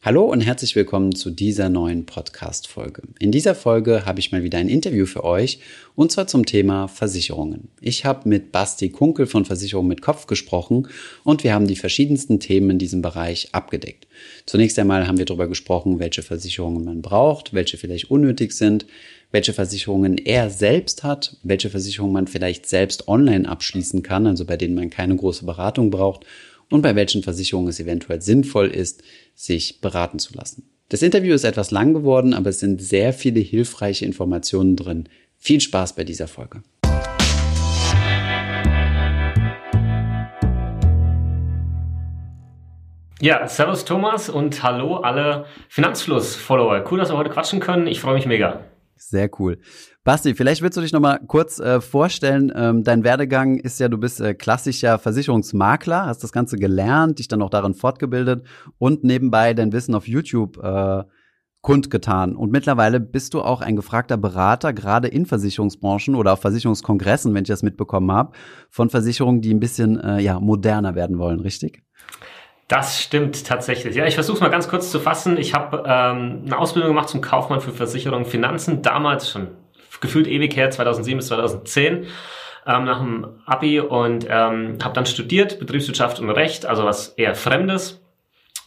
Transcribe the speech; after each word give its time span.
Hallo 0.00 0.26
und 0.26 0.42
herzlich 0.42 0.76
willkommen 0.76 1.12
zu 1.12 1.28
dieser 1.28 1.68
neuen 1.68 2.06
Podcast-Folge. 2.06 3.02
In 3.18 3.32
dieser 3.32 3.56
Folge 3.56 4.06
habe 4.06 4.20
ich 4.20 4.30
mal 4.30 4.44
wieder 4.44 4.58
ein 4.58 4.68
Interview 4.68 5.06
für 5.06 5.24
euch 5.24 5.58
und 5.96 6.12
zwar 6.12 6.28
zum 6.28 6.46
Thema 6.46 6.86
Versicherungen. 6.86 7.66
Ich 7.80 8.04
habe 8.04 8.28
mit 8.28 8.52
Basti 8.52 8.90
Kunkel 8.90 9.26
von 9.26 9.44
Versicherung 9.44 9.88
mit 9.88 10.00
Kopf 10.00 10.28
gesprochen 10.28 10.86
und 11.24 11.42
wir 11.42 11.52
haben 11.52 11.66
die 11.66 11.74
verschiedensten 11.74 12.38
Themen 12.38 12.70
in 12.70 12.78
diesem 12.78 13.02
Bereich 13.02 13.48
abgedeckt. 13.50 14.06
Zunächst 14.46 14.78
einmal 14.78 15.08
haben 15.08 15.18
wir 15.18 15.24
darüber 15.24 15.48
gesprochen, 15.48 15.98
welche 15.98 16.22
Versicherungen 16.22 16.84
man 16.84 17.02
braucht, 17.02 17.52
welche 17.52 17.76
vielleicht 17.76 18.08
unnötig 18.08 18.52
sind, 18.52 18.86
welche 19.32 19.52
Versicherungen 19.52 20.16
er 20.16 20.48
selbst 20.48 21.02
hat, 21.02 21.36
welche 21.42 21.70
Versicherungen 21.70 22.14
man 22.14 22.28
vielleicht 22.28 22.66
selbst 22.66 23.08
online 23.08 23.48
abschließen 23.48 24.04
kann, 24.04 24.28
also 24.28 24.44
bei 24.44 24.56
denen 24.56 24.76
man 24.76 24.90
keine 24.90 25.16
große 25.16 25.44
Beratung 25.44 25.90
braucht 25.90 26.24
und 26.70 26.82
bei 26.82 26.94
welchen 26.94 27.22
Versicherungen 27.22 27.68
es 27.68 27.80
eventuell 27.80 28.20
sinnvoll 28.20 28.68
ist, 28.68 29.02
sich 29.34 29.80
beraten 29.80 30.18
zu 30.18 30.34
lassen. 30.34 30.68
Das 30.88 31.02
Interview 31.02 31.34
ist 31.34 31.44
etwas 31.44 31.70
lang 31.70 31.92
geworden, 31.92 32.34
aber 32.34 32.50
es 32.50 32.60
sind 32.60 32.80
sehr 32.80 33.12
viele 33.12 33.40
hilfreiche 33.40 34.06
Informationen 34.06 34.76
drin. 34.76 35.08
Viel 35.36 35.60
Spaß 35.60 35.94
bei 35.94 36.04
dieser 36.04 36.28
Folge. 36.28 36.62
Ja, 43.20 43.48
Servus 43.48 43.84
Thomas 43.84 44.28
und 44.28 44.62
hallo 44.62 44.98
alle 44.98 45.46
Finanzfluss-Follower. 45.68 46.84
Cool, 46.90 46.98
dass 47.00 47.10
wir 47.10 47.16
heute 47.16 47.30
quatschen 47.30 47.58
können. 47.58 47.88
Ich 47.88 48.00
freue 48.00 48.14
mich 48.14 48.26
mega. 48.26 48.64
Sehr 48.98 49.30
cool. 49.38 49.58
Basti, 50.04 50.34
vielleicht 50.34 50.60
willst 50.60 50.76
du 50.76 50.80
dich 50.80 50.92
noch 50.92 51.00
mal 51.00 51.18
kurz 51.26 51.60
äh, 51.60 51.80
vorstellen. 51.80 52.52
Ähm, 52.54 52.82
dein 52.82 53.04
Werdegang 53.04 53.56
ist 53.58 53.78
ja, 53.78 53.88
du 53.88 53.96
bist 53.96 54.20
äh, 54.20 54.34
klassischer 54.34 54.98
Versicherungsmakler, 54.98 56.06
hast 56.06 56.24
das 56.24 56.32
Ganze 56.32 56.56
gelernt, 56.56 57.18
dich 57.18 57.28
dann 57.28 57.42
auch 57.42 57.50
darin 57.50 57.74
fortgebildet 57.74 58.44
und 58.78 59.04
nebenbei 59.04 59.54
dein 59.54 59.72
Wissen 59.72 59.94
auf 59.94 60.08
YouTube 60.08 60.58
äh, 60.62 61.04
kundgetan. 61.60 62.36
Und 62.36 62.50
mittlerweile 62.50 63.00
bist 63.00 63.34
du 63.34 63.40
auch 63.40 63.60
ein 63.60 63.76
gefragter 63.76 64.16
Berater, 64.16 64.72
gerade 64.72 65.08
in 65.08 65.26
Versicherungsbranchen 65.26 66.14
oder 66.14 66.32
auf 66.32 66.40
Versicherungskongressen, 66.40 67.34
wenn 67.34 67.42
ich 67.42 67.48
das 67.48 67.62
mitbekommen 67.62 68.10
habe, 68.10 68.32
von 68.70 68.90
Versicherungen, 68.90 69.42
die 69.42 69.52
ein 69.52 69.60
bisschen 69.60 69.98
äh, 70.00 70.20
ja, 70.20 70.40
moderner 70.40 70.94
werden 70.94 71.18
wollen, 71.18 71.40
richtig? 71.40 71.82
Das 72.68 73.02
stimmt 73.02 73.46
tatsächlich. 73.46 73.96
Ja, 73.96 74.06
ich 74.06 74.14
versuche 74.14 74.36
es 74.36 74.40
mal 74.42 74.50
ganz 74.50 74.68
kurz 74.68 74.90
zu 74.90 75.00
fassen. 75.00 75.38
Ich 75.38 75.54
habe 75.54 75.84
ähm, 75.86 76.42
eine 76.44 76.58
Ausbildung 76.58 76.90
gemacht 76.90 77.08
zum 77.08 77.22
Kaufmann 77.22 77.62
für 77.62 77.72
Versicherung 77.72 78.20
und 78.20 78.28
Finanzen, 78.28 78.82
damals 78.82 79.30
schon 79.30 79.48
gefühlt 80.00 80.26
ewig 80.26 80.54
her, 80.54 80.70
2007 80.70 81.16
bis 81.16 81.28
2010 81.28 82.06
ähm, 82.66 82.84
nach 82.84 83.00
dem 83.00 83.26
Abi 83.46 83.80
und 83.80 84.26
ähm, 84.28 84.78
habe 84.82 84.94
dann 84.94 85.06
studiert 85.06 85.58
Betriebswirtschaft 85.58 86.20
und 86.20 86.28
Recht, 86.28 86.66
also 86.66 86.84
was 86.84 87.08
eher 87.08 87.34
Fremdes 87.34 88.02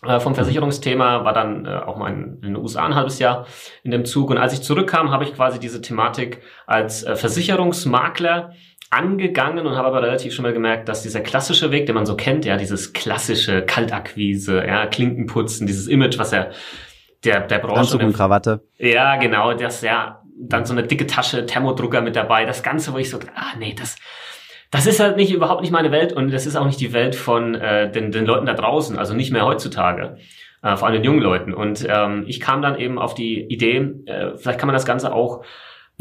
äh, 0.04 0.20
vom 0.20 0.34
Versicherungsthema, 0.34 1.24
war 1.24 1.34
dann 1.34 1.66
äh, 1.68 1.70
auch 1.70 1.98
mal 1.98 2.12
in, 2.12 2.36
in, 2.38 2.42
den 2.42 2.56
USA 2.58 2.84
ein 2.84 2.96
halbes 2.96 3.20
Jahr 3.20 3.46
in 3.84 3.92
dem 3.92 4.06
Zug 4.06 4.32
und 4.32 4.40
als 4.40 4.54
ich 4.54 4.64
zurückkam, 4.64 5.12
habe 5.12 5.26
ich 5.26 5.36
quasi 5.36 5.60
diese 5.60 5.82
Thematik 5.82 6.42
als 6.66 7.04
äh, 7.04 7.16
Versicherungsmakler 7.16 8.54
angegangen 8.92 9.66
und 9.66 9.75
habe 9.75 9.88
aber 9.88 10.03
relativ 10.03 10.34
schon 10.34 10.44
mal 10.44 10.53
gemerkt, 10.53 10.88
dass 10.89 11.02
dieser 11.02 11.22
klassische 11.22 11.72
Weg, 11.72 11.86
den 11.86 11.95
man 11.95 12.06
so 12.06 12.16
kennt, 12.16 12.45
ja, 12.45 12.58
dieses 12.58 12.94
klassische 12.94 13.64
Kaltakquise, 13.64 14.66
ja, 14.66 14.86
Klinkenputzen, 14.86 15.66
dieses 15.66 15.88
Image, 15.88 16.20
was 16.20 16.31
ja 16.31 16.47
der, 17.23 17.42
der 17.42 17.59
Branche... 17.59 17.80
Anzug 17.80 18.03
und 18.03 18.14
Krawatte. 18.14 18.62
Ja, 18.78 19.16
genau, 19.16 19.53
das, 19.53 19.81
ja, 19.81 20.22
dann 20.38 20.66
so 20.66 20.73
eine 20.73 20.84
dicke 20.84 21.08
Tasche, 21.08 21.45
Thermodrucker 21.45 22.02
mit 22.02 22.16
dabei, 22.16 22.45
das 22.45 22.64
Ganze, 22.64 22.94
wo 22.94 22.97
ich 22.97 23.09
so, 23.09 23.17
ah, 23.34 23.53
nee, 23.58 23.73
das, 23.80 23.95
das 24.72 24.86
ist 24.88 25.00
halt 25.00 25.16
nicht, 25.16 25.31
überhaupt 25.31 25.62
nicht 25.62 25.72
meine 25.72 25.92
Welt 25.92 26.12
und 26.12 26.31
das 26.31 26.45
ist 26.45 26.58
auch 26.58 26.66
nicht 26.66 26.81
die 26.81 26.92
Welt 26.92 27.16
von 27.16 27.56
äh, 27.56 27.89
den, 27.89 28.12
den 28.12 28.25
Leuten 28.25 28.45
da 28.45 28.53
draußen, 28.53 29.00
also 29.00 29.14
nicht 29.14 29.31
mehr 29.31 29.45
heutzutage. 29.45 30.17
Äh, 30.64 30.75
vor 30.75 30.88
allem 30.88 30.95
den 30.95 31.03
jungen 31.03 31.22
Leuten. 31.22 31.53
Und 31.53 31.88
ähm, 31.89 32.25
ich 32.28 32.39
kam 32.39 32.62
dann 32.62 32.78
eben 32.78 33.00
auf 33.00 33.16
die 33.16 33.42
Idee, 33.42 33.78
äh, 34.06 34.38
vielleicht 34.38 34.59
kann 34.59 34.67
man 34.67 34.75
das 34.75 34.86
Ganze 34.86 35.14
auch 35.14 35.44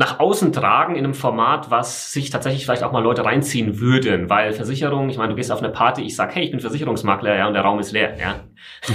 nach 0.00 0.18
außen 0.18 0.50
tragen 0.54 0.96
in 0.96 1.04
einem 1.04 1.12
Format, 1.12 1.70
was 1.70 2.10
sich 2.10 2.30
tatsächlich 2.30 2.64
vielleicht 2.64 2.82
auch 2.82 2.90
mal 2.90 3.02
Leute 3.02 3.22
reinziehen 3.22 3.80
würden, 3.80 4.30
weil 4.30 4.54
Versicherung, 4.54 5.10
ich 5.10 5.18
meine, 5.18 5.28
du 5.28 5.36
gehst 5.36 5.52
auf 5.52 5.58
eine 5.58 5.68
Party, 5.68 6.00
ich 6.00 6.16
sag, 6.16 6.34
hey, 6.34 6.42
ich 6.42 6.50
bin 6.50 6.58
Versicherungsmakler, 6.58 7.36
ja, 7.36 7.46
und 7.46 7.52
der 7.52 7.60
Raum 7.60 7.78
ist 7.78 7.92
leer, 7.92 8.16
ja. 8.18 8.36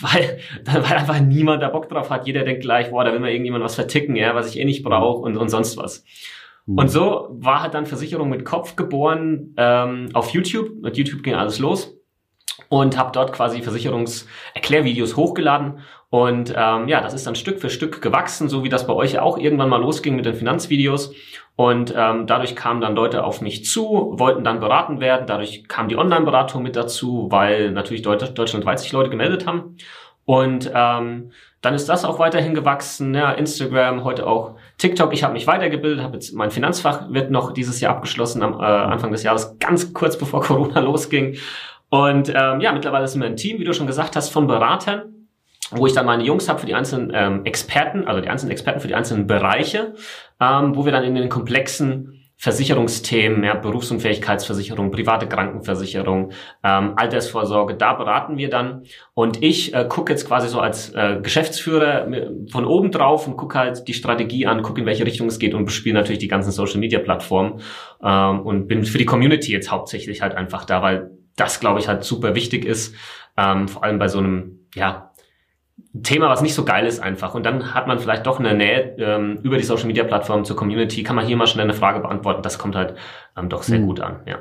weil, 0.00 0.38
weil 0.64 0.84
einfach 0.84 1.18
niemand 1.18 1.64
da 1.64 1.68
Bock 1.68 1.88
drauf 1.88 2.10
hat. 2.10 2.28
Jeder 2.28 2.44
denkt 2.44 2.62
gleich, 2.62 2.90
boah, 2.90 3.02
da 3.02 3.12
will 3.12 3.18
mir 3.18 3.32
irgendjemand 3.32 3.64
was 3.64 3.74
verticken, 3.74 4.14
ja, 4.14 4.36
was 4.36 4.48
ich 4.48 4.60
eh 4.60 4.64
nicht 4.64 4.84
brauche 4.84 5.20
und, 5.22 5.36
und 5.36 5.48
sonst 5.48 5.76
was. 5.76 6.04
Mhm. 6.64 6.78
Und 6.78 6.88
so 6.90 7.26
war 7.32 7.62
halt 7.62 7.74
dann 7.74 7.86
Versicherung 7.86 8.28
mit 8.28 8.44
Kopf 8.44 8.76
geboren 8.76 9.52
ähm, 9.56 10.10
auf 10.12 10.30
YouTube. 10.30 10.80
Mit 10.80 10.96
YouTube 10.96 11.24
ging 11.24 11.34
alles 11.34 11.58
los 11.58 11.99
und 12.70 12.96
habe 12.96 13.12
dort 13.12 13.34
quasi 13.34 13.60
Versicherungserklärvideos 13.60 15.16
hochgeladen 15.16 15.82
und 16.10 16.52
ähm, 16.56 16.88
ja, 16.88 17.00
das 17.00 17.14
ist 17.14 17.26
dann 17.28 17.36
Stück 17.36 17.60
für 17.60 17.70
Stück 17.70 18.02
gewachsen, 18.02 18.48
so 18.48 18.64
wie 18.64 18.68
das 18.68 18.86
bei 18.86 18.92
euch 18.92 19.20
auch 19.20 19.38
irgendwann 19.38 19.68
mal 19.68 19.80
losging 19.80 20.16
mit 20.16 20.26
den 20.26 20.34
Finanzvideos. 20.34 21.14
Und 21.54 21.94
ähm, 21.96 22.26
dadurch 22.26 22.56
kamen 22.56 22.80
dann 22.80 22.96
Leute 22.96 23.22
auf 23.22 23.40
mich 23.40 23.64
zu, 23.64 24.14
wollten 24.16 24.42
dann 24.42 24.58
beraten 24.58 24.98
werden. 24.98 25.26
Dadurch 25.28 25.68
kam 25.68 25.88
die 25.88 25.96
Online-Beratung 25.96 26.64
mit 26.64 26.74
dazu, 26.74 27.28
weil 27.30 27.70
natürlich 27.70 28.02
Deut 28.02 28.36
deutschlandweit 28.36 28.80
sich 28.80 28.90
Leute 28.90 29.10
gemeldet 29.10 29.46
haben. 29.46 29.76
Und 30.24 30.70
ähm, 30.74 31.30
dann 31.60 31.74
ist 31.74 31.88
das 31.88 32.04
auch 32.04 32.18
weiterhin 32.18 32.54
gewachsen. 32.54 33.14
Ja, 33.14 33.30
Instagram, 33.32 34.02
heute 34.02 34.26
auch 34.26 34.56
TikTok. 34.78 35.12
Ich 35.12 35.22
habe 35.22 35.34
mich 35.34 35.46
weitergebildet, 35.46 36.02
habe 36.02 36.14
jetzt 36.14 36.32
mein 36.34 36.50
Finanzfach 36.50 37.10
wird 37.10 37.30
noch 37.30 37.52
dieses 37.52 37.80
Jahr 37.80 37.94
abgeschlossen 37.94 38.42
am 38.42 38.54
äh, 38.54 38.64
Anfang 38.64 39.12
des 39.12 39.22
Jahres, 39.22 39.58
ganz 39.58 39.92
kurz 39.92 40.18
bevor 40.18 40.40
Corona 40.42 40.80
losging. 40.80 41.36
Und 41.90 42.32
ähm, 42.34 42.60
ja, 42.60 42.72
mittlerweile 42.72 43.06
sind 43.06 43.20
wir 43.20 43.28
ein 43.28 43.36
Team, 43.36 43.58
wie 43.58 43.64
du 43.64 43.74
schon 43.74 43.86
gesagt 43.86 44.16
hast, 44.16 44.30
von 44.30 44.46
Beratern 44.46 45.20
wo 45.72 45.86
ich 45.86 45.92
dann 45.92 46.06
meine 46.06 46.24
Jungs 46.24 46.48
habe 46.48 46.58
für 46.58 46.66
die 46.66 46.74
einzelnen 46.74 47.12
ähm, 47.14 47.44
Experten, 47.44 48.06
also 48.06 48.20
die 48.20 48.28
einzelnen 48.28 48.52
Experten 48.52 48.80
für 48.80 48.88
die 48.88 48.94
einzelnen 48.94 49.26
Bereiche, 49.26 49.94
ähm, 50.40 50.74
wo 50.74 50.84
wir 50.84 50.92
dann 50.92 51.04
in 51.04 51.14
den 51.14 51.28
komplexen 51.28 52.16
Versicherungsthemen, 52.36 53.44
ja, 53.44 53.54
Berufsunfähigkeitsversicherung, 53.54 54.90
private 54.90 55.28
Krankenversicherung, 55.28 56.32
ähm, 56.64 56.94
Altersvorsorge, 56.96 57.74
da 57.74 57.92
beraten 57.92 58.38
wir 58.38 58.48
dann. 58.48 58.84
Und 59.12 59.42
ich 59.42 59.74
äh, 59.74 59.84
gucke 59.86 60.10
jetzt 60.10 60.26
quasi 60.26 60.48
so 60.48 60.58
als 60.58 60.94
äh, 60.94 61.18
Geschäftsführer 61.22 62.08
von 62.50 62.64
oben 62.64 62.92
drauf 62.92 63.26
und 63.26 63.36
gucke 63.36 63.58
halt 63.58 63.86
die 63.88 63.92
Strategie 63.92 64.46
an, 64.46 64.62
gucke 64.62 64.80
in 64.80 64.86
welche 64.86 65.04
Richtung 65.04 65.26
es 65.26 65.38
geht 65.38 65.52
und 65.52 65.66
bespiele 65.66 65.96
natürlich 65.96 66.20
die 66.20 66.28
ganzen 66.28 66.50
Social-Media-Plattformen 66.50 67.60
ähm, 68.02 68.40
und 68.40 68.68
bin 68.68 68.84
für 68.84 68.96
die 68.96 69.04
Community 69.04 69.52
jetzt 69.52 69.70
hauptsächlich 69.70 70.22
halt 70.22 70.34
einfach 70.34 70.64
da, 70.64 70.80
weil 70.80 71.10
das, 71.40 71.60
glaube 71.60 71.80
ich, 71.80 71.88
halt 71.88 72.04
super 72.04 72.34
wichtig 72.34 72.64
ist, 72.64 72.94
ähm, 73.36 73.68
vor 73.68 73.84
allem 73.84 73.98
bei 73.98 74.08
so 74.08 74.18
einem, 74.18 74.66
ja, 74.74 75.10
Thema, 76.02 76.28
was 76.28 76.42
nicht 76.42 76.54
so 76.54 76.64
geil 76.64 76.86
ist 76.86 77.00
einfach. 77.00 77.34
Und 77.34 77.44
dann 77.44 77.74
hat 77.74 77.88
man 77.88 77.98
vielleicht 77.98 78.26
doch 78.26 78.38
eine 78.38 78.54
Nähe 78.54 78.94
ähm, 78.98 79.38
über 79.42 79.56
die 79.56 79.64
Social 79.64 79.86
Media 79.86 80.04
Plattform 80.04 80.44
zur 80.44 80.54
Community, 80.54 81.02
kann 81.02 81.16
man 81.16 81.26
hier 81.26 81.36
mal 81.36 81.46
schnell 81.46 81.64
eine 81.64 81.74
Frage 81.74 82.00
beantworten. 82.00 82.42
Das 82.42 82.58
kommt 82.58 82.76
halt 82.76 82.94
ähm, 83.36 83.48
doch 83.48 83.62
sehr 83.62 83.78
hm. 83.78 83.86
gut 83.86 84.00
an, 84.00 84.20
ja. 84.26 84.38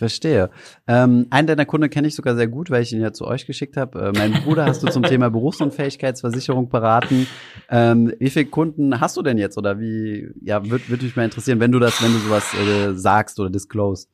Verstehe. 0.00 0.48
Ähm, 0.88 1.26
einen 1.28 1.46
deiner 1.46 1.66
Kunden 1.66 1.90
kenne 1.90 2.08
ich 2.08 2.14
sogar 2.14 2.34
sehr 2.34 2.48
gut, 2.48 2.70
weil 2.70 2.82
ich 2.82 2.92
ihn 2.92 3.02
ja 3.02 3.12
zu 3.12 3.26
euch 3.26 3.46
geschickt 3.46 3.76
habe. 3.76 4.00
Äh, 4.00 4.18
mein 4.18 4.32
Bruder 4.44 4.64
hast 4.64 4.82
du 4.82 4.88
zum 4.88 5.02
Thema 5.02 5.28
Berufsunfähigkeitsversicherung 5.30 6.70
beraten. 6.70 7.26
Ähm, 7.68 8.10
wie 8.18 8.30
viele 8.30 8.46
Kunden 8.46 8.98
hast 8.98 9.18
du 9.18 9.22
denn 9.22 9.36
jetzt 9.36 9.58
oder 9.58 9.78
wie? 9.78 10.28
Ja, 10.42 10.64
würde 10.70 10.88
würd 10.88 11.02
mich 11.02 11.16
mal 11.16 11.24
interessieren, 11.24 11.60
wenn 11.60 11.70
du 11.70 11.78
das, 11.78 12.02
wenn 12.02 12.12
du 12.12 12.18
sowas 12.18 12.54
äh, 12.54 12.94
sagst 12.94 13.38
oder 13.40 13.50
disclose. 13.50 14.06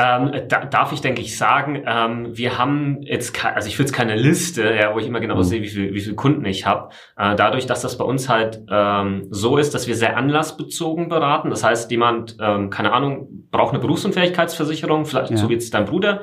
Ähm, 0.00 0.30
da, 0.46 0.64
darf 0.64 0.92
ich, 0.92 1.00
denke 1.00 1.20
ich, 1.20 1.36
sagen, 1.36 1.82
ähm, 1.84 2.36
wir 2.36 2.56
haben 2.56 3.02
jetzt, 3.02 3.44
also 3.44 3.66
ich 3.66 3.76
führe 3.76 3.88
jetzt 3.88 3.96
keine 3.96 4.14
Liste, 4.14 4.72
ja, 4.72 4.94
wo 4.94 5.00
ich 5.00 5.06
immer 5.08 5.18
genau 5.18 5.34
mhm. 5.34 5.42
sehe, 5.42 5.60
wie 5.60 5.68
viel, 5.68 5.92
wie 5.92 6.00
viel 6.00 6.14
Kunden 6.14 6.44
ich 6.44 6.66
habe. 6.66 6.90
Äh, 7.16 7.34
dadurch, 7.34 7.66
dass 7.66 7.82
das 7.82 7.98
bei 7.98 8.04
uns 8.04 8.28
halt 8.28 8.60
ähm, 8.70 9.26
so 9.30 9.56
ist, 9.56 9.74
dass 9.74 9.88
wir 9.88 9.96
sehr 9.96 10.16
anlassbezogen 10.16 11.08
beraten. 11.08 11.50
Das 11.50 11.64
heißt, 11.64 11.90
jemand, 11.90 12.36
ähm, 12.40 12.70
keine 12.70 12.92
Ahnung, 12.92 13.48
braucht 13.50 13.70
eine 13.70 13.80
Berufsunfähigkeitsversicherung, 13.80 15.04
vielleicht 15.04 15.32
ja. 15.32 15.36
so 15.36 15.48
wie 15.48 15.54
jetzt 15.54 15.74
dein 15.74 15.84
Bruder. 15.84 16.22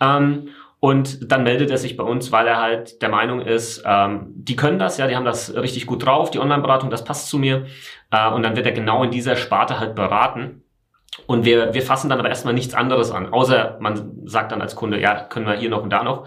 Ähm, 0.00 0.50
und 0.78 1.32
dann 1.32 1.42
meldet 1.42 1.72
er 1.72 1.78
sich 1.78 1.96
bei 1.96 2.04
uns, 2.04 2.30
weil 2.30 2.46
er 2.46 2.60
halt 2.60 3.02
der 3.02 3.08
Meinung 3.08 3.40
ist, 3.40 3.82
ähm, 3.84 4.26
die 4.36 4.54
können 4.54 4.78
das, 4.78 4.98
ja, 4.98 5.08
die 5.08 5.16
haben 5.16 5.24
das 5.24 5.52
richtig 5.52 5.86
gut 5.86 6.06
drauf, 6.06 6.30
die 6.30 6.38
Online-Beratung, 6.38 6.90
das 6.90 7.02
passt 7.02 7.28
zu 7.28 7.38
mir. 7.38 7.66
Äh, 8.12 8.30
und 8.30 8.44
dann 8.44 8.54
wird 8.54 8.66
er 8.66 8.72
genau 8.72 9.02
in 9.02 9.10
dieser 9.10 9.34
Sparte 9.34 9.80
halt 9.80 9.96
beraten. 9.96 10.62
Und 11.26 11.44
wir, 11.44 11.74
wir 11.74 11.82
fassen 11.82 12.08
dann 12.08 12.20
aber 12.20 12.28
erstmal 12.28 12.54
nichts 12.54 12.74
anderes 12.74 13.10
an, 13.10 13.32
außer 13.32 13.78
man 13.80 14.20
sagt 14.24 14.52
dann 14.52 14.62
als 14.62 14.76
Kunde, 14.76 15.00
ja, 15.00 15.24
können 15.24 15.46
wir 15.46 15.54
hier 15.54 15.70
noch 15.70 15.82
und 15.82 15.90
da 15.90 16.02
noch. 16.02 16.26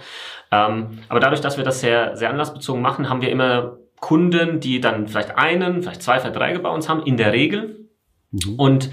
Ähm, 0.52 1.00
aber 1.08 1.20
dadurch, 1.20 1.42
dass 1.42 1.58
wir 1.58 1.64
das 1.64 1.80
sehr, 1.80 2.18
sehr 2.18 2.30
anlassbezogen 2.30 2.82
machen, 2.82 3.10
haben 3.10 3.22
wir 3.22 3.32
immer 3.32 3.78
Kunden, 4.00 4.60
die 4.60 4.80
dann 4.80 5.08
vielleicht 5.08 5.38
einen, 5.38 5.82
vielleicht 5.82 6.02
zwei 6.02 6.20
Verträge 6.20 6.60
bei 6.60 6.70
uns 6.70 6.90
haben, 6.90 7.04
in 7.04 7.18
der 7.18 7.34
Regel. 7.34 7.90
Mhm. 8.32 8.56
Und 8.58 8.90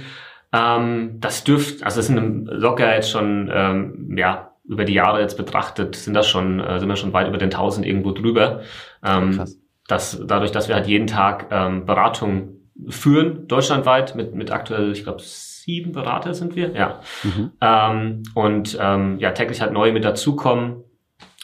ähm, 0.52 1.16
das 1.20 1.44
dürft, 1.44 1.82
also 1.82 2.00
es 2.00 2.06
sind 2.06 2.46
locker 2.46 2.94
jetzt 2.94 3.10
schon, 3.10 3.50
ähm, 3.52 4.16
ja, 4.16 4.52
über 4.64 4.84
die 4.84 4.94
Jahre 4.94 5.20
jetzt 5.20 5.36
betrachtet, 5.36 5.94
sind 5.94 6.14
das 6.14 6.28
schon, 6.28 6.60
äh, 6.60 6.80
sind 6.80 6.88
wir 6.88 6.96
schon 6.96 7.12
weit 7.12 7.28
über 7.28 7.38
den 7.38 7.50
1000 7.50 7.86
irgendwo 7.86 8.12
drüber. 8.12 8.62
Ähm, 9.04 9.32
Krass. 9.32 9.58
Das, 9.86 10.20
dadurch, 10.26 10.50
dass 10.50 10.66
wir 10.68 10.74
halt 10.74 10.88
jeden 10.88 11.06
Tag 11.06 11.46
ähm, 11.52 11.86
Beratung 11.86 12.56
führen, 12.88 13.46
deutschlandweit, 13.46 14.16
mit, 14.16 14.34
mit 14.34 14.50
aktuell, 14.50 14.90
ich 14.90 15.04
glaube, 15.04 15.20
sieben 15.66 15.92
Berater 15.92 16.32
sind 16.32 16.54
wir, 16.54 16.70
ja. 16.72 17.00
Mhm. 17.24 17.50
Ähm, 17.60 18.22
und 18.34 18.78
ähm, 18.80 19.18
ja, 19.18 19.32
täglich 19.32 19.60
halt 19.60 19.72
neue 19.72 19.92
mit 19.92 20.04
dazukommen. 20.04 20.84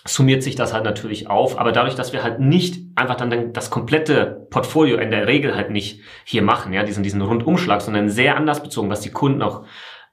summiert 0.05 0.43
sich 0.43 0.57
das 0.57 0.73
halt 0.73 0.85
natürlich 0.85 1.29
auf. 1.29 1.59
Aber 1.61 1.73
dadurch, 1.73 1.95
dass 1.95 2.13
wir 2.13 2.23
halt 2.23 2.41
nicht 2.41 2.81
einfach 2.97 3.17
dann 3.17 3.53
das 3.53 3.71
komplette 3.71 4.47
Portfolio 4.51 4.97
in 4.97 5.11
der 5.11 5.27
Regel 5.27 5.55
halt 5.55 5.71
nicht 5.71 6.01
hier 6.25 6.43
machen, 6.43 6.73
ja, 6.73 6.83
diesen, 6.85 7.03
diesen 7.03 7.21
Rundumschlag, 7.21 7.81
sondern 7.83 8.09
sehr 8.09 8.37
anders 8.37 8.63
bezogen, 8.63 8.91
was 8.91 9.01
die 9.01 9.11
Kunden 9.11 9.43
auch 9.43 9.65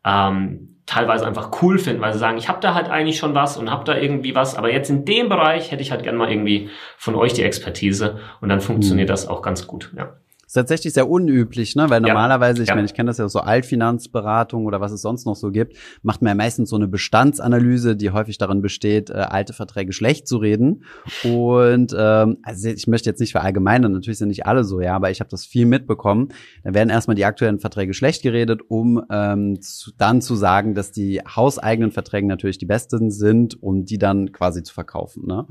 ähm, 0.03 0.81
teilweise 0.85 1.25
einfach 1.25 1.61
cool 1.61 1.77
finden, 1.77 2.01
weil 2.01 2.13
sie 2.13 2.19
sagen, 2.19 2.37
ich 2.37 2.49
habe 2.49 2.59
da 2.61 2.73
halt 2.73 2.89
eigentlich 2.89 3.17
schon 3.17 3.35
was 3.35 3.57
und 3.57 3.69
habe 3.69 3.83
da 3.83 3.95
irgendwie 3.95 4.33
was, 4.33 4.55
aber 4.55 4.71
jetzt 4.71 4.89
in 4.89 5.05
dem 5.05 5.29
Bereich 5.29 5.71
hätte 5.71 5.83
ich 5.83 5.91
halt 5.91 6.01
gern 6.01 6.15
mal 6.15 6.31
irgendwie 6.31 6.69
von 6.97 7.13
euch 7.13 7.33
die 7.33 7.43
Expertise 7.43 8.19
und 8.41 8.49
dann 8.49 8.61
funktioniert 8.61 9.07
mhm. 9.07 9.13
das 9.13 9.27
auch 9.27 9.43
ganz 9.43 9.67
gut, 9.67 9.91
ja 9.95 10.15
ist 10.49 10.53
tatsächlich 10.53 10.95
sehr 10.95 11.07
unüblich, 11.07 11.75
ne? 11.75 11.91
Weil 11.91 12.01
normalerweise, 12.01 12.63
ich 12.63 12.69
meine, 12.69 12.85
ich 12.85 12.95
kenne 12.95 13.11
das 13.11 13.19
ja 13.19 13.29
so 13.29 13.39
Altfinanzberatung 13.39 14.65
oder 14.65 14.81
was 14.81 14.91
es 14.91 15.03
sonst 15.03 15.25
noch 15.27 15.35
so 15.35 15.51
gibt, 15.51 15.77
macht 16.01 16.23
man 16.23 16.29
ja 16.29 16.35
meistens 16.35 16.71
so 16.71 16.75
eine 16.75 16.87
Bestandsanalyse, 16.87 17.95
die 17.95 18.09
häufig 18.09 18.39
darin 18.39 18.63
besteht, 18.63 19.11
äh, 19.11 19.13
alte 19.13 19.53
Verträge 19.53 19.93
schlecht 19.93 20.27
zu 20.27 20.37
reden. 20.37 20.85
Und 21.23 21.95
ähm, 21.95 22.37
also 22.41 22.67
ich 22.67 22.87
möchte 22.87 23.11
jetzt 23.11 23.19
nicht 23.19 23.33
verallgemeinern, 23.33 23.91
natürlich 23.91 24.17
sind 24.17 24.29
nicht 24.29 24.47
alle 24.47 24.63
so, 24.63 24.81
ja, 24.81 24.95
aber 24.95 25.11
ich 25.11 25.19
habe 25.19 25.29
das 25.29 25.45
viel 25.45 25.67
mitbekommen. 25.67 26.29
Dann 26.63 26.73
werden 26.73 26.89
erstmal 26.89 27.13
die 27.13 27.25
aktuellen 27.25 27.59
Verträge 27.59 27.93
schlecht 27.93 28.23
geredet, 28.23 28.61
um 28.69 29.03
ähm, 29.11 29.61
zu, 29.61 29.91
dann 29.99 30.19
zu 30.19 30.33
sagen, 30.33 30.73
dass 30.73 30.91
die 30.91 31.19
hauseigenen 31.19 31.91
Verträge 31.91 32.25
natürlich 32.25 32.57
die 32.57 32.65
besten 32.65 33.11
sind, 33.11 33.61
um 33.61 33.85
die 33.85 33.99
dann 33.99 34.31
quasi 34.31 34.63
zu 34.63 34.73
verkaufen. 34.73 35.27
Ne? 35.27 35.45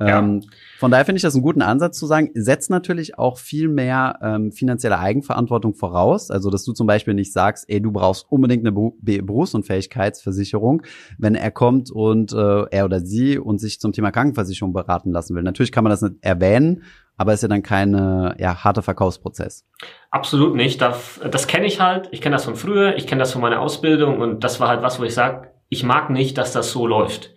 Ja. 0.00 0.18
Ähm, 0.18 0.42
von 0.78 0.90
daher 0.90 1.04
finde 1.04 1.18
ich 1.18 1.22
das 1.22 1.34
einen 1.34 1.42
guten 1.42 1.62
Ansatz 1.62 1.98
zu 1.98 2.06
sagen, 2.06 2.30
setzt 2.34 2.68
natürlich 2.68 3.18
auch 3.18 3.38
viel 3.38 3.68
mehr 3.68 4.18
ähm, 4.22 4.50
finanzielle 4.50 4.98
Eigenverantwortung 4.98 5.74
voraus. 5.74 6.30
Also, 6.30 6.50
dass 6.50 6.64
du 6.64 6.72
zum 6.72 6.86
Beispiel 6.86 7.14
nicht 7.14 7.32
sagst, 7.32 7.66
ey, 7.68 7.80
du 7.80 7.92
brauchst 7.92 8.30
unbedingt 8.30 8.66
eine 8.66 8.72
Berufsunfähigkeitsversicherung, 8.72 10.82
wenn 11.18 11.34
er 11.34 11.50
kommt 11.50 11.90
und 11.90 12.32
äh, 12.32 12.64
er 12.70 12.84
oder 12.84 13.00
sie 13.00 13.38
und 13.38 13.58
sich 13.58 13.80
zum 13.80 13.92
Thema 13.92 14.10
Krankenversicherung 14.10 14.72
beraten 14.72 15.12
lassen 15.12 15.36
will. 15.36 15.42
Natürlich 15.42 15.72
kann 15.72 15.84
man 15.84 15.90
das 15.90 16.02
nicht 16.02 16.16
erwähnen, 16.22 16.82
aber 17.16 17.32
ist 17.32 17.42
ja 17.42 17.48
dann 17.48 17.62
keine 17.62 18.34
ja, 18.38 18.64
harte 18.64 18.82
Verkaufsprozess. 18.82 19.64
Absolut 20.10 20.56
nicht. 20.56 20.80
Das, 20.80 21.20
das 21.30 21.46
kenne 21.46 21.66
ich 21.66 21.80
halt. 21.80 22.08
Ich 22.10 22.20
kenne 22.20 22.34
das 22.34 22.44
von 22.44 22.56
früher, 22.56 22.96
ich 22.96 23.06
kenne 23.06 23.20
das 23.20 23.32
von 23.32 23.42
meiner 23.42 23.60
Ausbildung 23.60 24.20
und 24.20 24.42
das 24.42 24.58
war 24.58 24.68
halt 24.68 24.82
was, 24.82 24.98
wo 24.98 25.04
ich 25.04 25.14
sage, 25.14 25.50
ich 25.68 25.84
mag 25.84 26.10
nicht, 26.10 26.36
dass 26.36 26.52
das 26.52 26.70
so 26.70 26.86
läuft. 26.86 27.33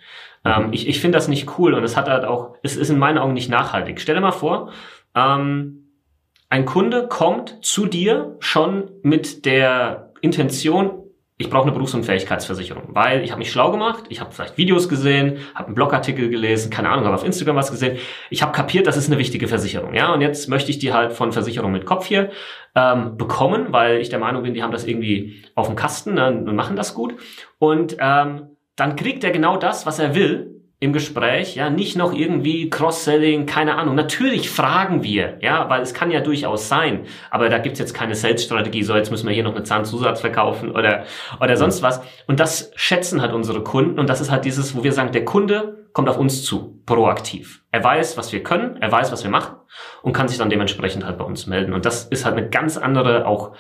Ähm, 0.48 0.70
ich 0.72 0.88
ich 0.88 1.00
finde 1.00 1.18
das 1.18 1.28
nicht 1.28 1.58
cool 1.58 1.74
und 1.74 1.84
es 1.84 1.98
hat 1.98 2.08
halt 2.10 2.26
auch, 2.26 2.56
es 2.64 2.76
ist 2.76 2.90
in 2.90 3.00
meinen 3.00 3.18
Augen 3.18 3.34
nicht 3.34 3.50
nachhaltig. 3.50 4.00
Stell 4.00 4.16
dir 4.16 4.22
mal 4.22 4.32
vor, 4.32 4.72
ähm, 5.16 5.88
ein 6.50 6.66
Kunde 6.66 7.08
kommt 7.08 7.58
zu 7.62 7.88
dir 7.88 8.38
schon 8.40 8.90
mit 9.04 9.46
der 9.46 10.14
Intention, 10.22 11.04
ich 11.40 11.52
brauche 11.52 11.64
eine 11.64 11.72
Berufsunfähigkeitsversicherung, 11.74 12.96
weil 12.96 13.24
ich 13.24 13.30
habe 13.30 13.38
mich 13.40 13.52
schlau 13.52 13.70
gemacht, 13.70 14.06
ich 14.10 14.20
habe 14.22 14.32
vielleicht 14.32 14.58
Videos 14.58 14.90
gesehen, 14.90 15.38
habe 15.54 15.68
einen 15.68 15.76
Blogartikel 15.76 16.30
gelesen, 16.30 16.72
keine 16.72 16.90
Ahnung, 16.90 17.06
habe 17.06 17.14
auf 17.14 17.24
Instagram 17.24 17.58
was 17.58 17.70
gesehen. 17.70 17.98
Ich 18.32 18.42
habe 18.42 18.54
kapiert, 18.54 18.88
das 18.88 18.98
ist 18.98 19.08
eine 19.08 19.20
wichtige 19.20 19.48
Versicherung, 19.48 19.94
ja. 19.94 20.12
Und 20.12 20.22
jetzt 20.22 20.50
möchte 20.50 20.72
ich 20.72 20.80
die 20.80 20.94
halt 20.94 21.14
von 21.14 21.32
Versicherung 21.32 21.72
mit 21.72 21.86
Kopf 21.86 22.08
hier 22.08 22.32
ähm, 22.74 23.18
bekommen, 23.18 23.68
weil 23.70 23.98
ich 23.98 24.10
der 24.10 24.18
Meinung 24.18 24.42
bin, 24.42 24.56
die 24.56 24.64
haben 24.64 24.72
das 24.72 24.86
irgendwie 24.86 25.44
auf 25.54 25.68
dem 25.68 25.76
Kasten 25.76 26.16
ne, 26.16 26.30
und 26.30 26.56
machen 26.56 26.76
das 26.76 26.96
gut. 26.96 27.14
Und 27.60 27.98
ähm, 28.00 28.57
dann 28.78 28.96
kriegt 28.96 29.26
er 29.26 29.32
genau 29.32 29.58
das, 29.58 29.86
was 29.86 30.00
er 30.00 30.16
will 30.16 30.54
im 30.80 30.94
Gespräch, 30.94 31.56
ja, 31.56 31.72
nicht 31.72 31.98
noch 31.98 32.14
irgendwie 32.14 32.70
Cross-Selling, 32.70 33.48
keine 33.48 33.76
Ahnung. 33.76 33.96
Natürlich 33.96 34.52
fragen 34.52 35.02
wir, 35.02 35.40
ja, 35.42 35.68
weil 35.70 35.82
es 35.82 35.96
kann 35.96 36.12
ja 36.12 36.20
durchaus 36.20 36.70
sein, 36.70 37.08
aber 37.32 37.50
da 37.50 37.58
gibt's 37.58 37.80
jetzt 37.80 37.96
keine 37.96 38.14
Sales-Strategie, 38.14 38.84
so 38.84 38.96
jetzt 38.96 39.10
müssen 39.10 39.28
wir 39.28 39.34
hier 39.34 39.44
noch 39.44 39.56
eine 39.56 39.64
Zahnzusatz 39.64 40.22
verkaufen 40.22 40.72
oder, 40.72 41.06
oder 41.42 41.58
sonst 41.58 41.82
was. 41.82 42.00
Und 42.28 42.40
das 42.40 42.72
schätzen 42.76 43.24
halt 43.24 43.34
unsere 43.34 43.64
Kunden 43.64 44.00
und 44.00 44.08
das 44.08 44.22
ist 44.22 44.30
halt 44.30 44.46
dieses, 44.46 44.76
wo 44.76 44.84
wir 44.84 44.94
sagen, 44.94 45.12
der 45.12 45.26
Kunde 45.26 45.88
kommt 45.94 46.10
auf 46.10 46.20
uns 46.20 46.46
zu, 46.46 46.80
proaktiv. 46.86 47.64
Er 47.72 47.84
weiß, 47.84 48.16
was 48.16 48.32
wir 48.32 48.44
können, 48.44 48.78
er 48.80 48.92
weiß, 48.92 49.12
was 49.12 49.24
wir 49.24 49.32
machen 49.32 49.56
und 50.04 50.14
kann 50.14 50.28
sich 50.28 50.38
dann 50.38 50.52
dementsprechend 50.52 51.04
halt 51.04 51.18
bei 51.18 51.26
uns 51.26 51.48
melden. 51.48 51.74
Und 51.74 51.88
das 51.88 52.06
ist 52.06 52.24
halt 52.24 52.38
eine 52.38 52.50
ganz 52.50 52.78
andere 52.78 53.26
auch, 53.26 53.56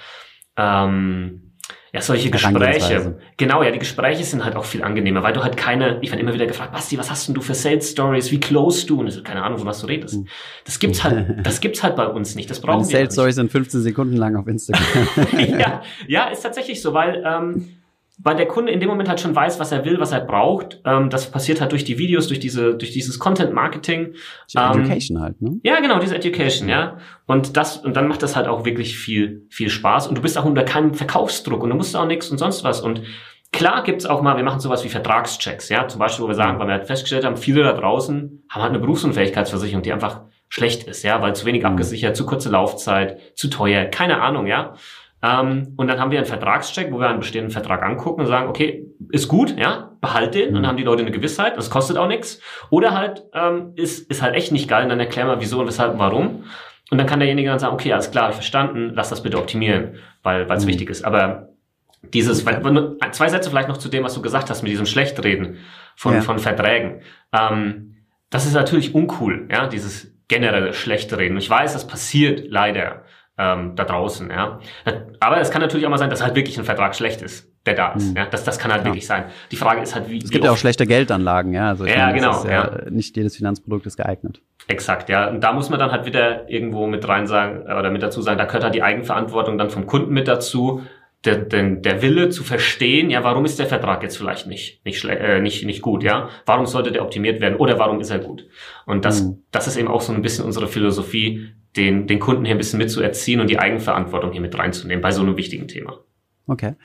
ähm, 0.56 1.47
ja, 1.94 2.02
solche 2.02 2.30
Gespräche. 2.30 3.18
Genau, 3.38 3.64
ja, 3.64 3.72
die 3.72 3.80
Gespräche 3.80 4.24
sind 4.24 4.44
halt 4.44 4.56
auch 4.56 4.66
viel 4.66 4.84
angenehmer, 4.84 5.24
weil 5.24 5.34
du 5.34 5.44
halt 5.44 5.56
keine, 5.58 6.00
ich 6.02 6.10
werde 6.10 6.22
immer 6.22 6.34
wieder 6.34 6.46
gefragt, 6.46 6.74
Basti, 6.74 6.98
was 6.98 7.10
hast 7.10 7.28
denn 7.28 7.36
du 7.36 7.42
für 7.42 7.54
Sales 7.54 7.92
Stories? 7.92 8.32
Wie 8.32 8.40
close 8.40 8.86
du? 8.86 9.00
Und 9.00 9.08
ich 9.08 9.14
so, 9.14 9.24
keine 9.24 9.44
Ahnung, 9.44 9.58
von 9.58 9.68
was 9.68 9.82
du 9.82 9.88
redest. 9.88 10.16
Hm. 10.16 10.28
Das 10.66 10.80
gibt's 10.80 11.04
halt, 11.04 11.36
das 11.46 11.62
gibt's 11.62 11.84
halt 11.84 11.96
bei 11.96 12.08
uns 12.08 12.36
nicht. 12.36 12.50
Das 12.50 12.60
brauchen 12.60 12.82
Meine 12.82 12.90
wir 12.90 12.98
Sales 12.98 13.14
Stories 13.14 13.36
sind 13.36 13.52
15 13.52 13.82
Sekunden 13.82 14.18
lang 14.18 14.36
auf 14.36 14.48
Instagram. 14.48 14.84
ja, 15.60 15.82
ja, 16.08 16.28
ist 16.28 16.42
tatsächlich 16.42 16.82
so, 16.82 16.94
weil 16.94 17.24
ähm, 17.26 17.77
weil 18.20 18.36
der 18.36 18.48
Kunde 18.48 18.72
in 18.72 18.80
dem 18.80 18.90
Moment 18.90 19.10
halt 19.10 19.20
schon 19.20 19.36
weiß, 19.36 19.60
was 19.60 19.72
er 19.72 19.86
will, 19.86 20.00
was 20.00 20.12
er 20.12 20.22
braucht. 20.22 20.82
Ähm, 20.86 21.10
das 21.10 21.30
passiert 21.30 21.62
halt 21.62 21.72
durch 21.72 21.84
die 21.84 22.00
Videos, 22.00 22.28
durch 22.28 22.40
diese, 22.40 22.76
durch 22.76 22.92
dieses 22.92 23.20
Content 23.20 23.54
Marketing. 23.54 24.16
Die 24.52 24.58
ähm, 24.58 24.82
Education 24.82 25.22
halt, 25.22 25.40
ne? 25.42 25.60
Ja, 25.64 25.80
genau, 25.80 26.00
diese 26.00 26.16
Education, 26.16 26.68
ja. 26.68 26.98
Und 27.28 27.58
das, 27.58 27.78
und 27.78 27.96
dann 27.96 28.08
macht 28.08 28.24
das 28.24 28.36
halt 28.36 28.48
auch 28.48 28.66
wirklich 28.66 28.98
viel, 28.98 29.46
viel 29.50 29.70
Spaß. 29.70 30.08
Und 30.08 30.18
du 30.18 30.22
bist 30.22 30.38
auch 30.38 30.46
unter 30.46 30.64
keinem 30.64 30.96
Verkaufsdruck 30.96 31.62
und 31.62 31.70
du 31.70 31.76
musst 31.76 31.96
auch 31.96 32.08
nichts 32.08 32.30
und 32.32 32.40
sonst 32.40 32.64
was. 32.64 32.82
Und 32.82 33.04
klar 33.52 33.84
gibt's 33.84 34.08
auch 34.08 34.24
mal, 34.24 34.36
wir 34.36 34.44
machen 34.44 34.62
sowas 34.62 34.84
wie 34.84 34.90
Vertragschecks, 34.90 35.70
ja. 35.70 35.88
Zum 35.88 36.00
Beispiel, 36.00 36.26
wo 36.26 36.30
wir 36.30 36.36
sagen, 36.36 36.58
weil 36.60 36.68
wir 36.68 36.74
halt 36.74 36.88
festgestellt 36.88 37.24
haben, 37.24 37.38
viele 37.38 37.62
da 37.62 37.74
draußen 37.74 38.46
haben 38.50 38.62
halt 38.62 38.72
eine 38.72 38.80
Berufsunfähigkeitsversicherung, 38.80 39.84
die 39.84 39.94
einfach 39.94 40.22
schlecht 40.50 40.88
ist, 40.88 41.04
ja, 41.04 41.22
weil 41.22 41.36
zu 41.36 41.46
wenig 41.46 41.62
mhm. 41.62 41.68
abgesichert, 41.68 42.16
zu 42.16 42.26
kurze 42.26 42.50
Laufzeit, 42.50 43.20
zu 43.36 43.50
teuer, 43.50 43.86
keine 43.86 44.22
Ahnung, 44.22 44.48
ja. 44.48 44.74
Ähm, 45.22 45.74
und 45.78 45.88
dann 45.88 46.00
haben 46.00 46.12
wir 46.12 46.20
einen 46.20 46.28
Vertragscheck, 46.28 46.92
wo 46.92 47.00
wir 47.00 47.10
einen 47.10 47.20
bestehenden 47.20 47.52
Vertrag 47.52 47.84
angucken 47.84 48.22
und 48.22 48.28
sagen, 48.28 48.50
okay, 48.50 48.86
ist 49.10 49.28
gut, 49.28 49.58
ja, 49.58 49.92
behalt 50.00 50.36
den, 50.36 50.52
mhm. 50.52 50.56
dann 50.56 50.68
haben 50.68 50.78
die 50.78 50.84
Leute 50.84 51.02
eine 51.02 51.12
Gewissheit, 51.12 51.58
das 51.58 51.70
kostet 51.70 51.98
auch 51.98 52.08
nichts. 52.08 52.40
Oder 52.70 52.96
halt, 52.96 53.24
ähm, 53.34 53.74
ist, 53.76 54.10
ist 54.12 54.22
halt 54.22 54.36
echt 54.36 54.52
nicht 54.52 54.70
geil, 54.70 54.84
und 54.84 54.90
dann 54.90 55.00
erklären 55.00 55.28
wir, 55.28 55.40
wieso 55.40 55.60
und 55.60 55.68
weshalb 55.68 55.94
und 55.94 56.00
warum. 56.00 56.44
Und 56.90 56.98
dann 56.98 57.08
kann 57.08 57.20
derjenige 57.20 57.50
dann 57.50 57.60
sagen, 57.60 57.74
okay, 57.74 57.92
alles 57.92 58.12
klar, 58.12 58.32
verstanden, 58.32 58.92
lass 58.94 59.10
das 59.10 59.24
bitte 59.24 59.38
optimieren, 59.38 59.96
weil 60.24 60.50
es 60.50 60.64
mhm. 60.64 60.70
wichtig 60.70 60.90
ist. 60.90 61.04
Aber 61.04 61.50
dieses, 62.14 62.46
zwei 62.46 63.30
Sätze 63.30 63.50
vielleicht 63.50 63.70
noch 63.70 63.78
zu 63.78 63.90
dem, 63.90 64.04
was 64.04 64.14
du 64.14 64.22
gesagt 64.22 64.50
hast, 64.50 64.62
mit 64.62 64.72
diesem 64.72 64.86
Schlechtreden 64.86 65.58
von, 65.96 66.14
ja. 66.14 66.22
von 66.22 66.40
Verträgen. 66.40 67.02
Ähm, 67.34 68.06
das 68.30 68.46
ist 68.46 68.54
natürlich 68.54 68.94
uncool, 68.94 69.48
ja, 69.52 69.68
dieses 69.68 70.14
generelle 70.28 70.74
Schlechtreden. 70.74 71.38
Ich 71.38 71.50
weiß, 71.50 71.74
das 71.74 71.88
passiert 71.88 72.46
leider 72.50 73.04
ähm, 73.38 73.76
da 73.76 73.84
draußen. 73.84 74.30
Ja. 74.30 74.60
Aber 75.20 75.40
es 75.40 75.52
kann 75.52 75.62
natürlich 75.62 75.86
auch 75.86 75.92
mal 75.92 75.98
sein, 75.98 76.10
dass 76.10 76.24
halt 76.24 76.36
wirklich 76.36 76.58
ein 76.58 76.66
Vertrag 76.66 76.96
schlecht 76.96 77.22
ist, 77.22 77.52
der 77.66 77.76
da 77.76 77.94
ist. 77.94 78.10
Mhm. 78.10 78.18
Ja. 78.18 78.26
Das, 78.26 78.44
das 78.44 78.58
kann 78.58 78.72
halt 78.72 78.82
ja. 78.82 78.88
wirklich 78.88 79.06
sein. 79.06 79.26
Die 79.52 79.56
Frage 79.56 79.82
ist 79.82 79.94
halt, 79.96 80.10
wie. 80.10 80.18
Es 80.18 80.32
gibt 80.32 80.44
ja 80.44 80.52
auch 80.52 80.58
schlechte 80.58 80.88
Geldanlagen, 80.88 81.54
ja. 81.54 81.70
Also 81.70 81.86
ja, 81.86 82.08
meine, 82.08 82.20
genau. 82.20 82.44
Ja, 82.46 82.52
ja, 82.52 82.90
Nicht 82.90 83.16
jedes 83.16 83.36
Finanzprodukt 83.36 83.86
ist 83.86 83.98
geeignet. 83.98 84.42
Exakt, 84.68 85.10
ja. 85.10 85.30
Und 85.30 85.42
da 85.42 85.54
muss 85.54 85.70
man 85.70 85.80
dann 85.80 85.92
halt 85.92 86.06
wieder 86.06 86.50
irgendwo 86.50 86.88
mit 86.88 87.08
rein 87.08 87.28
sagen 87.28 87.62
oder 87.62 87.92
mit 87.92 88.02
dazu 88.02 88.22
sagen, 88.22 88.38
da 88.38 88.46
gehört 88.46 88.64
halt 88.64 88.76
die 88.76 88.84
Eigenverantwortung 88.84 89.58
dann 89.58 89.70
vom 89.70 89.86
Kunden 89.86 90.14
mit 90.14 90.28
dazu. 90.28 90.82
Der, 91.26 91.36
der, 91.36 91.64
der 91.64 92.02
Wille 92.04 92.30
zu 92.30 92.44
verstehen, 92.44 93.10
ja, 93.10 93.24
warum 93.24 93.44
ist 93.44 93.58
der 93.58 93.66
Vertrag 93.66 94.04
jetzt 94.04 94.18
vielleicht 94.18 94.46
nicht 94.46 94.86
nicht 94.86 95.04
äh, 95.04 95.42
nicht 95.42 95.66
nicht 95.66 95.82
gut, 95.82 96.04
ja? 96.04 96.30
Warum 96.46 96.68
sollte 96.68 96.92
der 96.92 97.02
optimiert 97.02 97.42
werden 97.42 97.56
oder 97.56 97.80
warum 97.80 98.00
ist 98.00 98.12
er 98.12 98.20
gut? 98.20 98.46
Und 98.86 99.04
das 99.04 99.24
mhm. 99.24 99.44
das 99.50 99.66
ist 99.68 99.78
eben 99.78 99.88
auch 99.88 100.02
so 100.02 100.14
ein 100.14 100.22
bisschen 100.22 100.46
unsere 100.46 100.68
Philosophie, 100.68 101.50
den, 101.76 102.08
den 102.08 102.20
Kunden 102.20 102.46
hier 102.46 102.56
ein 102.56 102.58
bisschen 102.58 102.80
mitzuerziehen 102.80 103.40
und 103.40 103.50
die 103.50 103.60
Eigenverantwortung 103.60 104.32
hier 104.32 104.42
mit 104.42 104.58
reinzunehmen 104.58 105.02
bei 105.02 105.12
so 105.12 105.22
einem 105.22 105.38
wichtigen 105.38 105.68
Thema. 105.68 106.00
Okay. 106.48 106.76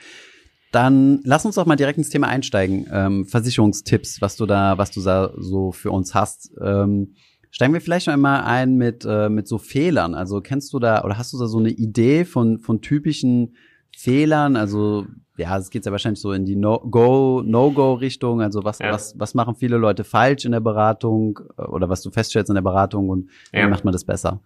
Dann 0.71 1.21
lass 1.23 1.45
uns 1.45 1.55
doch 1.55 1.65
mal 1.65 1.75
direkt 1.75 1.99
ins 1.99 2.09
Thema 2.09 2.27
einsteigen. 2.27 2.87
Ähm, 2.91 3.25
Versicherungstipps, 3.25 4.21
was 4.21 4.35
du 4.35 4.45
da, 4.45 4.77
was 4.77 4.91
du 4.91 5.01
da 5.01 5.31
so 5.37 5.71
für 5.71 5.91
uns 5.91 6.15
hast. 6.15 6.51
Ähm, 6.61 7.13
steigen 7.51 7.73
wir 7.73 7.81
vielleicht 7.81 8.07
noch 8.07 8.13
einmal 8.13 8.43
ein 8.43 8.75
mit, 8.75 9.05
äh, 9.07 9.29
mit 9.29 9.47
so 9.47 9.59
Fehlern. 9.59 10.15
Also 10.15 10.41
kennst 10.41 10.73
du 10.73 10.79
da 10.79 11.03
oder 11.03 11.17
hast 11.17 11.31
du 11.31 11.37
da 11.37 11.47
so 11.47 11.59
eine 11.59 11.69
Idee 11.69 12.25
von, 12.25 12.59
von 12.59 12.81
typischen 12.81 13.55
Fehlern? 14.03 14.55
Also 14.55 15.05
ja, 15.37 15.57
es 15.57 15.69
geht 15.69 15.85
ja 15.85 15.91
wahrscheinlich 15.91 16.21
so 16.21 16.31
in 16.33 16.45
die 16.45 16.55
No-Go, 16.55 17.41
No-Go-Richtung. 17.43 18.41
Also 18.41 18.63
was, 18.63 18.79
ja. 18.79 18.91
was, 18.91 19.15
was 19.17 19.33
machen 19.33 19.55
viele 19.55 19.77
Leute 19.77 20.03
falsch 20.03 20.45
in 20.45 20.51
der 20.51 20.59
Beratung 20.59 21.39
äh, 21.57 21.63
oder 21.63 21.89
was 21.89 22.01
du 22.01 22.11
feststellst 22.11 22.49
in 22.49 22.55
der 22.55 22.61
Beratung 22.61 23.09
und 23.09 23.29
ja. 23.51 23.65
wie 23.65 23.69
macht 23.69 23.85
man 23.85 23.93
das 23.93 24.03
besser? 24.03 24.41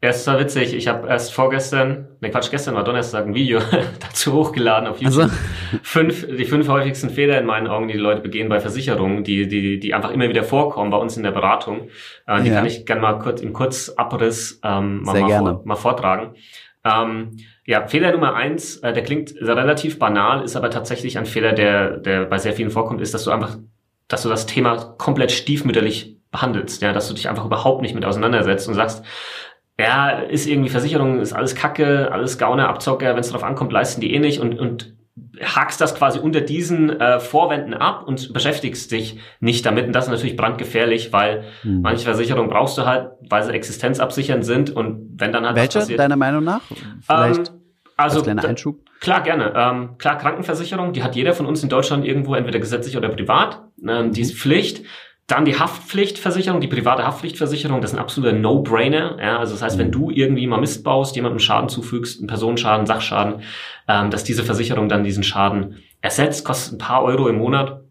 Ja, 0.00 0.10
es 0.10 0.24
war 0.28 0.38
witzig. 0.38 0.74
Ich 0.74 0.86
habe 0.86 1.08
erst 1.08 1.34
vorgestern, 1.34 2.06
ne 2.20 2.30
Quatsch, 2.30 2.52
gestern 2.52 2.76
war 2.76 2.84
Donnerstag 2.84 3.26
ein 3.26 3.34
Video 3.34 3.58
dazu 4.00 4.32
hochgeladen 4.32 4.88
auf 4.88 5.02
YouTube. 5.02 5.24
Also? 5.24 5.36
Fünf, 5.82 6.24
die 6.24 6.44
fünf 6.44 6.68
häufigsten 6.68 7.10
Fehler 7.10 7.40
in 7.40 7.46
meinen 7.46 7.66
Augen, 7.66 7.88
die 7.88 7.94
die 7.94 8.00
Leute 8.00 8.20
begehen 8.20 8.48
bei 8.48 8.60
Versicherungen, 8.60 9.24
die, 9.24 9.48
die, 9.48 9.80
die 9.80 9.94
einfach 9.94 10.12
immer 10.12 10.28
wieder 10.28 10.44
vorkommen 10.44 10.92
bei 10.92 10.98
uns 10.98 11.16
in 11.16 11.24
der 11.24 11.32
Beratung. 11.32 11.88
Äh, 12.28 12.42
die 12.42 12.50
ja. 12.50 12.54
kann 12.54 12.66
ich 12.66 12.86
gerne 12.86 13.02
mal 13.02 13.18
kurz 13.18 13.40
im 13.40 13.52
Kurzabriss 13.52 14.60
ähm, 14.62 15.02
mal, 15.02 15.20
mal, 15.20 15.38
vor, 15.38 15.62
mal 15.64 15.76
vortragen. 15.76 16.36
Ähm, 16.84 17.36
ja, 17.68 17.86
Fehler 17.86 18.12
Nummer 18.12 18.34
eins, 18.34 18.78
äh, 18.78 18.94
der 18.94 19.02
klingt 19.02 19.34
relativ 19.42 19.98
banal, 19.98 20.42
ist 20.42 20.56
aber 20.56 20.70
tatsächlich 20.70 21.18
ein 21.18 21.26
Fehler, 21.26 21.52
der, 21.52 21.98
der 21.98 22.24
bei 22.24 22.38
sehr 22.38 22.54
vielen 22.54 22.70
vorkommt, 22.70 23.02
ist, 23.02 23.12
dass 23.12 23.24
du 23.24 23.30
einfach, 23.30 23.58
dass 24.08 24.22
du 24.22 24.30
das 24.30 24.46
Thema 24.46 24.94
komplett 24.96 25.30
stiefmütterlich 25.30 26.16
behandelst, 26.30 26.80
ja, 26.80 26.94
dass 26.94 27.08
du 27.08 27.14
dich 27.14 27.28
einfach 27.28 27.44
überhaupt 27.44 27.82
nicht 27.82 27.94
mit 27.94 28.06
auseinandersetzt 28.06 28.68
und 28.68 28.74
sagst, 28.74 29.04
ja, 29.78 30.08
ist 30.08 30.46
irgendwie 30.46 30.70
Versicherung, 30.70 31.20
ist 31.20 31.34
alles 31.34 31.54
Kacke, 31.54 32.10
alles 32.10 32.38
Gauner, 32.38 32.70
Abzocker, 32.70 33.10
wenn 33.10 33.20
es 33.20 33.28
darauf 33.28 33.44
ankommt, 33.44 33.70
leisten 33.70 34.00
die 34.00 34.14
eh 34.14 34.18
nicht 34.18 34.40
und, 34.40 34.58
und 34.58 34.94
hakst 35.42 35.80
das 35.80 35.94
quasi 35.94 36.18
unter 36.18 36.40
diesen 36.40 37.00
äh, 37.00 37.20
Vorwänden 37.20 37.74
ab 37.74 38.06
und 38.06 38.32
beschäftigst 38.32 38.90
dich 38.90 39.18
nicht 39.40 39.64
damit. 39.66 39.86
Und 39.86 39.92
das 39.92 40.06
ist 40.06 40.10
natürlich 40.10 40.36
brandgefährlich, 40.36 41.12
weil 41.12 41.44
hm. 41.62 41.82
manche 41.82 42.04
Versicherungen 42.04 42.50
brauchst 42.50 42.78
du 42.78 42.86
halt, 42.86 43.10
weil 43.28 43.42
sie 43.42 43.52
existenzabsichernd 43.52 44.44
sind. 44.44 44.70
Und 44.70 45.14
wenn 45.16 45.32
dann 45.32 45.46
halt 45.46 45.56
Welche, 45.56 45.80
passiert, 45.80 45.98
deiner 45.98 46.16
Meinung 46.16 46.44
nach? 46.44 46.62
Vielleicht 47.00 47.48
ähm, 47.48 47.58
also, 47.98 48.22
kleiner 48.22 48.44
Einschub. 48.44 48.80
Klar, 49.00 49.22
gerne. 49.22 49.52
Ähm, 49.56 49.98
klar, 49.98 50.18
Krankenversicherung, 50.18 50.92
die 50.92 51.02
hat 51.02 51.16
jeder 51.16 51.34
von 51.34 51.46
uns 51.46 51.62
in 51.62 51.68
Deutschland 51.68 52.04
irgendwo, 52.04 52.34
entweder 52.34 52.60
gesetzlich 52.60 52.96
oder 52.96 53.08
privat. 53.08 53.62
Ähm, 53.86 54.12
die 54.12 54.20
ist 54.20 54.34
mhm. 54.34 54.38
Pflicht. 54.38 54.84
Dann 55.28 55.44
die 55.44 55.58
Haftpflichtversicherung, 55.58 56.62
die 56.62 56.68
private 56.68 57.06
Haftpflichtversicherung, 57.06 57.82
das 57.82 57.92
ist 57.92 57.98
ein 57.98 58.02
absoluter 58.02 58.32
No-Brainer. 58.32 59.18
Ja, 59.20 59.38
also 59.38 59.52
das 59.52 59.62
heißt, 59.62 59.78
wenn 59.78 59.88
mhm. 59.88 59.92
du 59.92 60.10
irgendwie 60.10 60.46
mal 60.46 60.58
Mist 60.58 60.82
baust, 60.82 61.16
jemandem 61.16 61.38
Schaden 61.38 61.68
zufügst, 61.68 62.18
einen 62.18 62.28
Personenschaden, 62.28 62.86
Sachschaden, 62.86 63.42
ähm, 63.86 64.10
dass 64.10 64.24
diese 64.24 64.42
Versicherung 64.42 64.88
dann 64.88 65.04
diesen 65.04 65.22
Schaden 65.22 65.82
ersetzt, 66.00 66.46
kostet 66.46 66.74
ein 66.74 66.78
paar 66.78 67.02
Euro 67.02 67.28
im 67.28 67.36
Monat. 67.36 67.82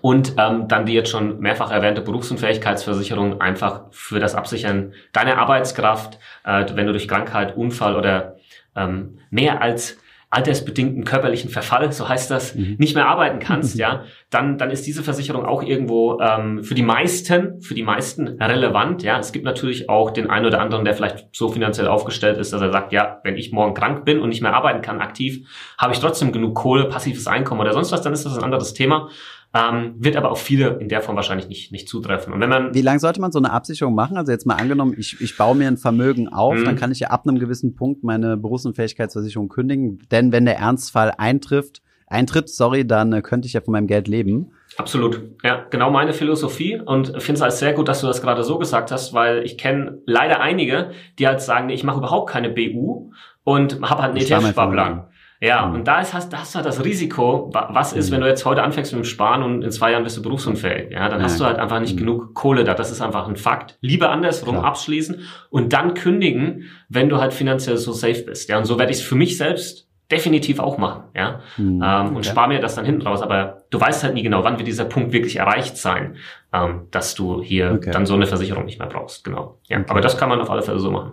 Und 0.00 0.34
ähm, 0.38 0.68
dann 0.68 0.86
die 0.86 0.92
jetzt 0.92 1.10
schon 1.10 1.40
mehrfach 1.40 1.72
erwähnte 1.72 2.02
Berufsunfähigkeitsversicherung 2.02 3.40
einfach 3.40 3.86
für 3.90 4.20
das 4.20 4.36
Absichern 4.36 4.92
deiner 5.12 5.38
Arbeitskraft, 5.38 6.20
äh, 6.44 6.64
wenn 6.74 6.86
du 6.86 6.92
durch 6.92 7.08
Krankheit, 7.08 7.56
Unfall 7.56 7.96
oder 7.96 8.36
ähm, 8.76 9.18
mehr 9.30 9.60
als 9.60 9.98
altersbedingten 10.30 11.04
körperlichen 11.04 11.50
Verfall, 11.50 11.90
so 11.90 12.08
heißt 12.08 12.30
das, 12.30 12.54
mhm. 12.54 12.76
nicht 12.78 12.94
mehr 12.94 13.06
arbeiten 13.06 13.40
kannst, 13.40 13.74
ja, 13.78 14.04
dann, 14.30 14.58
dann 14.58 14.70
ist 14.70 14.86
diese 14.86 15.02
Versicherung 15.02 15.44
auch 15.44 15.62
irgendwo 15.62 16.20
ähm, 16.20 16.62
für 16.62 16.74
die 16.74 16.84
meisten, 16.84 17.60
für 17.60 17.74
die 17.74 17.82
meisten 17.82 18.28
relevant. 18.40 19.02
Ja, 19.02 19.18
es 19.18 19.32
gibt 19.32 19.44
natürlich 19.44 19.88
auch 19.88 20.12
den 20.12 20.30
einen 20.30 20.46
oder 20.46 20.60
anderen, 20.60 20.84
der 20.84 20.94
vielleicht 20.94 21.28
so 21.32 21.48
finanziell 21.48 21.88
aufgestellt 21.88 22.38
ist, 22.38 22.52
dass 22.52 22.62
er 22.62 22.70
sagt, 22.70 22.92
ja, 22.92 23.20
wenn 23.24 23.36
ich 23.36 23.50
morgen 23.50 23.74
krank 23.74 24.04
bin 24.04 24.20
und 24.20 24.28
nicht 24.28 24.40
mehr 24.40 24.54
arbeiten 24.54 24.82
kann 24.82 25.00
aktiv, 25.00 25.48
habe 25.76 25.92
ich 25.92 25.98
trotzdem 25.98 26.30
genug 26.30 26.54
Kohle, 26.54 26.84
passives 26.84 27.26
Einkommen 27.26 27.60
oder 27.60 27.72
sonst 27.72 27.90
was, 27.90 28.02
dann 28.02 28.12
ist 28.12 28.24
das 28.24 28.38
ein 28.38 28.44
anderes 28.44 28.72
Thema. 28.72 29.08
Ähm, 29.52 29.94
wird 29.98 30.16
aber 30.16 30.30
auf 30.30 30.40
viele 30.40 30.78
in 30.78 30.88
der 30.88 31.02
Form 31.02 31.16
wahrscheinlich 31.16 31.48
nicht, 31.48 31.72
nicht 31.72 31.88
zutreffen. 31.88 32.32
Und 32.32 32.40
wenn 32.40 32.48
man 32.48 32.72
Wie 32.72 32.82
lange 32.82 33.00
sollte 33.00 33.20
man 33.20 33.32
so 33.32 33.40
eine 33.40 33.50
Absicherung 33.50 33.96
machen? 33.96 34.16
Also 34.16 34.30
jetzt 34.30 34.46
mal 34.46 34.54
angenommen, 34.54 34.94
ich, 34.96 35.20
ich 35.20 35.36
baue 35.36 35.56
mir 35.56 35.66
ein 35.66 35.76
Vermögen 35.76 36.28
auf, 36.28 36.54
mhm. 36.54 36.64
dann 36.64 36.76
kann 36.76 36.92
ich 36.92 37.00
ja 37.00 37.08
ab 37.08 37.26
einem 37.26 37.40
gewissen 37.40 37.74
Punkt 37.74 38.04
meine 38.04 38.36
Berufsunfähigkeitsversicherung 38.36 39.48
kündigen. 39.48 39.98
Denn 40.12 40.30
wenn 40.30 40.44
der 40.44 40.58
Ernstfall 40.58 41.12
eintrifft, 41.18 41.82
eintritt, 42.06 42.48
sorry, 42.48 42.86
dann 42.86 43.12
äh, 43.12 43.22
könnte 43.22 43.46
ich 43.46 43.54
ja 43.54 43.60
von 43.60 43.72
meinem 43.72 43.88
Geld 43.88 44.06
leben. 44.06 44.52
Absolut. 44.76 45.20
Ja, 45.42 45.66
genau 45.70 45.90
meine 45.90 46.12
Philosophie 46.12 46.80
und 46.80 47.08
finde 47.20 47.38
es 47.38 47.42
als 47.42 47.58
sehr 47.58 47.72
gut, 47.72 47.88
dass 47.88 48.00
du 48.02 48.06
das 48.06 48.22
gerade 48.22 48.44
so 48.44 48.58
gesagt 48.58 48.92
hast, 48.92 49.12
weil 49.12 49.44
ich 49.44 49.58
kenne 49.58 49.98
leider 50.06 50.40
einige, 50.40 50.92
die 51.18 51.26
halt 51.26 51.40
sagen, 51.40 51.70
ich 51.70 51.82
mache 51.82 51.98
überhaupt 51.98 52.30
keine 52.30 52.50
BU 52.50 53.10
und 53.42 53.80
habe 53.82 54.02
halt 54.02 54.12
einen 54.12 54.20
ETF-Sparplan. 54.20 55.08
Ja, 55.40 55.64
mhm. 55.66 55.74
und 55.74 55.88
da 55.88 56.00
ist, 56.00 56.12
hast, 56.12 56.36
hast 56.36 56.54
du 56.54 56.56
halt 56.56 56.66
das 56.66 56.84
Risiko, 56.84 57.50
was 57.52 57.94
ist, 57.94 58.10
mhm. 58.10 58.14
wenn 58.14 58.20
du 58.20 58.26
jetzt 58.28 58.44
heute 58.44 58.62
anfängst 58.62 58.92
mit 58.92 59.04
dem 59.04 59.06
Sparen 59.06 59.42
und 59.42 59.62
in 59.62 59.70
zwei 59.70 59.92
Jahren 59.92 60.04
bist 60.04 60.16
du 60.16 60.22
berufsunfähig. 60.22 60.90
Ja, 60.90 61.08
dann 61.08 61.22
hast 61.22 61.40
du 61.40 61.44
halt 61.44 61.58
einfach 61.58 61.80
nicht 61.80 61.94
mhm. 61.94 62.00
genug 62.00 62.34
Kohle 62.34 62.62
da. 62.64 62.74
Das 62.74 62.90
ist 62.90 63.00
einfach 63.00 63.26
ein 63.26 63.36
Fakt. 63.36 63.78
Lieber 63.80 64.10
andersrum 64.10 64.56
Klar. 64.56 64.66
abschließen 64.66 65.22
und 65.48 65.72
dann 65.72 65.94
kündigen, 65.94 66.64
wenn 66.90 67.08
du 67.08 67.18
halt 67.18 67.32
finanziell 67.32 67.78
so 67.78 67.92
safe 67.92 68.22
bist. 68.22 68.50
Ja, 68.50 68.58
und 68.58 68.66
so 68.66 68.78
werde 68.78 68.92
ich 68.92 68.98
es 68.98 69.04
für 69.04 69.14
mich 69.14 69.38
selbst 69.38 69.88
definitiv 70.10 70.58
auch 70.58 70.76
machen, 70.76 71.04
ja, 71.14 71.40
mhm. 71.56 71.82
ähm, 71.84 72.08
und 72.08 72.16
okay. 72.16 72.28
spare 72.30 72.48
mir 72.48 72.60
das 72.60 72.74
dann 72.74 72.84
hinten 72.84 73.02
raus. 73.02 73.22
Aber 73.22 73.62
du 73.70 73.80
weißt 73.80 74.02
halt 74.02 74.14
nie 74.14 74.22
genau, 74.22 74.44
wann 74.44 74.58
wird 74.58 74.66
dieser 74.66 74.84
Punkt 74.84 75.12
wirklich 75.12 75.36
erreicht 75.36 75.76
sein, 75.76 76.16
ähm, 76.52 76.88
dass 76.90 77.14
du 77.14 77.42
hier 77.42 77.72
okay. 77.76 77.92
dann 77.92 78.06
so 78.06 78.14
eine 78.14 78.26
Versicherung 78.26 78.64
nicht 78.64 78.78
mehr 78.78 78.88
brauchst. 78.88 79.24
Genau. 79.24 79.58
Ja, 79.68 79.78
okay. 79.78 79.86
aber 79.88 80.00
das 80.00 80.18
kann 80.18 80.28
man 80.28 80.40
auf 80.40 80.50
alle 80.50 80.62
Fälle 80.62 80.80
so 80.80 80.90
machen. 80.90 81.12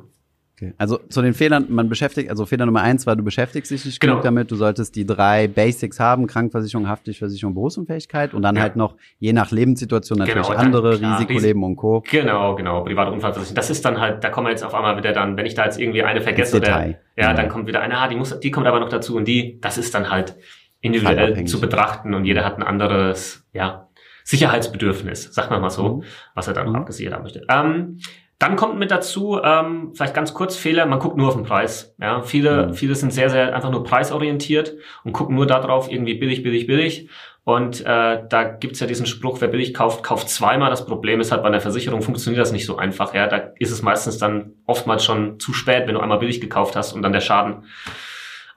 Okay. 0.60 0.74
Also 0.80 0.98
zu 1.10 1.22
den 1.22 1.36
Fehlern, 1.36 1.68
man 1.70 1.88
beschäftigt, 1.88 2.32
also 2.32 2.48
Fehler 2.48 2.66
Nummer 2.66 2.82
eins 2.82 3.06
war, 3.06 3.16
du 3.16 3.24
beschäftigst 3.24 3.70
dich 3.70 3.86
nicht 3.86 4.00
genau. 4.00 4.14
genug 4.14 4.24
damit, 4.24 4.50
du 4.50 4.56
solltest 4.56 4.96
die 4.96 5.06
drei 5.06 5.48
Basics 5.48 6.00
haben, 6.00 6.26
Krankenversicherung, 6.26 6.88
Haftpflichtversicherung, 6.88 7.54
Berufsunfähigkeit 7.54 8.34
und 8.34 8.42
dann 8.42 8.56
ja. 8.56 8.64
halt 8.64 8.76
noch 8.76 8.96
je 9.20 9.34
nach 9.34 9.52
Lebenssituation 9.52 10.18
natürlich 10.18 10.48
genau, 10.48 10.58
andere, 10.58 10.98
klar, 10.98 11.20
Risikoleben 11.20 11.64
und 11.64 11.76
Co. 11.76 12.04
Genau, 12.10 12.56
genau, 12.56 12.84
private 12.84 13.12
Unfallversicherung. 13.12 13.56
Das 13.56 13.70
ist 13.70 13.86
dann 13.86 14.00
halt, 14.00 14.24
da 14.24 14.30
kommen 14.30 14.48
wir 14.48 14.52
jetzt 14.52 14.64
auf 14.64 14.74
einmal 14.74 14.98
wieder 14.98 15.14
dann, 15.14 15.38
wenn 15.38 15.46
ich 15.46 15.54
da 15.54 15.66
jetzt 15.66 15.80
irgendwie 15.80 16.02
eine 16.02 16.22
vergesse 16.22 16.58
oder, 16.58 16.88
ja, 16.88 16.96
ja, 17.16 17.34
dann 17.36 17.50
kommt 17.50 17.68
wieder 17.68 17.82
eine, 17.82 17.96
ah, 17.96 18.08
die 18.08 18.16
muss, 18.16 18.40
die 18.40 18.50
kommt 18.50 18.66
aber 18.66 18.80
noch 18.80 18.90
dazu 18.90 19.16
und 19.16 19.28
die, 19.28 19.60
das 19.62 19.78
ist 19.78 19.94
dann 19.94 20.10
halt 20.10 20.36
individuell 20.82 21.46
zu 21.46 21.62
betrachten 21.62 22.16
und 22.16 22.26
jeder 22.26 22.44
hat 22.44 22.58
ein 22.58 22.64
anderes, 22.64 23.46
ja, 23.54 23.90
Sicherheitsbedürfnis, 24.24 25.34
sagen 25.34 25.52
wir 25.52 25.60
mal 25.60 25.70
so, 25.70 25.98
mhm. 25.98 26.04
was 26.34 26.48
er 26.48 26.56
dann 26.56 26.70
mhm. 26.70 26.76
abgesichert 26.78 27.14
haben 27.14 27.24
möchte. 27.24 27.44
Ähm, 27.48 28.00
dann 28.40 28.56
kommt 28.56 28.78
mit 28.78 28.92
dazu, 28.92 29.40
ähm, 29.44 29.94
vielleicht 29.96 30.14
ganz 30.14 30.34
kurz 30.34 30.56
Fehler, 30.56 30.86
man 30.86 31.00
guckt 31.00 31.18
nur 31.18 31.28
auf 31.28 31.36
den 31.36 31.44
Preis. 31.44 31.96
Ja, 32.00 32.22
viele, 32.22 32.68
mhm. 32.68 32.74
viele 32.76 32.96
sind 32.96 33.12
sehr, 33.12 33.30
sehr 33.30 33.56
einfach 33.56 33.72
nur 33.72 33.84
preisorientiert 33.84 34.76
und 35.04 35.14
gucken 35.14 35.36
nur 35.36 35.48
darauf, 35.48 35.92
irgendwie 35.92 36.14
billig, 36.14 36.44
billig, 36.44 36.68
billig. 36.68 37.10
Und 37.44 37.82
äh, 37.82 38.24
da 38.30 38.44
gibt's 38.44 38.82
ja 38.82 38.88
diesen 38.88 39.06
Spruch, 39.06 39.40
wer 39.40 39.48
billig 39.48 39.74
kauft, 39.74 40.04
kauft 40.04 40.30
zweimal. 40.30 40.70
Das 40.70 40.86
Problem 40.86 41.22
ist 41.22 41.32
halt, 41.32 41.42
bei 41.42 41.48
einer 41.48 41.62
Versicherung 41.62 42.02
funktioniert 42.02 42.42
das 42.42 42.52
nicht 42.52 42.66
so 42.66 42.76
einfach. 42.76 43.14
Ja, 43.14 43.28
da 43.28 43.38
ist 43.58 43.72
es 43.72 43.82
meistens 43.82 44.18
dann 44.18 44.54
oftmals 44.66 45.06
schon 45.06 45.40
zu 45.40 45.54
spät, 45.54 45.88
wenn 45.88 45.96
du 45.96 46.02
einmal 46.02 46.20
billig 46.20 46.42
gekauft 46.42 46.76
hast 46.76 46.94
und 46.94 47.02
dann 47.02 47.14
der 47.14 47.22
Schaden 47.22 47.64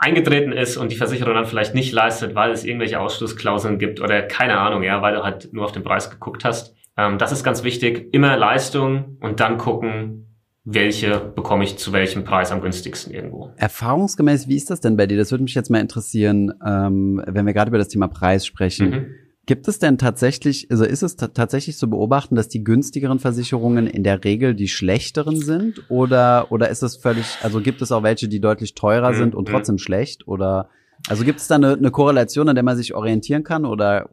eingetreten 0.00 0.52
ist 0.52 0.76
und 0.76 0.90
die 0.90 0.96
Versicherung 0.96 1.34
dann 1.34 1.46
vielleicht 1.46 1.74
nicht 1.74 1.92
leistet, 1.92 2.34
weil 2.34 2.50
es 2.50 2.64
irgendwelche 2.64 2.98
Ausschlussklauseln 2.98 3.78
gibt 3.78 4.00
oder 4.00 4.22
keine 4.22 4.58
Ahnung, 4.58 4.82
ja, 4.82 5.00
weil 5.02 5.14
du 5.14 5.22
halt 5.22 5.52
nur 5.52 5.64
auf 5.64 5.72
den 5.72 5.84
Preis 5.84 6.10
geguckt 6.10 6.44
hast. 6.44 6.74
Ähm, 7.00 7.18
das 7.18 7.32
ist 7.32 7.44
ganz 7.44 7.64
wichtig. 7.64 8.12
Immer 8.12 8.36
Leistung 8.36 9.16
und 9.20 9.40
dann 9.40 9.56
gucken, 9.56 10.26
welche 10.64 11.18
bekomme 11.34 11.64
ich 11.64 11.78
zu 11.78 11.92
welchem 11.92 12.24
Preis 12.24 12.52
am 12.52 12.60
günstigsten 12.60 13.12
irgendwo. 13.12 13.50
Erfahrungsgemäß, 13.56 14.48
wie 14.48 14.56
ist 14.56 14.70
das 14.70 14.80
denn 14.80 14.96
bei 14.96 15.06
dir? 15.06 15.16
Das 15.16 15.30
würde 15.30 15.42
mich 15.42 15.54
jetzt 15.54 15.70
mal 15.70 15.80
interessieren, 15.80 16.52
ähm, 16.64 17.22
wenn 17.26 17.46
wir 17.46 17.54
gerade 17.54 17.70
über 17.70 17.78
das 17.78 17.88
Thema 17.88 18.08
Preis 18.08 18.44
sprechen. 18.44 18.90
Mhm. 18.90 19.06
Gibt 19.46 19.66
es 19.68 19.78
denn 19.78 19.96
tatsächlich, 19.96 20.70
also 20.70 20.84
ist 20.84 21.02
es 21.02 21.16
tatsächlich 21.16 21.76
zu 21.78 21.88
beobachten, 21.88 22.34
dass 22.36 22.48
die 22.48 22.62
günstigeren 22.62 23.18
Versicherungen 23.18 23.86
in 23.86 24.04
der 24.04 24.22
Regel 24.22 24.54
die 24.54 24.68
schlechteren 24.68 25.40
sind? 25.40 25.82
Oder, 25.88 26.52
oder 26.52 26.68
ist 26.68 26.82
es 26.82 26.96
völlig, 26.96 27.38
also 27.42 27.60
gibt 27.60 27.80
es 27.80 27.90
auch 27.90 28.02
welche, 28.02 28.28
die 28.28 28.40
deutlich 28.40 28.74
teurer 28.74 29.12
mhm. 29.12 29.16
sind 29.16 29.34
und 29.34 29.48
mhm. 29.48 29.52
trotzdem 29.52 29.78
schlecht? 29.78 30.28
Oder, 30.28 30.68
also 31.08 31.24
gibt 31.24 31.40
es 31.40 31.48
da 31.48 31.54
eine, 31.54 31.72
eine 31.72 31.90
Korrelation, 31.90 32.48
an 32.48 32.54
der 32.54 32.62
man 32.62 32.76
sich 32.76 32.94
orientieren 32.94 33.42
kann? 33.42 33.64
Oder 33.64 34.10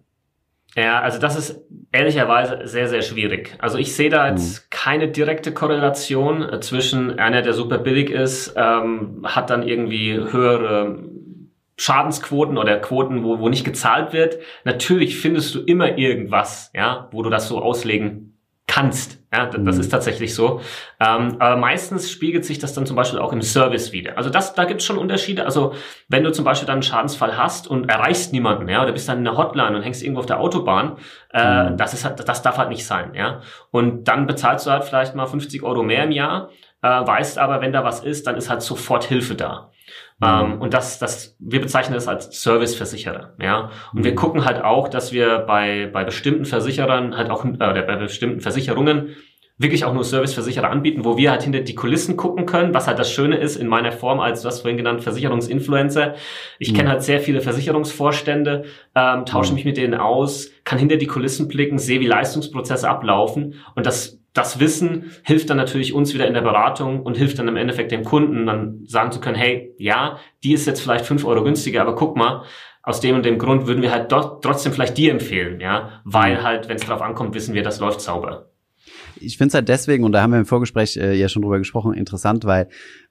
ja, 0.77 1.01
also 1.01 1.19
das 1.19 1.35
ist 1.35 1.65
ehrlicherweise 1.91 2.67
sehr, 2.67 2.87
sehr 2.87 3.01
schwierig. 3.01 3.55
Also 3.57 3.79
ich 3.79 3.95
sehe 3.95 4.11
da 4.11 4.29
jetzt 4.29 4.59
mhm. 4.59 4.67
keine 4.69 5.07
direkte 5.07 5.51
Korrelation 5.51 6.47
äh, 6.47 6.59
zwischen 6.59 7.17
einer, 7.17 7.41
der 7.41 7.53
super 7.53 7.79
billig 7.79 8.11
ist, 8.11 8.53
ähm, 8.55 9.23
hat 9.23 9.49
dann 9.49 9.67
irgendwie 9.67 10.13
höhere 10.13 10.99
Schadensquoten 11.77 12.59
oder 12.59 12.77
Quoten, 12.77 13.23
wo, 13.23 13.39
wo 13.39 13.49
nicht 13.49 13.65
gezahlt 13.65 14.13
wird. 14.13 14.37
Natürlich 14.65 15.17
findest 15.19 15.55
du 15.55 15.61
immer 15.61 15.97
irgendwas, 15.97 16.71
ja, 16.75 17.09
wo 17.11 17.23
du 17.23 17.31
das 17.31 17.47
so 17.47 17.59
auslegen 17.59 18.36
kannst. 18.67 19.17
Ja, 19.33 19.45
das 19.47 19.75
mhm. 19.75 19.81
ist 19.81 19.89
tatsächlich 19.89 20.35
so. 20.35 20.61
Ähm, 20.99 21.37
aber 21.39 21.55
meistens 21.57 22.11
spiegelt 22.11 22.45
sich 22.45 22.59
das 22.59 22.73
dann 22.73 22.85
zum 22.85 22.95
Beispiel 22.95 23.19
auch 23.19 23.33
im 23.33 23.41
Service 23.41 23.91
wieder. 23.91 24.17
Also 24.17 24.29
das, 24.29 24.53
da 24.53 24.65
gibt's 24.65 24.85
schon 24.85 24.97
Unterschiede. 24.97 25.45
Also 25.45 25.73
wenn 26.09 26.23
du 26.23 26.31
zum 26.31 26.45
Beispiel 26.45 26.67
dann 26.67 26.75
einen 26.75 26.83
Schadensfall 26.83 27.37
hast 27.37 27.67
und 27.67 27.89
erreichst 27.89 28.33
niemanden, 28.33 28.69
ja, 28.69 28.83
oder 28.83 28.91
bist 28.91 29.09
dann 29.09 29.19
in 29.19 29.23
der 29.23 29.37
Hotline 29.37 29.75
und 29.75 29.83
hängst 29.83 30.03
irgendwo 30.03 30.19
auf 30.19 30.25
der 30.25 30.39
Autobahn, 30.39 30.97
äh, 31.33 31.71
mhm. 31.71 31.77
das 31.77 31.93
ist 31.93 32.05
halt, 32.05 32.27
das 32.27 32.41
darf 32.41 32.57
halt 32.57 32.69
nicht 32.69 32.85
sein, 32.85 33.13
ja. 33.15 33.41
Und 33.71 34.07
dann 34.07 34.27
bezahlst 34.27 34.67
du 34.67 34.71
halt 34.71 34.83
vielleicht 34.83 35.15
mal 35.15 35.25
50 35.25 35.63
Euro 35.63 35.83
mehr 35.83 36.03
im 36.03 36.11
Jahr, 36.11 36.49
äh, 36.81 36.87
weißt 36.87 37.39
aber, 37.39 37.61
wenn 37.61 37.73
da 37.73 37.83
was 37.83 38.01
ist, 38.01 38.27
dann 38.27 38.35
ist 38.35 38.49
halt 38.49 38.61
sofort 38.61 39.05
Hilfe 39.05 39.35
da. 39.35 39.71
Mhm. 40.19 40.27
Ähm, 40.27 40.61
und 40.61 40.73
das, 40.73 40.99
das, 40.99 41.35
wir 41.39 41.61
bezeichnen 41.61 41.93
das 41.93 42.07
als 42.07 42.41
Serviceversicherer, 42.41 43.33
ja. 43.41 43.71
Und 43.93 43.99
mhm. 43.99 44.03
wir 44.03 44.15
gucken 44.15 44.45
halt 44.45 44.63
auch, 44.63 44.87
dass 44.87 45.11
wir 45.11 45.39
bei, 45.39 45.89
bei 45.91 46.03
bestimmten 46.03 46.45
Versicherern 46.45 47.17
halt 47.17 47.29
auch, 47.29 47.45
äh, 47.45 47.57
bei 47.57 47.95
bestimmten 47.95 48.39
Versicherungen 48.39 49.15
wirklich 49.59 49.85
auch 49.85 49.93
nur 49.93 50.03
Serviceversicherer 50.03 50.69
anbieten, 50.69 51.03
wo 51.03 51.17
wir 51.17 51.31
halt 51.31 51.43
hinter 51.43 51.61
die 51.61 51.73
Kulissen 51.73 52.15
gucken 52.15 52.45
können, 52.45 52.73
was 52.73 52.87
halt 52.87 52.99
das 52.99 53.11
Schöne 53.11 53.37
ist 53.37 53.55
in 53.55 53.67
meiner 53.67 53.91
Form 53.91 54.19
als, 54.19 54.41
du 54.43 54.47
hast 54.47 54.61
vorhin 54.61 54.77
genannt, 54.77 55.01
Versicherungsinfluencer. 55.01 56.13
Ich 56.59 56.71
mhm. 56.71 56.77
kenne 56.77 56.89
halt 56.89 57.01
sehr 57.01 57.19
viele 57.19 57.41
Versicherungsvorstände, 57.41 58.65
ähm, 58.95 59.25
tausche 59.25 59.51
mhm. 59.51 59.55
mich 59.55 59.65
mit 59.65 59.77
denen 59.77 59.95
aus, 59.95 60.51
kann 60.63 60.77
hinter 60.77 60.97
die 60.97 61.07
Kulissen 61.07 61.47
blicken, 61.47 61.79
sehe, 61.79 61.99
wie 61.99 62.07
Leistungsprozesse 62.07 62.87
ablaufen 62.87 63.55
und 63.73 63.85
das 63.85 64.16
das 64.33 64.59
Wissen 64.59 65.11
hilft 65.23 65.49
dann 65.49 65.57
natürlich 65.57 65.93
uns 65.93 66.13
wieder 66.13 66.27
in 66.27 66.33
der 66.33 66.41
Beratung 66.41 67.01
und 67.01 67.17
hilft 67.17 67.39
dann 67.39 67.47
im 67.47 67.57
Endeffekt 67.57 67.91
dem 67.91 68.03
Kunden 68.03 68.45
dann 68.45 68.85
sagen 68.85 69.11
zu 69.11 69.19
können, 69.19 69.35
hey, 69.35 69.73
ja, 69.77 70.19
die 70.43 70.53
ist 70.53 70.67
jetzt 70.67 70.81
vielleicht 70.81 71.05
fünf 71.05 71.25
Euro 71.25 71.43
günstiger, 71.43 71.81
aber 71.81 71.95
guck 71.95 72.17
mal, 72.17 72.43
aus 72.83 73.01
dem 73.01 73.15
und 73.15 73.25
dem 73.25 73.37
Grund 73.37 73.67
würden 73.67 73.81
wir 73.81 73.91
halt 73.91 74.09
trotzdem 74.09 74.71
vielleicht 74.71 74.97
die 74.97 75.09
empfehlen, 75.09 75.59
ja, 75.59 76.01
weil 76.05 76.37
mhm. 76.37 76.43
halt, 76.43 76.69
wenn 76.69 76.77
es 76.77 76.85
drauf 76.85 77.01
ankommt, 77.01 77.33
wissen 77.33 77.53
wir, 77.53 77.63
das 77.63 77.79
läuft 77.79 78.01
sauber 78.01 78.49
ich 79.21 79.37
finde 79.37 79.49
es 79.49 79.53
halt 79.53 79.69
deswegen, 79.69 80.03
und 80.03 80.11
da 80.11 80.21
haben 80.21 80.31
wir 80.31 80.39
im 80.39 80.45
Vorgespräch 80.45 80.97
äh, 80.97 81.13
ja 81.13 81.29
schon 81.29 81.41
drüber 81.41 81.57
gesprochen, 81.57 81.93
interessant, 81.93 82.45
weil 82.45 82.67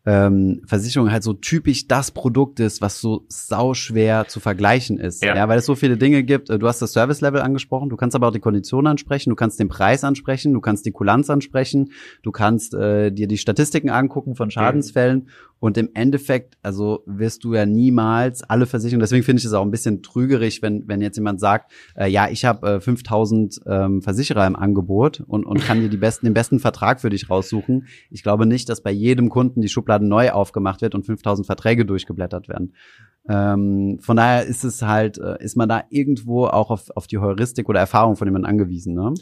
ähm, 0.07 0.63
Versicherung 0.65 1.11
halt 1.11 1.25
so 1.25 1.33
typisch 1.33 1.89
das 1.89 2.13
Produkt 2.13 2.61
ist, 2.61 2.81
was 2.81 3.01
so 3.01 3.25
sauschwer 3.29 4.29
zu 4.29 4.39
vergleichen 4.39 4.99
ist. 4.99 5.23
Ja. 5.23 5.35
ja, 5.35 5.49
weil 5.49 5.59
es 5.59 5.67
so 5.67 5.75
viele 5.75 5.97
Dinge 5.97 6.23
gibt. 6.23 6.49
Äh, 6.49 6.59
du 6.59 6.69
hast 6.69 6.81
das 6.81 6.93
Service 6.93 7.21
Level 7.21 7.41
angesprochen, 7.41 7.89
du 7.89 7.97
kannst 7.97 8.15
aber 8.15 8.29
auch 8.29 8.33
die 8.33 8.41
Konditionen 8.41 8.87
ansprechen, 8.87 9.31
du 9.31 9.37
kannst 9.37 9.59
den 9.59 9.69
Preis 9.69 10.05
ansprechen, 10.05 10.53
du 10.53 10.61
kannst 10.61 10.87
die 10.87 10.93
Kulanz 10.93 11.29
ansprechen, 11.29 11.91
du 12.23 12.31
kannst 12.31 12.75
äh, 12.75 13.11
dir 13.11 13.27
die 13.27 13.39
Statistiken 13.39 13.91
angucken 13.91 14.37
von 14.37 14.51
Schadensfällen. 14.51 15.29
Und 15.59 15.79
im 15.79 15.89
Endeffekt, 15.95 16.59
also 16.63 17.03
wirst 17.07 17.43
du 17.45 17.55
ja 17.55 17.65
niemals 17.65 18.43
alle 18.43 18.67
Versicherungen, 18.67 19.01
deswegen 19.01 19.23
finde 19.23 19.41
ich 19.41 19.47
es 19.47 19.53
auch 19.55 19.63
ein 19.63 19.71
bisschen 19.71 20.03
trügerig, 20.03 20.61
wenn, 20.61 20.87
wenn 20.87 21.01
jetzt 21.01 21.17
jemand 21.17 21.41
sagt, 21.41 21.73
äh, 21.95 22.09
ja, 22.09 22.29
ich 22.29 22.45
habe 22.45 22.75
äh, 22.75 22.81
5000 22.81 23.61
ähm, 23.67 24.03
Versicherer 24.03 24.47
im 24.47 24.55
Angebot 24.55 25.21
und, 25.27 25.47
und 25.47 25.61
kann 25.61 25.81
dir 25.81 25.89
die 25.89 25.97
besten, 25.97 26.27
den 26.27 26.35
besten 26.35 26.59
Vertrag 26.59 27.01
für 27.01 27.09
dich 27.09 27.31
raussuchen. 27.31 27.87
Ich 28.11 28.23
glaube 28.23 28.45
nicht, 28.45 28.69
dass 28.69 28.83
bei 28.83 28.91
jedem 28.91 29.31
Kunden 29.31 29.63
die 29.63 29.69
Schublade 29.69 30.07
neu 30.07 30.31
aufgemacht 30.31 30.83
wird 30.83 30.95
und 30.95 31.07
5000 31.07 31.47
Verträge 31.47 31.87
durchgeblättert 31.87 32.49
werden. 32.49 32.75
Ähm, 33.29 33.99
von 34.01 34.17
daher 34.17 34.45
ist 34.45 34.63
es 34.63 34.83
halt, 34.83 35.19
äh, 35.19 35.43
ist 35.43 35.57
man 35.57 35.69
da 35.69 35.85
irgendwo 35.89 36.47
auch 36.47 36.71
auf, 36.71 36.91
auf 36.95 37.07
die 37.07 37.19
Heuristik 37.19 37.69
oder 37.69 37.81
Erfahrung 37.81 38.17
von 38.17 38.29
jemandem 38.29 38.51
angewiesen. 38.51 38.95
Ne? 38.95 39.15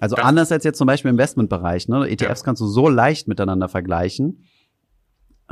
Also 0.00 0.16
das 0.16 0.24
anders 0.24 0.50
als 0.50 0.64
jetzt 0.64 0.78
zum 0.78 0.86
Beispiel 0.86 1.10
im 1.10 1.16
Investmentbereich. 1.16 1.88
Ne? 1.88 2.08
ETFs 2.08 2.40
ja. 2.40 2.44
kannst 2.44 2.62
du 2.62 2.66
so 2.66 2.88
leicht 2.88 3.28
miteinander 3.28 3.68
vergleichen. 3.68 4.44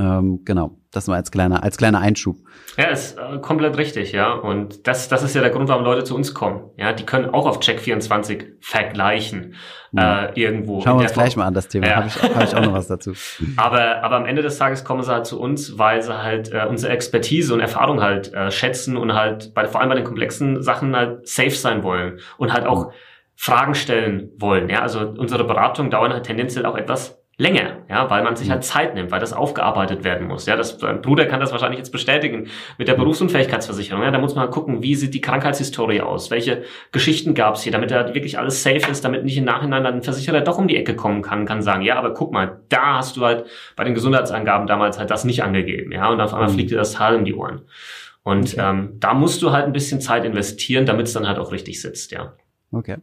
Ähm, 0.01 0.41
genau, 0.47 0.79
das 0.93 1.09
war 1.09 1.17
als 1.17 1.31
kleiner, 1.31 1.63
als 1.63 1.77
kleiner 1.77 2.01
Einschub. 2.01 2.39
Ja, 2.79 2.87
ist 2.87 3.19
äh, 3.19 3.39
komplett 3.39 3.77
richtig, 3.77 4.13
ja. 4.13 4.33
Und 4.33 4.87
das, 4.87 5.09
das 5.09 5.23
ist 5.23 5.35
ja 5.35 5.43
der 5.43 5.51
Grund, 5.51 5.69
warum 5.69 5.85
Leute 5.85 6.05
zu 6.05 6.15
uns 6.15 6.33
kommen. 6.33 6.71
Ja, 6.79 6.95
die 6.95 7.05
können 7.05 7.29
auch 7.29 7.47
auf 7.47 7.59
Check24 7.59 8.47
vergleichen 8.61 9.57
ja. 9.93 10.27
äh, 10.27 10.41
irgendwo. 10.41 10.81
Schauen 10.81 10.99
wir 10.99 11.03
uns 11.03 11.13
gleich 11.13 11.37
mal 11.37 11.45
an 11.45 11.53
das 11.53 11.69
Thema. 11.69 11.87
Ja. 11.87 11.97
Habe 11.97 12.07
ich, 12.07 12.23
hab 12.23 12.45
ich 12.45 12.57
auch 12.57 12.65
noch 12.65 12.73
was 12.73 12.87
dazu. 12.87 13.13
aber, 13.57 14.03
aber 14.03 14.17
am 14.17 14.25
Ende 14.25 14.41
des 14.41 14.57
Tages 14.57 14.85
kommen 14.85 15.03
sie 15.03 15.13
halt 15.13 15.27
zu 15.27 15.39
uns, 15.39 15.79
weil 15.79 16.01
sie 16.01 16.23
halt 16.23 16.51
äh, 16.51 16.65
unsere 16.67 16.93
Expertise 16.95 17.53
und 17.53 17.61
Erfahrung 17.61 18.01
halt 18.01 18.33
äh, 18.33 18.51
schätzen 18.51 18.97
und 18.97 19.13
halt 19.13 19.53
bei, 19.53 19.67
vor 19.67 19.83
allem 19.83 19.91
bei 19.91 19.97
den 19.97 20.05
komplexen 20.05 20.63
Sachen 20.63 20.97
halt 20.97 21.29
safe 21.29 21.51
sein 21.51 21.83
wollen 21.83 22.21
und 22.39 22.55
halt 22.55 22.65
auch 22.65 22.91
Fragen 23.37 23.75
stellen 23.75 24.31
wollen. 24.39 24.71
Ja, 24.71 24.81
also 24.81 25.01
unsere 25.01 25.45
Beratungen 25.45 25.91
dauern 25.91 26.13
halt 26.15 26.25
tendenziell 26.25 26.65
auch 26.65 26.77
etwas 26.77 27.20
länger, 27.41 27.79
ja, 27.89 28.11
weil 28.11 28.23
man 28.23 28.37
sich 28.37 28.51
halt 28.51 28.65
Zeit 28.65 28.95
nimmt, 28.95 29.11
weil 29.11 29.19
das 29.19 29.33
aufgearbeitet 29.33 30.05
werden 30.05 30.29
muss. 30.29 30.45
Ja, 30.45 30.57
das 30.57 30.79
mein 30.83 31.01
Bruder 31.01 31.25
kann 31.25 31.41
das 31.41 31.53
wahrscheinlich 31.53 31.79
jetzt 31.79 31.91
bestätigen 31.91 32.49
mit 32.77 32.87
der 32.87 32.95
Berufsunfähigkeitsversicherung. 32.95 34.03
Ja, 34.03 34.11
da 34.11 34.19
muss 34.19 34.35
man 34.35 34.45
halt 34.45 34.53
gucken, 34.53 34.83
wie 34.83 34.95
sieht 34.95 35.15
die 35.15 35.23
Krankheitshistorie 35.23 36.03
aus, 36.03 36.31
welche 36.31 36.65
Geschichten 36.93 37.35
gab 37.35 37.55
es 37.55 37.63
hier, 37.63 37.73
damit 37.73 37.91
da 37.91 38.15
wirklich 38.15 38.39
alles 38.39 38.63
safe 38.63 38.91
ist, 38.91 39.07
damit 39.07 39.25
nicht 39.25 39.39
im 39.39 39.45
Nachhinein 39.45 39.83
dann 39.83 39.95
ein 39.95 40.03
Versicherer 40.03 40.43
doch 40.43 40.59
um 40.59 40.69
die 40.69 40.77
Ecke 40.77 40.95
kommen 40.95 41.23
kann, 41.23 41.47
kann 41.47 41.63
sagen, 41.63 41.81
ja, 41.81 41.97
aber 41.97 42.13
guck 42.13 42.31
mal, 42.31 42.61
da 42.69 42.99
hast 42.99 43.17
du 43.17 43.25
halt 43.25 43.47
bei 43.75 43.85
den 43.85 43.95
Gesundheitsangaben 43.95 44.67
damals 44.67 44.99
halt 44.99 45.11
das 45.11 45.25
nicht 45.25 45.43
angegeben, 45.43 45.93
ja, 45.93 46.11
und 46.11 46.21
auf 46.21 46.35
einmal 46.35 46.51
mhm. 46.51 46.55
fliegt 46.55 46.73
dir 46.73 46.77
das 46.77 46.93
Tal 46.93 47.17
um 47.17 47.25
die 47.25 47.35
Ohren. 47.35 47.63
Und 48.23 48.53
okay. 48.53 48.69
ähm, 48.69 48.97
da 49.01 49.15
musst 49.15 49.41
du 49.41 49.51
halt 49.51 49.65
ein 49.65 49.73
bisschen 49.73 50.03
Zeit 50.03 50.27
investieren, 50.27 50.85
damit 50.85 51.07
es 51.07 51.15
dann 51.15 51.27
halt 51.27 51.39
auch 51.39 51.53
richtig 51.53 51.81
sitzt, 51.81 52.13
ja. 52.13 52.35
Okay. 52.71 52.99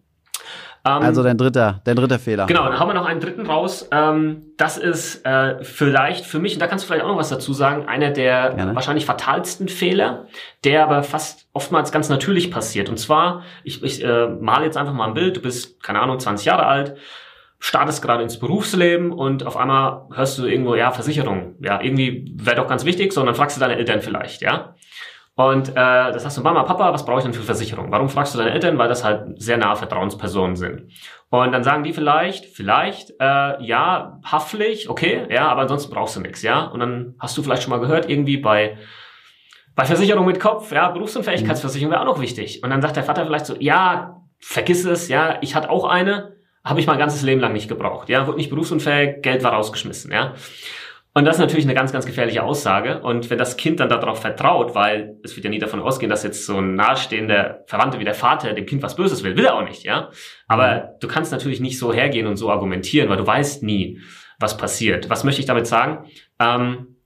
Ähm, 0.88 1.04
also 1.04 1.24
dein 1.24 1.38
dritter, 1.38 1.82
dein 1.84 1.96
dritter 1.96 2.20
Fehler. 2.20 2.46
Genau, 2.46 2.64
dann 2.64 2.80
haben 2.80 2.90
wir 2.90 2.94
noch 2.94 3.06
einen 3.06 3.20
dritten 3.20 3.46
raus. 3.46 3.88
Ähm, 3.92 4.54
das 4.58 4.78
ist 4.78 5.26
äh, 5.26 5.64
vielleicht 5.64 6.26
für 6.26 6.40
mich, 6.40 6.54
und 6.54 6.62
da 6.62 6.68
kannst 6.68 6.86
du 6.86 6.88
vielleicht 6.88 7.04
auch 7.04 7.10
noch 7.10 7.18
was 7.18 7.30
dazu 7.30 7.54
sagen, 7.54 7.88
einer 7.88 8.12
der 8.12 8.54
Gerne. 8.56 8.76
wahrscheinlich 8.76 9.06
fatalsten 9.06 9.68
Fehler, 9.68 10.28
der 10.64 10.84
aber 10.84 11.04
fast 11.04 11.48
oftmals 11.54 11.92
ganz 11.92 12.10
natürlich 12.10 12.52
passiert. 12.52 12.90
Und 12.90 12.98
zwar, 12.98 13.44
ich, 13.64 13.84
ich 13.84 14.04
äh, 14.04 14.28
male 14.28 14.66
jetzt 14.66 14.78
einfach 14.78 14.94
mal 14.94 15.08
ein 15.08 15.14
Bild, 15.14 15.38
du 15.38 15.42
bist, 15.42 15.84
keine 15.84 16.00
Ahnung, 16.00 16.20
20 16.20 16.46
Jahre 16.46 16.66
alt, 16.66 16.96
startest 17.60 18.02
gerade 18.02 18.24
ins 18.24 18.40
Berufsleben 18.40 19.12
und 19.12 19.46
auf 19.46 19.58
einmal 19.58 20.08
hörst 20.14 20.38
du 20.38 20.46
irgendwo, 20.46 20.76
ja, 20.76 20.92
Versicherung, 20.92 21.56
ja, 21.60 21.82
irgendwie 21.82 22.32
wäre 22.36 22.58
doch 22.58 22.68
ganz 22.68 22.86
wichtig, 22.86 23.14
sondern 23.14 23.36
fragst 23.36 23.58
du 23.58 23.60
deine 23.60 23.78
Eltern 23.78 24.02
vielleicht, 24.02 24.42
ja. 24.42 24.76
Und 25.38 25.70
äh, 25.70 25.74
das 25.76 26.24
sagst 26.24 26.38
du, 26.38 26.42
Mama, 26.42 26.64
Papa, 26.64 26.92
was 26.92 27.06
brauche 27.06 27.20
ich 27.20 27.24
denn 27.24 27.34
für 27.34 27.44
Versicherung? 27.44 27.92
Warum 27.92 28.10
fragst 28.10 28.34
du 28.34 28.40
deine 28.40 28.52
Eltern? 28.52 28.80
Weil 28.80 28.90
das 28.90 29.04
halt 29.04 29.40
sehr 29.40 29.58
nahe 29.58 29.76
Vertrauenspersonen 29.76 30.56
sind. 30.56 30.92
Und 31.30 31.52
dann 31.52 31.64
sagen 31.64 31.84
die 31.84 31.94
vielleicht, 31.94 32.46
vielleicht, 32.46 33.12
äh, 33.20 33.64
ja, 33.64 34.20
Haftpflicht, 34.26 34.90
okay, 34.90 35.28
ja, 35.30 35.48
aber 35.48 35.62
ansonsten 35.62 35.94
brauchst 35.94 36.16
du 36.16 36.22
nichts, 36.22 36.42
ja. 36.42 36.66
Und 36.66 36.80
dann 36.80 37.14
hast 37.20 37.38
du 37.38 37.44
vielleicht 37.44 37.62
schon 37.62 37.70
mal 37.70 37.80
gehört, 37.80 38.10
irgendwie 38.10 38.38
bei 38.38 38.78
bei 39.76 39.86
Versicherung 39.86 40.26
mit 40.26 40.40
Kopf, 40.40 40.72
ja, 40.72 40.90
Berufsunfähigkeitsversicherung 40.90 41.92
wäre 41.92 42.02
auch 42.02 42.16
noch 42.16 42.20
wichtig. 42.20 42.64
Und 42.64 42.72
dann 42.72 42.82
sagt 42.82 42.96
der 42.96 43.04
Vater 43.04 43.24
vielleicht 43.28 43.46
so, 43.46 43.56
ja, 43.60 44.24
vergiss 44.40 44.86
es, 44.86 45.08
ja, 45.08 45.38
ich 45.42 45.54
hatte 45.54 45.70
auch 45.70 45.86
eine, 45.86 46.36
habe 46.64 46.80
ich 46.80 46.88
mein 46.88 46.98
ganzes 46.98 47.22
Leben 47.22 47.42
lang 47.42 47.54
nicht 47.54 47.70
gebraucht, 47.70 48.10
ja, 48.10 48.26
wurde 48.26 48.38
nicht 48.38 48.50
berufsunfähig, 48.50 49.22
Geld 49.22 49.44
war 49.44 49.54
rausgeschmissen, 49.54 50.12
ja. 50.12 50.34
Und 51.18 51.26
das 51.26 51.38
ist 51.38 51.40
natürlich 51.40 51.66
eine 51.66 51.74
ganz, 51.74 51.92
ganz 51.92 52.06
gefährliche 52.06 52.44
Aussage. 52.44 53.02
Und 53.02 53.32
wenn 53.32 53.40
das 53.40 53.58
Kind 53.58 53.80
dann 53.80 53.90
darauf 53.90 54.22
vertraut, 54.22 54.76
weil 54.76 55.18
es 55.24 55.36
wird 55.36 55.46
ja 55.46 55.50
nie 55.50 55.58
davon 55.58 55.82
ausgehen, 55.82 56.12
dass 56.12 56.22
jetzt 56.22 56.46
so 56.46 56.60
ein 56.60 56.76
nahestehender 56.76 57.64
Verwandter 57.66 57.98
wie 57.98 58.04
der 58.04 58.14
Vater 58.14 58.54
dem 58.54 58.68
Kind 58.68 58.84
was 58.84 58.96
Böses 58.96 59.24
will, 59.24 59.36
will 59.36 59.46
er 59.46 59.56
auch 59.56 59.64
nicht, 59.64 59.84
ja. 59.84 60.12
Aber 60.48 60.76
mhm. 60.76 60.82
du 61.00 61.08
kannst 61.08 61.32
natürlich 61.32 61.60
nicht 61.60 61.80
so 61.80 61.92
hergehen 61.92 62.28
und 62.28 62.38
so 62.38 62.52
argumentieren, 62.52 63.10
weil 63.10 63.18
du 63.18 63.26
weißt 63.26 63.64
nie, 63.64 64.00
was 64.40 64.58
passiert. 64.58 65.10
Was 65.10 65.24
möchte 65.24 65.42
ich 65.42 65.48
damit 65.48 65.66
sagen? 65.66 66.06
Ähm, 66.40 66.97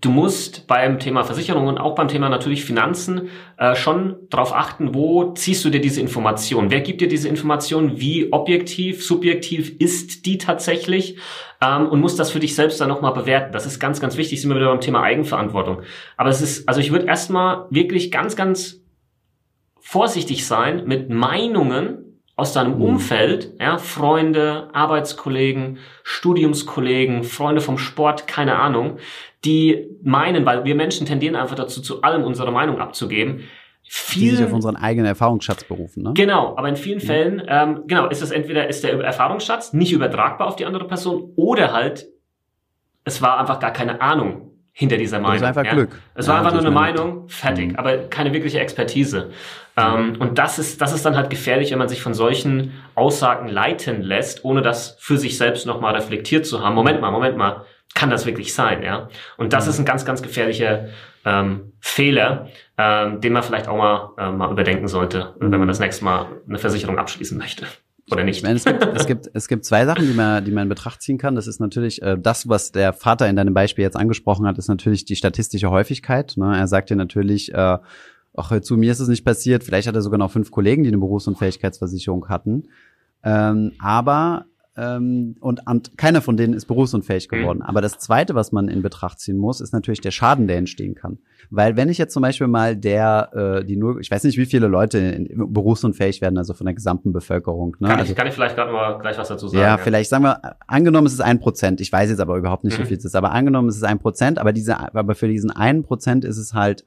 du 0.00 0.10
musst 0.10 0.66
beim 0.66 0.98
Thema 0.98 1.24
Versicherungen 1.24 1.68
und 1.68 1.78
auch 1.78 1.94
beim 1.94 2.08
Thema 2.08 2.28
natürlich 2.28 2.64
Finanzen 2.64 3.28
äh, 3.56 3.74
schon 3.74 4.16
darauf 4.30 4.54
achten, 4.54 4.94
wo 4.94 5.32
ziehst 5.32 5.64
du 5.64 5.70
dir 5.70 5.80
diese 5.80 6.00
Information? 6.00 6.70
Wer 6.70 6.80
gibt 6.80 7.00
dir 7.00 7.08
diese 7.08 7.28
Information? 7.28 8.00
Wie 8.00 8.32
objektiv, 8.32 9.04
subjektiv 9.04 9.74
ist 9.78 10.26
die 10.26 10.38
tatsächlich? 10.38 11.18
Ähm, 11.62 11.88
und 11.88 12.00
musst 12.00 12.18
das 12.18 12.30
für 12.30 12.40
dich 12.40 12.54
selbst 12.54 12.80
dann 12.80 12.88
nochmal 12.88 13.12
bewerten. 13.12 13.52
Das 13.52 13.66
ist 13.66 13.78
ganz, 13.78 14.00
ganz 14.00 14.16
wichtig, 14.16 14.40
sind 14.40 14.50
wir 14.50 14.56
wieder 14.56 14.70
beim 14.70 14.80
Thema 14.80 15.02
Eigenverantwortung. 15.02 15.82
Aber 16.16 16.30
es 16.30 16.40
ist, 16.42 16.68
also 16.68 16.80
ich 16.80 16.92
würde 16.92 17.06
erstmal 17.06 17.66
wirklich 17.70 18.10
ganz, 18.10 18.36
ganz 18.36 18.82
vorsichtig 19.78 20.46
sein 20.46 20.84
mit 20.86 21.10
Meinungen, 21.10 22.06
aus 22.36 22.52
deinem 22.52 22.76
mhm. 22.76 22.82
Umfeld, 22.82 23.54
ja, 23.58 23.78
Freunde, 23.78 24.68
Arbeitskollegen, 24.74 25.78
Studiumskollegen, 26.02 27.24
Freunde 27.24 27.62
vom 27.62 27.78
Sport, 27.78 28.26
keine 28.26 28.58
Ahnung, 28.58 28.98
die 29.46 29.88
meinen, 30.02 30.44
weil 30.44 30.64
wir 30.64 30.74
Menschen 30.74 31.06
tendieren 31.06 31.36
einfach 31.36 31.56
dazu, 31.56 31.80
zu 31.80 32.02
allem 32.02 32.24
unsere 32.24 32.52
Meinung 32.52 32.78
abzugeben, 32.78 33.44
viel, 33.88 34.30
die 34.30 34.36
sich 34.36 34.46
auf 34.46 34.52
unseren 34.52 34.76
eigenen 34.76 35.06
Erfahrungsschatz 35.06 35.64
berufen, 35.64 36.02
ne? 36.02 36.12
Genau, 36.14 36.56
aber 36.56 36.68
in 36.68 36.76
vielen 36.76 36.98
mhm. 36.98 37.06
Fällen, 37.06 37.42
ähm, 37.46 37.82
genau, 37.86 38.08
ist 38.08 38.20
es 38.20 38.32
entweder 38.32 38.68
ist 38.68 38.82
der 38.82 38.98
Erfahrungsschatz 38.98 39.72
nicht 39.72 39.92
übertragbar 39.92 40.48
auf 40.48 40.56
die 40.56 40.66
andere 40.66 40.86
Person 40.86 41.32
oder 41.36 41.72
halt 41.72 42.08
es 43.06 43.22
war 43.22 43.38
einfach 43.38 43.60
gar 43.60 43.72
keine 43.72 44.00
Ahnung 44.02 44.50
hinter 44.72 44.98
dieser 44.98 45.20
Meinung. 45.20 45.36
Es 45.36 45.42
war 45.42 45.48
einfach 45.48 45.64
ja? 45.64 45.72
Glück. 45.72 45.90
Es 46.14 46.26
war 46.26 46.34
ja, 46.34 46.40
einfach 46.40 46.52
nur 46.52 46.60
eine 46.60 46.70
Meinung, 46.70 47.28
fertig, 47.28 47.70
mhm. 47.70 47.76
aber 47.76 47.96
keine 47.96 48.34
wirkliche 48.34 48.60
Expertise. 48.60 49.30
Ähm, 49.76 50.16
und 50.18 50.38
das 50.38 50.58
ist, 50.58 50.82
das 50.82 50.92
ist 50.92 51.06
dann 51.06 51.16
halt 51.16 51.30
gefährlich, 51.30 51.70
wenn 51.70 51.78
man 51.78 51.88
sich 51.88 52.02
von 52.02 52.12
solchen 52.12 52.72
Aussagen 52.94 53.48
leiten 53.48 54.02
lässt, 54.02 54.44
ohne 54.44 54.60
das 54.60 54.96
für 54.98 55.16
sich 55.16 55.38
selbst 55.38 55.64
nochmal 55.64 55.94
reflektiert 55.94 56.44
zu 56.44 56.62
haben. 56.62 56.74
Moment 56.74 57.00
mal, 57.00 57.10
Moment 57.10 57.38
mal, 57.38 57.64
kann 57.96 58.10
das 58.10 58.26
wirklich 58.26 58.54
sein, 58.54 58.84
ja? 58.84 59.08
Und 59.36 59.52
das 59.52 59.64
mhm. 59.64 59.70
ist 59.70 59.78
ein 59.80 59.84
ganz, 59.84 60.04
ganz 60.04 60.22
gefährlicher 60.22 60.86
ähm, 61.24 61.72
Fehler, 61.80 62.48
ähm, 62.78 63.20
den 63.20 63.32
man 63.32 63.42
vielleicht 63.42 63.66
auch 63.66 63.76
mal, 63.76 64.10
äh, 64.18 64.30
mal 64.30 64.52
überdenken 64.52 64.86
sollte, 64.86 65.34
wenn 65.40 65.50
man 65.58 65.66
das 65.66 65.80
nächste 65.80 66.04
Mal 66.04 66.26
eine 66.48 66.58
Versicherung 66.58 66.98
abschließen 66.98 67.36
möchte 67.36 67.66
oder 68.10 68.24
nicht? 68.24 68.42
Meine, 68.42 68.56
es, 68.56 68.64
gibt, 68.64 68.82
es, 68.94 69.06
gibt, 69.06 69.30
es 69.32 69.48
gibt 69.48 69.64
zwei 69.64 69.84
Sachen, 69.84 70.06
die 70.06 70.14
man, 70.14 70.44
die 70.44 70.52
man 70.52 70.64
in 70.64 70.68
Betracht 70.68 71.02
ziehen 71.02 71.18
kann. 71.18 71.34
Das 71.34 71.46
ist 71.46 71.60
natürlich 71.60 72.02
äh, 72.02 72.16
das, 72.18 72.48
was 72.48 72.72
der 72.72 72.92
Vater 72.92 73.28
in 73.28 73.36
deinem 73.36 73.54
Beispiel 73.54 73.82
jetzt 73.82 73.96
angesprochen 73.96 74.46
hat, 74.46 74.58
ist 74.58 74.68
natürlich 74.68 75.04
die 75.04 75.16
statistische 75.16 75.70
Häufigkeit. 75.70 76.34
Ne? 76.36 76.56
Er 76.56 76.68
sagt 76.68 76.90
dir 76.90 76.96
natürlich, 76.96 77.52
äh, 77.52 77.78
ach, 78.36 78.60
zu 78.60 78.76
mir 78.76 78.92
ist 78.92 79.00
es 79.00 79.08
nicht 79.08 79.24
passiert. 79.24 79.64
Vielleicht 79.64 79.88
hat 79.88 79.94
er 79.94 80.02
sogar 80.02 80.18
noch 80.18 80.30
fünf 80.30 80.50
Kollegen, 80.50 80.84
die 80.84 80.88
eine 80.88 80.98
Berufsunfähigkeitsversicherung 80.98 82.28
hatten. 82.28 82.68
Ähm, 83.24 83.72
aber 83.80 84.44
ähm, 84.76 85.36
und, 85.40 85.66
und 85.66 85.96
keiner 85.96 86.20
von 86.20 86.36
denen 86.36 86.52
ist 86.52 86.66
berufsunfähig 86.66 87.28
mhm. 87.30 87.36
geworden. 87.36 87.62
Aber 87.62 87.80
das 87.80 87.98
Zweite, 87.98 88.34
was 88.34 88.52
man 88.52 88.68
in 88.68 88.82
Betracht 88.82 89.20
ziehen 89.20 89.38
muss, 89.38 89.60
ist 89.60 89.72
natürlich 89.72 90.00
der 90.00 90.10
Schaden, 90.10 90.46
der 90.46 90.58
entstehen 90.58 90.94
kann. 90.94 91.18
Weil 91.50 91.76
wenn 91.76 91.88
ich 91.88 91.96
jetzt 91.96 92.12
zum 92.12 92.22
Beispiel 92.22 92.46
mal 92.46 92.76
der, 92.76 93.30
äh, 93.60 93.64
die 93.64 93.76
nur, 93.76 94.00
ich 94.00 94.10
weiß 94.10 94.24
nicht, 94.24 94.36
wie 94.36 94.46
viele 94.46 94.66
Leute 94.66 94.98
in, 94.98 95.26
in 95.26 95.52
berufsunfähig 95.52 96.20
werden, 96.20 96.36
also 96.36 96.52
von 96.52 96.66
der 96.66 96.74
gesamten 96.74 97.12
Bevölkerung. 97.12 97.76
Ne? 97.78 97.88
Kann, 97.88 97.96
ich, 97.96 98.02
also, 98.02 98.14
kann 98.14 98.26
ich 98.26 98.34
vielleicht 98.34 98.56
gerade 98.56 98.72
mal 98.72 98.98
gleich 98.98 99.16
was 99.16 99.28
dazu 99.28 99.48
sagen? 99.48 99.60
Ja, 99.60 99.68
ja, 99.68 99.78
vielleicht 99.78 100.10
sagen 100.10 100.24
wir, 100.24 100.56
angenommen 100.66 101.06
es 101.06 101.14
ist 101.14 101.20
ein 101.20 101.40
Prozent. 101.40 101.80
Ich 101.80 101.90
weiß 101.90 102.10
jetzt 102.10 102.20
aber 102.20 102.36
überhaupt 102.36 102.64
nicht, 102.64 102.78
mhm. 102.78 102.82
wie 102.82 102.86
viel 102.86 102.98
es 102.98 103.04
ist. 103.04 103.16
Aber 103.16 103.32
angenommen 103.32 103.68
es 103.68 103.76
ist 103.76 103.84
ein 103.84 103.98
Prozent, 103.98 104.38
aber 104.38 104.52
diese, 104.52 104.78
aber 104.94 105.14
für 105.14 105.28
diesen 105.28 105.50
einen 105.50 105.84
Prozent 105.84 106.24
ist 106.24 106.36
es 106.36 106.52
halt 106.52 106.84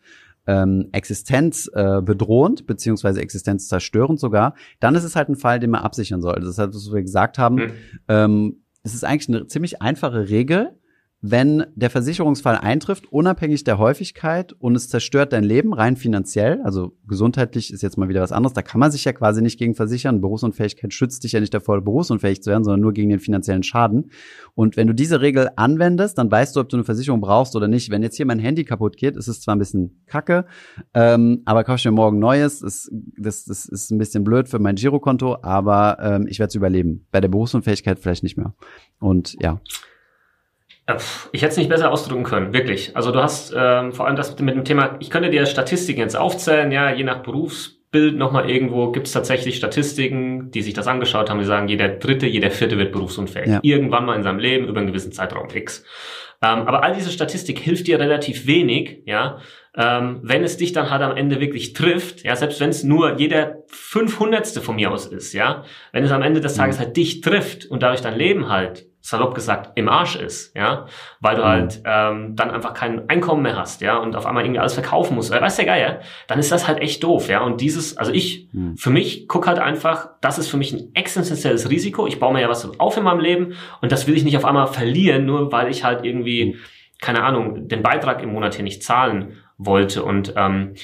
ähm, 0.48 0.90
Existenz 0.92 1.70
äh, 1.74 2.02
bedrohend, 2.02 2.66
beziehungsweise 2.66 3.22
existenzzerstörend 3.22 4.20
sogar, 4.20 4.56
dann 4.80 4.96
ist 4.96 5.04
es 5.04 5.16
halt 5.16 5.30
ein 5.30 5.36
Fall, 5.36 5.60
den 5.60 5.70
man 5.70 5.82
absichern 5.82 6.22
sollte. 6.22 6.42
Das 6.42 6.52
ist 6.52 6.58
halt, 6.58 6.74
was 6.74 6.92
wir 6.92 7.02
gesagt 7.02 7.38
haben. 7.38 7.56
Mhm. 7.56 7.72
Ähm, 8.08 8.64
es 8.84 8.94
ist 8.94 9.04
eigentlich 9.04 9.30
eine 9.30 9.48
ziemlich 9.48 9.82
einfache 9.82 10.30
Regel, 10.30 10.79
wenn 11.22 11.66
der 11.76 11.90
Versicherungsfall 11.90 12.58
eintrifft, 12.58 13.12
unabhängig 13.12 13.66
der 13.66 13.78
Häufigkeit 13.78 14.54
und 14.54 14.76
es 14.76 14.88
zerstört 14.88 15.34
dein 15.34 15.44
Leben 15.44 15.74
rein 15.74 15.98
finanziell, 15.98 16.62
also 16.64 16.94
gesundheitlich 17.08 17.74
ist 17.74 17.82
jetzt 17.82 17.98
mal 17.98 18.08
wieder 18.08 18.22
was 18.22 18.32
anderes, 18.32 18.54
da 18.54 18.62
kann 18.62 18.80
man 18.80 18.90
sich 18.90 19.04
ja 19.04 19.12
quasi 19.12 19.42
nicht 19.42 19.60
gegen 19.60 19.76
versichern. 19.76 20.22
Berufsunfähigkeit 20.22 20.94
schützt 20.94 21.26
dich 21.26 21.34
ja 21.34 21.42
nicht 21.42 21.54
davor, 21.54 21.82
berufsunfähig 21.82 22.42
zu 22.42 22.50
werden, 22.50 22.64
sondern 22.64 22.80
nur 22.80 22.94
gegen 22.94 23.10
den 23.10 23.20
finanziellen 23.20 23.64
Schaden. 23.64 24.12
Und 24.56 24.78
wenn 24.78 24.88
du 24.88 24.94
diese 24.94 25.20
Regel 25.20 25.50
anwendest, 25.58 26.18
dann 26.18 26.32
weißt 26.32 26.56
du, 26.56 26.62
ob 26.62 26.70
du 26.70 26.78
eine 26.78 26.86
Versicherung 26.86 27.20
brauchst 27.20 27.54
oder 27.56 27.68
nicht. 27.68 27.90
Wenn 27.90 28.02
jetzt 28.02 28.16
hier 28.16 28.26
mein 28.26 28.40
Handy 28.40 28.64
kaputt 28.64 28.96
geht, 28.96 29.18
ist 29.18 29.28
es 29.28 29.42
zwar 29.42 29.56
ein 29.56 29.60
bisschen 29.60 30.04
kacke, 30.06 30.46
ähm, 30.94 31.42
aber 31.44 31.66
kauf 31.66 31.84
mir 31.84 31.92
morgen 31.92 32.20
neues. 32.20 32.60
Das, 32.60 32.90
das, 33.18 33.44
das 33.44 33.66
ist 33.66 33.92
ein 33.92 33.98
bisschen 33.98 34.24
blöd 34.24 34.48
für 34.48 34.60
mein 34.60 34.76
Girokonto, 34.76 35.38
aber 35.42 35.98
ähm, 36.02 36.28
ich 36.28 36.40
werde 36.40 36.50
es 36.50 36.56
überleben. 36.56 37.08
Bei 37.12 37.20
der 37.20 37.28
Berufsunfähigkeit 37.28 38.00
vielleicht 38.00 38.24
nicht 38.24 38.38
mehr. 38.38 38.54
Und 39.00 39.36
ja. 39.42 39.60
Äh, 40.90 40.98
ich 41.32 41.42
hätte 41.42 41.52
es 41.52 41.58
nicht 41.58 41.70
besser 41.70 41.92
ausdrücken 41.92 42.24
können, 42.24 42.54
wirklich. 42.54 42.96
Also 42.96 43.12
du 43.12 43.22
hast 43.22 43.54
ähm, 43.56 43.94
vor 43.94 44.08
allem 44.08 44.16
das 44.16 44.38
mit 44.40 44.56
dem 44.56 44.66
Thema, 44.66 44.96
ich 45.00 45.10
könnte 45.10 45.30
dir 45.30 45.46
Statistiken 45.46 46.02
jetzt 46.02 46.18
aufzählen, 46.18 46.72
ja, 46.72 46.92
je 46.92 47.04
nach 47.04 47.22
Berufsbild 47.22 48.18
nochmal 48.18 48.50
irgendwo 48.50 48.92
gibt 48.92 49.08
es 49.08 49.14
tatsächlich 49.14 49.58
Statistiken, 49.58 50.52
die 50.52 50.62
sich 50.62 50.74
das 50.74 50.88
angeschaut 50.88 51.30
haben, 51.30 51.40
die 51.40 51.46
sagen, 51.46 51.68
jeder 51.68 51.90
dritte, 51.90 52.28
jeder 52.28 52.52
vierte 52.52 52.78
wird 52.78 52.92
berufsunfähig. 52.92 53.48
Ja. 53.48 53.60
Irgendwann 53.62 54.06
mal 54.06 54.16
in 54.16 54.24
seinem 54.24 54.40
Leben 54.40 54.68
über 54.68 54.80
einen 54.80 54.88
gewissen 54.88 55.12
Zeitraum 55.12 55.48
X. 55.54 55.84
Ähm, 56.42 56.68
aber 56.68 56.84
all 56.84 56.96
diese 56.96 57.12
Statistik 57.12 57.60
hilft 57.60 57.88
dir 57.88 58.00
relativ 58.00 58.48
wenig, 58.48 59.04
ja, 59.06 59.40
ähm, 59.76 60.22
wenn 60.24 60.44
es 60.44 60.56
dich 60.56 60.72
dann 60.72 60.90
halt 60.90 61.02
am 61.02 61.16
Ende 61.18 61.42
wirklich 61.42 61.74
trifft, 61.74 62.24
ja, 62.24 62.36
selbst 62.36 62.62
wenn 62.62 62.70
es 62.70 62.84
nur 62.84 63.18
jeder 63.18 63.58
500. 63.68 64.48
von 64.60 64.78
mir 64.78 64.90
aus 64.90 65.06
ist, 65.06 65.34
ja, 65.34 65.66
wenn 65.92 66.06
es 66.06 66.12
am 66.12 66.22
Ende 66.22 66.40
des 66.40 66.56
Tages 66.56 66.78
mhm. 66.78 66.84
halt 66.84 66.98
dich 66.98 67.22
trifft 67.22 67.66
und 67.66 67.84
dadurch 67.84 68.02
dein 68.02 68.18
Leben 68.18 68.48
halt 68.48 68.89
salopp 69.10 69.34
gesagt 69.34 69.72
im 69.76 69.90
Arsch 69.90 70.16
ist, 70.16 70.56
ja, 70.56 70.86
weil 71.20 71.36
du 71.36 71.42
mhm. 71.42 71.48
halt 71.48 71.82
ähm, 71.84 72.36
dann 72.36 72.52
einfach 72.52 72.74
kein 72.74 73.10
Einkommen 73.10 73.42
mehr 73.42 73.56
hast, 73.56 73.82
ja, 73.82 73.98
und 73.98 74.16
auf 74.16 74.28
einmal 74.28 74.44
irgendwie 74.44 74.60
alles 74.60 74.74
verkaufen 74.74 75.16
musst, 75.16 75.32
oder 75.32 75.42
weiß 75.42 75.56
der 75.56 75.66
Geier, 75.66 76.02
dann 76.28 76.38
ist 76.38 76.52
das 76.52 76.68
halt 76.68 76.80
echt 76.80 77.04
doof, 77.04 77.28
ja, 77.28 77.42
und 77.42 77.60
dieses, 77.60 77.98
also 77.98 78.12
ich, 78.12 78.50
mhm. 78.52 78.78
für 78.78 78.92
mich 78.92 79.28
guck 79.28 79.48
halt 79.48 79.58
einfach, 79.58 80.10
das 80.22 80.38
ist 80.38 80.48
für 80.48 80.58
mich 80.58 80.74
ein 80.74 80.92
existenzielles 80.94 81.70
Risiko, 81.70 82.06
ich 82.06 82.20
baue 82.20 82.34
mir 82.34 82.42
ja 82.42 82.50
was 82.50 82.80
auf 82.80 82.98
in 82.98 83.04
meinem 83.04 83.20
Leben 83.20 83.54
und 83.82 83.92
das 83.92 84.06
will 84.06 84.16
ich 84.16 84.24
nicht 84.24 84.38
auf 84.38 84.46
einmal 84.46 84.68
verlieren, 84.68 85.26
nur 85.26 85.52
weil 85.52 85.70
ich 85.70 85.84
halt 85.84 86.06
irgendwie, 86.06 86.54
mhm. 86.54 86.60
keine 87.02 87.24
Ahnung, 87.24 87.68
den 87.68 87.82
Beitrag 87.82 88.22
im 88.22 88.32
Monat 88.32 88.56
hier 88.56 88.64
nicht 88.64 88.84
zahlen 88.84 89.38
wollte 89.58 90.04
und 90.04 90.34
ähm, 90.38 90.76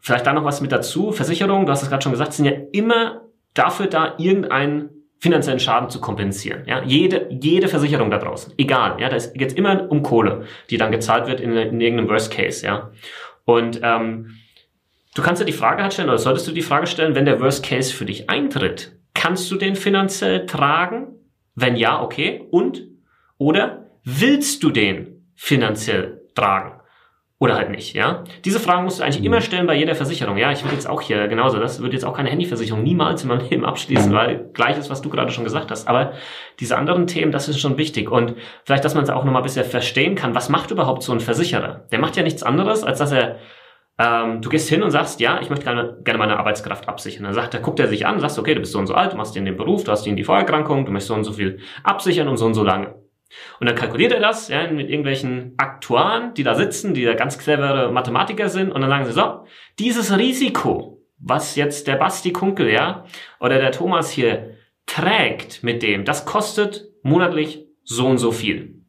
vielleicht 0.00 0.26
da 0.26 0.32
noch 0.32 0.44
was 0.44 0.60
mit 0.60 0.72
dazu, 0.72 1.12
Versicherungen, 1.12 1.66
du 1.66 1.72
hast 1.72 1.82
es 1.82 1.88
gerade 1.88 2.02
schon 2.02 2.12
gesagt, 2.12 2.32
sind 2.32 2.46
ja 2.46 2.52
immer 2.72 3.22
dafür 3.54 3.86
da, 3.86 4.14
irgendein 4.18 4.90
finanziellen 5.20 5.60
Schaden 5.60 5.90
zu 5.90 6.00
kompensieren. 6.00 6.64
Ja, 6.66 6.82
jede, 6.82 7.28
jede 7.30 7.68
Versicherung 7.68 8.10
da 8.10 8.18
draußen, 8.18 8.54
egal, 8.56 9.00
ja, 9.00 9.08
da 9.10 9.16
jetzt 9.16 9.56
immer 9.56 9.90
um 9.90 10.02
Kohle, 10.02 10.46
die 10.70 10.78
dann 10.78 10.90
gezahlt 10.90 11.28
wird 11.28 11.40
in, 11.40 11.52
in 11.52 11.80
irgendeinem 11.80 12.08
Worst 12.08 12.32
Case, 12.32 12.66
ja. 12.66 12.90
Und 13.44 13.80
ähm, 13.82 14.36
du 15.14 15.22
kannst 15.22 15.42
dir 15.42 15.46
die 15.46 15.52
Frage 15.52 15.82
halt 15.82 15.92
stellen, 15.92 16.08
oder 16.08 16.18
solltest 16.18 16.48
du 16.48 16.52
die 16.52 16.62
Frage 16.62 16.86
stellen, 16.86 17.14
wenn 17.14 17.26
der 17.26 17.40
Worst 17.40 17.64
Case 17.64 17.92
für 17.92 18.06
dich 18.06 18.30
eintritt, 18.30 18.96
kannst 19.12 19.50
du 19.50 19.56
den 19.56 19.76
finanziell 19.76 20.46
tragen? 20.46 21.08
Wenn 21.54 21.76
ja, 21.76 22.02
okay. 22.02 22.46
Und? 22.50 22.88
Oder 23.36 23.90
willst 24.04 24.62
du 24.62 24.70
den 24.70 25.30
finanziell 25.34 26.22
tragen? 26.34 26.79
Oder 27.40 27.56
halt 27.56 27.70
nicht, 27.70 27.94
ja. 27.94 28.22
Diese 28.44 28.60
Fragen 28.60 28.84
musst 28.84 29.00
du 29.00 29.02
eigentlich 29.02 29.24
immer 29.24 29.38
mhm. 29.38 29.42
stellen 29.42 29.66
bei 29.66 29.74
jeder 29.74 29.94
Versicherung. 29.94 30.36
Ja, 30.36 30.52
ich 30.52 30.62
würde 30.62 30.74
jetzt 30.74 30.86
auch 30.86 31.00
hier 31.00 31.26
genauso, 31.26 31.58
das 31.58 31.80
würde 31.80 31.94
jetzt 31.94 32.04
auch 32.04 32.14
keine 32.14 32.28
Handyversicherung 32.28 32.82
niemals 32.82 33.22
in 33.22 33.28
meinem 33.28 33.48
Leben 33.48 33.64
abschließen, 33.64 34.12
mhm. 34.12 34.14
weil 34.14 34.50
gleich 34.52 34.76
ist, 34.76 34.90
was 34.90 35.00
du 35.00 35.08
gerade 35.08 35.32
schon 35.32 35.44
gesagt 35.44 35.70
hast. 35.70 35.88
Aber 35.88 36.12
diese 36.60 36.76
anderen 36.76 37.06
Themen, 37.06 37.32
das 37.32 37.48
ist 37.48 37.58
schon 37.58 37.78
wichtig. 37.78 38.10
Und 38.10 38.34
vielleicht, 38.64 38.84
dass 38.84 38.94
man 38.94 39.04
es 39.04 39.10
auch 39.10 39.24
nochmal 39.24 39.40
ein 39.40 39.44
bisschen 39.44 39.64
verstehen 39.64 40.16
kann, 40.16 40.34
was 40.34 40.50
macht 40.50 40.70
überhaupt 40.70 41.02
so 41.02 41.12
ein 41.12 41.20
Versicherer? 41.20 41.86
Der 41.90 41.98
macht 41.98 42.14
ja 42.16 42.22
nichts 42.22 42.42
anderes, 42.42 42.84
als 42.84 42.98
dass 42.98 43.10
er 43.10 43.38
ähm, 43.98 44.42
du 44.42 44.48
gehst 44.48 44.68
hin 44.68 44.82
und 44.82 44.90
sagst, 44.90 45.20
ja, 45.20 45.40
ich 45.40 45.48
möchte 45.50 45.64
gerne, 45.64 45.98
gerne 46.04 46.18
meine 46.18 46.38
Arbeitskraft 46.38 46.88
absichern. 46.88 47.24
Dann 47.24 47.34
sagt 47.34 47.54
er, 47.54 47.60
guckt 47.60 47.80
er 47.80 47.88
sich 47.88 48.06
an, 48.06 48.18
sagst, 48.20 48.38
okay, 48.38 48.54
du 48.54 48.60
bist 48.60 48.72
so 48.72 48.78
und 48.78 48.86
so 48.86 48.94
alt, 48.94 49.12
du 49.12 49.16
machst 49.16 49.36
in 49.36 49.44
den 49.44 49.56
Beruf, 49.56 49.84
du 49.84 49.92
hast 49.92 50.06
in 50.06 50.16
die 50.16 50.24
Vorerkrankung, 50.24 50.86
du 50.86 50.92
möchtest 50.92 51.08
so 51.08 51.14
und 51.14 51.24
so 51.24 51.32
viel 51.32 51.60
absichern 51.84 52.28
und 52.28 52.38
so 52.38 52.46
und 52.46 52.54
so 52.54 52.64
lange. 52.64 52.94
Und 53.58 53.68
dann 53.68 53.76
kalkuliert 53.76 54.12
er 54.12 54.20
das 54.20 54.48
ja, 54.48 54.70
mit 54.70 54.88
irgendwelchen 54.88 55.54
Aktuaren, 55.56 56.34
die 56.34 56.42
da 56.42 56.54
sitzen, 56.54 56.94
die 56.94 57.04
da 57.04 57.14
ganz 57.14 57.38
clevere 57.38 57.92
Mathematiker 57.92 58.48
sind. 58.48 58.72
Und 58.72 58.80
dann 58.80 58.90
sagen 58.90 59.04
sie 59.04 59.12
so, 59.12 59.44
dieses 59.78 60.16
Risiko, 60.16 61.02
was 61.18 61.56
jetzt 61.56 61.86
der 61.86 61.96
Basti 61.96 62.32
Kunkel 62.32 62.68
ja 62.70 63.04
oder 63.38 63.58
der 63.58 63.72
Thomas 63.72 64.10
hier 64.10 64.56
trägt 64.86 65.62
mit 65.62 65.82
dem, 65.82 66.04
das 66.04 66.24
kostet 66.24 66.88
monatlich 67.02 67.66
so 67.84 68.06
und 68.06 68.18
so 68.18 68.32
viel. 68.32 68.82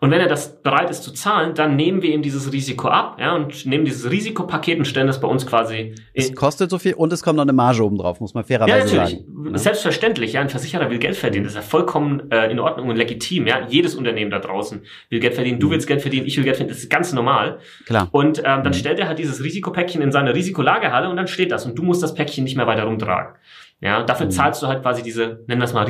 Und 0.00 0.10
wenn 0.10 0.20
er 0.20 0.28
das 0.28 0.60
bereit 0.62 0.90
ist 0.90 1.02
zu 1.02 1.12
zahlen, 1.12 1.54
dann 1.54 1.76
nehmen 1.76 2.02
wir 2.02 2.12
ihm 2.12 2.22
dieses 2.22 2.52
Risiko 2.52 2.88
ab, 2.88 3.16
ja, 3.18 3.34
und 3.34 3.64
nehmen 3.64 3.84
dieses 3.84 4.10
Risikopaket 4.10 4.78
und 4.78 4.84
stellen 4.84 5.06
das 5.06 5.20
bei 5.20 5.28
uns 5.28 5.46
quasi. 5.46 5.94
Es 6.12 6.34
kostet 6.34 6.70
so 6.70 6.78
viel 6.78 6.94
und 6.94 7.12
es 7.12 7.22
kommt 7.22 7.36
noch 7.36 7.44
eine 7.44 7.52
Marge 7.52 7.82
oben 7.82 7.96
drauf, 7.96 8.20
muss 8.20 8.34
man 8.34 8.44
fairerweise 8.44 8.94
ja, 8.94 9.02
natürlich. 9.02 9.20
sagen. 9.20 9.52
Ja? 9.52 9.58
Selbstverständlich, 9.58 10.32
ja, 10.34 10.42
ein 10.42 10.50
Versicherer 10.50 10.90
will 10.90 10.98
Geld 10.98 11.16
verdienen, 11.16 11.44
das 11.44 11.54
ist 11.54 11.56
ja 11.56 11.62
vollkommen 11.62 12.30
äh, 12.30 12.50
in 12.50 12.58
Ordnung 12.58 12.88
und 12.88 12.96
legitim, 12.96 13.46
ja. 13.46 13.66
Jedes 13.68 13.94
Unternehmen 13.94 14.30
da 14.30 14.38
draußen 14.38 14.82
will 15.08 15.20
Geld 15.20 15.34
verdienen, 15.34 15.60
du 15.60 15.68
mhm. 15.68 15.72
willst 15.72 15.86
Geld 15.86 16.02
verdienen, 16.02 16.26
ich 16.26 16.36
will 16.36 16.44
Geld 16.44 16.56
verdienen, 16.56 16.74
das 16.74 16.82
ist 16.82 16.90
ganz 16.90 17.12
normal. 17.12 17.58
Klar. 17.86 18.08
Und 18.12 18.38
ähm, 18.38 18.44
dann 18.44 18.66
mhm. 18.66 18.72
stellt 18.74 18.98
er 18.98 19.08
halt 19.08 19.18
dieses 19.18 19.42
Risikopäckchen 19.42 20.02
in 20.02 20.12
seine 20.12 20.34
Risikolagerhalle 20.34 21.08
und 21.08 21.16
dann 21.16 21.26
steht 21.26 21.52
das 21.52 21.64
und 21.64 21.76
du 21.76 21.82
musst 21.82 22.02
das 22.02 22.14
Päckchen 22.14 22.44
nicht 22.44 22.56
mehr 22.56 22.66
weiter 22.66 22.84
rumtragen. 22.84 23.34
Ja, 23.80 24.02
dafür 24.02 24.26
mhm. 24.26 24.30
zahlst 24.30 24.62
du 24.62 24.66
halt 24.66 24.82
quasi 24.82 25.02
diese, 25.02 25.44
nennen 25.46 25.60
wir 25.60 25.64
es 25.64 25.74
mal 25.74 25.84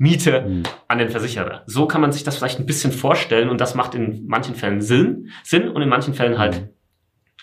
Risikomiete 0.00 0.48
mhm. 0.48 0.62
an 0.88 0.98
den 0.98 1.10
Versicherer. 1.10 1.62
So 1.66 1.86
kann 1.86 2.00
man 2.00 2.12
sich 2.12 2.24
das 2.24 2.36
vielleicht 2.36 2.58
ein 2.58 2.66
bisschen 2.66 2.92
vorstellen 2.92 3.48
und 3.48 3.60
das 3.60 3.74
macht 3.74 3.94
in 3.94 4.26
manchen 4.26 4.54
Fällen 4.54 4.80
Sinn, 4.80 5.30
Sinn 5.42 5.68
und 5.68 5.82
in 5.82 5.88
manchen 5.88 6.14
Fällen 6.14 6.38
halt 6.38 6.60
mhm. 6.60 6.68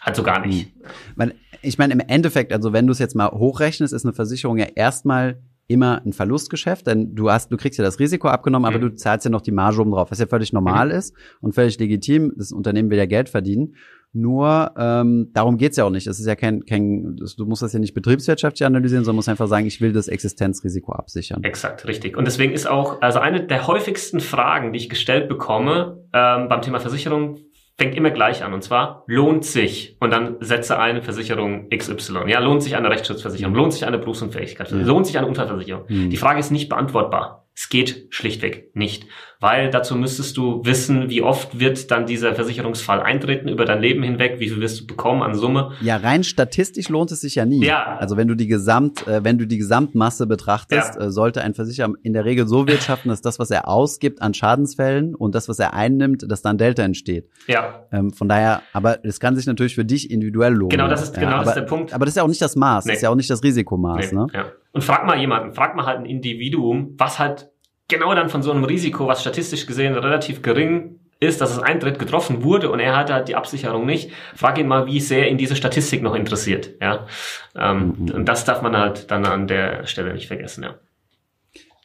halt 0.01 0.15
so 0.15 0.23
gar 0.23 0.45
nicht. 0.45 0.75
Mhm. 1.17 1.31
Ich 1.61 1.77
meine, 1.77 1.93
im 1.93 2.01
Endeffekt, 2.01 2.51
also 2.51 2.73
wenn 2.73 2.87
du 2.87 2.91
es 2.91 2.99
jetzt 2.99 3.15
mal 3.15 3.31
hochrechnest, 3.31 3.93
ist 3.93 4.03
eine 4.05 4.13
Versicherung 4.13 4.57
ja 4.57 4.65
erstmal 4.75 5.41
immer 5.67 6.01
ein 6.05 6.11
Verlustgeschäft, 6.11 6.87
denn 6.87 7.15
du 7.15 7.31
hast, 7.31 7.49
du 7.49 7.55
kriegst 7.55 7.79
ja 7.79 7.85
das 7.85 7.97
Risiko 7.97 8.27
abgenommen, 8.27 8.65
aber 8.65 8.77
mhm. 8.77 8.89
du 8.89 8.95
zahlst 8.95 9.23
ja 9.23 9.31
noch 9.31 9.41
die 9.41 9.51
Marge 9.51 9.79
oben 9.79 9.91
drauf, 9.91 10.11
was 10.11 10.19
ja 10.19 10.27
völlig 10.27 10.51
normal 10.51 10.87
mhm. 10.87 10.95
ist 10.95 11.15
und 11.39 11.55
völlig 11.55 11.79
legitim. 11.79 12.33
Das 12.35 12.51
Unternehmen 12.51 12.89
will 12.89 12.97
ja 12.97 13.05
Geld 13.05 13.29
verdienen. 13.29 13.75
Nur 14.15 14.71
ähm, 14.77 15.31
darum 15.33 15.57
geht's 15.57 15.77
ja 15.77 15.85
auch 15.85 15.89
nicht. 15.89 16.05
Es 16.05 16.19
ist 16.19 16.27
ja 16.27 16.35
kein, 16.35 16.65
kein, 16.65 17.15
du 17.15 17.45
musst 17.45 17.63
das 17.63 17.73
ja 17.73 17.79
nicht 17.79 17.95
betriebswirtschaftlich 17.95 18.63
analysieren, 18.63 19.03
sondern 19.03 19.17
musst 19.17 19.29
einfach 19.29 19.47
sagen, 19.47 19.65
ich 19.65 19.81
will 19.81 19.91
das 19.91 20.07
Existenzrisiko 20.07 20.93
absichern. 20.93 21.43
Exakt, 21.43 21.87
richtig. 21.87 22.15
Und 22.15 22.25
deswegen 22.25 22.53
ist 22.53 22.67
auch, 22.67 23.01
also 23.01 23.17
eine 23.19 23.45
der 23.47 23.65
häufigsten 23.65 24.19
Fragen, 24.19 24.71
die 24.71 24.77
ich 24.77 24.89
gestellt 24.89 25.27
bekomme 25.27 25.97
ähm, 26.13 26.47
beim 26.47 26.61
Thema 26.61 26.79
Versicherung, 26.79 27.39
fängt 27.75 27.95
immer 27.95 28.11
gleich 28.11 28.43
an. 28.43 28.53
Und 28.53 28.63
zwar 28.63 29.03
lohnt 29.07 29.45
sich, 29.45 29.97
und 29.99 30.11
dann 30.11 30.37
setze 30.41 30.77
eine 30.77 31.01
Versicherung 31.01 31.69
XY. 31.69 32.27
Ja, 32.27 32.39
lohnt 32.39 32.61
sich 32.61 32.75
eine 32.75 32.89
Rechtsschutzversicherung, 32.89 33.55
lohnt 33.55 33.73
sich 33.73 33.85
eine 33.85 33.97
Berufsunfähigkeit, 33.97 34.69
ja. 34.69 34.77
lohnt 34.77 35.07
sich 35.07 35.17
eine 35.17 35.27
Unfallversicherung. 35.27 35.85
Mhm. 35.87 36.09
Die 36.11 36.17
Frage 36.17 36.39
ist 36.39 36.51
nicht 36.51 36.69
beantwortbar. 36.69 37.42
Es 37.55 37.69
geht 37.69 38.07
schlichtweg 38.09 38.75
nicht, 38.75 39.05
weil 39.39 39.69
dazu 39.69 39.95
müsstest 39.95 40.37
du 40.37 40.65
wissen, 40.65 41.11
wie 41.11 41.21
oft 41.21 41.59
wird 41.59 41.91
dann 41.91 42.07
dieser 42.07 42.33
Versicherungsfall 42.33 42.99
eintreten 42.99 43.47
über 43.47 43.65
dein 43.65 43.79
Leben 43.79 44.01
hinweg, 44.01 44.39
wie 44.39 44.49
viel 44.49 44.59
wirst 44.59 44.81
du 44.81 44.87
bekommen 44.87 45.21
an 45.21 45.35
Summe. 45.35 45.73
Ja, 45.81 45.97
rein 45.97 46.23
statistisch 46.23 46.89
lohnt 46.89 47.11
es 47.11 47.21
sich 47.21 47.35
ja 47.35 47.45
nie. 47.45 47.63
Ja. 47.63 47.97
Also 47.99 48.17
wenn 48.17 48.27
du 48.27 48.33
die 48.33 48.47
Gesamt, 48.47 49.05
äh, 49.05 49.23
wenn 49.23 49.37
du 49.37 49.45
die 49.45 49.59
Gesamtmasse 49.59 50.25
betrachtest, 50.25 50.95
ja. 50.95 51.01
äh, 51.01 51.11
sollte 51.11 51.43
ein 51.43 51.53
Versicherer 51.53 51.93
in 52.01 52.13
der 52.13 52.25
Regel 52.25 52.47
so 52.47 52.67
wirtschaften, 52.67 53.09
dass 53.09 53.21
das, 53.21 53.37
was 53.37 53.51
er 53.51 53.67
ausgibt 53.67 54.23
an 54.23 54.33
Schadensfällen 54.33 55.13
und 55.13 55.35
das, 55.35 55.47
was 55.47 55.59
er 55.59 55.75
einnimmt, 55.75 56.25
dass 56.27 56.41
dann 56.41 56.57
Delta 56.57 56.81
entsteht. 56.81 57.29
Ja. 57.45 57.85
Ähm, 57.91 58.13
von 58.13 58.27
daher, 58.27 58.63
aber 58.73 59.05
es 59.05 59.19
kann 59.19 59.35
sich 59.35 59.45
natürlich 59.45 59.75
für 59.75 59.85
dich 59.85 60.09
individuell 60.09 60.53
lohnen. 60.53 60.69
Genau, 60.69 60.87
das 60.87 61.03
ist 61.03 61.13
genau 61.13 61.27
ja, 61.27 61.35
aber, 61.35 61.43
das 61.43 61.49
ist 61.49 61.61
der 61.61 61.67
Punkt. 61.67 61.93
Aber 61.93 62.05
das 62.05 62.13
ist 62.13 62.17
ja 62.17 62.23
auch 62.23 62.27
nicht 62.27 62.41
das 62.41 62.55
Maß, 62.55 62.85
nee. 62.85 62.93
das 62.93 62.97
ist 62.97 63.03
ja 63.03 63.11
auch 63.11 63.15
nicht 63.15 63.29
das 63.29 63.43
Risikomaß. 63.43 64.11
Nee. 64.11 64.17
Ne? 64.17 64.27
Ja. 64.33 64.45
Und 64.73 64.83
frag 64.83 65.05
mal 65.05 65.17
jemanden, 65.17 65.53
frag 65.53 65.75
mal 65.75 65.85
halt 65.85 65.99
ein 65.99 66.05
Individuum, 66.05 66.95
was 66.97 67.19
halt 67.19 67.49
genau 67.87 68.13
dann 68.15 68.29
von 68.29 68.43
so 68.43 68.51
einem 68.51 68.63
Risiko, 68.63 69.07
was 69.07 69.21
statistisch 69.21 69.65
gesehen 69.65 69.93
relativ 69.95 70.41
gering 70.41 70.99
ist, 71.19 71.41
dass 71.41 71.51
es 71.51 71.59
eintritt, 71.59 71.99
getroffen 71.99 72.43
wurde 72.43 72.69
und 72.69 72.79
er 72.79 72.95
hatte 72.95 73.13
halt 73.13 73.27
die 73.27 73.35
Absicherung 73.35 73.85
nicht. 73.85 74.11
Frag 74.35 74.57
ihn 74.57 74.67
mal, 74.67 74.87
wie 74.87 74.99
sehr 74.99 75.29
ihn 75.29 75.37
diese 75.37 75.55
Statistik 75.55 76.01
noch 76.01 76.15
interessiert. 76.15 76.71
Ja, 76.81 77.07
ähm, 77.55 77.95
mhm. 77.97 78.11
Und 78.11 78.25
das 78.25 78.45
darf 78.45 78.61
man 78.61 78.75
halt 78.75 79.09
dann 79.09 79.25
an 79.25 79.47
der 79.47 79.85
Stelle 79.85 80.13
nicht 80.13 80.27
vergessen. 80.27 80.63
Ja. 80.63 80.75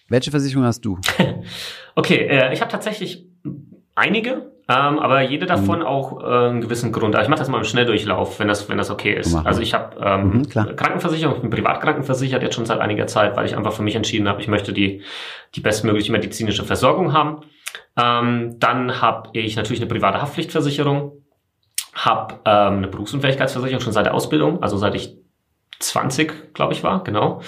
Welche 0.08 0.30
Versicherung 0.30 0.64
hast 0.64 0.84
du? 0.84 0.98
okay, 1.94 2.26
äh, 2.26 2.52
ich 2.52 2.60
habe 2.60 2.70
tatsächlich 2.70 3.26
einige. 3.94 4.52
Ähm, 4.70 4.98
aber 4.98 5.22
jede 5.22 5.46
mhm. 5.46 5.48
davon 5.48 5.78
mhm. 5.78 5.86
auch 5.86 6.22
äh, 6.22 6.48
einen 6.48 6.60
gewissen 6.60 6.92
Grund. 6.92 7.16
Also 7.16 7.24
ich 7.24 7.30
mache 7.30 7.38
das 7.38 7.48
mal 7.48 7.56
im 7.56 7.64
Schnelldurchlauf, 7.64 8.38
wenn 8.38 8.48
das, 8.48 8.68
wenn 8.68 8.76
das 8.76 8.90
okay 8.90 9.14
ist. 9.14 9.34
Also 9.34 9.62
ich 9.62 9.72
habe 9.72 9.96
ähm, 10.04 10.30
mhm, 10.30 10.48
Krankenversicherung, 10.76 11.36
ich 11.36 11.40
bin 11.40 11.50
privat 11.50 11.80
krankenversichert 11.80 12.42
jetzt 12.42 12.54
schon 12.54 12.66
seit 12.66 12.80
einiger 12.80 13.06
Zeit, 13.06 13.34
weil 13.36 13.46
ich 13.46 13.56
einfach 13.56 13.72
für 13.72 13.82
mich 13.82 13.96
entschieden 13.96 14.28
habe, 14.28 14.42
ich 14.42 14.48
möchte 14.48 14.74
die, 14.74 15.02
die 15.54 15.60
bestmögliche 15.60 16.12
medizinische 16.12 16.64
Versorgung 16.64 17.14
haben. 17.14 17.40
Ähm, 17.96 18.56
dann 18.58 19.00
habe 19.00 19.30
ich 19.32 19.56
natürlich 19.56 19.80
eine 19.80 19.88
private 19.88 20.20
Haftpflichtversicherung, 20.20 21.12
habe 21.94 22.34
ähm, 22.44 22.76
eine 22.76 22.88
Berufsunfähigkeitsversicherung 22.88 23.80
schon 23.80 23.94
seit 23.94 24.04
der 24.04 24.14
Ausbildung, 24.14 24.62
also 24.62 24.76
seit 24.76 24.94
ich 24.94 25.16
20, 25.78 26.52
glaube 26.52 26.74
ich, 26.74 26.82
war, 26.82 27.02
genau. 27.04 27.40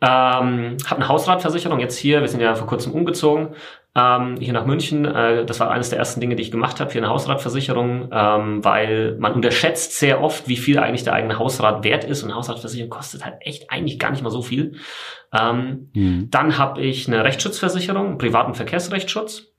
Ähm, 0.00 0.76
habe 0.86 0.96
eine 0.96 1.08
Hausratversicherung 1.08 1.80
jetzt 1.80 1.96
hier, 1.96 2.20
wir 2.20 2.28
sind 2.28 2.40
ja 2.40 2.54
vor 2.54 2.68
kurzem 2.68 2.92
umgezogen, 2.92 3.56
ähm, 3.98 4.36
hier 4.38 4.52
nach 4.52 4.66
München. 4.66 5.04
Äh, 5.04 5.44
das 5.44 5.58
war 5.60 5.70
eines 5.70 5.90
der 5.90 5.98
ersten 5.98 6.20
Dinge, 6.20 6.36
die 6.36 6.42
ich 6.42 6.50
gemacht 6.50 6.78
habe, 6.80 6.92
hier 6.92 7.02
eine 7.02 7.10
Hausratversicherung, 7.10 8.10
ähm, 8.12 8.64
weil 8.64 9.16
man 9.18 9.32
unterschätzt 9.32 9.98
sehr 9.98 10.22
oft, 10.22 10.48
wie 10.48 10.56
viel 10.56 10.78
eigentlich 10.78 11.04
der 11.04 11.14
eigene 11.14 11.38
Hausrat 11.38 11.84
wert 11.84 12.04
ist 12.04 12.22
und 12.22 12.34
Hausratversicherung 12.34 12.90
kostet 12.90 13.24
halt 13.24 13.36
echt 13.40 13.70
eigentlich 13.70 13.98
gar 13.98 14.10
nicht 14.10 14.22
mal 14.22 14.30
so 14.30 14.42
viel. 14.42 14.76
Ähm, 15.32 15.90
mhm. 15.94 16.28
Dann 16.30 16.58
habe 16.58 16.80
ich 16.80 17.08
eine 17.08 17.24
Rechtsschutzversicherung, 17.24 18.18
privaten 18.18 18.54
Verkehrsrechtsschutz. 18.54 19.52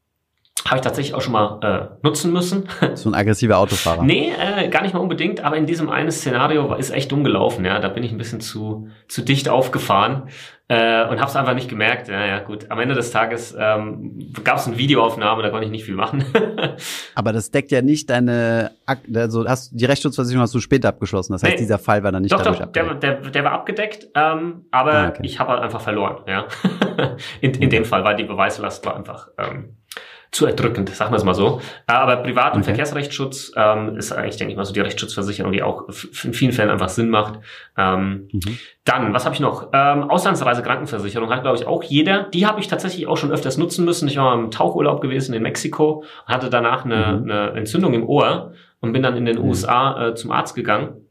Habe 0.65 0.77
ich 0.77 0.81
tatsächlich 0.81 1.13
auch 1.15 1.21
schon 1.21 1.33
mal 1.33 1.59
äh, 1.61 2.05
nutzen 2.05 2.31
müssen. 2.31 2.67
So 2.95 3.09
ein 3.09 3.15
aggressiver 3.15 3.57
Autofahrer. 3.57 4.03
nee, 4.03 4.31
äh, 4.31 4.67
gar 4.69 4.81
nicht 4.81 4.93
mal 4.93 4.99
unbedingt, 4.99 5.43
aber 5.43 5.57
in 5.57 5.65
diesem 5.65 5.89
einen 5.89 6.11
Szenario 6.11 6.73
ist 6.75 6.89
echt 6.89 7.11
dumm 7.11 7.23
gelaufen. 7.23 7.63
Ja, 7.65 7.79
da 7.79 7.87
bin 7.87 8.03
ich 8.03 8.11
ein 8.11 8.17
bisschen 8.17 8.41
zu 8.41 8.89
zu 9.07 9.21
dicht 9.21 9.47
aufgefahren 9.47 10.29
äh, 10.69 11.03
und 11.07 11.19
habe 11.19 11.29
es 11.29 11.35
einfach 11.35 11.55
nicht 11.55 11.67
gemerkt. 11.67 12.07
Ja, 12.07 12.25
ja, 12.25 12.39
gut. 12.39 12.69
Am 12.69 12.79
Ende 12.79 12.93
des 12.93 13.11
Tages 13.11 13.55
ähm, 13.59 14.31
gab 14.43 14.57
es 14.57 14.67
eine 14.67 14.77
Videoaufnahme, 14.77 15.41
da 15.41 15.49
konnte 15.49 15.65
ich 15.65 15.71
nicht 15.71 15.83
viel 15.83 15.95
machen. 15.95 16.23
aber 17.15 17.33
das 17.33 17.49
deckt 17.49 17.71
ja 17.71 17.81
nicht 17.81 18.09
deine, 18.09 18.71
Ak 18.85 18.99
also 19.15 19.47
hast 19.47 19.71
die 19.71 19.85
Rechtsschutzversicherung 19.85 20.43
hast 20.43 20.53
du 20.53 20.59
später 20.59 20.89
abgeschlossen. 20.89 21.33
Das 21.33 21.41
heißt, 21.41 21.53
nee, 21.53 21.59
dieser 21.59 21.79
Fall 21.79 22.03
war 22.03 22.11
dann 22.11 22.21
nicht 22.21 22.31
doch, 22.31 22.37
dadurch 22.37 22.59
doch, 22.59 22.67
abgedeckt. 22.67 23.03
Der, 23.03 23.15
der, 23.15 23.31
der 23.31 23.43
war 23.43 23.51
abgedeckt, 23.53 24.07
ähm, 24.13 24.65
aber 24.69 24.93
ah, 24.93 25.09
okay. 25.09 25.21
ich 25.23 25.39
habe 25.39 25.51
halt 25.51 25.61
einfach 25.63 25.81
verloren. 25.81 26.17
Ja, 26.27 26.45
in, 27.41 27.51
in 27.51 27.55
okay. 27.55 27.67
dem 27.67 27.85
Fall, 27.85 28.03
weil 28.03 28.15
die 28.15 28.25
Beweislast 28.25 28.85
war 28.85 28.95
einfach 28.95 29.29
ähm, 29.39 29.78
zu 30.31 30.45
erdrückend, 30.45 30.89
sagen 30.89 31.11
wir 31.11 31.17
es 31.17 31.23
mal 31.23 31.33
so. 31.33 31.59
Äh, 31.87 31.93
aber 31.93 32.17
Privat- 32.17 32.53
und 32.53 32.59
okay. 32.59 32.69
Verkehrsrechtsschutz 32.69 33.51
ähm, 33.55 33.95
ist 33.97 34.11
eigentlich, 34.11 34.37
denke 34.37 34.51
ich 34.51 34.57
mal, 34.57 34.65
so 34.65 34.73
die 34.73 34.79
Rechtsschutzversicherung, 34.79 35.51
die 35.51 35.63
auch 35.63 35.87
in 36.23 36.33
vielen 36.33 36.51
Fällen 36.51 36.69
einfach 36.69 36.89
Sinn 36.89 37.09
macht. 37.09 37.39
Ähm, 37.77 38.29
mhm. 38.31 38.57
Dann, 38.85 39.13
was 39.13 39.25
habe 39.25 39.33
ich 39.33 39.41
noch? 39.41 39.69
Ähm, 39.73 40.09
Auslandsreise 40.09 40.61
Krankenversicherung 40.61 41.29
hat, 41.29 41.41
glaube 41.41 41.57
ich, 41.57 41.65
auch 41.65 41.83
jeder. 41.83 42.23
Die 42.23 42.45
habe 42.45 42.59
ich 42.59 42.67
tatsächlich 42.67 43.07
auch 43.07 43.17
schon 43.17 43.31
öfters 43.31 43.57
nutzen 43.57 43.85
müssen. 43.85 44.07
Ich 44.07 44.17
war 44.17 44.33
im 44.35 44.51
Tauchurlaub 44.51 45.01
gewesen 45.01 45.33
in 45.33 45.41
Mexiko, 45.41 46.03
hatte 46.25 46.49
danach 46.49 46.85
eine, 46.85 47.19
mhm. 47.19 47.31
eine 47.31 47.49
Entzündung 47.51 47.93
im 47.93 48.07
Ohr 48.07 48.53
und 48.81 48.93
bin 48.93 49.01
dann 49.01 49.17
in 49.17 49.25
den 49.25 49.39
mhm. 49.39 49.45
USA 49.45 50.09
äh, 50.09 50.15
zum 50.15 50.31
Arzt 50.31 50.55
gegangen 50.55 51.08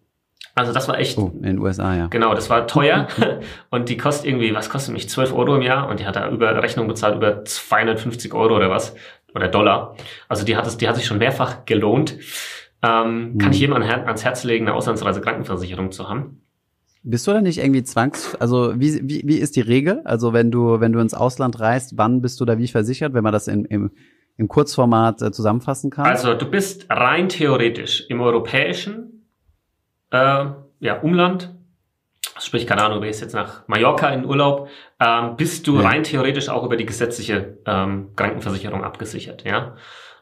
also 0.59 0.73
das 0.73 0.89
war 0.89 0.99
echt. 0.99 1.17
Oh, 1.19 1.33
in 1.37 1.43
den 1.43 1.59
USA, 1.61 1.95
ja. 1.95 2.07
Genau, 2.09 2.35
das 2.35 2.51
war 2.51 2.67
teuer. 2.67 3.07
und 3.71 3.89
die 3.89 3.97
kostet 3.97 4.27
irgendwie, 4.27 4.55
was 4.55 4.71
kostet 4.71 4.93
mich? 4.93 5.09
12 5.09 5.33
Euro 5.33 5.57
im 5.57 5.63
Jahr. 5.63 5.89
Und 5.89 6.01
die 6.01 6.07
hat 6.07 6.17
da 6.17 6.29
über 6.31 6.63
Rechnung 6.63 6.89
bezahlt 6.89 7.17
über 7.17 7.45
250 7.45 8.35
Euro 8.35 8.57
oder 8.57 8.69
was. 8.69 8.95
Oder 9.35 9.49
Dollar. 9.49 9.95
Also 10.29 10.45
die 10.45 10.57
hat 10.57 10.67
es, 10.67 10.77
die 10.77 10.89
hat 10.89 10.97
sich 10.97 11.07
schon 11.07 11.19
mehrfach 11.19 11.65
gelohnt. 11.65 12.19
Ähm, 12.83 13.33
hm. 13.33 13.39
Kann 13.39 13.53
ich 13.53 13.61
jedem 13.61 13.75
ans 13.75 14.25
Herz 14.25 14.45
legen, 14.45 14.67
eine 14.67 14.77
Auslandsreise 14.77 15.21
Krankenversicherung 15.21 15.93
zu 15.93 16.09
haben. 16.09 16.43
Bist 17.05 17.27
du 17.27 17.33
da 17.33 17.41
nicht 17.41 17.59
irgendwie 17.59 17.85
zwangs, 17.85 18.35
also 18.37 18.73
wie, 18.79 19.01
wie, 19.09 19.23
wie 19.25 19.39
ist 19.39 19.55
die 19.55 19.61
Regel? 19.61 20.03
Also 20.05 20.33
wenn 20.33 20.51
du, 20.51 20.81
wenn 20.81 20.93
du 20.93 20.99
ins 20.99 21.15
Ausland 21.15 21.61
reist, 21.61 21.97
wann 21.97 22.21
bist 22.21 22.41
du 22.41 22.45
da 22.45 22.59
wie 22.59 22.67
versichert, 22.67 23.15
wenn 23.15 23.23
man 23.23 23.33
das 23.33 23.47
in, 23.47 23.65
im, 23.67 23.93
im 24.37 24.49
Kurzformat 24.49 25.23
äh, 25.23 25.31
zusammenfassen 25.31 25.91
kann? 25.91 26.07
Also 26.07 26.35
du 26.35 26.47
bist 26.51 26.87
rein 26.91 27.29
theoretisch 27.29 28.05
im 28.09 28.21
europäischen 28.21 29.08
äh, 30.11 30.47
ja, 30.81 31.01
Umland, 31.01 31.55
sprich, 32.39 32.67
keine 32.67 32.83
Ahnung, 32.83 33.01
du 33.01 33.07
gehst 33.07 33.21
jetzt 33.21 33.35
nach 33.35 33.67
Mallorca 33.69 34.09
in 34.11 34.25
Urlaub, 34.25 34.69
ähm, 35.01 35.37
bist 35.37 35.67
du 35.67 35.81
ja. 35.81 35.89
rein 35.89 36.03
theoretisch 36.05 36.49
auch 36.49 36.65
über 36.65 36.77
die 36.77 36.87
gesetzliche 36.87 37.59
ähm, 37.67 38.11
Krankenversicherung 38.17 38.85
abgesichert, 38.85 39.45
ja. 39.45 39.77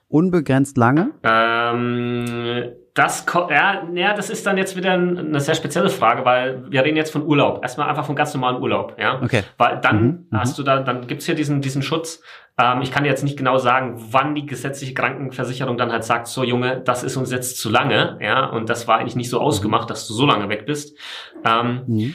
Unbegrenzt 0.08 0.76
lange? 0.76 1.10
Ähm, 1.22 2.72
das, 2.96 3.26
ja, 3.50 3.86
ja, 3.92 4.14
das 4.14 4.30
ist 4.30 4.46
dann 4.46 4.56
jetzt 4.56 4.74
wieder 4.74 4.94
eine 4.94 5.38
sehr 5.38 5.54
spezielle 5.54 5.90
Frage, 5.90 6.24
weil 6.24 6.64
wir 6.70 6.82
reden 6.82 6.96
jetzt 6.96 7.12
von 7.12 7.26
Urlaub. 7.26 7.62
Erstmal 7.62 7.90
einfach 7.90 8.06
von 8.06 8.16
ganz 8.16 8.32
normalen 8.32 8.56
Urlaub, 8.62 8.96
ja. 8.98 9.20
Okay. 9.22 9.42
Weil 9.58 9.78
dann 9.82 10.02
mhm, 10.02 10.26
mhm. 10.30 10.40
hast 10.40 10.58
du 10.58 10.62
da, 10.62 10.80
dann 10.80 11.06
gibt's 11.06 11.26
hier 11.26 11.34
diesen, 11.34 11.60
diesen 11.60 11.82
Schutz. 11.82 12.22
Ähm, 12.58 12.80
ich 12.80 12.90
kann 12.90 13.04
jetzt 13.04 13.22
nicht 13.22 13.36
genau 13.36 13.58
sagen, 13.58 13.96
wann 14.12 14.34
die 14.34 14.46
gesetzliche 14.46 14.94
Krankenversicherung 14.94 15.76
dann 15.76 15.92
halt 15.92 16.04
sagt, 16.04 16.26
so 16.26 16.42
Junge, 16.42 16.80
das 16.80 17.02
ist 17.02 17.18
uns 17.18 17.30
jetzt 17.30 17.58
zu 17.58 17.68
lange, 17.68 18.16
ja, 18.22 18.46
und 18.46 18.70
das 18.70 18.88
war 18.88 18.96
eigentlich 18.96 19.16
nicht 19.16 19.28
so 19.28 19.42
ausgemacht, 19.42 19.90
dass 19.90 20.08
du 20.08 20.14
so 20.14 20.24
lange 20.24 20.48
weg 20.48 20.64
bist. 20.64 20.96
Ähm, 21.44 21.82
mhm. 21.86 22.14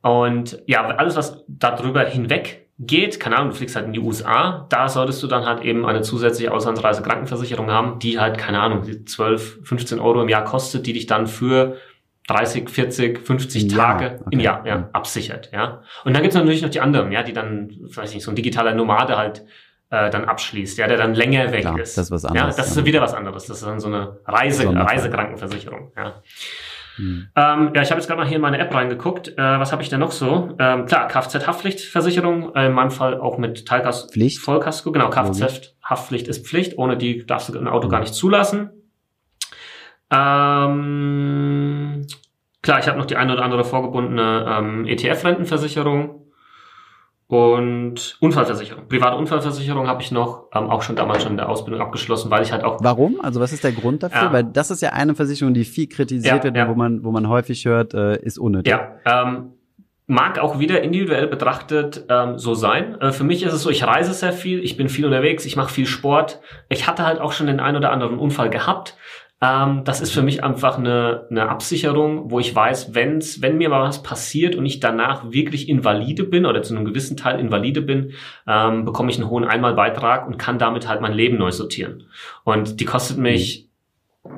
Und 0.00 0.62
ja, 0.66 0.86
alles, 0.86 1.16
was 1.16 1.44
darüber 1.48 2.02
hinweg 2.02 2.63
geht, 2.78 3.20
keine 3.20 3.36
Ahnung, 3.36 3.50
du 3.50 3.56
fliegst 3.56 3.76
halt 3.76 3.86
in 3.86 3.92
die 3.92 4.00
USA, 4.00 4.66
da 4.68 4.88
solltest 4.88 5.22
du 5.22 5.26
dann 5.26 5.44
halt 5.44 5.62
eben 5.62 5.86
eine 5.86 6.02
zusätzliche 6.02 6.52
Auslandsreise 6.52 7.02
Krankenversicherung 7.02 7.70
haben, 7.70 7.98
die 8.00 8.18
halt, 8.18 8.36
keine 8.36 8.60
Ahnung, 8.60 8.84
12, 9.06 9.60
15 9.62 10.00
Euro 10.00 10.22
im 10.22 10.28
Jahr 10.28 10.44
kostet, 10.44 10.86
die 10.86 10.92
dich 10.92 11.06
dann 11.06 11.26
für 11.26 11.76
30, 12.26 12.68
40, 12.68 13.18
50 13.20 13.68
Tage 13.68 14.18
okay. 14.20 14.28
im 14.30 14.40
Jahr 14.40 14.66
ja, 14.66 14.88
absichert, 14.92 15.50
ja. 15.52 15.82
Und 16.04 16.14
dann 16.14 16.22
gibt's 16.22 16.36
natürlich 16.36 16.62
noch 16.62 16.70
die 16.70 16.80
anderen, 16.80 17.12
ja, 17.12 17.22
die 17.22 17.32
dann, 17.32 17.70
weiß 17.80 18.10
ich 18.10 18.16
nicht, 18.16 18.24
so 18.24 18.32
ein 18.32 18.36
digitaler 18.36 18.74
Nomade 18.74 19.16
halt 19.16 19.44
äh, 19.90 20.10
dann 20.10 20.24
abschließt, 20.24 20.78
ja, 20.78 20.88
der 20.88 20.96
dann 20.96 21.14
länger 21.14 21.52
weg 21.52 21.60
Klar, 21.60 21.78
ist. 21.78 21.96
Das 21.96 22.06
ist 22.06 22.10
was 22.10 22.24
anderes. 22.24 22.56
Ja, 22.56 22.62
das 22.62 22.76
ist 22.76 22.84
wieder 22.84 23.02
was 23.02 23.14
anderes. 23.14 23.46
Das 23.46 23.58
ist 23.58 23.66
dann 23.66 23.78
so 23.78 23.88
eine 23.88 24.18
Reise, 24.26 24.74
Reisekrankenversicherung, 24.74 25.92
ja. 25.96 26.22
Hm. 26.96 27.28
Ähm, 27.34 27.72
ja, 27.74 27.82
ich 27.82 27.90
habe 27.90 28.00
jetzt 28.00 28.06
gerade 28.06 28.20
mal 28.20 28.26
hier 28.26 28.36
in 28.36 28.42
meine 28.42 28.58
App 28.58 28.74
reingeguckt. 28.74 29.28
Äh, 29.28 29.36
was 29.36 29.72
habe 29.72 29.82
ich 29.82 29.88
denn 29.88 30.00
noch 30.00 30.12
so? 30.12 30.54
Ähm, 30.58 30.86
klar, 30.86 31.08
Kfz-Haftpflichtversicherung, 31.08 32.54
äh, 32.54 32.66
in 32.66 32.72
meinem 32.72 32.90
Fall 32.90 33.18
auch 33.18 33.38
mit 33.38 33.66
Teilkasko, 33.66 34.12
Pflicht? 34.12 34.38
Vollkasko. 34.38 34.92
Genau, 34.92 35.10
Kfz-Haftpflicht 35.10 36.28
ist 36.28 36.46
Pflicht. 36.46 36.78
Ohne 36.78 36.96
die 36.96 37.26
darfst 37.26 37.48
du 37.48 37.58
ein 37.58 37.68
Auto 37.68 37.88
mhm. 37.88 37.92
gar 37.92 38.00
nicht 38.00 38.14
zulassen. 38.14 38.70
Ähm, 40.10 42.06
klar, 42.62 42.78
ich 42.78 42.88
habe 42.88 42.98
noch 42.98 43.06
die 43.06 43.16
eine 43.16 43.32
oder 43.32 43.42
andere 43.42 43.64
vorgebundene 43.64 44.46
ähm, 44.48 44.86
ETF-Rentenversicherung. 44.86 46.23
Und 47.34 48.16
Unfallversicherung. 48.20 48.86
Private 48.86 49.16
Unfallversicherung 49.16 49.88
habe 49.88 50.00
ich 50.00 50.12
noch, 50.12 50.44
ähm, 50.54 50.70
auch 50.70 50.82
schon 50.82 50.94
damals 50.94 51.24
schon 51.24 51.32
in 51.32 51.36
der 51.36 51.48
Ausbildung 51.48 51.82
abgeschlossen, 51.82 52.30
weil 52.30 52.44
ich 52.44 52.52
halt 52.52 52.62
auch. 52.62 52.78
Warum? 52.80 53.20
Also 53.20 53.40
was 53.40 53.52
ist 53.52 53.64
der 53.64 53.72
Grund 53.72 54.04
dafür? 54.04 54.22
Ja. 54.22 54.32
Weil 54.32 54.44
das 54.44 54.70
ist 54.70 54.82
ja 54.82 54.90
eine 54.90 55.16
Versicherung, 55.16 55.52
die 55.52 55.64
viel 55.64 55.88
kritisiert 55.88 56.36
ja, 56.36 56.44
wird, 56.44 56.56
ja. 56.56 56.68
wo 56.68 56.76
man, 56.76 57.02
wo 57.02 57.10
man 57.10 57.28
häufig 57.28 57.64
hört, 57.64 57.92
äh, 57.92 58.22
ist 58.22 58.38
unnötig. 58.38 58.70
Ja, 58.70 58.98
ähm, 59.04 59.54
mag 60.06 60.38
auch 60.38 60.60
wieder 60.60 60.82
individuell 60.82 61.26
betrachtet 61.26 62.04
ähm, 62.08 62.38
so 62.38 62.54
sein. 62.54 63.00
Äh, 63.00 63.10
für 63.10 63.24
mich 63.24 63.42
ist 63.42 63.52
es 63.52 63.62
so, 63.62 63.70
ich 63.70 63.82
reise 63.84 64.12
sehr 64.12 64.32
viel, 64.32 64.62
ich 64.62 64.76
bin 64.76 64.88
viel 64.88 65.04
unterwegs, 65.04 65.44
ich 65.44 65.56
mache 65.56 65.72
viel 65.72 65.86
Sport. 65.86 66.40
Ich 66.68 66.86
hatte 66.86 67.04
halt 67.04 67.20
auch 67.20 67.32
schon 67.32 67.48
den 67.48 67.58
ein 67.58 67.74
oder 67.74 67.90
anderen 67.90 68.20
Unfall 68.20 68.48
gehabt. 68.48 68.96
Ähm, 69.40 69.82
das 69.84 70.00
ist 70.00 70.12
für 70.12 70.22
mich 70.22 70.44
einfach 70.44 70.78
eine, 70.78 71.26
eine 71.30 71.48
Absicherung, 71.48 72.30
wo 72.30 72.38
ich 72.38 72.54
weiß, 72.54 72.94
wenn's, 72.94 73.42
wenn 73.42 73.58
mir 73.58 73.68
mal 73.68 73.82
was 73.82 74.02
passiert 74.02 74.54
und 74.54 74.64
ich 74.64 74.80
danach 74.80 75.30
wirklich 75.30 75.68
invalide 75.68 76.24
bin 76.24 76.46
oder 76.46 76.62
zu 76.62 76.74
einem 76.74 76.84
gewissen 76.84 77.16
Teil 77.16 77.40
invalide 77.40 77.82
bin, 77.82 78.12
ähm, 78.46 78.84
bekomme 78.84 79.10
ich 79.10 79.18
einen 79.18 79.28
hohen 79.28 79.44
Einmalbeitrag 79.44 80.26
und 80.26 80.38
kann 80.38 80.58
damit 80.58 80.88
halt 80.88 81.00
mein 81.00 81.12
Leben 81.12 81.36
neu 81.36 81.50
sortieren. 81.50 82.04
Und 82.44 82.80
die 82.80 82.84
kostet 82.84 83.18
mich, 83.18 83.68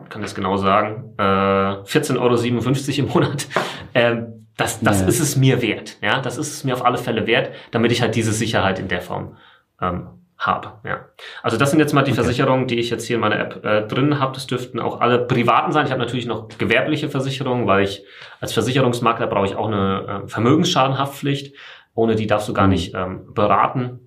kann 0.09 0.23
das 0.23 0.35
genau 0.35 0.57
sagen, 0.57 1.15
äh, 1.19 1.23
14,57 1.23 2.19
Euro 2.19 3.07
im 3.07 3.13
Monat. 3.13 3.47
Ähm, 3.95 4.47
das 4.57 4.81
das 4.81 5.03
ja. 5.03 5.07
ist 5.07 5.21
es 5.21 5.37
mir 5.37 5.61
wert. 5.61 5.99
Ja, 6.03 6.21
das 6.21 6.39
ist 6.39 6.53
es 6.53 6.65
mir 6.65 6.75
auf 6.75 6.85
alle 6.85 6.99
Fälle 6.99 7.27
wert, 7.27 7.51
damit 7.71 7.93
ich 7.93 8.01
halt 8.01 8.15
diese 8.15 8.33
Sicherheit 8.33 8.79
in 8.79 8.89
der 8.89 9.03
Form 9.03 9.37
ähm, 9.81 10.09
habe. 10.39 10.73
Ja. 10.85 11.07
Also 11.43 11.57
das 11.57 11.71
sind 11.71 11.81
jetzt 11.81 11.93
mal 11.93 12.03
die 12.03 12.13
okay. 12.13 12.23
Versicherungen, 12.23 12.67
die 12.67 12.79
ich 12.79 12.91
jetzt 12.91 13.07
hier 13.07 13.17
in 13.17 13.21
meiner 13.21 13.39
App 13.39 13.65
äh, 13.65 13.83
drin 13.87 14.21
habe. 14.21 14.35
Das 14.35 14.47
dürften 14.47 14.81
auch 14.81 15.01
alle 15.01 15.27
privaten 15.27 15.73
sein. 15.73 15.87
Ich 15.87 15.93
habe 15.93 16.01
natürlich 16.01 16.27
noch 16.27 16.49
gewerbliche 16.59 17.09
Versicherungen, 17.09 17.67
weil 17.67 17.85
ich 17.85 18.05
als 18.41 18.53
Versicherungsmakler 18.53 19.27
brauche 19.27 19.47
ich 19.47 19.57
auch 19.57 19.67
eine 19.67 20.25
äh, 20.25 20.29
Vermögensschadenhaftpflicht. 20.29 21.55
Ohne 21.95 22.15
die 22.15 22.27
darfst 22.27 22.49
du 22.49 22.53
gar 22.53 22.67
mhm. 22.67 22.73
nicht 22.73 22.95
ähm, 22.95 23.33
beraten. 23.33 24.06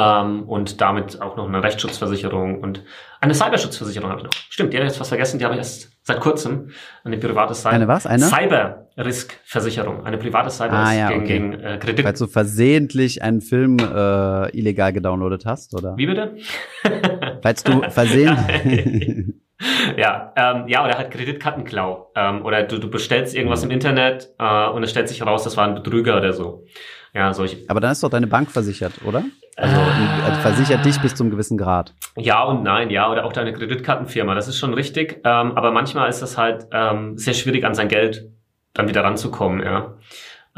Ähm, 0.00 0.48
und 0.48 0.80
damit 0.80 1.20
auch 1.20 1.36
noch 1.36 1.46
eine 1.46 1.62
Rechtsschutzversicherung 1.62 2.60
und 2.60 2.84
eine 3.20 3.34
Cyberschutzversicherung 3.34 4.08
habe 4.08 4.20
ich 4.20 4.24
noch. 4.24 4.32
Stimmt, 4.48 4.72
die 4.72 4.78
habe 4.78 4.86
ich 4.86 4.92
jetzt 4.92 4.98
fast 4.98 5.10
vergessen, 5.10 5.38
die 5.38 5.44
habe 5.44 5.54
ich 5.54 5.58
erst 5.58 5.92
seit 6.02 6.20
kurzem. 6.20 6.70
Eine 7.04 7.18
private 7.18 7.54
Cyber. 7.54 7.74
Eine 7.74 7.88
was? 7.88 8.06
Eine? 8.06 8.24
Cyber-Risk-Versicherung. 8.24 10.06
Eine 10.06 10.16
private 10.16 10.50
cyber 10.50 10.72
ah, 10.72 10.94
ja, 10.94 11.08
gegen, 11.08 11.20
okay. 11.20 11.32
gegen 11.32 11.52
äh, 11.54 11.78
Kredit. 11.78 12.04
Falls 12.04 12.18
du 12.18 12.26
versehentlich 12.26 13.22
einen 13.22 13.42
Film 13.42 13.76
äh, 13.78 14.56
illegal 14.56 14.92
gedownloadet 14.92 15.44
hast, 15.44 15.74
oder? 15.74 15.96
Wie 15.96 16.06
bitte? 16.06 16.36
Falls 17.42 17.62
du 17.62 17.82
versehentlich... 17.90 19.34
ja, 19.98 20.32
ähm, 20.36 20.68
ja, 20.68 20.82
oder 20.82 20.96
halt 20.96 21.10
Kreditkartenklau. 21.10 22.12
Ähm, 22.16 22.44
oder 22.46 22.62
du, 22.62 22.78
du 22.78 22.88
bestellst 22.88 23.34
irgendwas 23.34 23.62
im 23.62 23.70
Internet 23.70 24.30
äh, 24.38 24.68
und 24.68 24.82
es 24.82 24.90
stellt 24.90 25.08
sich 25.08 25.20
heraus, 25.20 25.44
das 25.44 25.58
war 25.58 25.66
ein 25.66 25.74
Betrüger 25.74 26.16
oder 26.16 26.32
so. 26.32 26.64
Ja, 27.14 27.34
solche. 27.34 27.58
Aber 27.68 27.80
dann 27.80 27.92
ist 27.92 28.02
doch 28.02 28.10
deine 28.10 28.26
Bank 28.26 28.50
versichert, 28.50 28.92
oder? 29.04 29.24
Also, 29.56 29.80
also 30.24 30.40
versichert 30.40 30.84
dich 30.84 30.98
bis 31.00 31.14
zum 31.14 31.30
gewissen 31.30 31.58
Grad. 31.58 31.92
Ja 32.16 32.44
und 32.44 32.62
nein, 32.62 32.88
ja, 32.90 33.10
oder 33.10 33.24
auch 33.24 33.32
deine 33.32 33.52
Kreditkartenfirma, 33.52 34.34
das 34.34 34.48
ist 34.48 34.58
schon 34.58 34.72
richtig. 34.74 35.20
Ähm, 35.24 35.52
aber 35.56 35.70
manchmal 35.70 36.08
ist 36.08 36.22
das 36.22 36.38
halt 36.38 36.66
ähm, 36.72 37.18
sehr 37.18 37.34
schwierig, 37.34 37.64
an 37.64 37.74
sein 37.74 37.88
Geld 37.88 38.30
dann 38.72 38.88
wieder 38.88 39.02
ranzukommen, 39.02 39.60
ja. 39.62 39.94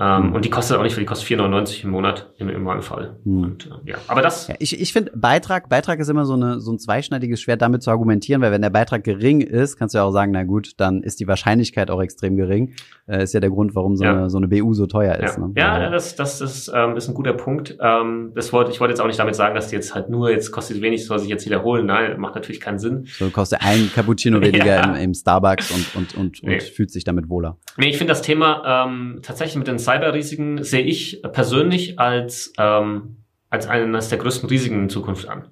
Ähm, 0.02 0.28
mhm. 0.28 0.34
Und 0.34 0.44
die 0.44 0.50
kostet 0.50 0.76
auch 0.76 0.82
nicht 0.82 0.94
viel, 0.94 1.02
die 1.02 1.06
kostet 1.06 1.28
4,99 1.28 1.84
im 1.84 1.90
Monat 1.90 2.32
im, 2.38 2.48
im 2.48 2.82
Fall. 2.82 3.18
Mhm. 3.24 3.44
Und, 3.44 3.66
äh, 3.66 3.90
ja. 3.90 3.96
Aber 4.08 4.20
das. 4.20 4.48
Ja, 4.48 4.56
ich 4.58 4.80
ich 4.80 4.92
finde, 4.92 5.12
Beitrag, 5.14 5.68
Beitrag 5.68 6.00
ist 6.00 6.08
immer 6.08 6.24
so, 6.24 6.32
eine, 6.34 6.60
so 6.60 6.72
ein 6.72 6.78
zweischneidiges 6.80 7.40
Schwert 7.40 7.62
damit 7.62 7.84
zu 7.84 7.90
argumentieren, 7.90 8.42
weil 8.42 8.50
wenn 8.50 8.62
der 8.62 8.70
Beitrag 8.70 9.04
gering 9.04 9.42
ist, 9.42 9.76
kannst 9.76 9.94
du 9.94 9.98
ja 9.98 10.04
auch 10.04 10.10
sagen, 10.10 10.32
na 10.32 10.42
gut, 10.42 10.72
dann 10.78 11.02
ist 11.02 11.20
die 11.20 11.28
Wahrscheinlichkeit 11.28 11.88
auch 11.88 12.02
extrem 12.02 12.36
gering. 12.36 12.74
Äh, 13.06 13.22
ist 13.22 13.32
ja 13.32 13.38
der 13.38 13.50
Grund, 13.50 13.76
warum 13.76 13.96
so, 13.96 14.04
ja. 14.04 14.12
eine, 14.12 14.30
so 14.30 14.38
eine 14.38 14.48
BU 14.48 14.74
so 14.74 14.86
teuer 14.86 15.14
ist. 15.16 15.38
Ja, 15.38 15.46
ne? 15.46 15.52
ja 15.54 15.90
das, 15.90 16.16
das 16.16 16.40
ist, 16.40 16.72
ähm, 16.74 16.96
ist 16.96 17.08
ein 17.08 17.14
guter 17.14 17.34
Punkt. 17.34 17.76
Ähm, 17.80 18.32
das 18.34 18.52
wollte, 18.52 18.72
ich 18.72 18.80
wollte 18.80 18.92
jetzt 18.92 19.00
auch 19.00 19.06
nicht 19.06 19.20
damit 19.20 19.36
sagen, 19.36 19.54
dass 19.54 19.68
die 19.68 19.76
jetzt 19.76 19.94
halt 19.94 20.10
nur, 20.10 20.32
jetzt 20.32 20.50
kostet 20.50 20.82
wenig, 20.82 21.06
soll 21.06 21.20
sich 21.20 21.28
jetzt 21.28 21.46
wiederholen. 21.46 21.86
Nein, 21.86 22.18
macht 22.18 22.34
natürlich 22.34 22.60
keinen 22.60 22.80
Sinn. 22.80 23.06
So 23.06 23.30
kostet 23.30 23.60
ein 23.62 23.90
Cappuccino 23.94 24.40
weniger 24.42 24.82
im, 24.82 24.94
im, 24.96 25.14
Starbucks 25.14 25.70
und, 25.70 25.94
und, 25.94 26.14
und, 26.16 26.42
nee. 26.42 26.54
und 26.54 26.62
fühlt 26.62 26.90
sich 26.90 27.04
damit 27.04 27.28
wohler. 27.28 27.58
Nee, 27.76 27.90
ich 27.90 27.98
finde 27.98 28.10
das 28.10 28.22
Thema 28.22 28.86
ähm, 28.86 29.20
tatsächlich 29.22 29.56
mit 29.56 29.68
den 29.68 29.78
Cyberrisiken 29.92 30.62
sehe 30.62 30.84
ich 30.84 31.22
persönlich 31.32 31.98
als, 31.98 32.52
ähm, 32.58 33.16
als 33.50 33.66
eines 33.66 34.08
der 34.08 34.18
größten 34.18 34.48
Risiken 34.48 34.82
in 34.82 34.88
Zukunft 34.88 35.28
an. 35.28 35.48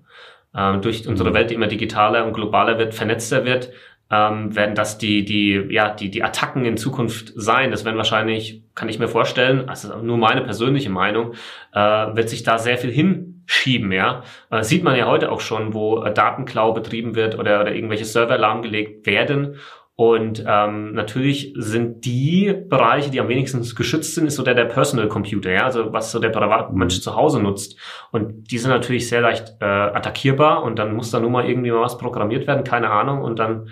ähm, 0.53 0.83
durch 0.83 1.07
unsere 1.07 1.31
mhm. 1.31 1.35
Welt, 1.35 1.51
die 1.51 1.55
immer 1.55 1.69
digitaler 1.69 2.25
und 2.25 2.33
globaler 2.33 2.77
wird, 2.79 2.93
vernetzter 2.93 3.45
wird, 3.45 3.71
ähm, 4.11 4.55
werden 4.57 4.75
das 4.75 4.99
die, 4.99 5.25
die, 5.25 5.69
ja, 5.71 5.91
die, 5.95 6.11
die 6.11 6.25
Attacken 6.25 6.65
in 6.65 6.77
Zukunft 6.77 7.33
sein. 7.37 7.71
Das 7.71 7.85
werden 7.85 7.97
wahrscheinlich, 7.97 8.65
kann 8.75 8.89
ich 8.89 8.99
mir 8.99 9.07
vorstellen, 9.07 9.69
also 9.69 9.97
nur 9.99 10.17
meine 10.17 10.43
persönliche 10.43 10.91
Meinung, 10.91 11.35
äh, 11.73 11.79
wird 11.79 12.29
sich 12.29 12.43
da 12.43 12.59
sehr 12.59 12.79
viel 12.79 12.91
hinschieben, 12.91 13.93
ja. 13.93 14.25
Äh, 14.51 14.65
sieht 14.65 14.83
man 14.83 14.97
ja 14.97 15.07
heute 15.07 15.31
auch 15.31 15.41
schon, 15.41 15.75
wo 15.75 16.03
Datenklau 16.03 16.73
betrieben 16.73 17.15
wird 17.15 17.39
oder, 17.39 17.61
oder 17.61 17.73
irgendwelche 17.73 18.05
Server 18.05 18.37
lahmgelegt 18.37 19.07
werden. 19.07 19.57
Und 20.01 20.43
ähm, 20.47 20.95
natürlich 20.95 21.53
sind 21.59 22.07
die 22.07 22.55
Bereiche, 22.55 23.11
die 23.11 23.21
am 23.21 23.29
wenigsten 23.29 23.61
geschützt 23.77 24.15
sind, 24.15 24.27
ist 24.27 24.37
so 24.37 24.43
der 24.43 24.55
der 24.55 24.65
Personal 24.65 25.09
Computer, 25.09 25.51
ja, 25.51 25.67
also 25.67 25.93
was 25.93 26.11
so 26.11 26.19
der 26.19 26.31
Privatmensch 26.31 27.03
zu 27.03 27.17
Hause 27.17 27.39
nutzt. 27.39 27.79
Und 28.11 28.51
die 28.51 28.57
sind 28.57 28.71
natürlich 28.71 29.11
sehr 29.11 29.21
leicht 29.21 29.57
äh, 29.61 29.67
attackierbar 29.67 30.63
und 30.63 30.79
dann 30.79 30.97
muss 30.97 31.11
da 31.11 31.21
nur 31.21 31.29
mal 31.29 31.47
irgendwie 31.47 31.71
mal 31.71 31.83
was 31.83 31.99
programmiert 31.99 32.47
werden, 32.47 32.65
keine 32.65 32.89
Ahnung. 32.89 33.21
Und 33.21 33.39
dann 33.39 33.69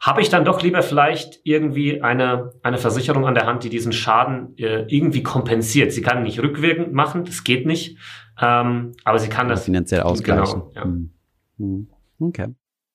habe 0.00 0.20
ich 0.20 0.30
dann 0.30 0.44
doch 0.44 0.60
lieber 0.64 0.82
vielleicht 0.82 1.38
irgendwie 1.44 2.02
eine, 2.02 2.50
eine 2.64 2.78
Versicherung 2.78 3.24
an 3.24 3.36
der 3.36 3.46
Hand, 3.46 3.62
die 3.62 3.68
diesen 3.68 3.92
Schaden 3.92 4.58
äh, 4.58 4.86
irgendwie 4.88 5.22
kompensiert. 5.22 5.92
Sie 5.92 6.02
kann 6.02 6.24
nicht 6.24 6.42
rückwirkend 6.42 6.92
machen, 6.92 7.24
das 7.24 7.44
geht 7.44 7.66
nicht, 7.66 7.98
ähm, 8.40 8.94
aber 9.04 9.20
sie 9.20 9.28
kann 9.28 9.46
das 9.46 9.66
finanziell 9.66 10.00
ausgleichen. 10.00 10.60
Genau, 10.60 10.72
ja. 10.74 10.82
Hm. 10.82 11.10
Hm. 11.58 11.86
Okay. 12.18 12.48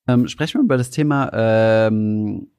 Ähm, 0.09 0.27
sprechen 0.27 0.59
wir 0.59 0.63
über 0.65 0.75
das 0.75 0.89
Thema 0.89 1.29
ähm, 1.33 2.49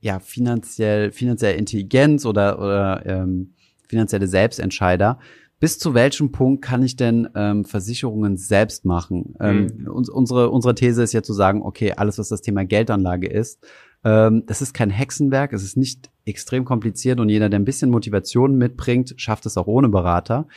ja 0.00 0.18
finanziell 0.20 1.12
finanzielle 1.12 1.54
Intelligenz 1.54 2.26
oder 2.26 2.58
oder 2.58 3.06
ähm, 3.06 3.54
finanzielle 3.88 4.26
Selbstentscheider 4.26 5.18
bis 5.60 5.78
zu 5.78 5.92
welchem 5.92 6.32
Punkt 6.32 6.62
kann 6.62 6.82
ich 6.82 6.96
denn 6.96 7.28
ähm, 7.34 7.66
Versicherungen 7.66 8.38
selbst 8.38 8.86
machen? 8.86 9.34
Ähm, 9.40 9.68
mhm. 9.76 9.88
uns, 9.88 10.08
unsere, 10.08 10.50
unsere 10.50 10.74
These 10.74 11.02
ist 11.02 11.12
ja 11.12 11.22
zu 11.22 11.34
sagen, 11.34 11.62
okay, 11.62 11.92
alles, 11.92 12.18
was 12.18 12.30
das 12.30 12.40
Thema 12.40 12.64
Geldanlage 12.64 13.28
ist, 13.28 13.62
ähm, 14.02 14.44
das 14.46 14.62
ist 14.62 14.72
kein 14.72 14.88
Hexenwerk, 14.88 15.52
es 15.52 15.62
ist 15.62 15.76
nicht 15.76 16.10
extrem 16.24 16.64
kompliziert 16.64 17.20
und 17.20 17.28
jeder, 17.28 17.50
der 17.50 17.60
ein 17.60 17.66
bisschen 17.66 17.90
Motivation 17.90 18.56
mitbringt, 18.56 19.14
schafft 19.18 19.44
es 19.44 19.58
auch 19.58 19.66
ohne 19.66 19.90
Berater. 19.90 20.48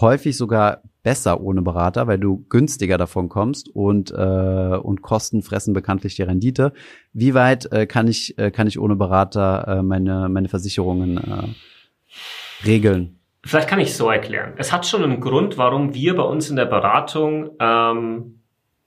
Häufig 0.00 0.36
sogar 0.36 0.82
besser 1.02 1.40
ohne 1.40 1.62
Berater, 1.62 2.06
weil 2.06 2.18
du 2.18 2.44
günstiger 2.48 2.98
davon 2.98 3.28
kommst 3.28 3.68
und 3.68 4.10
äh, 4.10 4.14
und 4.14 5.02
Kosten 5.02 5.42
fressen 5.42 5.74
bekanntlich 5.74 6.16
die 6.16 6.22
Rendite. 6.22 6.72
Wie 7.12 7.34
weit 7.34 7.70
äh, 7.72 7.86
kann 7.86 8.08
ich 8.08 8.38
äh, 8.38 8.50
kann 8.50 8.66
ich 8.66 8.78
ohne 8.78 8.96
Berater 8.96 9.66
äh, 9.66 9.82
meine 9.82 10.28
meine 10.28 10.48
Versicherungen 10.48 11.18
äh, 11.18 12.66
regeln? 12.66 13.18
Vielleicht 13.44 13.68
kann 13.68 13.80
ich 13.80 13.88
es 13.88 13.98
so 13.98 14.08
erklären. 14.08 14.52
Es 14.56 14.72
hat 14.72 14.86
schon 14.86 15.02
einen 15.02 15.20
Grund, 15.20 15.58
warum 15.58 15.94
wir 15.94 16.14
bei 16.14 16.22
uns 16.22 16.48
in 16.48 16.54
der 16.54 16.66
Beratung 16.66 17.50
ähm, 17.58 18.38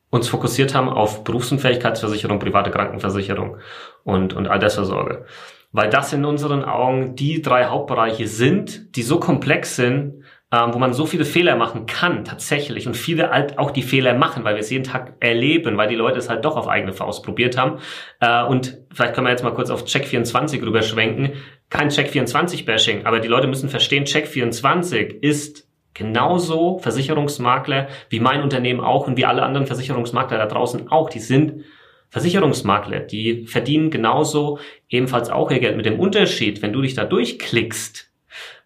uns 0.10 0.30
fokussiert 0.30 0.74
haben 0.74 0.88
auf 0.88 1.26
Berufsunfähigkeitsversicherung, 1.26 2.40
private 2.40 2.72
Krankenversicherung 2.72 3.58
und, 4.06 4.34
und 4.34 4.48
Altersvorsorge. 4.48 5.26
Weil 5.74 5.90
das 5.90 6.14
in 6.14 6.24
unseren 6.24 6.64
Augen 6.64 7.18
die 7.18 7.42
drei 7.42 7.66
Hauptbereiche 7.66 8.28
sind, 8.28 8.96
die 8.96 9.04
so 9.04 9.20
komplex 9.20 9.76
sind, 9.76 10.24
ähm, 10.52 10.74
wo 10.74 10.80
man 10.80 10.94
so 10.94 11.06
viele 11.06 11.26
Fehler 11.26 11.56
machen 11.56 11.86
kann 11.86 12.24
tatsächlich 12.24 12.88
und 12.88 12.96
viele 12.96 13.30
halt 13.32 13.58
auch 13.58 13.72
die 13.72 13.82
Fehler 13.82 14.14
machen, 14.14 14.44
weil 14.44 14.56
wir 14.56 14.62
es 14.62 14.70
jeden 14.70 14.84
Tag 14.84 15.16
erleben, 15.20 15.78
weil 15.78 15.88
die 15.88 15.96
Leute 15.96 16.20
es 16.20 16.30
halt 16.30 16.46
doch 16.46 16.56
auf 16.56 16.68
eigene 16.68 16.94
Faust 16.94 17.24
probiert 17.24 17.58
haben. 17.58 17.80
Äh, 18.20 18.44
und 18.44 18.78
vielleicht 18.94 19.14
können 19.14 19.28
wir 19.28 19.32
jetzt 19.32 19.44
mal 19.44 19.54
kurz 19.54 19.70
auf 19.70 19.86
Check24 19.86 20.62
rüberschwenken. 20.62 21.34
Kein 21.70 21.90
Check24-Bashing, 21.90 23.06
aber 23.06 23.20
die 23.20 23.28
Leute 23.28 23.48
müssen 23.48 23.70
verstehen, 23.70 24.06
Check24 24.06 25.22
ist 25.22 25.68
genauso 25.96 26.78
Versicherungsmakler 26.78 27.88
wie 28.10 28.20
mein 28.20 28.44
Unternehmen 28.44 28.82
auch 28.82 29.08
und 29.08 29.18
wie 29.18 29.26
alle 29.26 29.42
anderen 29.42 29.66
Versicherungsmakler 29.66 30.38
da 30.38 30.46
draußen 30.46 30.90
auch. 30.90 31.10
Die 31.10 31.20
sind 31.20 31.64
Versicherungsmakler, 32.10 33.00
die 33.00 33.48
verdienen 33.48 33.90
genauso 33.90 34.60
ebenfalls 34.90 35.30
auch 35.30 35.50
ihr 35.50 35.60
Geld 35.60 35.76
mit 35.76 35.86
dem 35.86 36.00
Unterschied, 36.00 36.62
wenn 36.62 36.72
du 36.72 36.82
dich 36.82 36.94
da 36.94 37.04
durchklickst, 37.04 38.12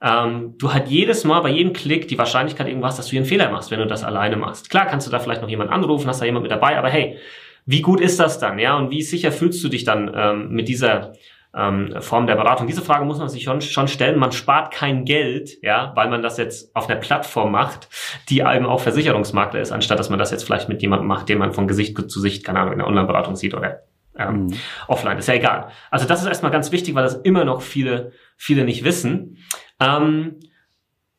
ähm, 0.02 0.56
du 0.58 0.74
halt 0.74 0.88
jedes 0.88 1.24
Mal 1.24 1.42
bei 1.42 1.50
jedem 1.50 1.74
Klick 1.74 2.08
die 2.08 2.18
Wahrscheinlichkeit 2.18 2.68
irgendwas, 2.68 2.98
dass 2.98 3.08
du 3.08 3.12
hier 3.12 3.20
einen 3.20 3.28
Fehler 3.28 3.50
machst, 3.50 3.72
wenn 3.72 3.80
du 3.80 3.88
das 3.88 4.04
alleine 4.04 4.38
machst. 4.38 4.70
Klar 4.70 4.86
kannst 4.86 5.08
du 5.08 5.12
da 5.12 5.20
vielleicht 5.20 5.42
noch 5.42 5.50
jemanden 5.50 5.74
anrufen, 5.74 6.08
hast 6.08 6.22
da 6.22 6.26
jemand 6.26 6.44
mit 6.44 6.52
dabei, 6.52 6.78
aber 6.78 6.90
hey, 6.90 7.18
wie 7.66 7.82
gut 7.82 8.02
ist 8.02 8.20
das 8.20 8.40
dann, 8.40 8.58
ja? 8.58 8.78
Und 8.78 8.90
wie 8.90 9.04
sicher 9.04 9.32
fühlst 9.32 9.64
du 9.64 9.70
dich 9.70 9.84
dann 9.84 10.12
ähm, 10.16 10.50
mit 10.50 10.68
dieser 10.68 11.14
ähm, 11.56 11.94
Form 12.00 12.26
der 12.26 12.36
Beratung? 12.36 12.66
Diese 12.66 12.82
Frage 12.82 13.06
muss 13.06 13.20
man 13.20 13.30
sich 13.30 13.44
schon, 13.44 13.62
schon 13.62 13.88
stellen. 13.88 14.18
Man 14.18 14.32
spart 14.32 14.72
kein 14.72 15.06
Geld, 15.06 15.52
ja, 15.62 15.92
weil 15.96 16.10
man 16.10 16.24
das 16.24 16.38
jetzt 16.38 16.76
auf 16.76 16.90
einer 16.90 17.00
Plattform 17.00 17.52
macht, 17.52 17.90
die 18.30 18.40
eben 18.40 18.66
auch 18.66 18.80
Versicherungsmakler 18.80 19.60
ist, 19.60 19.72
anstatt 19.72 20.00
dass 20.00 20.10
man 20.10 20.18
das 20.18 20.32
jetzt 20.32 20.46
vielleicht 20.46 20.70
mit 20.70 20.82
jemandem 20.82 21.08
macht, 21.08 21.30
den 21.30 21.38
man 21.38 21.54
von 21.54 21.68
Gesicht 21.68 21.96
zu 22.10 22.20
Sicht, 22.20 22.44
keine 22.44 22.60
Ahnung, 22.60 22.74
in 22.74 22.80
der 22.80 22.88
Online-Beratung 22.88 23.36
sieht 23.36 23.54
oder 23.54 23.84
ähm, 24.18 24.46
mhm. 24.46 24.54
offline. 24.88 25.18
Ist 25.18 25.28
ja 25.28 25.36
egal. 25.36 25.70
Also 25.92 26.08
das 26.08 26.22
ist 26.22 26.28
erstmal 26.28 26.52
ganz 26.52 26.72
wichtig, 26.72 26.96
weil 26.96 27.04
das 27.04 27.16
immer 27.16 27.46
noch 27.46 27.62
viele, 27.62 28.12
viele 28.40 28.64
nicht 28.64 28.84
wissen. 28.84 29.38
Ähm, 29.80 30.40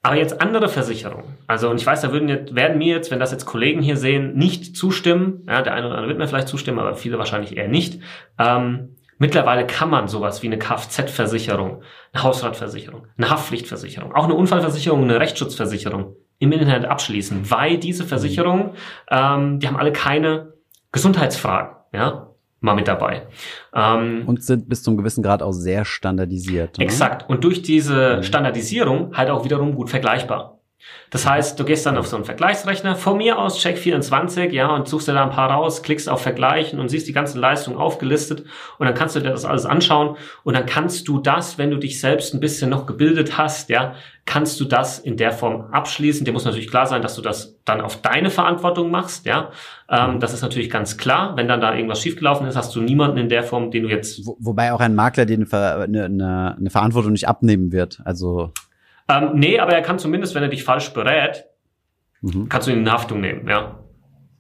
aber 0.03 0.17
jetzt 0.17 0.41
andere 0.41 0.69
Versicherungen. 0.71 1.37
Also, 1.47 1.69
und 1.69 1.79
ich 1.79 1.87
weiß, 1.87 2.01
da 2.01 2.11
würden 2.11 2.29
jetzt, 2.29 2.55
werden 2.55 2.79
mir 2.79 2.95
jetzt, 2.97 3.11
wenn 3.11 3.21
das 3.21 3.33
jetzt 3.33 3.45
Kollegen 3.45 3.83
hier 3.83 3.99
sehen, 3.99 4.35
nicht 4.35 4.75
zustimmen. 4.75 5.45
Ja, 5.47 5.61
der 5.61 5.75
eine 5.75 5.87
oder 5.87 5.97
andere 5.97 6.09
wird 6.09 6.19
mir 6.19 6.27
vielleicht 6.27 6.49
zustimmen, 6.49 6.79
aber 6.79 6.95
viele 6.95 7.19
wahrscheinlich 7.19 7.57
eher 7.57 7.69
nicht. 7.69 8.01
Ähm, 8.39 8.97
mittlerweile 9.19 9.67
kann 9.67 9.91
man 9.91 10.09
sowas 10.09 10.43
wie 10.43 10.47
eine 10.47 10.59
Kfz-Versicherung, 10.59 11.83
eine 12.13 12.23
Hausratversicherung, 12.23 13.09
eine 13.19 13.29
Haftpflichtversicherung, 13.29 14.15
auch 14.15 14.25
eine 14.25 14.35
Unfallversicherung, 14.35 15.03
eine 15.03 15.21
Rechtsschutzversicherung 15.21 16.17
im 16.39 16.53
Internet 16.53 16.87
abschließen, 16.87 17.51
weil 17.51 17.77
diese 17.77 18.05
Versicherungen, 18.05 18.71
ähm, 19.11 19.61
die 19.61 19.69
haben 19.69 19.77
alle 19.77 19.93
keine 19.93 20.55
Gesundheitsfragen. 20.93 21.77
Ja, 21.93 22.30
mal 22.61 22.75
mit 22.75 22.89
dabei. 22.89 23.27
Ähm, 23.75 24.25
und 24.27 24.45
sind 24.45 24.69
bis 24.69 24.83
zum 24.83 24.97
gewissen 24.97 25.23
Grad 25.23 25.43
auch 25.43 25.53
sehr 25.53 25.85
standardisiert. 25.85 26.79
Ne? 26.79 26.85
Exakt. 26.85 27.29
Und 27.29 27.45
durch 27.45 27.63
diese 27.63 28.19
mhm. 28.19 28.23
Standardisierung 28.23 29.17
halt 29.17 29.31
auch 29.31 29.45
wiederum 29.45 29.75
gut 29.75 29.91
vergleichbar. 29.91 30.60
Das 31.11 31.27
heißt, 31.27 31.59
du 31.59 31.65
gehst 31.65 31.87
dann 31.87 31.99
auf 31.99 32.07
so 32.07 32.17
einen 32.17 32.25
Vergleichsrechner, 32.25 32.95
von 32.95 33.17
mir 33.17 33.39
aus 33.39 33.59
Check24, 33.59 34.51
ja, 34.51 34.75
und 34.75 34.89
suchst 34.89 35.09
dir 35.09 35.13
da 35.13 35.25
ein 35.25 35.31
paar 35.31 35.51
raus, 35.51 35.83
klickst 35.83 36.09
auf 36.09 36.23
Vergleichen 36.23 36.79
und 36.79 36.89
siehst 36.89 37.09
die 37.09 37.13
ganzen 37.13 37.41
Leistungen 37.41 37.77
aufgelistet 37.77 38.45
und 38.79 38.87
dann 38.87 38.95
kannst 38.95 39.17
du 39.17 39.21
dir 39.21 39.31
das 39.31 39.45
alles 39.45 39.67
anschauen 39.67 40.17
und 40.45 40.55
dann 40.55 40.67
kannst 40.67 41.09
du 41.09 41.19
das, 41.19 41.59
wenn 41.59 41.71
du 41.71 41.79
dich 41.79 42.01
selbst 42.01 42.33
ein 42.33 42.41
bisschen 42.41 42.71
noch 42.71 42.87
gebildet 42.87 43.37
hast, 43.37 43.71
ja, 43.71 43.95
kannst 44.25 44.61
du 44.61 44.65
das 44.65 44.99
in 45.01 45.17
der 45.17 45.33
Form 45.33 45.73
abschließen. 45.73 46.25
Dir 46.25 46.33
muss 46.33 46.45
natürlich 46.45 46.71
klar 46.71 46.87
sein, 46.87 47.03
dass 47.03 47.17
du 47.17 47.23
das 47.23 47.57
dann 47.65 47.81
auf 47.81 48.01
deine 48.01 48.31
Verantwortung 48.31 48.91
machst, 48.91 49.27
ja. 49.27 49.51
Ähm, 49.89 50.21
das 50.21 50.33
ist 50.33 50.43
natürlich 50.43 50.71
ganz 50.71 50.97
klar. 50.97 51.37
Wenn 51.37 51.49
dann 51.49 51.61
da 51.61 51.75
irgendwas 51.75 52.01
schiefgelaufen 52.01 52.47
ist, 52.47 52.57
hast 52.57 52.75
du 52.77 52.81
niemanden 52.81 53.19
in 53.19 53.29
der 53.29 53.43
Form, 53.43 53.73
den 53.73 53.83
du 53.83 53.89
jetzt. 53.89 54.25
Wo, 54.25 54.37
wobei 54.39 54.73
auch 54.73 54.81
ein 54.81 54.95
Makler 54.95 55.27
dir 55.27 55.35
eine, 55.35 56.05
eine, 56.05 56.57
eine 56.57 56.71
Verantwortung 56.71 57.13
nicht 57.13 57.27
abnehmen 57.27 57.73
wird. 57.73 58.01
Also 58.05 58.53
ähm, 59.11 59.31
nee, 59.35 59.59
aber 59.59 59.73
er 59.73 59.83
kann 59.83 59.99
zumindest, 59.99 60.35
wenn 60.35 60.43
er 60.43 60.49
dich 60.49 60.65
falsch 60.65 60.93
berät, 60.93 61.45
mhm. 62.21 62.49
kannst 62.49 62.69
du 62.69 62.73
ihn 62.73 62.79
in 62.79 62.93
Haftung 62.93 63.21
nehmen, 63.21 63.49
ja. 63.49 63.81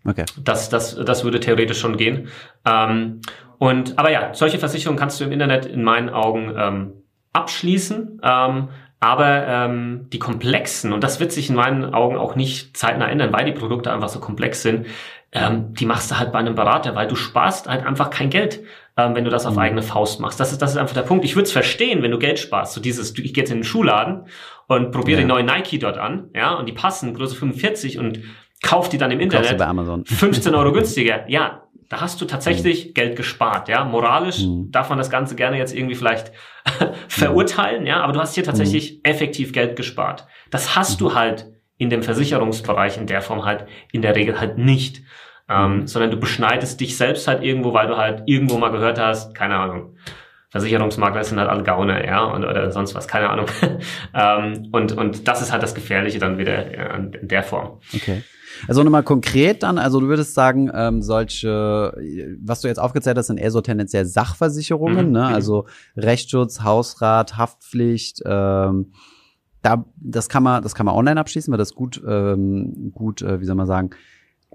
Okay. 0.05 0.25
Das, 0.43 0.71
das, 0.71 0.97
das 0.97 1.25
würde 1.25 1.41
theoretisch 1.41 1.79
schon 1.79 1.97
gehen. 1.97 2.29
Ähm, 2.65 3.21
und, 3.59 3.99
aber 3.99 4.11
ja, 4.11 4.33
solche 4.33 4.59
Versicherungen 4.59 4.99
kannst 4.99 5.21
du 5.21 5.25
im 5.25 5.33
Internet 5.33 5.67
in 5.67 5.83
meinen 5.83 6.09
Augen 6.09 6.55
ähm, 6.57 6.93
abschließen. 7.33 8.21
Ähm, 8.23 8.69
aber 9.01 9.47
ähm, 9.47 10.09
die 10.13 10.19
komplexen, 10.19 10.93
und 10.93 11.03
das 11.03 11.21
wird 11.21 11.33
sich 11.33 11.49
in 11.49 11.57
meinen 11.57 11.95
Augen 11.95 12.17
auch 12.17 12.37
nicht 12.37 12.77
zeitnah 12.77 13.09
ändern, 13.09 13.33
weil 13.33 13.47
die 13.47 13.53
Produkte 13.53 13.91
einfach 13.91 14.11
so 14.11 14.21
komplex 14.21 14.63
sind, 14.63 14.87
ähm, 15.33 15.73
die 15.73 15.87
machst 15.87 16.11
du 16.11 16.19
halt 16.19 16.33
bei 16.33 16.39
einem 16.39 16.55
Berater, 16.55 16.95
weil 16.95 17.09
du 17.09 17.17
sparst 17.17 17.67
halt 17.67 17.85
einfach 17.85 18.11
kein 18.11 18.29
Geld, 18.29 18.61
ähm, 19.07 19.15
wenn 19.15 19.25
du 19.25 19.31
das 19.31 19.47
auf 19.47 19.55
mhm. 19.55 19.61
eigene 19.61 19.83
Faust 19.83 20.21
machst. 20.21 20.41
Das 20.41 20.53
ist, 20.53 20.61
das 20.63 20.73
ist 20.73 20.77
einfach 20.77 20.95
der 20.95 21.03
Punkt. 21.03 21.25
Ich 21.25 21.37
würde 21.37 21.45
es 21.45 21.53
verstehen, 21.53 22.03
wenn 22.03 22.11
du 22.11 22.19
Geld 22.19 22.39
sparst. 22.39 22.75
So 22.75 22.81
dieses, 22.81 23.17
ich 23.19 23.35
gehe 23.35 23.43
jetzt 23.43 23.51
in 23.51 23.59
den 23.59 23.65
Schuhladen 23.65 24.27
und 24.67 24.93
probiere 24.93 25.21
ja. 25.21 25.25
den 25.25 25.29
neuen 25.29 25.47
Nike 25.47 25.79
dort 25.79 25.99
an, 25.99 26.31
ja, 26.35 26.55
und 26.55 26.67
die 26.67 26.73
passen, 26.73 27.15
Größe 27.15 27.35
45 27.37 27.99
und 27.99 28.21
kauf 28.63 28.89
die 28.89 28.99
dann 28.99 29.11
im 29.11 29.21
Internet. 29.21 29.59
bei 29.59 29.67
Amazon. 29.67 30.05
15 30.07 30.55
Euro 30.55 30.73
günstiger. 30.73 31.29
Ja, 31.29 31.63
da 31.89 32.01
hast 32.01 32.21
du 32.21 32.25
tatsächlich 32.25 32.89
mhm. 32.89 32.95
Geld 32.95 33.17
gespart, 33.17 33.69
ja. 33.69 33.85
Moralisch 33.85 34.41
mhm. 34.41 34.71
darf 34.71 34.89
man 34.89 34.99
das 34.99 35.11
Ganze 35.11 35.35
gerne 35.35 35.59
jetzt 35.59 35.75
irgendwie 35.75 35.97
vielleicht 35.97 36.33
verurteilen, 37.09 37.87
ja, 37.87 38.01
aber 38.01 38.13
du 38.13 38.21
hast 38.21 38.35
hier 38.35 38.45
tatsächlich 38.45 38.95
mhm. 38.95 39.01
effektiv 39.05 39.53
Geld 39.53 39.77
gespart. 39.77 40.27
Das 40.51 40.77
hast 40.77 41.01
du 41.01 41.11
mhm. 41.11 41.15
halt 41.15 41.47
in 41.79 41.91
dem 41.91 42.03
Versicherungsbereich 42.03 42.97
in 42.97 43.07
der 43.07 43.23
Form 43.23 43.45
halt 43.45 43.67
in 43.91 44.03
der 44.03 44.15
Regel 44.15 44.39
halt 44.39 44.59
nicht. 44.59 45.03
Ähm, 45.51 45.81
mhm. 45.81 45.87
sondern 45.89 46.13
du 46.13 46.17
beschneidest 46.17 46.81
dich 46.81 46.97
selbst 46.97 47.27
halt 47.27 47.43
irgendwo, 47.43 47.73
weil 47.73 47.89
du 47.89 47.97
halt 47.97 48.23
irgendwo 48.27 48.57
mal 48.57 48.71
gehört 48.71 49.01
hast, 49.01 49.35
keine 49.35 49.57
Ahnung, 49.57 49.97
Versicherungsmakler 50.51 51.25
sind 51.25 51.39
halt 51.39 51.49
alle 51.49 51.65
Gauner, 51.65 52.05
ja, 52.05 52.23
und, 52.25 52.45
oder 52.45 52.71
sonst 52.71 52.95
was, 52.95 53.09
keine 53.09 53.31
Ahnung. 53.31 53.47
ähm, 54.15 54.69
und, 54.73 54.93
und 54.93 55.27
das 55.27 55.43
ist 55.43 55.51
halt 55.53 55.62
das 55.62 55.74
Gefährliche 55.74 56.20
dann 56.20 56.39
wieder 56.39 56.77
ja, 56.77 56.95
in 56.95 57.29
der 57.29 57.43
Form. 57.43 57.81
Okay. 57.95 58.22
Also 58.68 58.83
nochmal 58.83 59.03
konkret 59.03 59.62
dann, 59.62 59.79
also 59.79 60.01
du 60.01 60.09
würdest 60.09 60.35
sagen, 60.35 60.70
ähm, 60.74 61.03
solche, 61.03 61.95
was 62.43 62.61
du 62.61 62.68
jetzt 62.68 62.79
aufgezählt 62.79 63.16
hast, 63.16 63.29
sind 63.29 63.39
eher 63.39 63.51
so 63.51 63.61
tendenziell 63.61 64.05
Sachversicherungen, 64.05 65.07
mhm. 65.07 65.12
ne? 65.12 65.29
Mhm. 65.29 65.35
Also 65.35 65.66
Rechtsschutz, 65.97 66.62
Hausrat, 66.62 67.37
Haftpflicht, 67.37 68.22
ähm, 68.24 68.93
da, 69.62 69.85
das 69.97 70.29
kann 70.29 70.43
man, 70.43 70.62
das 70.62 70.74
kann 70.74 70.87
man 70.87 70.95
online 70.95 71.20
abschließen, 71.20 71.51
weil 71.51 71.59
das 71.59 71.74
gut, 71.74 72.01
ähm, 72.07 72.93
gut, 72.95 73.22
äh, 73.22 73.41
wie 73.41 73.45
soll 73.45 73.57
man 73.57 73.66
sagen, 73.66 73.91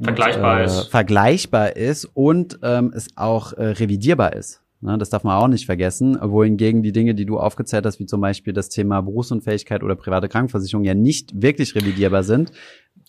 vergleichbar 0.01 0.55
und, 0.55 0.61
äh, 0.61 0.65
ist. 0.65 0.89
vergleichbar 0.89 1.75
ist 1.75 2.05
und 2.13 2.59
ähm, 2.63 2.91
es 2.95 3.07
auch 3.15 3.53
äh, 3.53 3.63
revidierbar 3.67 4.33
ist. 4.33 4.61
Ne, 4.81 4.97
das 4.97 5.09
darf 5.09 5.23
man 5.23 5.35
auch 5.37 5.47
nicht 5.47 5.65
vergessen. 5.65 6.17
Wohingegen 6.21 6.83
die 6.83 6.91
Dinge, 6.91 7.15
die 7.15 7.25
du 7.25 7.39
aufgezählt 7.39 7.85
hast, 7.85 7.99
wie 7.99 8.05
zum 8.05 8.21
Beispiel 8.21 8.53
das 8.53 8.69
Thema 8.69 9.01
Berufsunfähigkeit 9.01 9.83
oder 9.83 9.95
private 9.95 10.27
Krankenversicherung, 10.27 10.83
ja 10.83 10.93
nicht 10.93 11.41
wirklich 11.41 11.73
revidierbar 11.75 12.23
sind. 12.23 12.51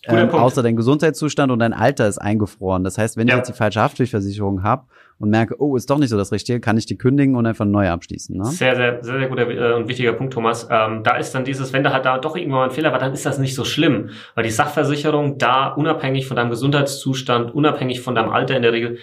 Ähm, 0.05 0.29
außer 0.29 0.63
dein 0.63 0.75
Gesundheitszustand 0.75 1.51
und 1.51 1.59
dein 1.59 1.73
Alter 1.73 2.07
ist 2.07 2.17
eingefroren. 2.17 2.83
Das 2.83 2.97
heißt, 2.97 3.17
wenn 3.17 3.27
ja. 3.27 3.33
ich 3.33 3.37
jetzt 3.39 3.49
die 3.49 3.57
falsche 3.57 3.81
Haftpflichtversicherung 3.81 4.63
habe 4.63 4.85
und 5.19 5.29
merke, 5.29 5.55
oh, 5.59 5.75
ist 5.75 5.89
doch 5.89 5.97
nicht 5.97 6.09
so 6.09 6.17
das 6.17 6.31
Richtige, 6.31 6.59
kann 6.59 6.77
ich 6.77 6.85
die 6.85 6.97
kündigen 6.97 7.35
und 7.35 7.45
einfach 7.45 7.65
neu 7.65 7.89
abschließen. 7.89 8.37
Ne? 8.37 8.45
Sehr, 8.45 8.75
sehr, 8.75 9.03
sehr, 9.03 9.19
sehr 9.19 9.27
guter 9.27 9.49
äh, 9.49 9.73
und 9.73 9.87
wichtiger 9.87 10.13
Punkt, 10.13 10.33
Thomas. 10.33 10.67
Ähm, 10.69 11.03
da 11.03 11.17
ist 11.17 11.33
dann 11.33 11.43
dieses, 11.43 11.73
wenn 11.73 11.83
da 11.83 11.91
halt 11.91 12.05
da 12.05 12.17
doch 12.17 12.35
irgendwann 12.35 12.59
mal 12.59 12.65
ein 12.65 12.71
Fehler 12.71 12.91
war, 12.91 12.99
dann 12.99 13.13
ist 13.13 13.25
das 13.25 13.39
nicht 13.39 13.55
so 13.55 13.65
schlimm, 13.65 14.09
weil 14.35 14.43
die 14.43 14.51
Sachversicherung 14.51 15.37
da 15.37 15.67
unabhängig 15.69 16.27
von 16.27 16.37
deinem 16.37 16.49
Gesundheitszustand, 16.49 17.53
unabhängig 17.53 18.01
von 18.01 18.15
deinem 18.15 18.29
Alter 18.29 18.55
in 18.55 18.61
der 18.61 18.73
Regel, 18.73 18.99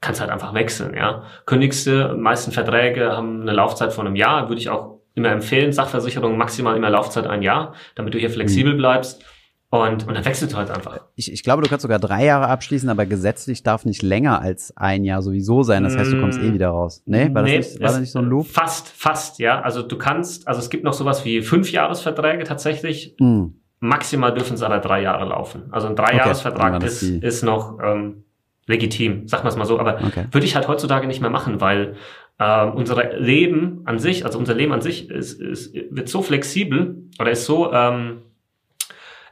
kannst 0.00 0.20
halt 0.20 0.30
einfach 0.30 0.54
wechseln, 0.54 0.94
ja. 0.94 1.24
Kündigste, 1.44 2.14
meisten 2.16 2.52
Verträge 2.52 3.16
haben 3.16 3.42
eine 3.42 3.52
Laufzeit 3.52 3.92
von 3.92 4.06
einem 4.06 4.16
Jahr, 4.16 4.48
würde 4.48 4.60
ich 4.60 4.70
auch 4.70 4.98
immer 5.14 5.30
empfehlen, 5.30 5.72
Sachversicherung 5.72 6.36
maximal 6.36 6.76
immer 6.76 6.90
Laufzeit 6.90 7.26
ein 7.26 7.42
Jahr, 7.42 7.74
damit 7.96 8.14
du 8.14 8.18
hier 8.18 8.30
flexibel 8.30 8.74
mhm. 8.74 8.78
bleibst. 8.78 9.24
Und, 9.70 10.08
und 10.08 10.14
dann 10.14 10.24
wechselt 10.24 10.52
du 10.52 10.56
halt 10.56 10.70
einfach. 10.70 10.98
Ich, 11.14 11.30
ich 11.30 11.42
glaube, 11.42 11.62
du 11.62 11.68
kannst 11.68 11.82
sogar 11.82 11.98
drei 11.98 12.24
Jahre 12.24 12.48
abschließen, 12.48 12.88
aber 12.88 13.04
gesetzlich 13.04 13.62
darf 13.62 13.84
nicht 13.84 14.02
länger 14.02 14.40
als 14.40 14.74
ein 14.78 15.04
Jahr 15.04 15.20
sowieso 15.20 15.62
sein. 15.62 15.82
Das 15.82 15.94
heißt, 15.94 16.10
du 16.10 16.20
kommst 16.20 16.40
eh 16.40 16.54
wieder 16.54 16.70
raus. 16.70 17.02
Nee, 17.04 17.28
war, 17.34 17.42
nee, 17.42 17.58
das, 17.58 17.72
nicht, 17.72 17.80
war 17.80 17.88
das 17.88 18.00
nicht 18.00 18.12
so 18.12 18.20
ein 18.20 18.24
Loop? 18.24 18.46
Fast, 18.46 18.88
fast, 18.88 19.38
ja. 19.38 19.60
Also 19.60 19.82
du 19.82 19.98
kannst, 19.98 20.48
also 20.48 20.58
es 20.58 20.70
gibt 20.70 20.84
noch 20.84 20.94
sowas 20.94 21.26
wie 21.26 21.42
Fünfjahresverträge 21.42 22.44
tatsächlich. 22.44 23.14
Mhm. 23.20 23.60
Maximal 23.80 24.32
dürfen 24.32 24.54
es 24.54 24.62
aber 24.62 24.78
drei 24.78 25.02
Jahre 25.02 25.26
laufen. 25.26 25.64
Also 25.70 25.86
ein 25.86 25.96
Dreijahresvertrag 25.96 26.76
okay, 26.76 26.86
ist, 26.86 27.02
ist 27.02 27.42
noch 27.44 27.78
ähm, 27.82 28.24
legitim, 28.66 29.28
sag 29.28 29.44
mal 29.44 29.50
es 29.50 29.56
mal 29.56 29.66
so. 29.66 29.78
Aber 29.78 29.98
okay. 30.02 30.24
würde 30.30 30.46
ich 30.46 30.56
halt 30.56 30.66
heutzutage 30.66 31.06
nicht 31.06 31.20
mehr 31.20 31.30
machen, 31.30 31.60
weil 31.60 31.96
äh, 32.38 32.64
unser 32.64 33.18
Leben 33.18 33.82
an 33.84 33.98
sich, 33.98 34.24
also 34.24 34.38
unser 34.38 34.54
Leben 34.54 34.72
an 34.72 34.80
sich 34.80 35.10
ist, 35.10 35.40
ist, 35.40 35.74
wird 35.74 36.08
so 36.08 36.22
flexibel 36.22 37.02
oder 37.20 37.30
ist 37.30 37.44
so 37.44 37.72
ähm, 37.72 38.22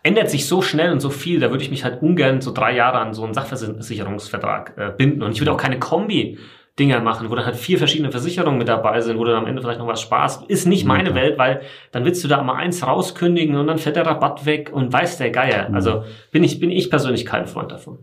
ändert 0.06 0.30
sich 0.30 0.46
so 0.46 0.62
schnell 0.62 0.92
und 0.92 1.00
so 1.00 1.10
viel, 1.10 1.40
da 1.40 1.50
würde 1.50 1.64
ich 1.64 1.70
mich 1.70 1.82
halt 1.82 2.00
ungern 2.00 2.40
so 2.40 2.52
drei 2.52 2.74
Jahre 2.74 2.98
an 2.98 3.12
so 3.12 3.24
einen 3.24 3.34
Sachversicherungsvertrag 3.34 4.74
äh, 4.76 4.92
binden. 4.96 5.22
Und 5.22 5.32
ich 5.32 5.40
würde 5.40 5.52
auch 5.52 5.56
keine 5.56 5.78
Kombi 5.78 6.38
Dinger 6.78 7.00
machen, 7.00 7.30
wo 7.30 7.34
dann 7.34 7.46
halt 7.46 7.56
vier 7.56 7.78
verschiedene 7.78 8.10
Versicherungen 8.10 8.58
mit 8.58 8.68
dabei 8.68 9.00
sind, 9.00 9.18
wo 9.18 9.24
dann 9.24 9.36
am 9.36 9.46
Ende 9.46 9.62
vielleicht 9.62 9.78
noch 9.78 9.86
was 9.86 10.00
sparst, 10.00 10.44
ist 10.48 10.66
nicht 10.66 10.84
meine 10.84 11.10
okay. 11.10 11.20
Welt, 11.20 11.38
weil 11.38 11.62
dann 11.90 12.04
willst 12.04 12.22
du 12.22 12.28
da 12.28 12.42
mal 12.42 12.56
eins 12.56 12.86
rauskündigen 12.86 13.56
und 13.56 13.66
dann 13.66 13.78
fährt 13.78 13.96
der 13.96 14.06
Rabatt 14.06 14.44
weg 14.44 14.70
und 14.72 14.92
weiß 14.92 15.16
der 15.16 15.30
Geier. 15.30 15.70
Mhm. 15.70 15.74
Also 15.74 16.04
bin 16.30 16.44
ich, 16.44 16.60
bin 16.60 16.70
ich 16.70 16.90
persönlich 16.90 17.24
kein 17.24 17.46
Freund 17.46 17.72
davon. 17.72 17.98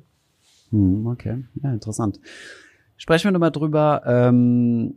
Mhm, 0.71 1.05
okay, 1.05 1.45
ja, 1.61 1.71
interessant. 1.71 2.19
Sprechen 2.97 3.25
wir 3.25 3.31
nochmal 3.31 3.51
drüber, 3.51 4.01
ähm, 4.07 4.95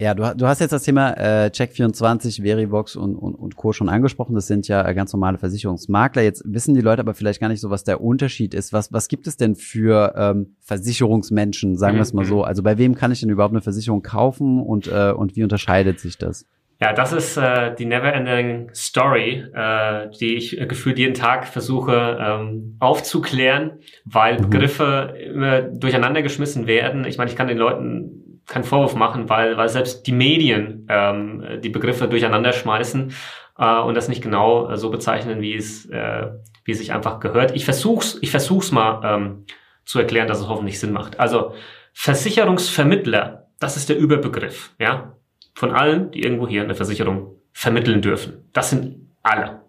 ja, 0.00 0.12
du, 0.12 0.34
du 0.36 0.46
hast 0.46 0.60
jetzt 0.60 0.72
das 0.72 0.82
Thema 0.82 1.12
äh, 1.12 1.50
Check24, 1.52 2.42
Verivox 2.42 2.96
und, 2.96 3.14
und, 3.14 3.34
und 3.36 3.54
Co. 3.54 3.72
schon 3.72 3.88
angesprochen. 3.88 4.34
Das 4.34 4.48
sind 4.48 4.66
ja 4.66 4.86
äh, 4.86 4.92
ganz 4.92 5.12
normale 5.12 5.38
Versicherungsmakler. 5.38 6.22
Jetzt 6.22 6.42
wissen 6.46 6.74
die 6.74 6.80
Leute 6.80 7.00
aber 7.00 7.14
vielleicht 7.14 7.40
gar 7.40 7.48
nicht 7.48 7.60
so, 7.60 7.70
was 7.70 7.84
der 7.84 8.00
Unterschied 8.00 8.54
ist. 8.54 8.72
Was, 8.72 8.92
was 8.92 9.06
gibt 9.06 9.28
es 9.28 9.36
denn 9.36 9.54
für 9.54 10.14
ähm, 10.16 10.56
Versicherungsmenschen, 10.62 11.76
sagen 11.76 11.96
wir 11.96 12.02
es 12.02 12.12
mal 12.12 12.24
so? 12.24 12.38
Mhm. 12.38 12.44
Also 12.44 12.64
bei 12.64 12.76
wem 12.76 12.96
kann 12.96 13.12
ich 13.12 13.20
denn 13.20 13.30
überhaupt 13.30 13.54
eine 13.54 13.62
Versicherung 13.62 14.02
kaufen 14.02 14.60
und, 14.60 14.88
äh, 14.88 15.12
und 15.12 15.36
wie 15.36 15.44
unterscheidet 15.44 16.00
sich 16.00 16.18
das? 16.18 16.44
Ja, 16.80 16.92
das 16.92 17.12
ist 17.12 17.36
äh, 17.36 17.72
die 17.76 17.86
Neverending 17.86 18.70
Story, 18.74 19.44
äh, 19.54 20.08
die 20.18 20.34
ich 20.34 20.60
äh, 20.60 20.66
gefühlt 20.66 20.98
jeden 20.98 21.14
Tag 21.14 21.46
versuche 21.46 22.18
ähm, 22.20 22.76
aufzuklären, 22.80 23.78
weil 24.04 24.38
mhm. 24.38 24.50
Begriffe 24.50 25.14
immer 25.24 25.62
durcheinander 25.62 26.22
geschmissen 26.22 26.66
werden. 26.66 27.04
Ich 27.04 27.16
meine, 27.16 27.30
ich 27.30 27.36
kann 27.36 27.46
den 27.46 27.58
Leuten 27.58 28.23
keinen 28.46 28.64
Vorwurf 28.64 28.94
machen, 28.94 29.28
weil, 29.28 29.56
weil 29.56 29.68
selbst 29.68 30.06
die 30.06 30.12
Medien 30.12 30.86
ähm, 30.88 31.60
die 31.62 31.70
Begriffe 31.70 32.08
durcheinander 32.08 32.52
schmeißen 32.52 33.12
äh, 33.58 33.80
und 33.80 33.94
das 33.94 34.08
nicht 34.08 34.22
genau 34.22 34.68
äh, 34.70 34.76
so 34.76 34.90
bezeichnen, 34.90 35.40
wie 35.40 35.54
es, 35.54 35.86
äh, 35.86 36.28
wie 36.64 36.72
es 36.72 36.78
sich 36.78 36.92
einfach 36.92 37.20
gehört. 37.20 37.54
Ich 37.54 37.64
versuch's, 37.64 38.18
ich 38.20 38.30
versuch's 38.30 38.72
mal 38.72 39.00
ähm, 39.04 39.46
zu 39.84 39.98
erklären, 39.98 40.28
dass 40.28 40.40
es 40.40 40.48
hoffentlich 40.48 40.78
Sinn 40.78 40.92
macht. 40.92 41.20
Also 41.20 41.54
Versicherungsvermittler, 41.92 43.48
das 43.60 43.76
ist 43.76 43.88
der 43.88 43.98
Überbegriff, 43.98 44.72
ja, 44.78 45.14
von 45.54 45.70
allen, 45.70 46.10
die 46.10 46.22
irgendwo 46.22 46.48
hier 46.48 46.62
eine 46.62 46.74
Versicherung 46.74 47.36
vermitteln 47.52 48.02
dürfen. 48.02 48.48
Das 48.52 48.70
sind 48.70 49.08
alle. 49.22 49.62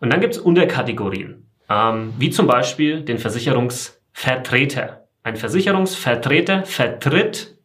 Und 0.00 0.12
dann 0.12 0.20
gibt's 0.20 0.38
Unterkategorien, 0.38 1.46
ähm, 1.68 2.12
wie 2.18 2.30
zum 2.30 2.46
Beispiel 2.46 3.02
den 3.02 3.18
Versicherungsvertreter. 3.18 5.08
Ein 5.22 5.36
Versicherungsvertreter 5.36 6.64
vertritt 6.64 7.56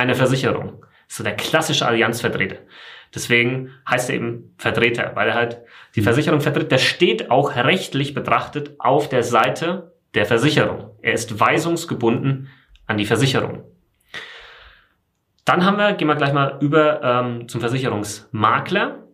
eine 0.00 0.14
Versicherung. 0.14 0.84
So 1.08 1.24
der 1.24 1.34
klassische 1.36 1.86
Allianzvertreter. 1.86 2.56
Deswegen 3.14 3.70
heißt 3.88 4.10
er 4.10 4.16
eben 4.16 4.54
Vertreter, 4.56 5.12
weil 5.14 5.28
er 5.28 5.34
halt 5.34 5.58
die 5.96 6.02
Versicherung 6.02 6.40
vertritt. 6.40 6.70
Der 6.70 6.78
steht 6.78 7.30
auch 7.30 7.56
rechtlich 7.56 8.14
betrachtet 8.14 8.76
auf 8.78 9.08
der 9.08 9.22
Seite 9.22 9.94
der 10.14 10.26
Versicherung. 10.26 10.90
Er 11.02 11.12
ist 11.12 11.38
weisungsgebunden 11.38 12.48
an 12.86 12.96
die 12.96 13.06
Versicherung. 13.06 13.64
Dann 15.44 15.64
haben 15.64 15.78
wir, 15.78 15.94
gehen 15.94 16.06
wir 16.06 16.14
gleich 16.14 16.32
mal 16.32 16.58
über 16.60 17.02
ähm, 17.02 17.48
zum 17.48 17.60
Versicherungsmakler. 17.60 19.04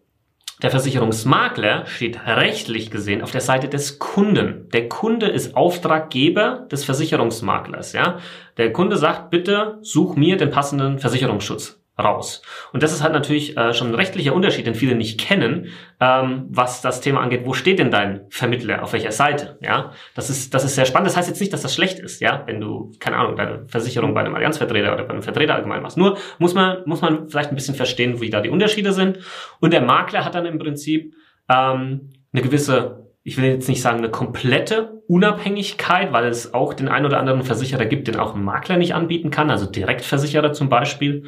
Der 0.62 0.70
Versicherungsmakler 0.70 1.84
steht 1.84 2.18
rechtlich 2.26 2.90
gesehen 2.90 3.20
auf 3.20 3.30
der 3.30 3.42
Seite 3.42 3.68
des 3.68 3.98
Kunden. 3.98 4.70
Der 4.70 4.88
Kunde 4.88 5.26
ist 5.26 5.54
Auftraggeber 5.54 6.66
des 6.70 6.84
Versicherungsmaklers, 6.84 7.92
ja. 7.92 8.18
Der 8.56 8.72
Kunde 8.72 8.96
sagt, 8.96 9.28
bitte 9.30 9.78
such 9.82 10.16
mir 10.16 10.38
den 10.38 10.50
passenden 10.50 10.98
Versicherungsschutz 10.98 11.78
raus. 11.98 12.42
Und 12.72 12.82
das 12.82 12.92
ist 12.92 13.02
halt 13.02 13.12
natürlich 13.12 13.56
äh, 13.56 13.72
schon 13.72 13.88
ein 13.88 13.94
rechtlicher 13.94 14.34
Unterschied, 14.34 14.66
den 14.66 14.74
viele 14.74 14.94
nicht 14.94 15.18
kennen, 15.18 15.68
ähm, 16.00 16.46
was 16.50 16.82
das 16.82 17.00
Thema 17.00 17.20
angeht. 17.20 17.42
Wo 17.44 17.54
steht 17.54 17.78
denn 17.78 17.90
dein 17.90 18.26
Vermittler? 18.28 18.82
Auf 18.82 18.92
welcher 18.92 19.12
Seite? 19.12 19.58
Ja, 19.62 19.92
das 20.14 20.28
ist 20.28 20.52
das 20.52 20.64
ist 20.64 20.74
sehr 20.74 20.84
spannend. 20.84 21.08
Das 21.08 21.16
heißt 21.16 21.28
jetzt 21.28 21.40
nicht, 21.40 21.52
dass 21.52 21.62
das 21.62 21.74
schlecht 21.74 21.98
ist, 21.98 22.20
ja, 22.20 22.42
wenn 22.46 22.60
du 22.60 22.92
keine 23.00 23.16
Ahnung 23.16 23.36
deine 23.36 23.66
Versicherung 23.68 24.12
bei 24.12 24.20
einem 24.20 24.34
Allianzvertreter 24.34 24.92
oder 24.92 25.04
bei 25.04 25.12
einem 25.12 25.22
Vertreter 25.22 25.54
allgemein 25.54 25.82
machst. 25.82 25.96
Nur 25.96 26.18
muss 26.38 26.54
man 26.54 26.78
muss 26.84 27.00
man 27.00 27.28
vielleicht 27.28 27.50
ein 27.50 27.56
bisschen 27.56 27.74
verstehen, 27.74 28.20
wie 28.20 28.30
da 28.30 28.40
die 28.40 28.50
Unterschiede 28.50 28.92
sind. 28.92 29.18
Und 29.60 29.72
der 29.72 29.80
Makler 29.80 30.24
hat 30.24 30.34
dann 30.34 30.44
im 30.44 30.58
Prinzip 30.58 31.14
ähm, 31.48 32.12
eine 32.32 32.42
gewisse 32.42 33.06
ich 33.26 33.36
will 33.38 33.46
jetzt 33.46 33.68
nicht 33.68 33.82
sagen 33.82 33.98
eine 33.98 34.08
komplette 34.08 35.02
Unabhängigkeit, 35.08 36.12
weil 36.12 36.26
es 36.26 36.54
auch 36.54 36.74
den 36.74 36.86
einen 36.86 37.06
oder 37.06 37.18
anderen 37.18 37.42
Versicherer 37.42 37.84
gibt, 37.84 38.06
den 38.06 38.20
auch 38.20 38.36
ein 38.36 38.44
Makler 38.44 38.76
nicht 38.76 38.94
anbieten 38.94 39.30
kann, 39.30 39.50
also 39.50 39.66
Direktversicherer 39.66 40.52
zum 40.52 40.68
Beispiel. 40.68 41.24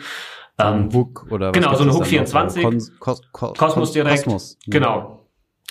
Ähm, 0.61 0.93
WUK 0.93 1.27
oder 1.31 1.53
Genau, 1.53 1.75
so 1.75 1.85
eine 1.85 1.95
HUK 1.95 2.07
24. 2.07 2.63
Kos 2.63 2.93
Kos 2.99 3.23
Kos 3.33 3.59
Kosmos 3.59 3.93
direkt. 3.93 4.25
Kosmos. 4.25 4.59
Genau. 4.67 5.19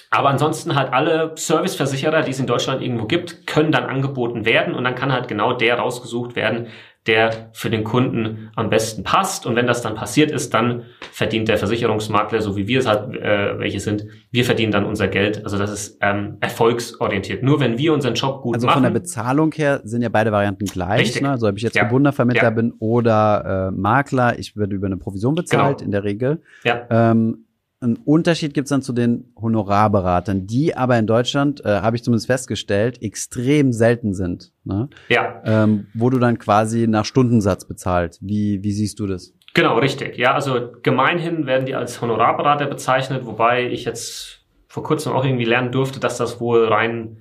Aber 0.09 0.29
ansonsten 0.29 0.75
halt 0.75 0.93
alle 0.93 1.33
Serviceversicherer, 1.35 2.21
die 2.21 2.31
es 2.31 2.39
in 2.39 2.47
Deutschland 2.47 2.81
irgendwo 2.81 3.05
gibt, 3.05 3.45
können 3.45 3.73
dann 3.73 3.85
angeboten 3.85 4.45
werden 4.45 4.73
und 4.73 4.85
dann 4.85 4.95
kann 4.95 5.11
halt 5.11 5.27
genau 5.27 5.53
der 5.53 5.79
rausgesucht 5.79 6.35
werden, 6.35 6.67
der 7.07 7.49
für 7.53 7.69
den 7.69 7.83
Kunden 7.83 8.49
am 8.55 8.69
besten 8.69 9.03
passt. 9.03 9.45
Und 9.45 9.55
wenn 9.55 9.65
das 9.65 9.81
dann 9.81 9.95
passiert 9.95 10.31
ist, 10.31 10.53
dann 10.53 10.83
verdient 11.11 11.47
der 11.47 11.57
Versicherungsmakler, 11.57 12.41
so 12.41 12.55
wie 12.57 12.67
wir 12.67 12.79
es 12.79 12.87
halt 12.87 13.15
äh, 13.15 13.57
welche 13.57 13.79
sind, 13.79 14.05
wir 14.31 14.45
verdienen 14.45 14.71
dann 14.71 14.85
unser 14.85 15.07
Geld. 15.07 15.43
Also 15.43 15.57
das 15.57 15.71
ist 15.71 15.97
ähm, 16.01 16.37
erfolgsorientiert. 16.41 17.43
Nur 17.43 17.59
wenn 17.59 17.77
wir 17.77 17.93
unseren 17.93 18.13
Job 18.13 18.41
gut 18.41 18.55
also 18.55 18.67
machen. 18.67 18.77
Also 18.77 18.85
von 18.85 18.93
der 18.93 18.99
Bezahlung 18.99 19.51
her 19.53 19.81
sind 19.83 20.01
ja 20.01 20.09
beide 20.09 20.31
Varianten 20.31 20.65
gleich. 20.65 21.01
Richtig. 21.01 21.21
Ne? 21.21 21.31
Also 21.31 21.47
ob 21.47 21.57
ich 21.57 21.63
jetzt 21.63 21.75
ja. 21.75 21.83
gebundener 21.83 22.13
Vermittler 22.13 22.43
ja. 22.43 22.49
bin 22.49 22.73
oder 22.79 23.69
äh, 23.69 23.71
Makler, 23.71 24.37
ich 24.37 24.55
werde 24.57 24.75
über 24.75 24.87
eine 24.87 24.97
Provision 24.97 25.35
bezahlt 25.35 25.79
genau. 25.79 25.85
in 25.85 25.91
der 25.91 26.03
Regel. 26.03 26.41
Ja. 26.63 26.85
Ähm, 26.89 27.45
ein 27.79 27.97
Unterschied 27.97 28.55
gibt's 28.55 28.69
dann 28.69 28.81
zu 28.81 28.91
den 28.91 29.31
Honorarberatern, 29.39 30.47
die 30.47 30.75
aber 30.75 30.97
in 30.97 31.05
Deutschland, 31.05 31.63
äh, 31.63 31.81
habe 31.81 31.95
ich 31.95 32.03
zumindest 32.03 32.25
festgestellt, 32.25 33.01
extrem 33.03 33.71
selten 33.71 34.15
sind. 34.15 34.51
Ne? 34.67 34.89
Ja. 35.09 35.41
Ähm, 35.45 35.87
wo 35.93 36.09
du 36.09 36.19
dann 36.19 36.37
quasi 36.37 36.87
nach 36.87 37.05
Stundensatz 37.05 37.65
bezahlt. 37.65 38.17
Wie, 38.21 38.63
wie 38.63 38.71
siehst 38.71 38.99
du 38.99 39.07
das? 39.07 39.33
Genau, 39.53 39.79
richtig. 39.79 40.17
Ja, 40.17 40.33
also 40.33 40.71
gemeinhin 40.83 41.47
werden 41.47 41.65
die 41.65 41.73
als 41.73 42.01
Honorarberater 42.01 42.67
bezeichnet, 42.67 43.25
wobei 43.25 43.67
ich 43.67 43.85
jetzt 43.85 44.45
vor 44.67 44.83
kurzem 44.83 45.13
auch 45.13 45.25
irgendwie 45.25 45.45
lernen 45.45 45.71
durfte, 45.71 45.99
dass 45.99 46.17
das 46.17 46.39
wohl 46.39 46.67
rein 46.67 47.17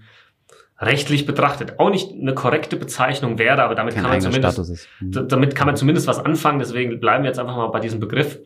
rechtlich 0.78 1.24
betrachtet 1.24 1.78
auch 1.78 1.90
nicht 1.90 2.12
eine 2.12 2.34
korrekte 2.34 2.76
Bezeichnung 2.76 3.38
wäre, 3.38 3.62
aber 3.62 3.74
damit 3.74 3.94
Kein 3.94 4.02
kann 4.02 4.12
man 4.12 4.20
zumindest, 4.20 4.88
mhm. 5.00 5.28
damit 5.28 5.54
kann 5.54 5.66
man 5.66 5.76
zumindest 5.76 6.06
was 6.06 6.18
anfangen. 6.18 6.58
Deswegen 6.58 7.00
bleiben 7.00 7.24
wir 7.24 7.30
jetzt 7.30 7.38
einfach 7.38 7.56
mal 7.56 7.68
bei 7.68 7.80
diesem 7.80 8.00
Begriff. 8.00 8.38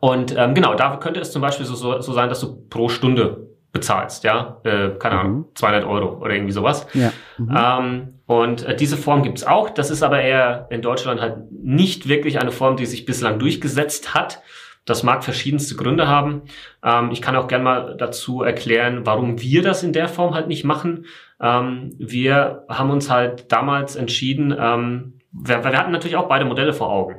Und 0.00 0.34
ähm, 0.36 0.54
genau, 0.54 0.74
da 0.74 0.96
könnte 0.96 1.20
es 1.20 1.30
zum 1.30 1.42
Beispiel 1.42 1.64
so, 1.64 1.76
so, 1.76 2.00
so 2.00 2.12
sein, 2.12 2.28
dass 2.28 2.40
du 2.40 2.66
pro 2.68 2.88
Stunde 2.88 3.50
bezahlst, 3.76 4.24
ja, 4.24 4.60
äh, 4.64 4.90
keine 4.98 5.18
Ahnung, 5.20 5.36
mhm. 5.36 5.44
200 5.54 5.84
Euro 5.84 6.18
oder 6.18 6.34
irgendwie 6.34 6.52
sowas. 6.52 6.86
Ja. 6.94 7.12
Mhm. 7.36 7.56
Ähm, 7.56 8.14
und 8.26 8.64
äh, 8.64 8.74
diese 8.74 8.96
Form 8.96 9.22
gibt's 9.22 9.44
auch. 9.44 9.68
Das 9.70 9.90
ist 9.90 10.02
aber 10.02 10.20
eher 10.20 10.66
in 10.70 10.80
Deutschland 10.80 11.20
halt 11.20 11.52
nicht 11.52 12.08
wirklich 12.08 12.40
eine 12.40 12.52
Form, 12.52 12.76
die 12.76 12.86
sich 12.86 13.04
bislang 13.04 13.38
durchgesetzt 13.38 14.14
hat. 14.14 14.42
Das 14.86 15.02
mag 15.02 15.24
verschiedenste 15.24 15.74
Gründe 15.74 16.08
haben. 16.08 16.42
Ähm, 16.82 17.10
ich 17.10 17.20
kann 17.20 17.36
auch 17.36 17.48
gerne 17.48 17.64
mal 17.64 17.96
dazu 17.98 18.42
erklären, 18.42 19.04
warum 19.04 19.40
wir 19.42 19.62
das 19.62 19.82
in 19.82 19.92
der 19.92 20.08
Form 20.08 20.34
halt 20.34 20.48
nicht 20.48 20.64
machen. 20.64 21.04
Ähm, 21.40 21.94
wir 21.98 22.64
haben 22.68 22.90
uns 22.90 23.10
halt 23.10 23.52
damals 23.52 23.96
entschieden, 23.96 24.56
ähm, 24.58 25.20
wir, 25.32 25.62
wir 25.62 25.78
hatten 25.78 25.92
natürlich 25.92 26.16
auch 26.16 26.28
beide 26.28 26.46
Modelle 26.46 26.72
vor 26.72 26.88
Augen. 26.88 27.16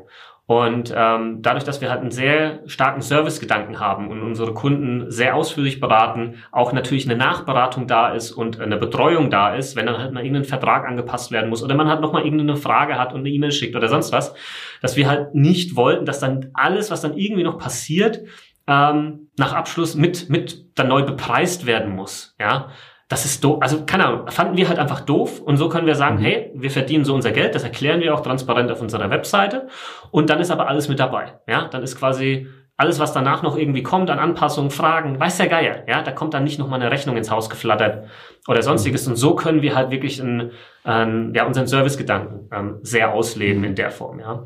Und 0.48 0.94
ähm, 0.96 1.42
dadurch, 1.42 1.66
dass 1.66 1.82
wir 1.82 1.90
halt 1.90 2.00
einen 2.00 2.12
sehr 2.12 2.62
starken 2.68 3.02
Servicegedanken 3.02 3.82
haben 3.82 4.08
und 4.08 4.22
unsere 4.22 4.54
Kunden 4.54 5.12
sehr 5.12 5.36
ausführlich 5.36 5.82
beraten, 5.82 6.36
auch 6.54 6.72
natürlich 6.72 7.06
eine 7.06 7.18
Nachberatung 7.18 7.86
da 7.86 8.14
ist 8.14 8.32
und 8.32 8.58
eine 8.58 8.78
Betreuung 8.78 9.30
da 9.30 9.54
ist, 9.54 9.76
wenn 9.76 9.86
dann 9.86 9.98
halt 9.98 10.14
mal 10.14 10.24
irgendein 10.24 10.46
Vertrag 10.46 10.88
angepasst 10.88 11.32
werden 11.32 11.50
muss 11.50 11.64
oder 11.64 11.76
man 11.76 11.90
halt 11.90 12.00
nochmal 12.00 12.24
irgendeine 12.24 12.56
Frage 12.56 12.98
hat 12.98 13.12
und 13.12 13.20
eine 13.20 13.30
E-Mail 13.30 13.52
schickt 13.52 13.76
oder 13.76 13.90
sonst 13.90 14.14
was, 14.14 14.34
dass 14.82 14.96
wir 14.96 15.10
halt 15.10 15.36
nicht 15.36 15.76
wollten, 15.76 16.06
dass 16.06 16.22
dann 16.22 16.50
alles, 16.54 16.92
was 16.92 17.02
dann 17.02 17.18
irgendwie 17.18 17.44
noch 17.44 17.58
passiert, 17.58 18.22
ähm, 18.68 19.28
nach 19.38 19.52
Abschluss 19.52 19.96
mit, 19.96 20.30
mit 20.30 20.80
dann 20.80 20.88
neu 20.88 21.04
bepreist 21.04 21.66
werden 21.66 21.94
muss. 21.94 22.38
Ja, 22.40 22.70
das 23.10 23.24
ist 23.24 23.44
doof. 23.44 23.60
Also, 23.62 23.86
keine 23.86 24.06
Ahnung, 24.06 24.28
fanden 24.30 24.58
wir 24.58 24.68
halt 24.68 24.80
einfach 24.80 25.02
doof. 25.02 25.40
Und 25.40 25.58
so 25.58 25.70
können 25.70 25.88
wir 25.88 25.96
sagen, 25.96 26.18
mhm. 26.18 26.22
hey, 26.22 26.52
wir 26.56 26.72
verdienen 26.72 27.06
so 27.06 27.14
unser 27.14 27.32
Geld. 27.32 27.56
Das 27.56 27.64
erklären 27.64 28.02
wir 28.02 28.14
auch 28.14 28.20
transparent 28.22 28.70
auf 28.72 28.82
unserer 28.82 29.10
Webseite. 29.10 29.68
Und 30.12 30.30
dann 30.30 30.40
ist 30.40 30.52
aber 30.52 30.68
alles 30.68 30.90
mit 30.90 31.00
dabei. 31.00 31.40
Ja, 31.48 31.68
dann 31.70 31.84
ist 31.84 31.98
quasi 31.98 32.48
alles, 32.76 33.00
was 33.00 33.14
danach 33.14 33.42
noch 33.42 33.58
irgendwie 33.58 33.82
kommt 33.82 34.10
an 34.12 34.20
Anpassungen, 34.20 34.70
Fragen, 34.70 35.20
weiß 35.20 35.38
der 35.38 35.48
Geier. 35.48 35.84
Ja, 35.88 36.04
da 36.04 36.12
kommt 36.12 36.34
dann 36.34 36.44
nicht 36.44 36.60
nochmal 36.60 36.80
eine 36.80 36.92
Rechnung 36.92 37.18
ins 37.18 37.32
Haus 37.32 37.50
geflattert 37.50 38.08
oder 38.48 38.62
sonstiges. 38.62 39.06
Mhm. 39.06 39.14
Und 39.14 39.16
so 39.16 39.36
können 39.36 39.62
wir 39.62 39.74
halt 39.74 39.90
wirklich 39.90 40.20
in, 40.20 40.52
ähm, 40.86 41.32
ja, 41.34 41.46
unseren 41.46 41.66
Servicegedanken 41.66 42.50
ähm, 42.52 42.80
sehr 42.82 43.14
ausleben 43.14 43.64
in 43.64 43.76
der 43.76 43.90
Form. 43.90 44.20
Ja. 44.20 44.44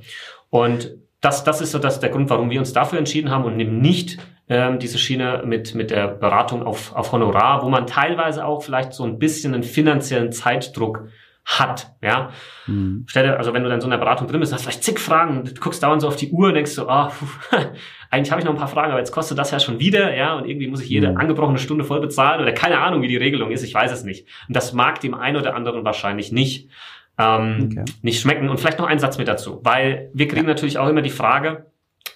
Und 0.50 0.98
das, 1.20 1.44
das 1.44 1.62
ist 1.62 1.72
so 1.72 1.80
das, 1.80 2.00
der 2.00 2.10
Grund, 2.10 2.30
warum 2.30 2.50
wir 2.52 2.60
uns 2.60 2.74
dafür 2.74 3.00
entschieden 3.00 3.32
haben 3.32 3.44
und 3.44 3.60
eben 3.60 3.80
nicht 3.80 4.20
ähm, 4.52 4.80
diese 4.80 4.98
Schiene 4.98 5.44
mit, 5.46 5.76
mit 5.76 5.92
der 5.92 6.10
Beratung 6.10 6.64
auf, 6.64 6.94
auf 6.94 7.14
Honorar, 7.14 7.64
wo 7.64 7.70
man 7.70 7.88
teilweise 7.88 8.46
auch 8.46 8.62
vielleicht 8.62 8.92
so 8.92 9.06
ein 9.06 9.18
bisschen 9.18 9.54
einen 9.54 9.64
finanziellen 9.64 10.34
Zeitdruck 10.34 11.08
hat, 11.46 11.94
ja. 12.04 12.32
Mhm. 12.68 13.06
Stell 13.08 13.24
dir, 13.24 13.38
also 13.38 13.54
wenn 13.54 13.64
du 13.64 13.70
dann 13.70 13.80
so 13.80 13.88
in 13.88 13.92
der 13.92 13.98
Beratung 13.98 14.28
drin 14.28 14.42
bist, 14.42 14.52
hast 14.52 14.64
vielleicht 14.64 14.84
zig 14.84 15.00
Fragen, 15.00 15.46
du 15.46 15.54
guckst 15.54 15.82
dauernd 15.82 16.02
so 16.02 16.10
auf 16.10 16.18
die 16.18 16.32
Uhr 16.32 16.50
und 16.50 16.56
denkst 16.56 16.72
so, 16.72 16.90
ah, 16.90 17.14
oh, 17.22 17.58
eigentlich 18.12 18.30
habe 18.30 18.42
ich 18.42 18.46
noch 18.46 18.54
ein 18.54 18.60
paar 18.60 18.68
Fragen, 18.68 18.92
aber 18.92 19.00
jetzt 19.00 19.14
kostet 19.14 19.38
das 19.38 19.52
ja 19.52 19.60
schon 19.62 19.80
wieder, 19.80 20.14
ja, 20.14 20.36
und 20.36 20.46
irgendwie 20.46 20.68
muss 20.68 20.82
ich 20.82 20.90
jede 20.90 21.12
mhm. 21.12 21.18
angebrochene 21.18 21.58
Stunde 21.58 21.86
voll 21.86 22.02
bezahlen 22.02 22.42
oder 22.42 22.52
keine 22.52 22.80
Ahnung, 22.80 23.02
wie 23.02 23.08
die 23.08 23.18
Regelung 23.18 23.52
ist, 23.52 23.64
ich 23.64 23.74
weiß 23.74 23.94
es 23.94 24.04
nicht. 24.04 24.28
Und 24.50 24.56
das 24.58 24.74
mag 24.74 25.00
dem 25.00 25.14
einen 25.14 25.38
oder 25.38 25.56
anderen 25.56 25.86
wahrscheinlich 25.86 26.34
nicht 26.34 26.70
ähm, 27.18 27.70
okay. 27.72 27.86
nicht 28.02 28.20
schmecken. 28.20 28.50
Und 28.50 28.60
vielleicht 28.60 28.80
noch 28.80 28.88
ein 28.88 29.00
Satz 29.00 29.18
mit 29.18 29.30
dazu, 29.30 29.62
weil 29.64 30.10
wir 30.14 30.28
kriegen 30.28 30.46
natürlich 30.46 30.78
auch 30.78 30.90
immer 30.90 31.02
die 31.02 31.10
Frage, 31.10 31.68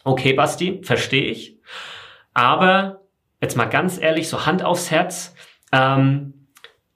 okay, 0.04 0.34
Basti, 0.34 0.82
verstehe 0.84 1.24
ich, 1.24 1.55
aber 2.36 3.02
jetzt 3.42 3.58
mal 3.58 3.66
ganz 3.66 4.00
ehrlich, 4.00 4.30
so 4.30 4.46
Hand 4.46 4.64
aufs 4.64 4.92
Herz, 4.92 5.34
ähm, 5.72 6.48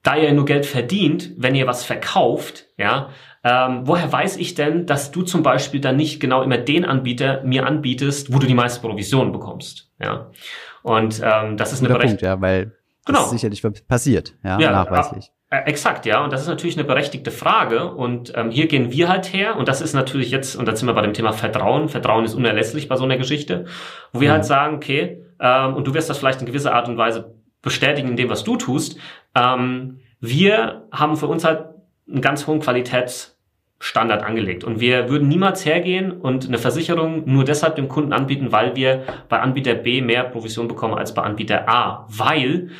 da 0.04 0.16
ihr 0.16 0.32
nur 0.32 0.44
Geld 0.44 0.64
verdient, 0.64 1.32
wenn 1.36 1.56
ihr 1.56 1.66
was 1.66 1.84
verkauft, 1.84 2.66
ja, 2.76 3.10
ähm, 3.42 3.86
woher 3.86 4.10
weiß 4.10 4.36
ich 4.36 4.54
denn, 4.54 4.86
dass 4.86 5.10
du 5.10 5.22
zum 5.22 5.42
Beispiel 5.42 5.80
dann 5.80 5.96
nicht 5.96 6.20
genau 6.20 6.42
immer 6.42 6.58
den 6.58 6.84
Anbieter 6.84 7.42
mir 7.42 7.66
anbietest, 7.66 8.32
wo 8.32 8.38
du 8.38 8.46
die 8.46 8.54
meiste 8.54 8.80
Provision 8.80 9.32
bekommst, 9.32 9.90
ja? 9.98 10.30
Und 10.82 11.20
ähm, 11.22 11.56
das 11.56 11.72
ist 11.72 11.80
Guter 11.80 11.96
eine 11.96 12.04
Punkt, 12.04 12.22
ja, 12.22 12.40
weil 12.40 12.72
genau. 13.04 13.20
das 13.20 13.30
sicherlich 13.30 13.62
passiert, 13.88 14.34
ja, 14.44 14.58
ja 14.58 14.70
nachweislich. 14.70 15.30
Äh, 15.50 15.64
exakt, 15.66 16.06
ja. 16.06 16.22
Und 16.22 16.32
das 16.32 16.42
ist 16.42 16.48
natürlich 16.48 16.78
eine 16.78 16.86
berechtigte 16.86 17.30
Frage. 17.30 17.92
Und 17.92 18.32
ähm, 18.36 18.50
hier 18.50 18.68
gehen 18.68 18.92
wir 18.92 19.08
halt 19.08 19.32
her. 19.32 19.56
Und 19.56 19.68
das 19.68 19.80
ist 19.80 19.94
natürlich 19.94 20.30
jetzt, 20.30 20.54
und 20.54 20.66
da 20.66 20.76
sind 20.76 20.86
wir 20.86 20.94
bei 20.94 21.02
dem 21.02 21.12
Thema 21.12 21.32
Vertrauen. 21.32 21.88
Vertrauen 21.88 22.24
ist 22.24 22.34
unerlässlich 22.34 22.88
bei 22.88 22.96
so 22.96 23.04
einer 23.04 23.16
Geschichte, 23.16 23.66
wo 24.12 24.20
wir 24.20 24.28
mhm. 24.28 24.32
halt 24.32 24.44
sagen, 24.44 24.76
okay, 24.76 25.24
ähm, 25.40 25.74
und 25.74 25.86
du 25.86 25.94
wirst 25.94 26.10
das 26.10 26.18
vielleicht 26.18 26.40
in 26.40 26.46
gewisser 26.46 26.74
Art 26.74 26.88
und 26.88 26.96
Weise 26.96 27.34
bestätigen 27.62 28.08
in 28.08 28.16
dem, 28.16 28.30
was 28.30 28.44
du 28.44 28.56
tust. 28.56 28.98
Ähm, 29.34 30.00
wir 30.20 30.86
haben 30.92 31.16
für 31.16 31.26
uns 31.26 31.44
halt 31.44 31.64
einen 32.08 32.20
ganz 32.20 32.46
hohen 32.46 32.60
Qualitätsstandard 32.60 34.22
angelegt. 34.22 34.64
Und 34.64 34.80
wir 34.80 35.08
würden 35.08 35.28
niemals 35.28 35.64
hergehen 35.64 36.12
und 36.12 36.46
eine 36.46 36.58
Versicherung 36.58 37.22
nur 37.26 37.44
deshalb 37.44 37.76
dem 37.76 37.88
Kunden 37.88 38.12
anbieten, 38.12 38.52
weil 38.52 38.76
wir 38.76 39.04
bei 39.28 39.40
Anbieter 39.40 39.74
B 39.74 40.02
mehr 40.02 40.24
Provision 40.24 40.68
bekommen 40.68 40.94
als 40.94 41.14
bei 41.14 41.22
Anbieter 41.22 41.68
A. 41.68 42.06
Weil 42.08 42.70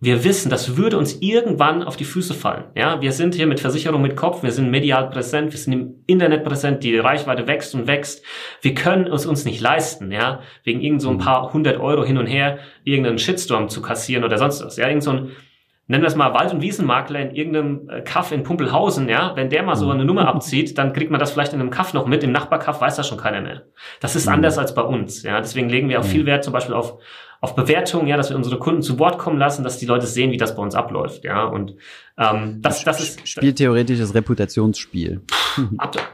wir 0.00 0.22
wissen, 0.22 0.48
das 0.48 0.76
würde 0.76 0.96
uns 0.96 1.20
irgendwann 1.20 1.82
auf 1.82 1.96
die 1.96 2.04
Füße 2.04 2.32
fallen. 2.32 2.64
Ja, 2.76 3.00
wir 3.00 3.10
sind 3.10 3.34
hier 3.34 3.48
mit 3.48 3.58
Versicherung 3.58 4.00
mit 4.00 4.14
Kopf, 4.14 4.44
wir 4.44 4.52
sind 4.52 4.70
medial 4.70 5.10
präsent, 5.10 5.50
wir 5.50 5.58
sind 5.58 5.72
im 5.72 5.94
Internet 6.06 6.44
präsent, 6.44 6.84
die 6.84 6.96
Reichweite 6.96 7.48
wächst 7.48 7.74
und 7.74 7.88
wächst. 7.88 8.24
Wir 8.62 8.74
können 8.74 9.08
es 9.08 9.26
uns 9.26 9.44
nicht 9.44 9.60
leisten, 9.60 10.12
ja, 10.12 10.40
wegen 10.62 10.80
irgend 10.80 11.02
so 11.02 11.10
ein 11.10 11.18
paar 11.18 11.52
hundert 11.52 11.80
Euro 11.80 12.04
hin 12.04 12.16
und 12.16 12.26
her 12.26 12.58
irgendeinen 12.84 13.18
Shitstorm 13.18 13.68
zu 13.68 13.82
kassieren 13.82 14.22
oder 14.22 14.38
sonst 14.38 14.64
was. 14.64 14.76
Ja, 14.76 14.86
irgend 14.86 15.02
so 15.02 15.10
ein 15.10 15.30
nennen 15.88 16.02
wir 16.02 16.08
es 16.08 16.16
mal 16.16 16.34
Wald- 16.34 16.52
und 16.52 16.60
Wiesenmakler 16.60 17.20
in 17.20 17.34
irgendeinem 17.34 17.88
äh, 17.88 18.02
Kaff 18.02 18.30
in 18.30 18.42
Pumpelhausen, 18.44 19.08
ja, 19.08 19.32
wenn 19.34 19.50
der 19.50 19.62
mal 19.62 19.74
so 19.74 19.90
eine 19.90 20.04
Nummer 20.04 20.28
abzieht, 20.28 20.78
dann 20.78 20.92
kriegt 20.92 21.10
man 21.10 21.18
das 21.18 21.32
vielleicht 21.32 21.54
in 21.54 21.60
einem 21.60 21.70
Kaff 21.70 21.94
noch 21.94 22.06
mit, 22.06 22.22
im 22.22 22.30
Nachbarkaff 22.30 22.80
weiß 22.80 22.96
das 22.96 23.08
schon 23.08 23.18
keiner 23.18 23.40
mehr. 23.40 23.62
Das 24.00 24.14
ist 24.14 24.26
mhm. 24.26 24.34
anders 24.34 24.58
als 24.58 24.74
bei 24.74 24.82
uns, 24.82 25.22
ja, 25.22 25.40
deswegen 25.40 25.68
legen 25.68 25.88
wir 25.88 25.98
auch 25.98 26.04
viel 26.04 26.26
Wert 26.26 26.44
zum 26.44 26.52
Beispiel 26.52 26.74
auf 26.74 26.98
auf 27.40 27.54
Bewertungen, 27.54 28.08
ja, 28.08 28.16
dass 28.16 28.30
wir 28.30 28.36
unsere 28.36 28.58
Kunden 28.58 28.82
zu 28.82 28.98
Wort 28.98 29.18
kommen 29.18 29.38
lassen, 29.38 29.62
dass 29.62 29.78
die 29.78 29.86
Leute 29.86 30.06
sehen, 30.06 30.32
wie 30.32 30.36
das 30.36 30.56
bei 30.56 30.62
uns 30.62 30.74
abläuft, 30.74 31.24
ja. 31.24 31.44
Und 31.44 31.76
ähm, 32.16 32.58
das, 32.60 32.82
das 32.82 33.00
ist 33.00 33.28
spieltheoretisches 33.28 34.14
Reputationsspiel. 34.14 35.22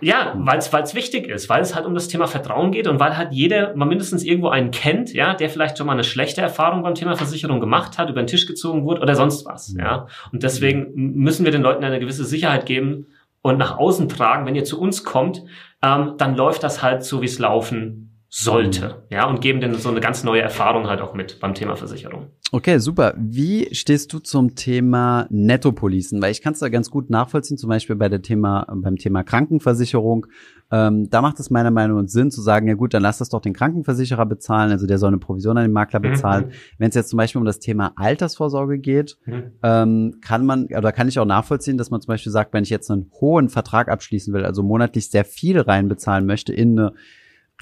Ja, 0.01 0.35
weil 0.37 0.59
es 0.59 0.73
weil 0.73 0.83
es 0.83 0.95
wichtig 0.95 1.29
ist, 1.29 1.49
weil 1.49 1.63
es 1.63 1.75
halt 1.75 1.87
um 1.87 1.95
das 1.95 2.09
Thema 2.09 2.27
Vertrauen 2.27 2.73
geht 2.73 2.87
und 2.87 3.01
weil 3.01 3.17
halt 3.17 3.33
jeder 3.33 3.75
mal 3.75 3.87
mindestens 3.87 4.23
irgendwo 4.23 4.49
einen 4.49 4.71
kennt, 4.71 5.15
ja, 5.15 5.35
der 5.35 5.49
vielleicht 5.49 5.79
schon 5.79 5.87
mal 5.87 5.95
eine 5.95 6.05
schlechte 6.05 6.43
Erfahrung 6.43 6.83
beim 6.83 6.95
Thema 6.95 7.17
Versicherung 7.17 7.61
gemacht 7.61 7.97
hat, 7.97 8.11
über 8.11 8.23
den 8.23 8.27
Tisch 8.27 8.47
gezogen 8.47 8.85
wurde 8.85 9.01
oder 9.01 9.15
sonst 9.15 9.47
was, 9.47 9.75
ja. 9.79 10.07
Und 10.33 10.43
deswegen 10.43 10.93
müssen 10.95 11.45
wir 11.45 11.53
den 11.53 11.63
Leuten 11.63 11.85
eine 11.85 12.01
gewisse 12.01 12.25
Sicherheit 12.25 12.67
geben 12.67 13.07
und 13.41 13.59
nach 13.59 13.79
außen 13.79 14.09
tragen, 14.09 14.47
wenn 14.47 14.57
ihr 14.57 14.65
zu 14.65 14.81
uns 14.81 15.05
kommt, 15.05 15.43
ähm, 15.83 16.15
dann 16.19 16.37
läuft 16.37 16.63
das 16.63 16.83
halt 16.83 17.03
so, 17.03 17.23
wie 17.23 17.27
es 17.27 17.39
laufen 17.39 18.14
sollte. 18.37 18.89
Mhm. 18.89 19.15
Ja, 19.15 19.29
und 19.29 19.41
geben 19.41 19.61
denen 19.61 19.77
so 19.77 19.89
eine 19.89 20.01
ganz 20.01 20.25
neue 20.25 20.41
Erfahrung 20.41 20.89
halt 20.89 21.01
auch 21.01 21.15
mit 21.15 21.39
beim 21.39 21.55
Thema 21.55 21.77
Versicherung. 21.77 22.31
Okay, 22.51 22.79
super. 22.79 23.15
Wie 23.17 23.73
stehst 23.73 24.13
du 24.13 24.19
zum 24.19 24.57
Thema 24.57 25.29
Nettopolicen? 25.31 26.21
Weil 26.21 26.33
ich 26.33 26.43
kann 26.43 26.53
es 26.53 26.59
da 26.59 26.69
ganz 26.69 26.91
gut 26.91 27.11
nachvollziehen, 27.11 27.59
zum 27.59 27.69
Beispiel 27.69 27.95
bei 27.95 28.09
der 28.09 28.23
Thema, 28.23 28.67
beim 28.75 28.97
Thema 28.97 29.23
Krankenversicherung. 29.23 30.27
Ähm, 30.73 31.09
da 31.11 31.23
macht 31.23 31.39
es 31.39 31.51
meiner 31.51 31.71
Meinung 31.71 32.03
nach 32.03 32.09
Sinn 32.09 32.33
zu 32.33 32.43
sagen, 32.43 32.67
ja 32.67 32.75
gut, 32.75 32.93
dann 32.93 33.05
lass 33.05 33.19
das 33.19 33.29
doch 33.29 33.41
den 33.41 33.53
Krankenversicherer 33.53 34.27
bezahlen, 34.27 34.73
also 34.73 34.89
der 34.89 34.99
soll 34.99 35.09
eine 35.09 35.19
Provision 35.19 35.57
an 35.57 35.63
den 35.63 35.73
Makler 35.73 36.01
mhm. 36.01 36.11
bezahlen. 36.11 36.47
Mhm. 36.47 36.53
Wenn 36.79 36.89
es 36.89 36.97
jetzt 36.97 37.11
zum 37.11 37.19
Beispiel 37.19 37.39
um 37.39 37.47
das 37.47 37.61
Thema 37.61 37.93
Altersvorsorge 37.95 38.81
geht, 38.81 39.17
mhm. 39.27 39.53
ähm, 39.63 40.17
kann 40.21 40.45
man, 40.45 40.65
oder 40.77 40.91
kann 40.91 41.07
ich 41.07 41.21
auch 41.21 41.25
nachvollziehen, 41.25 41.79
dass 41.79 41.91
man 41.91 42.01
zum 42.01 42.09
Beispiel 42.09 42.33
sagt, 42.33 42.53
wenn 42.53 42.65
ich 42.65 42.71
jetzt 42.71 42.91
einen 42.91 43.13
hohen 43.21 43.49
Vertrag 43.49 43.89
abschließen 43.89 44.35
will, 44.35 44.45
also 44.45 44.65
monatlich 44.65 45.09
sehr 45.09 45.25
viel 45.25 45.61
reinbezahlen 45.61 46.27
möchte 46.27 46.53
in 46.53 46.77
eine 46.77 46.95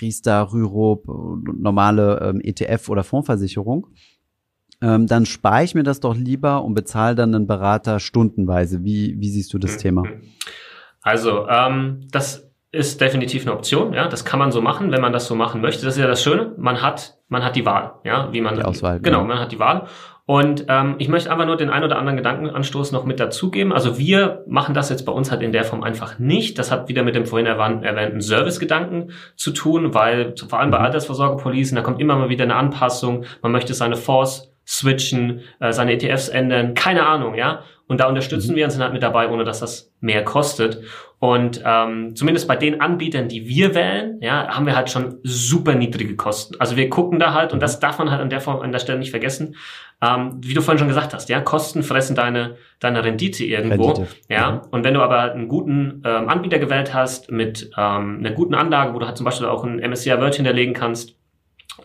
Riester, 0.01 0.53
Rürup, 0.53 1.05
normale 1.07 2.21
ähm, 2.23 2.41
ETF 2.43 2.89
oder 2.89 3.05
Fondsversicherung, 3.05 3.89
ähm, 4.81 5.07
dann 5.07 5.27
spare 5.27 5.65
ich 5.65 5.75
mir 5.75 5.85
das 5.85 6.01
doch 6.01 6.17
lieber 6.17 6.65
und 6.65 6.75
bezahle 6.75 7.15
dann 7.15 7.35
einen 7.35 7.47
Berater 7.47 8.01
stundenweise. 8.01 8.85
Wie, 8.85 9.15
wie 9.21 9.29
siehst 9.29 9.53
du 9.55 9.59
das 9.59 9.77
Thema? 9.77 10.05
Also, 11.03 11.47
ähm, 11.49 12.09
das 12.11 12.53
ist 12.73 13.01
definitiv 13.01 13.43
eine 13.43 13.55
Option, 13.55 13.93
ja. 13.93 14.09
Das 14.09 14.25
kann 14.25 14.39
man 14.39 14.51
so 14.51 14.63
machen, 14.63 14.91
wenn 14.91 15.01
man 15.01 15.13
das 15.13 15.27
so 15.27 15.35
machen 15.35 15.61
möchte. 15.61 15.85
Das 15.85 15.95
ist 15.95 16.01
ja 16.01 16.07
das 16.07 16.23
Schöne. 16.23 16.55
Man 16.57 16.81
hat, 16.81 17.19
man 17.29 17.45
hat 17.45 17.55
die 17.55 17.67
Wahl, 17.67 17.95
ja, 18.03 18.33
wie 18.33 18.41
man. 18.41 18.57
Die 18.57 18.63
Auswahl. 18.63 18.99
Genau, 19.01 19.21
ja. 19.21 19.25
man 19.25 19.39
hat 19.39 19.53
die 19.53 19.59
Wahl. 19.59 19.87
Und 20.33 20.65
ähm, 20.69 20.95
ich 20.97 21.09
möchte 21.09 21.31
einfach 21.31 21.45
nur 21.45 21.59
den 21.59 21.69
ein 21.69 21.85
oder 21.85 21.99
anderen 21.99 22.17
Gedankenanstoß 22.17 22.91
noch 22.93 23.05
mit 23.05 23.21
dazugeben. 23.21 23.71
Also 23.71 23.99
wir 23.99 24.43
machen 24.47 24.73
das 24.73 24.89
jetzt 24.89 25.05
bei 25.05 25.13
uns 25.13 25.31
halt 25.31 25.43
in 25.43 25.53
der 25.53 25.63
Form 25.63 25.83
einfach 25.83 26.19
nicht. 26.19 26.59
Das 26.59 26.71
hat 26.71 26.89
wieder 26.89 27.03
mit 27.03 27.15
dem 27.15 27.27
vorhin 27.27 27.47
erwähnten 27.47 28.23
Servicegedanken 28.23 29.11
zu 29.37 29.51
tun, 29.51 29.93
weil 29.93 30.35
vor 30.49 30.59
allem 30.59 30.71
bei 30.71 30.79
mhm. 30.79 30.87
Altersvorsorgepolicen, 30.87 31.77
da 31.77 31.83
kommt 31.83 32.01
immer 32.01 32.17
mal 32.17 32.31
wieder 32.31 32.45
eine 32.45 32.55
Anpassung. 32.55 33.27
Man 33.43 33.53
möchte 33.53 33.75
seine 33.75 33.97
Force 33.97 34.51
switchen, 34.67 35.41
äh, 35.61 35.71
seine 35.71 35.93
ETFs 35.93 36.31
ändern, 36.31 36.73
keine 36.73 37.05
Ahnung, 37.05 37.35
ja. 37.35 37.65
Und 37.87 38.01
da 38.01 38.09
unterstützen 38.09 38.53
mhm. 38.53 38.57
wir 38.57 38.65
uns 38.65 38.73
dann 38.73 38.85
halt 38.85 38.95
mit 38.95 39.03
dabei, 39.03 39.29
ohne 39.29 39.45
dass 39.45 39.61
das 39.61 39.93
mehr 40.01 40.25
kostet. 40.25 40.81
Und 41.23 41.63
ähm, 41.65 42.17
zumindest 42.17 42.49
bei 42.49 42.57
den 42.57 42.81
Anbietern, 42.81 43.29
die 43.29 43.47
wir 43.47 43.77
wählen, 43.77 44.19
ja, 44.21 44.49
haben 44.49 44.67
wir 44.67 44.75
halt 44.75 44.91
schon 44.91 45.21
super 45.23 45.77
niedrige 45.77 46.17
Kosten. 46.17 46.57
Also 46.59 46.77
wir 46.77 46.91
gucken 46.91 47.21
da 47.21 47.33
halt, 47.33 47.53
und 47.53 47.63
das 47.63 47.79
darf 47.79 48.01
man 48.01 48.11
halt 48.11 48.21
an 48.21 48.29
der 48.29 48.41
Form, 48.41 48.61
an 48.61 48.73
der 48.73 48.81
Stelle 48.81 48.99
nicht 48.99 49.13
vergessen, 49.13 49.55
ähm, 50.03 50.41
wie 50.41 50.53
du 50.53 50.63
vorhin 50.63 50.81
schon 50.81 50.89
gesagt 50.89 51.15
hast, 51.15 51.29
ja, 51.29 51.41
Kosten 51.41 51.85
fressen 51.85 52.17
deine, 52.17 52.57
deine 52.81 53.05
Rendite 53.05 53.45
irgendwo. 53.45 53.91
Rendite. 53.91 54.09
Ja. 54.29 54.51
Mhm. 54.51 54.61
Und 54.73 54.83
wenn 54.83 54.95
du 54.95 55.01
aber 55.01 55.31
einen 55.31 55.47
guten 55.47 56.03
ähm, 56.05 56.29
Anbieter 56.29 56.59
gewählt 56.59 56.93
hast 56.93 57.31
mit 57.31 57.71
ähm, 57.79 58.19
einer 58.19 58.33
guten 58.33 58.57
Anlage, 58.57 58.93
wo 58.93 58.99
du 58.99 59.07
halt 59.07 59.17
zum 59.17 59.25
Beispiel 59.25 59.47
auch 59.47 59.63
ein 59.63 59.77
MSCI 59.77 60.19
Word 60.19 60.35
hinterlegen 60.35 60.75
kannst, 60.75 61.15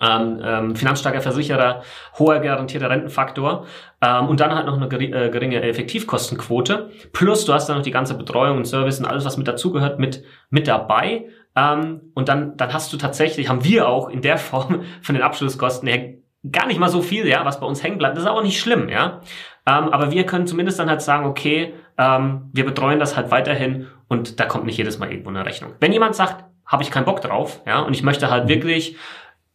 ähm, 0.01 0.41
ähm, 0.43 0.75
finanzstarker 0.75 1.21
Versicherer, 1.21 1.81
hoher 2.19 2.39
garantierter 2.39 2.89
Rentenfaktor 2.89 3.65
ähm, 4.01 4.27
und 4.27 4.39
dann 4.39 4.53
halt 4.53 4.65
noch 4.65 4.79
eine 4.79 4.85
äh, 4.85 5.29
geringe 5.29 5.61
Effektivkostenquote. 5.61 6.89
Plus 7.13 7.45
du 7.45 7.53
hast 7.53 7.67
dann 7.67 7.77
noch 7.77 7.83
die 7.83 7.91
ganze 7.91 8.15
Betreuung 8.15 8.57
und 8.57 8.65
Service 8.65 8.99
und 8.99 9.05
alles, 9.05 9.25
was 9.25 9.37
mit 9.37 9.47
dazugehört, 9.47 9.99
mit, 9.99 10.23
mit 10.49 10.67
dabei. 10.67 11.29
Ähm, 11.55 12.11
und 12.13 12.29
dann, 12.29 12.57
dann 12.57 12.73
hast 12.73 12.91
du 12.93 12.97
tatsächlich, 12.97 13.49
haben 13.49 13.63
wir 13.63 13.87
auch 13.87 14.09
in 14.09 14.21
der 14.21 14.37
Form 14.37 14.83
von 15.01 15.15
den 15.15 15.23
Abschlusskosten 15.23 15.87
her 15.87 16.13
gar 16.51 16.67
nicht 16.67 16.79
mal 16.79 16.89
so 16.89 17.01
viel, 17.01 17.27
ja, 17.27 17.43
was 17.45 17.59
bei 17.59 17.65
uns 17.65 17.83
hängen 17.83 17.97
bleibt. 17.97 18.15
Das 18.15 18.23
ist 18.23 18.29
auch 18.29 18.43
nicht 18.43 18.59
schlimm, 18.59 18.89
ja. 18.89 19.21
Ähm, 19.65 19.89
aber 19.89 20.11
wir 20.11 20.25
können 20.25 20.47
zumindest 20.47 20.79
dann 20.79 20.89
halt 20.89 21.01
sagen, 21.01 21.25
okay, 21.25 21.73
ähm, 21.97 22.49
wir 22.53 22.65
betreuen 22.65 22.99
das 22.99 23.17
halt 23.17 23.31
weiterhin 23.31 23.87
und 24.07 24.39
da 24.39 24.45
kommt 24.45 24.65
nicht 24.65 24.77
jedes 24.77 24.99
Mal 24.99 25.09
irgendwo 25.09 25.29
eine 25.29 25.45
Rechnung. 25.45 25.73
Wenn 25.79 25.91
jemand 25.91 26.15
sagt, 26.15 26.45
habe 26.65 26.83
ich 26.83 26.91
keinen 26.91 27.05
Bock 27.05 27.21
drauf, 27.21 27.61
ja, 27.65 27.79
und 27.79 27.93
ich 27.93 28.03
möchte 28.03 28.29
halt 28.29 28.45
mhm. 28.45 28.49
wirklich 28.49 28.97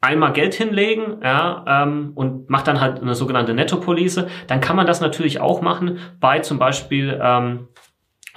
einmal 0.02 0.32
Geld 0.32 0.52
hinlegen 0.52 1.20
ja, 1.22 1.64
ähm, 1.66 2.12
und 2.14 2.50
macht 2.50 2.66
dann 2.66 2.80
halt 2.80 3.00
eine 3.00 3.14
sogenannte 3.14 3.54
Nettopolice, 3.54 4.26
dann 4.48 4.60
kann 4.60 4.76
man 4.76 4.86
das 4.86 5.00
natürlich 5.00 5.40
auch 5.40 5.62
machen 5.62 5.98
bei 6.20 6.40
zum 6.40 6.58
Beispiel 6.58 7.18
ähm, 7.22 7.68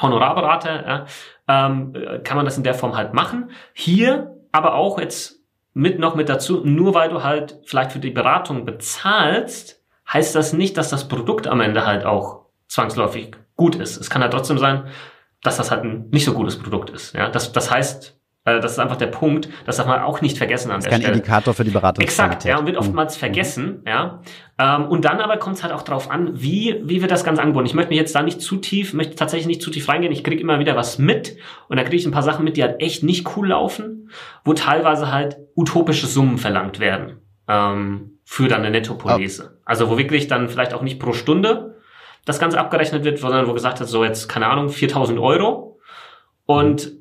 Honorarberater, 0.01 0.87
ja, 0.87 1.05
ähm, 1.47 1.93
kann 2.23 2.37
man 2.37 2.45
das 2.45 2.57
in 2.57 2.63
der 2.63 2.75
Form 2.75 2.95
halt 2.95 3.13
machen. 3.13 3.49
Hier 3.73 4.35
aber 4.51 4.75
auch 4.75 4.99
jetzt 4.99 5.41
mit 5.73 5.99
noch 5.99 6.15
mit 6.15 6.29
dazu, 6.29 6.61
nur 6.63 6.93
weil 6.93 7.09
du 7.09 7.23
halt 7.23 7.59
vielleicht 7.65 7.91
für 7.91 7.99
die 7.99 8.11
Beratung 8.11 8.63
bezahlst, 8.63 9.81
heißt 10.11 10.35
das 10.35 10.53
nicht, 10.53 10.77
dass 10.77 10.89
das 10.89 11.07
Produkt 11.07 11.47
am 11.47 11.61
Ende 11.61 11.85
halt 11.85 12.05
auch 12.05 12.45
zwangsläufig 12.67 13.35
gut 13.55 13.75
ist. 13.75 13.97
Es 13.97 14.09
kann 14.09 14.21
halt 14.21 14.33
trotzdem 14.33 14.57
sein, 14.57 14.85
dass 15.41 15.57
das 15.57 15.71
halt 15.71 15.83
ein 15.83 16.09
nicht 16.11 16.25
so 16.25 16.33
gutes 16.33 16.59
Produkt 16.59 16.91
ist. 16.91 17.13
Ja, 17.15 17.29
das, 17.29 17.51
das 17.51 17.71
heißt, 17.71 18.14
das 18.45 18.73
ist 18.73 18.79
einfach 18.79 18.95
der 18.95 19.07
Punkt, 19.07 19.49
das 19.65 19.77
darf 19.77 19.87
man 19.87 20.01
auch 20.01 20.21
nicht 20.21 20.37
vergessen 20.37 20.69
an 20.69 20.77
das 20.77 20.85
der 20.85 20.91
Stelle. 20.91 21.01
Ist 21.01 21.07
kein 21.07 21.17
Indikator 21.17 21.53
für 21.55 21.63
die 21.63 21.71
Beratung. 21.71 22.03
Exakt, 22.03 22.43
ja, 22.43 22.59
und 22.59 22.67
wird 22.67 22.77
oftmals 22.77 23.15
mhm. 23.15 23.19
vergessen, 23.19 23.83
ja. 23.87 24.21
Ähm, 24.59 24.85
und 24.85 25.03
dann 25.03 25.19
aber 25.19 25.37
kommt 25.37 25.57
es 25.57 25.63
halt 25.63 25.73
auch 25.73 25.81
darauf 25.81 26.11
an, 26.11 26.29
wie, 26.39 26.79
wie 26.83 27.01
wird 27.01 27.09
das 27.09 27.23
Ganze 27.23 27.41
angeboten. 27.41 27.65
Ich 27.65 27.73
möchte 27.73 27.89
mich 27.89 27.97
jetzt 27.97 28.13
da 28.13 28.21
nicht 28.21 28.41
zu 28.41 28.57
tief, 28.57 28.93
möchte 28.93 29.15
tatsächlich 29.15 29.47
nicht 29.47 29.63
zu 29.63 29.71
tief 29.71 29.89
reingehen. 29.89 30.13
Ich 30.13 30.23
kriege 30.23 30.39
immer 30.39 30.59
wieder 30.59 30.75
was 30.75 30.99
mit 30.99 31.37
und 31.69 31.77
da 31.77 31.83
kriege 31.83 31.97
ich 31.97 32.05
ein 32.05 32.11
paar 32.11 32.21
Sachen 32.21 32.45
mit, 32.45 32.55
die 32.55 32.61
halt 32.61 32.79
echt 32.81 33.03
nicht 33.03 33.35
cool 33.35 33.47
laufen, 33.47 34.11
wo 34.43 34.53
teilweise 34.53 35.11
halt 35.11 35.37
utopische 35.55 36.05
Summen 36.05 36.37
verlangt 36.37 36.79
werden 36.79 37.21
ähm, 37.47 38.19
für 38.25 38.47
dann 38.47 38.61
eine 38.61 38.69
Nettopolice. 38.69 39.53
Oh. 39.55 39.61
Also 39.65 39.89
wo 39.89 39.97
wirklich 39.97 40.27
dann 40.27 40.49
vielleicht 40.49 40.75
auch 40.75 40.83
nicht 40.83 40.99
pro 40.99 41.13
Stunde 41.13 41.81
das 42.25 42.39
Ganze 42.39 42.59
abgerechnet 42.59 43.03
wird, 43.03 43.17
sondern 43.17 43.47
wo 43.47 43.53
gesagt 43.53 43.79
hat, 43.79 43.87
so 43.87 44.03
jetzt, 44.03 44.29
keine 44.29 44.47
Ahnung, 44.47 44.69
4000 44.69 45.19
Euro 45.19 45.79
und 46.45 46.91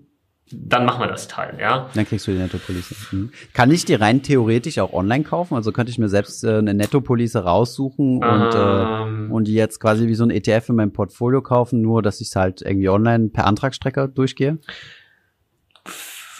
dann 0.66 0.84
machen 0.84 1.00
wir 1.00 1.06
das 1.06 1.28
Teil, 1.28 1.56
ja. 1.60 1.88
Dann 1.94 2.06
kriegst 2.06 2.26
du 2.26 2.32
die 2.32 2.38
Nettopolice. 2.38 2.94
Mhm. 3.12 3.30
Kann 3.52 3.70
ich 3.70 3.84
die 3.84 3.94
rein 3.94 4.22
theoretisch 4.22 4.78
auch 4.78 4.92
online 4.92 5.24
kaufen? 5.24 5.54
Also 5.54 5.72
könnte 5.72 5.90
ich 5.90 5.98
mir 5.98 6.08
selbst 6.08 6.44
äh, 6.44 6.58
eine 6.58 6.74
Nettopolice 6.74 7.44
raussuchen 7.44 8.22
und, 8.22 8.50
ähm, 8.54 9.28
äh, 9.30 9.32
und 9.32 9.48
die 9.48 9.54
jetzt 9.54 9.80
quasi 9.80 10.06
wie 10.06 10.14
so 10.14 10.24
ein 10.24 10.30
ETF 10.30 10.70
in 10.70 10.76
meinem 10.76 10.92
Portfolio 10.92 11.42
kaufen, 11.42 11.82
nur 11.82 12.02
dass 12.02 12.20
ich 12.20 12.28
es 12.28 12.36
halt 12.36 12.62
irgendwie 12.62 12.88
online 12.88 13.28
per 13.28 13.46
Antragstrecker 13.46 14.08
durchgehe? 14.08 14.58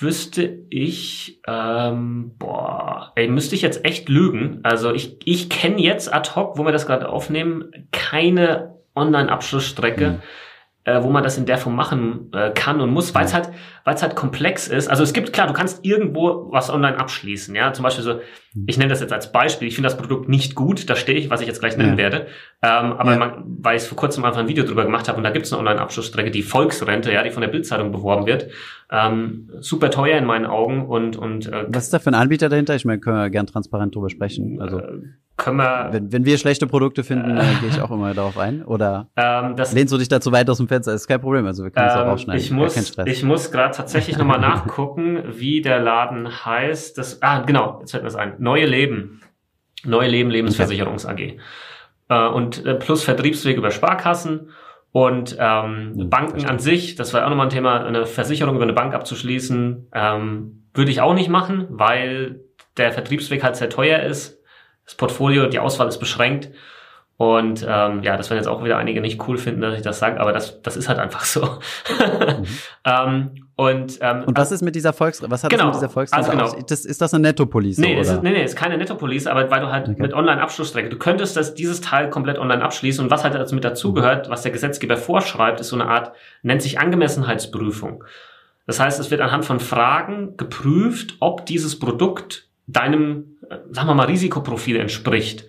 Wüsste 0.01 0.59
ich, 0.71 1.41
ähm, 1.47 2.33
boah, 2.39 3.13
ey, 3.15 3.29
müsste 3.29 3.55
ich 3.55 3.63
jetzt 3.63 3.85
echt 3.85 4.09
lügen. 4.09 4.61
Also 4.63 4.93
ich, 4.93 5.19
ich 5.25 5.49
kenne 5.49 5.81
jetzt 5.81 6.13
ad 6.13 6.31
hoc, 6.35 6.59
wo 6.59 6.65
wir 6.65 6.73
das 6.73 6.87
gerade 6.87 7.09
aufnehmen, 7.09 7.71
keine 7.93 8.75
Online-Abschlussstrecke. 8.95 10.11
Mhm 10.11 10.23
äh, 10.85 11.03
wo 11.03 11.11
man 11.11 11.23
das 11.23 11.39
in 11.39 11.47
der 11.47 11.59
Form 11.59 11.77
machen 11.77 12.31
äh, 12.33 12.51
kann 12.51 12.81
und 12.81 12.91
muss, 12.91 13.15
weil 13.15 13.25
es 13.25 13.35
halt, 13.35 13.51
weil 13.85 13.95
es 13.95 14.03
halt 14.03 14.15
komplex 14.15 14.69
ist. 14.69 14.89
Also 14.89 15.03
es 15.03 15.13
gibt 15.13 15.33
klar, 15.33 15.47
du 15.47 15.53
kannst 15.53 15.85
irgendwo 15.85 16.51
was 16.51 16.71
online 16.71 16.99
abschließen, 16.99 17.55
ja, 17.55 17.73
zum 17.73 17.83
Beispiel 17.83 18.05
so. 18.05 18.21
Ich 18.67 18.79
nenne 18.79 18.91
das 18.91 19.01
jetzt 19.01 19.13
als 19.13 19.33
Beispiel. 19.33 19.67
Ich 19.67 19.75
finde 19.75 19.89
das 19.89 19.97
Produkt 19.97 20.29
nicht 20.29 20.55
gut, 20.55 20.89
da 20.89 20.95
stehe 20.95 21.19
ich, 21.19 21.29
was 21.29 21.41
ich 21.41 21.49
jetzt 21.49 21.61
gleich 21.61 21.77
nennen 21.77 21.93
ja. 21.93 21.99
werde. 21.99 22.27
Ähm, 22.63 22.93
aber 22.93 23.13
ja. 23.13 23.19
man, 23.19 23.45
weil 23.61 23.77
ich 23.77 23.83
vor 23.83 23.97
kurzem 23.97 24.25
einfach 24.25 24.41
ein 24.41 24.49
Video 24.49 24.65
drüber 24.65 24.85
gemacht 24.85 25.09
habe 25.09 25.19
und 25.19 25.25
da 25.25 25.31
gibt 25.31 25.47
es 25.47 25.53
eine 25.53 25.59
Online-Abschlussstrecke, 25.61 26.31
die 26.31 26.43
Volksrente, 26.43 27.13
ja, 27.13 27.23
die 27.23 27.31
von 27.31 27.41
der 27.41 27.49
Bildzeitung 27.49 27.91
beworben 27.91 28.27
wird. 28.27 28.49
Ähm, 28.91 29.51
super 29.61 29.91
teuer 29.91 30.19
in 30.19 30.25
meinen 30.25 30.47
Augen 30.47 30.87
und 30.87 31.17
und 31.17 31.47
äh, 31.47 31.65
was 31.69 31.85
ist 31.85 31.95
da 31.95 31.99
für 31.99 32.11
ein 32.11 32.15
Anbieter 32.15 32.49
dahinter? 32.49 32.77
Ich 32.77 32.85
meine, 32.85 33.01
können 33.01 33.17
wir 33.17 33.31
gern 33.31 33.47
transparent 33.47 33.95
drüber 33.95 34.11
sprechen. 34.11 34.61
Also 34.61 34.79
äh, 34.79 35.01
können 35.37 35.57
wir. 35.57 35.89
Wenn, 35.91 36.13
wenn 36.13 36.25
wir 36.25 36.39
schlechte 36.39 36.67
Produkte 36.69 37.03
finden, 37.03 37.37
äh, 37.37 37.43
gehe 37.61 37.69
ich 37.69 37.81
auch 37.81 37.91
immer 37.91 38.15
darauf 38.15 38.39
ein. 38.39 38.65
Oder 38.65 39.09
ähm, 39.17 39.57
das, 39.57 39.73
lehnst 39.73 39.93
du 39.93 39.99
dich 39.99 40.09
dazu 40.09 40.31
weit 40.31 40.49
aus 40.49 40.59
dem 40.59 40.69
Fenster? 40.69 40.93
Das 40.93 41.03
ist 41.03 41.09
kein 41.09 41.21
Problem. 41.21 41.45
Also 41.47 41.65
wir 41.65 41.71
können 41.73 41.89
es 41.89 41.95
ähm, 41.95 42.01
auch 42.01 42.07
rausschneiden. 42.07 42.41
Ich 42.41 42.51
muss, 42.53 42.97
ich 43.05 43.25
muss 43.25 43.51
gerade 43.51 43.77
tatsächlich 43.77 44.17
nochmal 44.17 44.39
nachgucken, 44.41 45.25
wie 45.33 45.61
der 45.61 45.81
Laden 45.81 46.29
heißt. 46.45 46.97
Das, 46.99 47.21
ah, 47.23 47.41
genau, 47.41 47.79
jetzt 47.81 47.91
fällt 47.91 48.05
mir 48.05 48.09
das 48.09 48.17
ein. 48.17 48.35
Neue 48.45 48.67
Leben. 48.67 49.23
Neue 49.85 50.09
Leben 50.09 50.31
Lebensversicherungs 50.31 51.07
AG. 51.07 51.39
Äh, 52.09 52.29
und 52.29 52.65
äh, 52.65 52.75
plus 52.75 53.03
Vertriebsweg 53.03 53.57
über 53.57 53.71
Sparkassen. 53.71 54.51
Und 54.93 55.37
ähm, 55.41 56.09
Banken 56.09 56.31
verstehe. 56.31 56.51
an 56.51 56.59
sich, 56.61 56.95
das 56.95 57.13
war 57.13 57.25
auch 57.25 57.31
nochmal 57.31 57.49
ein 57.49 57.51
Thema, 57.51 57.85
eine 57.85 58.07
Versicherung 58.07 58.55
über 58.55 58.63
eine 58.63 58.75
Bank 58.75 58.95
abzuschließen, 58.95 59.89
ähm, 59.93 60.69
würde 60.73 60.93
ich 60.93 61.01
auch 61.01 61.15
nicht 61.15 61.29
machen, 61.29 61.67
weil 61.69 62.45
der 62.77 62.93
Vertriebsweg 62.93 63.43
halt 63.43 63.57
sehr 63.57 63.71
teuer 63.71 64.05
ist 64.05 64.41
das 64.85 64.95
Portfolio, 64.95 65.47
die 65.47 65.59
Auswahl 65.59 65.89
ist 65.89 65.99
beschränkt. 65.99 66.51
Und 67.17 67.65
ähm, 67.69 68.03
ja, 68.03 68.17
das 68.17 68.29
werden 68.31 68.39
jetzt 68.39 68.49
auch 68.49 68.65
wieder 68.65 68.77
einige 68.77 69.01
nicht 69.01 69.29
cool 69.29 69.39
finden, 69.39 69.61
dass 69.61 69.77
ich 69.77 69.83
das 69.83 70.01
sage, 70.01 70.21
aber 70.21 70.33
das, 70.33 70.61
das 70.63 70.77
ist 70.77 70.89
halt 70.89 70.99
einfach 70.99 71.25
so. 71.25 71.43
mhm. 71.43 72.47
ähm, 72.85 73.31
und, 73.57 73.99
ähm, 74.01 74.25
und 74.25 74.37
was 74.37 74.51
ist 74.51 74.63
mit 74.63 74.75
dieser 74.75 74.93
Volks 74.93 75.23
was 75.23 75.45
hat 75.45 75.51
genau, 75.51 75.67
das 75.67 75.77
mit 75.77 75.83
dieser 75.83 75.93
Volksrente 75.93 76.33
also 76.33 76.53
genau. 76.53 76.67
Das, 76.67 76.85
ist 76.85 77.01
das 77.01 77.15
eine 77.15 77.23
Nettopolice? 77.23 77.81
Nee, 77.81 78.01
Ist, 78.01 78.21
nee, 78.21 78.33
nee, 78.33 78.43
ist 78.43 78.57
keine 78.57 78.77
Nettopolice, 78.77 79.29
aber 79.29 79.49
weil 79.49 79.61
du 79.61 79.71
halt 79.71 79.89
okay. 79.89 80.03
mit 80.03 80.13
Online-Abschlussstrecke, 80.13 80.89
du 80.89 80.99
könntest 80.99 81.37
das, 81.37 81.55
dieses 81.55 81.81
Teil 81.81 82.11
komplett 82.11 82.39
online 82.39 82.65
abschließen 82.65 83.05
und 83.05 83.13
was 83.13 83.23
halt 83.23 83.35
dazu 83.35 83.55
mit 83.55 83.63
dazugehört, 83.63 84.29
was 84.29 84.43
der 84.43 84.51
Gesetzgeber 84.51 84.97
vorschreibt, 84.97 85.61
ist 85.61 85.69
so 85.69 85.77
eine 85.77 85.87
Art, 85.87 86.17
nennt 86.43 86.63
sich 86.63 86.81
Angemessenheitsprüfung. 86.81 88.03
Das 88.67 88.81
heißt, 88.81 88.99
es 88.99 89.13
wird 89.13 89.21
anhand 89.21 89.45
von 89.45 89.61
Fragen 89.61 90.37
geprüft, 90.37 91.17
ob 91.21 91.47
dieses 91.47 91.79
Produkt 91.79 92.49
deinem, 92.67 93.37
äh, 93.49 93.59
sagen 93.71 93.89
wir 93.89 93.95
mal, 93.95 94.07
Risikoprofil 94.07 94.77
entspricht. 94.77 95.45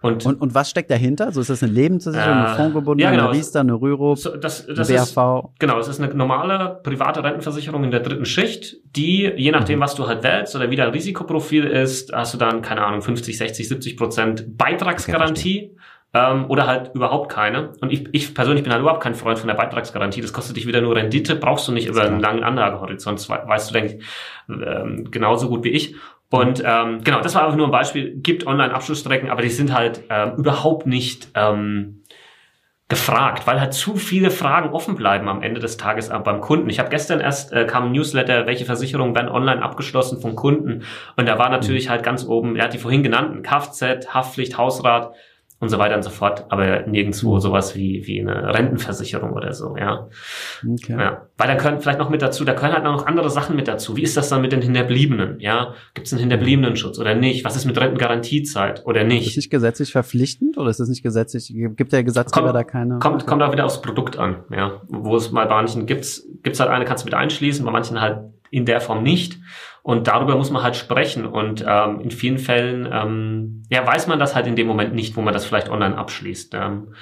Und, 0.00 0.24
und, 0.26 0.40
und 0.40 0.54
was 0.54 0.70
steckt 0.70 0.90
dahinter? 0.90 1.24
So 1.24 1.40
also 1.40 1.40
ist 1.40 1.50
das 1.50 1.62
eine 1.62 1.72
Lebensversicherung, 1.72 2.38
äh, 2.38 2.46
eine 2.46 2.56
Fondgebundene, 2.56 3.02
ja, 3.02 3.10
genau. 3.10 3.30
eine 3.30 3.36
Riester, 3.36 3.60
eine 3.60 3.74
Rürup, 3.74 4.16
so, 4.16 4.36
das, 4.36 4.64
das 4.66 4.88
eine 4.88 4.98
BAV? 4.98 5.44
Ist, 5.44 5.58
genau, 5.58 5.78
es 5.80 5.88
ist 5.88 6.00
eine 6.00 6.14
normale 6.14 6.80
private 6.84 7.24
Rentenversicherung 7.24 7.82
in 7.82 7.90
der 7.90 8.00
dritten 8.00 8.24
Schicht, 8.24 8.76
die, 8.94 9.32
je 9.36 9.50
nachdem, 9.50 9.78
mhm. 9.78 9.82
was 9.82 9.96
du 9.96 10.06
halt 10.06 10.22
wählst 10.22 10.54
oder 10.54 10.70
wie 10.70 10.76
dein 10.76 10.90
Risikoprofil 10.90 11.64
ist, 11.64 12.12
hast 12.12 12.32
du 12.32 12.38
dann, 12.38 12.62
keine 12.62 12.84
Ahnung, 12.84 13.02
50, 13.02 13.36
60, 13.36 13.68
70 13.68 13.96
Prozent 13.96 14.56
Beitragsgarantie. 14.56 15.72
Okay, 15.72 15.76
ähm, 16.14 16.46
oder 16.48 16.66
halt 16.66 16.94
überhaupt 16.94 17.30
keine. 17.30 17.74
Und 17.80 17.92
ich, 17.92 18.08
ich 18.12 18.34
persönlich 18.34 18.62
bin 18.62 18.72
halt 18.72 18.80
überhaupt 18.80 19.02
kein 19.02 19.14
Freund 19.14 19.38
von 19.38 19.48
der 19.48 19.54
Beitragsgarantie. 19.54 20.22
Das 20.22 20.32
kostet 20.32 20.56
dich 20.56 20.66
wieder 20.66 20.80
nur 20.80 20.96
Rendite, 20.96 21.36
brauchst 21.36 21.68
du 21.68 21.72
nicht 21.72 21.86
über 21.86 22.02
einen 22.02 22.20
langen 22.20 22.44
Anlagehorizont. 22.44 23.28
weißt 23.28 23.68
du, 23.68 23.74
denke 23.74 23.96
ich, 23.96 24.04
ähm, 24.48 25.10
genauso 25.10 25.48
gut 25.48 25.64
wie 25.64 25.70
ich. 25.70 25.96
Und 26.30 26.62
ähm, 26.64 27.02
genau, 27.04 27.20
das 27.20 27.34
war 27.34 27.44
einfach 27.44 27.56
nur 27.56 27.68
ein 27.68 27.72
Beispiel. 27.72 28.20
Gibt 28.20 28.46
Online-Abschlussstrecken, 28.46 29.30
aber 29.30 29.42
die 29.42 29.48
sind 29.48 29.72
halt 29.72 30.02
ähm, 30.10 30.34
überhaupt 30.36 30.86
nicht 30.86 31.28
ähm, 31.34 32.02
gefragt, 32.88 33.46
weil 33.46 33.60
halt 33.60 33.74
zu 33.74 33.96
viele 33.96 34.30
Fragen 34.30 34.70
offen 34.70 34.94
bleiben 34.94 35.28
am 35.28 35.42
Ende 35.42 35.60
des 35.60 35.76
Tages 35.76 36.08
beim 36.08 36.40
Kunden. 36.40 36.70
Ich 36.70 36.78
habe 36.78 36.88
gestern 36.88 37.20
erst 37.20 37.52
äh, 37.52 37.66
kam 37.66 37.84
ein 37.84 37.92
Newsletter, 37.92 38.46
welche 38.46 38.64
Versicherungen 38.64 39.14
werden 39.14 39.28
online 39.28 39.62
abgeschlossen 39.62 40.20
vom 40.20 40.34
Kunden 40.34 40.84
und 41.16 41.26
da 41.28 41.38
war 41.38 41.50
natürlich 41.50 41.86
mhm. 41.86 41.90
halt 41.90 42.02
ganz 42.02 42.26
oben, 42.26 42.56
er 42.56 42.64
hat 42.64 42.72
die 42.72 42.78
vorhin 42.78 43.02
genannten 43.02 43.42
Kfz, 43.42 44.08
Haftpflicht, 44.08 44.56
Hausrat, 44.56 45.14
und 45.60 45.70
so 45.70 45.78
weiter 45.78 45.96
und 45.96 46.02
so 46.02 46.10
fort, 46.10 46.44
aber 46.50 46.86
nirgendwo 46.86 47.34
mhm. 47.34 47.40
sowas 47.40 47.74
wie, 47.74 48.06
wie 48.06 48.20
eine 48.20 48.54
Rentenversicherung 48.54 49.32
oder 49.32 49.52
so, 49.52 49.76
ja. 49.76 50.08
Okay. 50.64 50.96
ja. 50.96 51.26
Weil 51.36 51.48
da 51.48 51.56
können 51.56 51.80
vielleicht 51.80 51.98
noch 51.98 52.10
mit 52.10 52.22
dazu, 52.22 52.44
da 52.44 52.54
können 52.54 52.74
halt 52.74 52.84
noch 52.84 53.06
andere 53.06 53.28
Sachen 53.28 53.56
mit 53.56 53.66
dazu. 53.66 53.96
Wie 53.96 54.02
ist 54.02 54.16
das 54.16 54.28
dann 54.28 54.40
mit 54.40 54.52
den 54.52 54.62
Hinterbliebenen, 54.62 55.40
ja? 55.40 55.74
Gibt 55.94 56.06
es 56.06 56.12
einen 56.12 56.20
Hinterbliebenenschutz 56.20 56.98
oder 57.00 57.16
nicht? 57.16 57.44
Was 57.44 57.56
ist 57.56 57.64
mit 57.64 57.78
Rentengarantiezeit 57.80 58.86
oder 58.86 59.02
nicht? 59.02 59.22
Ist 59.22 59.30
das 59.30 59.36
nicht 59.36 59.50
gesetzlich 59.50 59.90
verpflichtend 59.90 60.58
oder 60.58 60.70
ist 60.70 60.78
das 60.78 60.88
nicht 60.88 61.02
gesetzlich, 61.02 61.52
gibt 61.52 61.92
der 61.92 62.04
Gesetzgeber 62.04 62.46
kommt, 62.46 62.56
da 62.56 62.64
keine? 62.64 62.98
Kommt, 63.00 63.26
kommt 63.26 63.42
auch 63.42 63.52
wieder 63.52 63.64
aufs 63.64 63.82
Produkt 63.82 64.16
an, 64.16 64.44
ja. 64.54 64.80
Wo 64.86 65.16
es 65.16 65.32
mal 65.32 65.46
bei 65.46 65.56
manchen 65.56 65.86
gibt's, 65.86 66.24
gibt's 66.44 66.60
halt 66.60 66.70
eine, 66.70 66.84
kannst 66.84 67.02
du 67.02 67.06
mit 67.06 67.14
einschließen, 67.14 67.64
bei 67.64 67.72
manchen 67.72 68.00
halt 68.00 68.20
in 68.50 68.64
der 68.64 68.80
Form 68.80 69.02
nicht. 69.02 69.40
Und 69.88 70.06
darüber 70.06 70.36
muss 70.36 70.50
man 70.50 70.62
halt 70.62 70.76
sprechen. 70.76 71.24
Und 71.24 71.64
ähm, 71.66 72.00
in 72.02 72.10
vielen 72.10 72.36
Fällen 72.36 72.86
ähm, 72.92 73.62
ja, 73.70 73.86
weiß 73.86 74.06
man 74.06 74.18
das 74.18 74.34
halt 74.34 74.46
in 74.46 74.54
dem 74.54 74.66
Moment 74.66 74.94
nicht, 74.94 75.16
wo 75.16 75.22
man 75.22 75.32
das 75.32 75.46
vielleicht 75.46 75.70
online 75.70 75.96
abschließt. 75.96 76.52
Ähm, 76.52 76.92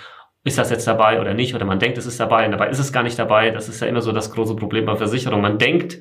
ist 0.45 0.57
das 0.57 0.71
jetzt 0.71 0.87
dabei 0.87 1.21
oder 1.21 1.35
nicht? 1.35 1.57
Oder 1.57 1.65
man 1.65 1.81
denkt, 1.81 1.99
es 1.99 2.07
ist 2.07 2.21
dabei 2.21 2.45
und 2.45 2.53
dabei 2.53 2.69
ist 2.69 2.79
es 2.79 2.93
gar 2.93 3.03
nicht 3.03 3.19
dabei. 3.19 3.51
Das 3.51 3.69
ist 3.69 3.81
ja 3.81 3.89
immer 3.89 4.03
so 4.03 4.13
das 4.13 4.31
große 4.31 4.55
Problem 4.55 4.87
bei 4.87 4.95
Versicherung. 4.95 5.41
Man 5.41 5.59
denkt, 5.59 5.99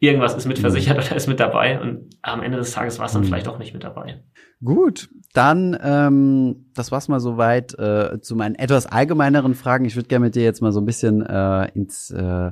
irgendwas 0.00 0.34
ist 0.34 0.46
mit 0.46 0.58
mhm. 0.58 0.62
versichert 0.62 0.98
oder 0.98 1.14
ist 1.14 1.28
mit 1.28 1.38
dabei 1.38 1.80
und 1.80 2.10
am 2.20 2.42
Ende 2.42 2.58
des 2.58 2.72
Tages 2.72 2.98
war 2.98 3.06
es 3.06 3.12
dann 3.12 3.22
mhm. 3.22 3.26
vielleicht 3.26 3.46
auch 3.46 3.60
nicht 3.60 3.72
mit 3.72 3.84
dabei. 3.84 4.20
Gut, 4.64 5.10
dann 5.34 5.78
ähm, 5.80 6.66
das 6.74 6.90
war's 6.90 7.06
mal 7.06 7.20
soweit 7.20 7.78
äh, 7.78 8.20
zu 8.20 8.34
meinen 8.34 8.56
etwas 8.56 8.86
allgemeineren 8.86 9.54
Fragen. 9.54 9.84
Ich 9.84 9.94
würde 9.94 10.08
gerne 10.08 10.24
mit 10.24 10.34
dir 10.34 10.42
jetzt 10.42 10.62
mal 10.62 10.72
so 10.72 10.80
ein 10.80 10.86
bisschen 10.86 11.24
äh, 11.24 11.68
ins 11.74 12.10
äh, 12.10 12.50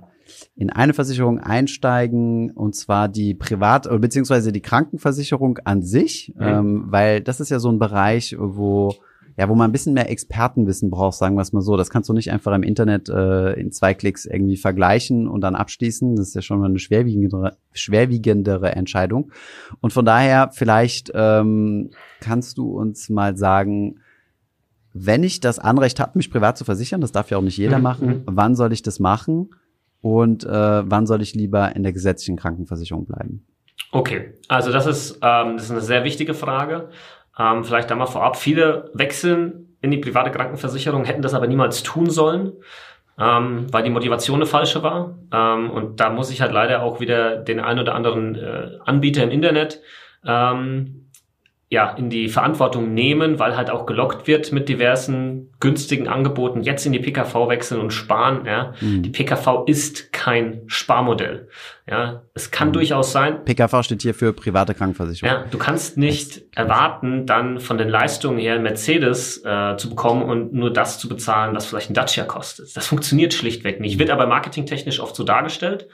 in 0.57 0.71
eine 0.71 0.95
Versicherung 0.95 1.39
einsteigen 1.39 2.51
und 2.51 2.75
zwar 2.75 3.09
die 3.09 3.35
Privat- 3.35 3.87
oder 3.87 3.99
beziehungsweise 3.99 4.53
die 4.53 4.61
Krankenversicherung 4.61 5.59
an 5.65 5.83
sich, 5.83 6.33
mhm. 6.37 6.43
ähm, 6.43 6.85
weil 6.89 7.21
das 7.21 7.41
ist 7.41 7.51
ja 7.51 7.59
so 7.59 7.71
ein 7.71 7.79
Bereich, 7.79 8.37
wo 8.39 8.95
ja, 9.37 9.49
wo 9.49 9.55
man 9.55 9.71
ein 9.71 9.73
bisschen 9.73 9.95
mehr 9.95 10.11
Expertenwissen 10.11 10.91
braucht, 10.91 11.17
sagen 11.17 11.37
wir 11.37 11.43
es 11.43 11.53
mal 11.53 11.63
so. 11.63 11.77
Das 11.77 11.91
kannst 11.91 12.09
du 12.09 12.13
nicht 12.13 12.31
einfach 12.31 12.55
im 12.55 12.63
Internet 12.63 13.09
äh, 13.09 13.53
in 13.55 13.73
zwei 13.73 13.95
Klicks 13.95 14.27
irgendwie 14.27 14.57
vergleichen 14.57 15.27
und 15.27 15.41
dann 15.41 15.55
abschließen. 15.55 16.17
Das 16.17 16.29
ist 16.29 16.35
ja 16.35 16.43
schon 16.43 16.61
mal 16.61 16.69
eine 16.69 16.79
schwerwiegendere, 16.79 17.57
schwerwiegendere 17.73 18.73
Entscheidung. 18.73 19.33
Und 19.81 19.93
von 19.93 20.05
daher, 20.05 20.51
vielleicht 20.53 21.13
ähm, 21.15 21.91
kannst 22.21 22.59
du 22.59 22.79
uns 22.79 23.09
mal 23.09 23.37
sagen, 23.37 24.01
wenn 24.93 25.25
ich 25.25 25.41
das 25.41 25.59
Anrecht 25.59 26.01
habe, 26.01 26.19
mich 26.19 26.31
privat 26.31 26.59
zu 26.59 26.65
versichern, 26.65 27.01
das 27.01 27.13
darf 27.13 27.31
ja 27.31 27.39
auch 27.39 27.43
nicht 27.43 27.57
jeder 27.57 27.79
mhm. 27.79 27.83
machen, 27.83 28.09
mhm. 28.09 28.23
wann 28.27 28.55
soll 28.55 28.73
ich 28.73 28.83
das 28.83 29.01
machen 29.01 29.51
und 30.03 30.45
äh, 30.45 30.49
wann 30.51 31.07
soll 31.07 31.23
ich 31.23 31.35
lieber 31.35 31.75
in 31.75 31.85
der 31.85 31.93
gesetzlichen 31.93 32.37
Krankenversicherung 32.37 33.07
bleiben? 33.07 33.47
Okay, 33.93 34.35
also 34.49 34.73
das 34.73 34.87
ist, 34.87 35.21
ähm, 35.23 35.57
das 35.57 35.67
ist 35.67 35.71
eine 35.71 35.81
sehr 35.81 36.05
wichtige 36.05 36.35
Frage. 36.35 36.89
Ähm, 37.39 37.65
vielleicht 37.65 37.91
da 37.91 37.95
mal 37.95 38.07
vorab. 38.07 38.37
Viele 38.37 38.91
wechseln 38.95 39.77
in 39.81 39.91
die 39.91 39.99
private 39.99 40.31
Krankenversicherung, 40.31 41.05
hätten 41.05 41.23
das 41.23 41.35
aber 41.35 41.47
niemals 41.47 41.83
tun 41.83 42.11
sollen, 42.11 42.53
ähm, 43.19 43.67
weil 43.73 43.85
die 43.85 43.91
Motivation 43.91 44.37
eine 44.37 44.47
falsche 44.47 44.83
war. 44.83 45.19
Ähm, 45.33 45.71
und 45.71 46.01
da 46.01 46.11
muss 46.11 46.31
ich 46.31 46.41
halt 46.41 46.53
leider 46.53 46.83
auch 46.83 47.01
wieder 47.01 47.37
den 47.37 47.61
ein 47.61 47.79
oder 47.79 47.95
anderen 47.95 48.35
äh, 48.35 48.79
Anbieter 48.85 49.23
im 49.23 49.31
Internet 49.31 49.81
ähm, 50.27 51.11
ja, 51.73 51.89
in 51.93 52.11
die 52.11 52.29
Verantwortung 52.29 52.93
nehmen, 52.93 53.39
weil 53.39 53.57
halt 53.57 53.71
auch 53.71 53.87
gelockt 53.87 54.27
wird 54.27 54.53
mit 54.53 54.69
diversen 54.69 55.51
günstigen 55.59 56.07
Angeboten, 56.07 56.61
jetzt 56.61 56.85
in 56.85 56.93
die 56.93 56.99
PKV 56.99 57.49
wechseln 57.49 57.81
und 57.81 57.95
sparen. 57.95 58.45
Ja. 58.45 58.75
Mhm. 58.83 59.03
Die 59.03 59.09
PKV 59.09 59.65
ist 59.65 60.13
kein 60.13 60.61
Sparmodell. 60.67 61.49
Ja. 61.89 62.25
Es 62.35 62.51
kann 62.51 62.69
mhm. 62.69 62.73
durchaus 62.75 63.13
sein. 63.13 63.43
PKV 63.47 63.85
steht 63.85 64.03
hier 64.03 64.13
für 64.13 64.35
private 64.35 64.75
Krankenversicherung. 64.75 65.35
Ja, 65.35 65.47
du 65.51 65.57
kannst 65.57 65.97
nicht 65.97 66.43
erwarten, 66.55 67.25
dann 67.25 67.59
von 67.59 67.79
den 67.79 67.89
Leistungen 67.89 68.39
her 68.39 68.59
Mercedes 68.59 69.43
äh, 69.43 69.79
zu 69.79 69.89
bekommen 69.89 70.25
und 70.25 70.53
nur 70.53 70.71
das 70.71 70.99
zu 70.99 71.09
bezahlen, 71.09 71.57
was 71.57 71.65
vielleicht 71.65 71.89
ein 71.89 71.95
Dacia 71.95 72.25
kostet. 72.25 72.77
Das 72.77 72.87
funktioniert 72.87 73.33
schlichtweg 73.33 73.81
nicht. 73.81 73.99
Wird 73.99 74.11
aber 74.11 74.27
marketingtechnisch 74.27 75.01
oft 75.01 75.17
so 75.17 75.25
dargestellt. 75.25 75.89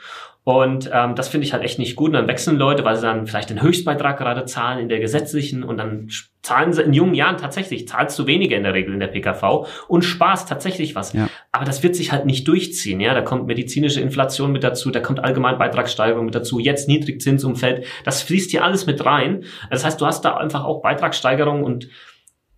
Und 0.48 0.88
ähm, 0.94 1.14
das 1.14 1.28
finde 1.28 1.46
ich 1.46 1.52
halt 1.52 1.62
echt 1.62 1.78
nicht 1.78 1.94
gut. 1.94 2.06
Und 2.06 2.14
dann 2.14 2.26
wechseln 2.26 2.56
Leute, 2.56 2.82
weil 2.82 2.96
sie 2.96 3.02
dann 3.02 3.26
vielleicht 3.26 3.50
den 3.50 3.60
Höchstbeitrag 3.60 4.16
gerade 4.16 4.46
zahlen 4.46 4.78
in 4.78 4.88
der 4.88 4.98
gesetzlichen 4.98 5.62
und 5.62 5.76
dann 5.76 6.08
zahlen 6.40 6.72
sie 6.72 6.80
in 6.80 6.94
jungen 6.94 7.12
Jahren 7.12 7.36
tatsächlich, 7.36 7.86
zahlst 7.86 8.18
du 8.18 8.26
weniger 8.26 8.56
in 8.56 8.62
der 8.62 8.72
Regel 8.72 8.94
in 8.94 9.00
der 9.00 9.08
PKV 9.08 9.66
und 9.88 10.06
sparst 10.06 10.48
tatsächlich 10.48 10.94
was. 10.94 11.12
Ja. 11.12 11.28
Aber 11.52 11.66
das 11.66 11.82
wird 11.82 11.94
sich 11.94 12.12
halt 12.12 12.24
nicht 12.24 12.48
durchziehen. 12.48 12.98
Ja, 12.98 13.12
Da 13.12 13.20
kommt 13.20 13.46
medizinische 13.46 14.00
Inflation 14.00 14.50
mit 14.50 14.64
dazu, 14.64 14.90
da 14.90 15.00
kommt 15.00 15.22
allgemein 15.22 15.58
Beitragssteigerung 15.58 16.24
mit 16.24 16.34
dazu, 16.34 16.58
jetzt 16.58 16.88
Niedrigzinsumfeld. 16.88 17.84
Das 18.04 18.22
fließt 18.22 18.50
hier 18.50 18.64
alles 18.64 18.86
mit 18.86 19.04
rein. 19.04 19.44
Das 19.68 19.84
heißt, 19.84 20.00
du 20.00 20.06
hast 20.06 20.22
da 20.22 20.38
einfach 20.38 20.64
auch 20.64 20.80
Beitragssteigerung 20.80 21.62
und 21.62 21.90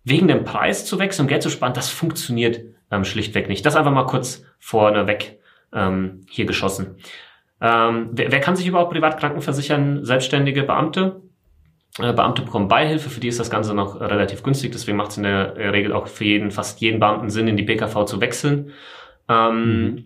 wegen 0.05 0.29
dem 0.29 0.45
Preis 0.45 0.85
zu 0.85 0.97
wechseln, 0.97 1.23
um 1.25 1.27
Geld 1.27 1.43
zu 1.43 1.49
sparen, 1.49 1.73
das 1.73 1.89
funktioniert 1.89 2.61
ähm, 2.89 3.03
schlichtweg 3.03 3.49
nicht. 3.49 3.65
Das 3.65 3.75
einfach 3.75 3.91
mal 3.91 4.05
kurz 4.05 4.45
vorneweg 4.59 5.39
ähm, 5.73 6.25
hier 6.29 6.45
geschossen. 6.45 6.95
Ähm, 7.61 8.09
wer, 8.11 8.31
wer 8.31 8.39
kann 8.39 8.55
sich 8.55 8.67
überhaupt 8.67 8.91
privat 8.91 9.19
krankenversichern? 9.19 10.03
Selbstständige 10.03 10.63
Beamte. 10.63 11.21
Äh, 11.99 12.13
Beamte 12.13 12.41
bekommen 12.41 12.67
Beihilfe, 12.67 13.09
für 13.09 13.19
die 13.19 13.27
ist 13.27 13.39
das 13.39 13.49
Ganze 13.49 13.73
noch 13.73 13.99
relativ 13.99 14.43
günstig, 14.43 14.71
deswegen 14.71 14.97
macht 14.97 15.11
es 15.11 15.17
in 15.17 15.23
der 15.23 15.73
Regel 15.73 15.93
auch 15.93 16.07
für 16.07 16.23
jeden, 16.23 16.51
fast 16.51 16.81
jeden 16.81 16.99
Beamten 16.99 17.29
Sinn, 17.29 17.47
in 17.47 17.57
die 17.57 17.63
PKV 17.63 18.05
zu 18.05 18.21
wechseln. 18.21 18.71
Ähm, 19.29 19.83
mhm. 19.83 20.05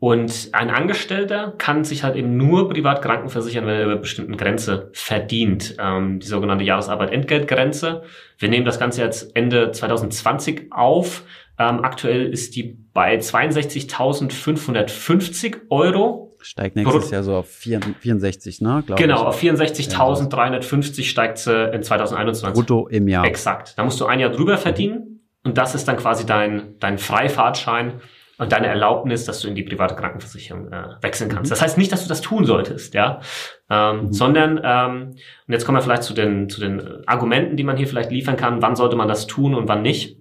Und 0.00 0.48
ein 0.52 0.70
Angestellter 0.70 1.54
kann 1.58 1.84
sich 1.84 2.02
halt 2.02 2.16
eben 2.16 2.38
nur 2.38 2.70
privat 2.70 3.02
krankenversichern, 3.02 3.66
wenn 3.66 3.74
er 3.74 3.84
über 3.84 3.96
bestimmten 3.96 4.38
Grenze 4.38 4.88
verdient. 4.94 5.76
Ähm, 5.78 6.20
die 6.20 6.26
sogenannte 6.26 6.64
Jahresarbeit-Entgeltgrenze. 6.64 8.02
Wir 8.38 8.48
nehmen 8.48 8.64
das 8.64 8.78
Ganze 8.78 9.02
jetzt 9.02 9.36
Ende 9.36 9.72
2020 9.72 10.72
auf. 10.72 11.24
Ähm, 11.58 11.84
aktuell 11.84 12.32
ist 12.32 12.56
die 12.56 12.78
bei 12.94 13.18
62.550 13.18 15.68
Euro 15.68 16.29
Steigt 16.42 16.76
nächstes 16.76 17.02
Brut 17.02 17.12
Jahr 17.12 17.22
so 17.22 17.36
auf 17.36 17.48
64, 17.50 18.60
ne? 18.60 18.82
Glaub 18.86 18.98
genau, 18.98 19.22
ich. 19.22 19.26
auf 19.26 19.42
64.350 19.42 21.04
steigt 21.04 21.38
sie 21.38 21.70
in 21.72 21.82
2021. 21.82 22.54
Brutto 22.54 22.88
im 22.88 23.08
Jahr. 23.08 23.24
Exakt. 23.24 23.74
Da 23.76 23.84
musst 23.84 24.00
du 24.00 24.06
ein 24.06 24.20
Jahr 24.20 24.30
drüber 24.30 24.56
verdienen 24.56 25.20
und 25.44 25.58
das 25.58 25.74
ist 25.74 25.86
dann 25.88 25.96
quasi 25.96 26.26
dein, 26.26 26.78
dein 26.78 26.98
Freifahrtschein 26.98 28.00
und 28.38 28.52
deine 28.52 28.68
Erlaubnis, 28.68 29.26
dass 29.26 29.40
du 29.40 29.48
in 29.48 29.54
die 29.54 29.62
private 29.62 29.94
Krankenversicherung 29.94 30.72
äh, 30.72 30.84
wechseln 31.02 31.28
kannst. 31.28 31.50
Mhm. 31.50 31.52
Das 31.52 31.62
heißt 31.62 31.76
nicht, 31.76 31.92
dass 31.92 32.02
du 32.02 32.08
das 32.08 32.22
tun 32.22 32.46
solltest, 32.46 32.94
ja, 32.94 33.20
ähm, 33.68 34.04
mhm. 34.04 34.12
sondern 34.12 34.60
ähm, 34.64 35.10
und 35.46 35.52
jetzt 35.52 35.66
kommen 35.66 35.76
wir 35.76 35.82
vielleicht 35.82 36.04
zu 36.04 36.14
den 36.14 36.48
zu 36.48 36.60
den 36.60 37.06
Argumenten, 37.06 37.56
die 37.56 37.64
man 37.64 37.76
hier 37.76 37.86
vielleicht 37.86 38.10
liefern 38.10 38.36
kann. 38.36 38.62
Wann 38.62 38.76
sollte 38.76 38.96
man 38.96 39.08
das 39.08 39.26
tun 39.26 39.54
und 39.54 39.68
wann 39.68 39.82
nicht? 39.82 40.18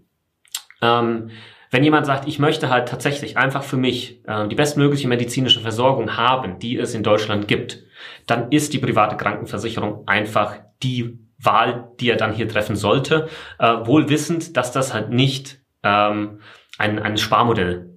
Ähm, 0.82 1.30
wenn 1.72 1.84
jemand 1.84 2.06
sagt, 2.06 2.28
ich 2.28 2.40
möchte 2.40 2.70
halt 2.70 2.90
tatsächlich 2.90 3.38
einfach 3.38 3.64
für 3.64 3.78
mich 3.78 4.22
äh, 4.28 4.48
die 4.48 4.56
bestmögliche 4.56 5.08
medizinische 5.08 5.60
Versorgung 5.60 6.18
haben, 6.18 6.60
die 6.60 6.78
es 6.78 6.94
in 6.94 7.04
Deutschland 7.04 7.48
gibt, 7.48 7.84
dann 8.26 8.52
ist 8.52 8.74
die 8.74 8.80
private 8.80 9.18
Krankenversicherung 9.18 10.08
einfach 10.08 10.56
die 10.82 11.20
Wahl, 11.38 11.92
die 12.00 12.10
er 12.10 12.18
dann 12.18 12.34
hier 12.34 12.48
treffen 12.48 12.76
sollte, 12.76 13.30
äh, 13.60 13.86
wohl 13.86 14.10
wissend, 14.10 14.58
dass 14.58 14.72
das 14.72 14.94
halt 14.94 15.10
nicht 15.10 15.62
ähm, 15.84 16.40
ein, 16.78 17.00
ein 17.00 17.18
Sparmodell 17.18 17.90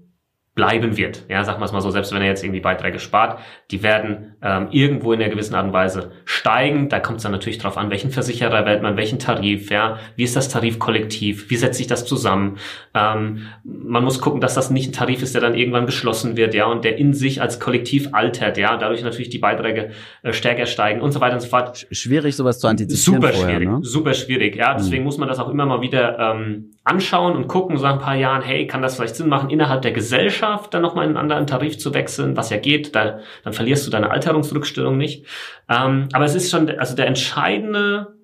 bleiben 0.54 0.98
wird. 0.98 1.24
Ja, 1.30 1.44
sag 1.44 1.58
mal 1.58 1.64
es 1.64 1.72
mal 1.72 1.80
so, 1.80 1.90
selbst 1.90 2.12
wenn 2.12 2.20
er 2.20 2.28
jetzt 2.28 2.44
irgendwie 2.44 2.60
Beiträge 2.60 2.98
spart, 2.98 3.38
die 3.70 3.82
werden 3.82 4.36
ähm, 4.42 4.68
irgendwo 4.70 5.14
in 5.14 5.20
einer 5.22 5.30
gewissen 5.30 5.54
Art 5.54 5.64
und 5.64 5.72
Weise 5.72 6.12
steigen. 6.26 6.90
Da 6.90 7.00
kommt 7.00 7.18
es 7.18 7.22
dann 7.22 7.32
natürlich 7.32 7.56
drauf 7.56 7.78
an, 7.78 7.90
welchen 7.90 8.10
Versicherer 8.10 8.66
wählt 8.66 8.82
man, 8.82 8.98
welchen 8.98 9.18
Tarif, 9.18 9.70
ja, 9.70 9.98
wie 10.16 10.24
ist 10.24 10.36
das 10.36 10.50
Tarifkollektiv, 10.50 11.48
wie 11.48 11.56
setzt 11.56 11.78
sich 11.78 11.86
das 11.86 12.04
zusammen. 12.04 12.58
Ähm, 12.94 13.46
man 13.64 14.04
muss 14.04 14.20
gucken, 14.20 14.42
dass 14.42 14.52
das 14.52 14.70
nicht 14.70 14.90
ein 14.90 14.92
Tarif 14.92 15.22
ist, 15.22 15.34
der 15.34 15.40
dann 15.40 15.54
irgendwann 15.54 15.86
beschlossen 15.86 16.36
wird, 16.36 16.52
ja, 16.52 16.66
und 16.66 16.84
der 16.84 16.98
in 16.98 17.14
sich 17.14 17.40
als 17.40 17.58
Kollektiv 17.58 18.10
altert, 18.12 18.58
ja, 18.58 18.76
dadurch 18.76 19.02
natürlich 19.02 19.30
die 19.30 19.38
Beiträge 19.38 19.92
äh, 20.22 20.34
stärker 20.34 20.66
steigen 20.66 21.00
und 21.00 21.12
so 21.12 21.22
weiter 21.22 21.34
und 21.34 21.40
so 21.40 21.48
fort. 21.48 21.86
Schwierig, 21.90 22.36
sowas 22.36 22.58
zu 22.58 22.66
antizipieren. 22.66 23.22
Super 23.22 23.32
vorher, 23.32 23.56
schwierig, 23.56 23.68
ne? 23.68 23.78
super 23.80 24.12
schwierig, 24.12 24.56
ja. 24.56 24.74
Deswegen 24.74 24.98
hm. 24.98 25.04
muss 25.04 25.16
man 25.16 25.28
das 25.28 25.38
auch 25.38 25.48
immer 25.48 25.64
mal 25.64 25.80
wieder 25.80 26.18
ähm, 26.18 26.72
anschauen 26.84 27.36
und 27.36 27.46
gucken, 27.46 27.76
so 27.76 27.86
ein 27.86 27.98
paar 27.98 28.16
Jahren, 28.16 28.42
hey, 28.42 28.66
kann 28.66 28.82
das 28.82 28.96
vielleicht 28.96 29.16
Sinn 29.16 29.28
machen, 29.28 29.50
innerhalb 29.50 29.82
der 29.82 29.92
Gesellschaft 29.92 30.74
dann 30.74 30.82
nochmal 30.82 31.04
in 31.04 31.10
einen 31.10 31.18
anderen 31.18 31.46
Tarif 31.46 31.78
zu 31.78 31.94
wechseln, 31.94 32.36
was 32.36 32.50
ja 32.50 32.56
geht, 32.56 32.94
da, 32.94 33.20
dann 33.44 33.52
verlierst 33.52 33.86
du 33.86 33.90
deine 33.90 34.10
Alterungsrückstellung 34.10 34.96
nicht. 34.96 35.26
Ähm, 35.68 36.08
aber 36.12 36.24
es 36.24 36.34
ist 36.34 36.50
schon, 36.50 36.68
also 36.78 36.96
der 36.96 37.06
entscheidende, 37.06 38.14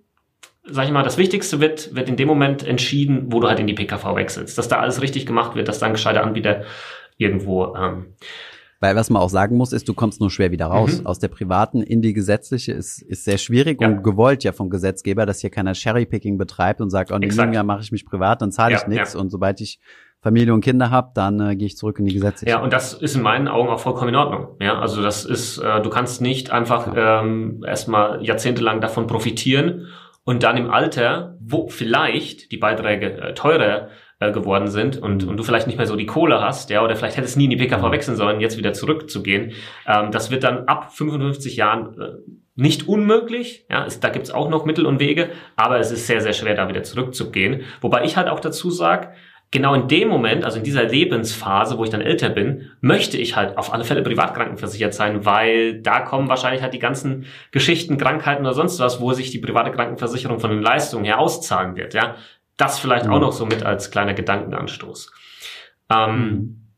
sag 0.64 0.86
ich 0.86 0.90
mal, 0.90 1.04
das 1.04 1.18
Wichtigste 1.18 1.60
wird, 1.60 1.94
wird 1.94 2.08
in 2.08 2.16
dem 2.16 2.26
Moment 2.26 2.66
entschieden, 2.66 3.26
wo 3.32 3.40
du 3.40 3.48
halt 3.48 3.60
in 3.60 3.68
die 3.68 3.74
PKV 3.74 4.16
wechselst. 4.16 4.58
Dass 4.58 4.68
da 4.68 4.80
alles 4.80 5.00
richtig 5.00 5.24
gemacht 5.24 5.54
wird, 5.54 5.68
dass 5.68 5.78
da 5.78 5.86
ein 5.86 5.92
gescheiter 5.92 6.24
Anbieter 6.24 6.64
irgendwo 7.16 7.74
ähm, 7.76 8.14
weil 8.80 8.94
was 8.94 9.10
man 9.10 9.20
auch 9.20 9.30
sagen 9.30 9.56
muss, 9.56 9.72
ist, 9.72 9.88
du 9.88 9.94
kommst 9.94 10.20
nur 10.20 10.30
schwer 10.30 10.50
wieder 10.50 10.66
raus. 10.66 11.00
Mhm. 11.00 11.06
Aus 11.06 11.18
der 11.18 11.28
privaten 11.28 11.82
in 11.82 12.00
die 12.00 12.12
gesetzliche 12.12 12.72
ist, 12.72 13.02
ist 13.02 13.24
sehr 13.24 13.38
schwierig 13.38 13.80
ja. 13.80 13.88
und 13.88 14.02
gewollt 14.02 14.44
ja 14.44 14.52
vom 14.52 14.70
Gesetzgeber, 14.70 15.26
dass 15.26 15.40
hier 15.40 15.50
keiner 15.50 15.74
Cherrypicking 15.74 16.38
betreibt 16.38 16.80
und 16.80 16.90
sagt, 16.90 17.10
oh, 17.10 17.16
in 17.16 17.28
dem 17.28 17.52
Jahr 17.52 17.64
mache 17.64 17.82
ich 17.82 17.92
mich 17.92 18.06
privat, 18.06 18.40
dann 18.40 18.52
zahle 18.52 18.76
ich 18.76 18.82
ja, 18.82 18.88
nichts. 18.88 19.14
Ja. 19.14 19.20
Und 19.20 19.30
sobald 19.30 19.60
ich 19.60 19.80
Familie 20.20 20.52
und 20.52 20.62
Kinder 20.62 20.90
habe, 20.90 21.10
dann 21.14 21.40
äh, 21.40 21.56
gehe 21.56 21.66
ich 21.66 21.76
zurück 21.76 21.98
in 21.98 22.04
die 22.04 22.14
gesetzliche. 22.14 22.50
Ja, 22.50 22.60
und 22.60 22.72
das 22.72 22.92
ist 22.92 23.14
in 23.14 23.22
meinen 23.22 23.46
Augen 23.46 23.68
auch 23.68 23.78
vollkommen 23.80 24.10
in 24.10 24.16
Ordnung. 24.16 24.56
Ja, 24.60 24.78
also 24.78 25.00
das 25.00 25.24
ist, 25.24 25.58
äh, 25.58 25.80
du 25.80 25.90
kannst 25.90 26.20
nicht 26.20 26.50
einfach 26.50 26.92
ähm, 26.96 27.64
erstmal 27.66 28.24
jahrzehntelang 28.24 28.80
davon 28.80 29.06
profitieren 29.06 29.86
und 30.24 30.42
dann 30.42 30.56
im 30.56 30.70
Alter, 30.70 31.36
wo 31.40 31.68
vielleicht 31.68 32.50
die 32.50 32.58
Beiträge 32.58 33.12
äh, 33.12 33.34
teurer 33.34 33.88
äh, 34.20 34.32
geworden 34.32 34.68
sind 34.68 34.96
und, 34.96 35.24
und 35.24 35.36
du 35.36 35.42
vielleicht 35.42 35.66
nicht 35.66 35.76
mehr 35.76 35.86
so 35.86 35.96
die 35.96 36.06
Kohle 36.06 36.40
hast, 36.40 36.70
ja, 36.70 36.82
oder 36.82 36.96
vielleicht 36.96 37.16
hättest 37.16 37.36
nie 37.36 37.44
in 37.44 37.50
die 37.50 37.56
PKV 37.56 37.82
mhm. 37.82 37.92
wechseln 37.92 38.16
sollen, 38.16 38.40
jetzt 38.40 38.58
wieder 38.58 38.72
zurückzugehen. 38.72 39.52
Ähm, 39.86 40.10
das 40.10 40.30
wird 40.30 40.44
dann 40.44 40.64
ab 40.66 40.92
55 40.92 41.56
Jahren 41.56 42.00
äh, 42.00 42.12
nicht 42.56 42.88
unmöglich, 42.88 43.66
ja, 43.70 43.84
es, 43.86 44.00
da 44.00 44.08
gibt's 44.08 44.32
auch 44.32 44.48
noch 44.48 44.64
Mittel 44.64 44.86
und 44.86 44.98
Wege, 44.98 45.30
aber 45.54 45.78
es 45.78 45.92
ist 45.92 46.08
sehr, 46.08 46.20
sehr 46.20 46.32
schwer, 46.32 46.56
da 46.56 46.68
wieder 46.68 46.82
zurückzugehen. 46.82 47.62
Wobei 47.80 48.04
ich 48.04 48.16
halt 48.16 48.28
auch 48.28 48.40
dazu 48.40 48.70
sage, 48.70 49.10
genau 49.50 49.74
in 49.74 49.88
dem 49.88 50.08
Moment, 50.08 50.44
also 50.44 50.58
in 50.58 50.64
dieser 50.64 50.84
Lebensphase, 50.84 51.78
wo 51.78 51.84
ich 51.84 51.90
dann 51.90 52.00
älter 52.00 52.28
bin, 52.28 52.70
möchte 52.80 53.16
ich 53.16 53.36
halt 53.36 53.56
auf 53.56 53.72
alle 53.72 53.84
Fälle 53.84 54.02
privat 54.02 54.34
krankenversichert 54.34 54.92
sein, 54.92 55.24
weil 55.24 55.80
da 55.80 56.00
kommen 56.00 56.28
wahrscheinlich 56.28 56.62
halt 56.62 56.74
die 56.74 56.78
ganzen 56.78 57.26
Geschichten, 57.50 57.96
Krankheiten 57.96 58.44
oder 58.44 58.54
sonst 58.54 58.78
was, 58.80 59.00
wo 59.00 59.12
sich 59.12 59.30
die 59.30 59.38
private 59.38 59.70
Krankenversicherung 59.70 60.40
von 60.40 60.50
den 60.50 60.60
Leistungen 60.60 61.04
her 61.04 61.18
auszahlen 61.18 61.76
wird. 61.76 61.94
Ja, 61.94 62.16
das 62.58 62.78
vielleicht 62.78 63.08
auch 63.08 63.20
noch 63.20 63.32
so 63.32 63.46
mit 63.46 63.62
als 63.62 63.90
kleiner 63.90 64.12
Gedankenanstoß. 64.12 65.10
Ähm, 65.90 66.20
mhm. 66.20 66.68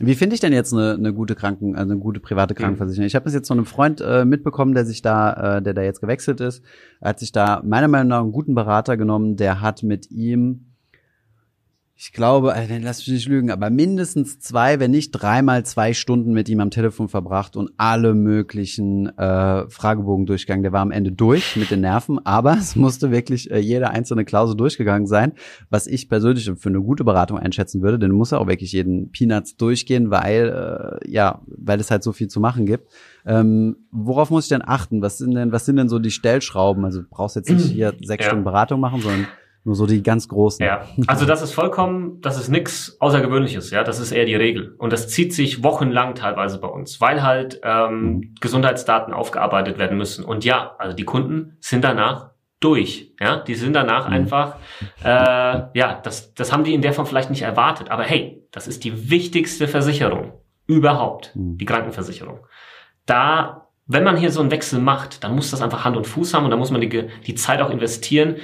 wie 0.00 0.16
finde 0.16 0.34
ich 0.34 0.40
denn 0.40 0.52
jetzt 0.52 0.72
eine, 0.72 0.94
eine 0.94 1.14
gute 1.14 1.36
Kranken, 1.36 1.76
also 1.76 1.92
eine 1.92 2.00
gute 2.00 2.18
private 2.18 2.54
mhm. 2.54 2.58
Krankenversicherung? 2.58 3.06
Ich 3.06 3.14
habe 3.14 3.26
das 3.26 3.34
jetzt 3.34 3.46
von 3.46 3.58
einem 3.58 3.66
Freund 3.66 4.00
äh, 4.00 4.24
mitbekommen, 4.24 4.74
der 4.74 4.84
sich 4.84 5.02
da, 5.02 5.58
äh, 5.58 5.62
der 5.62 5.74
da 5.74 5.82
jetzt 5.82 6.00
gewechselt 6.00 6.40
ist. 6.40 6.64
Er 7.00 7.10
hat 7.10 7.20
sich 7.20 7.30
da 7.30 7.62
meiner 7.64 7.86
Meinung 7.86 8.08
nach 8.08 8.20
einen 8.20 8.32
guten 8.32 8.56
Berater 8.56 8.96
genommen, 8.96 9.36
der 9.36 9.60
hat 9.60 9.84
mit 9.84 10.10
ihm 10.10 10.73
ich 11.96 12.12
glaube, 12.12 12.52
äh, 12.54 12.78
lass 12.78 12.98
mich 12.98 13.08
nicht 13.08 13.28
lügen, 13.28 13.52
aber 13.52 13.70
mindestens 13.70 14.40
zwei, 14.40 14.80
wenn 14.80 14.90
nicht 14.90 15.12
dreimal 15.12 15.64
zwei 15.64 15.94
Stunden 15.94 16.32
mit 16.32 16.48
ihm 16.48 16.58
am 16.58 16.70
Telefon 16.70 17.08
verbracht 17.08 17.56
und 17.56 17.70
alle 17.76 18.14
möglichen 18.14 19.16
äh, 19.16 19.68
Fragebogen 19.70 20.26
durchgegangen. 20.26 20.64
Der 20.64 20.72
war 20.72 20.80
am 20.80 20.90
Ende 20.90 21.12
durch 21.12 21.54
mit 21.54 21.70
den 21.70 21.82
Nerven, 21.82 22.18
aber 22.26 22.54
es 22.58 22.74
musste 22.74 23.12
wirklich 23.12 23.48
äh, 23.52 23.58
jede 23.58 23.90
einzelne 23.90 24.24
Klausel 24.24 24.56
durchgegangen 24.56 25.06
sein, 25.06 25.34
was 25.70 25.86
ich 25.86 26.08
persönlich 26.08 26.50
für 26.56 26.68
eine 26.68 26.80
gute 26.80 27.04
Beratung 27.04 27.38
einschätzen 27.38 27.80
würde, 27.80 28.00
denn 28.00 28.10
du 28.10 28.16
musst 28.16 28.32
ja 28.32 28.38
auch 28.38 28.48
wirklich 28.48 28.72
jeden 28.72 29.12
Peanuts 29.12 29.56
durchgehen, 29.56 30.10
weil 30.10 31.00
äh, 31.04 31.10
ja, 31.10 31.42
weil 31.46 31.78
es 31.78 31.92
halt 31.92 32.02
so 32.02 32.10
viel 32.10 32.26
zu 32.26 32.40
machen 32.40 32.66
gibt. 32.66 32.90
Ähm, 33.24 33.76
worauf 33.92 34.30
muss 34.30 34.46
ich 34.46 34.48
denn 34.48 34.62
achten? 34.66 35.00
Was 35.00 35.18
sind 35.18 35.34
denn, 35.34 35.52
was 35.52 35.64
sind 35.64 35.76
denn 35.76 35.88
so 35.88 36.00
die 36.00 36.10
Stellschrauben? 36.10 36.84
Also 36.84 37.02
du 37.02 37.08
brauchst 37.08 37.36
jetzt 37.36 37.50
nicht 37.50 37.66
hier 37.72 37.94
sechs 38.02 38.24
ja. 38.24 38.30
Stunden 38.30 38.44
Beratung 38.44 38.80
machen, 38.80 39.00
sondern 39.00 39.28
nur 39.64 39.74
so 39.74 39.86
die 39.86 40.02
ganz 40.02 40.28
großen. 40.28 40.64
Ja, 40.64 40.86
also 41.06 41.24
das 41.24 41.40
ist 41.40 41.52
vollkommen, 41.52 42.20
das 42.20 42.38
ist 42.38 42.50
nichts 42.50 42.96
Außergewöhnliches, 43.00 43.70
ja, 43.70 43.82
das 43.82 43.98
ist 43.98 44.12
eher 44.12 44.26
die 44.26 44.34
Regel. 44.34 44.74
Und 44.78 44.92
das 44.92 45.08
zieht 45.08 45.32
sich 45.32 45.64
wochenlang 45.64 46.14
teilweise 46.14 46.58
bei 46.58 46.68
uns, 46.68 47.00
weil 47.00 47.22
halt 47.22 47.60
ähm, 47.62 48.02
mhm. 48.02 48.34
Gesundheitsdaten 48.40 49.14
aufgearbeitet 49.14 49.78
werden 49.78 49.96
müssen. 49.96 50.24
Und 50.24 50.44
ja, 50.44 50.76
also 50.78 50.94
die 50.94 51.04
Kunden 51.04 51.56
sind 51.60 51.82
danach 51.82 52.32
durch, 52.60 53.14
ja, 53.18 53.36
die 53.36 53.54
sind 53.54 53.72
danach 53.72 54.06
mhm. 54.08 54.14
einfach, 54.14 54.56
äh, 55.02 55.78
ja, 55.78 56.00
das, 56.02 56.34
das 56.34 56.52
haben 56.52 56.64
die 56.64 56.74
in 56.74 56.82
der 56.82 56.92
Form 56.92 57.06
vielleicht 57.06 57.30
nicht 57.30 57.42
erwartet. 57.42 57.90
Aber 57.90 58.02
hey, 58.02 58.46
das 58.52 58.68
ist 58.68 58.84
die 58.84 59.10
wichtigste 59.10 59.66
Versicherung 59.66 60.34
überhaupt, 60.66 61.34
mhm. 61.34 61.56
die 61.56 61.64
Krankenversicherung. 61.64 62.40
Da 63.06 63.64
wenn 63.86 64.04
man 64.04 64.16
hier 64.16 64.30
so 64.30 64.40
einen 64.40 64.50
Wechsel 64.50 64.80
macht, 64.80 65.24
dann 65.24 65.34
muss 65.34 65.50
das 65.50 65.60
einfach 65.60 65.84
Hand 65.84 65.96
und 65.96 66.06
Fuß 66.06 66.32
haben 66.32 66.44
und 66.44 66.50
dann 66.50 66.58
muss 66.58 66.70
man 66.70 66.80
die, 66.80 67.08
die 67.26 67.34
Zeit 67.34 67.60
auch 67.60 67.70
investieren, 67.70 68.36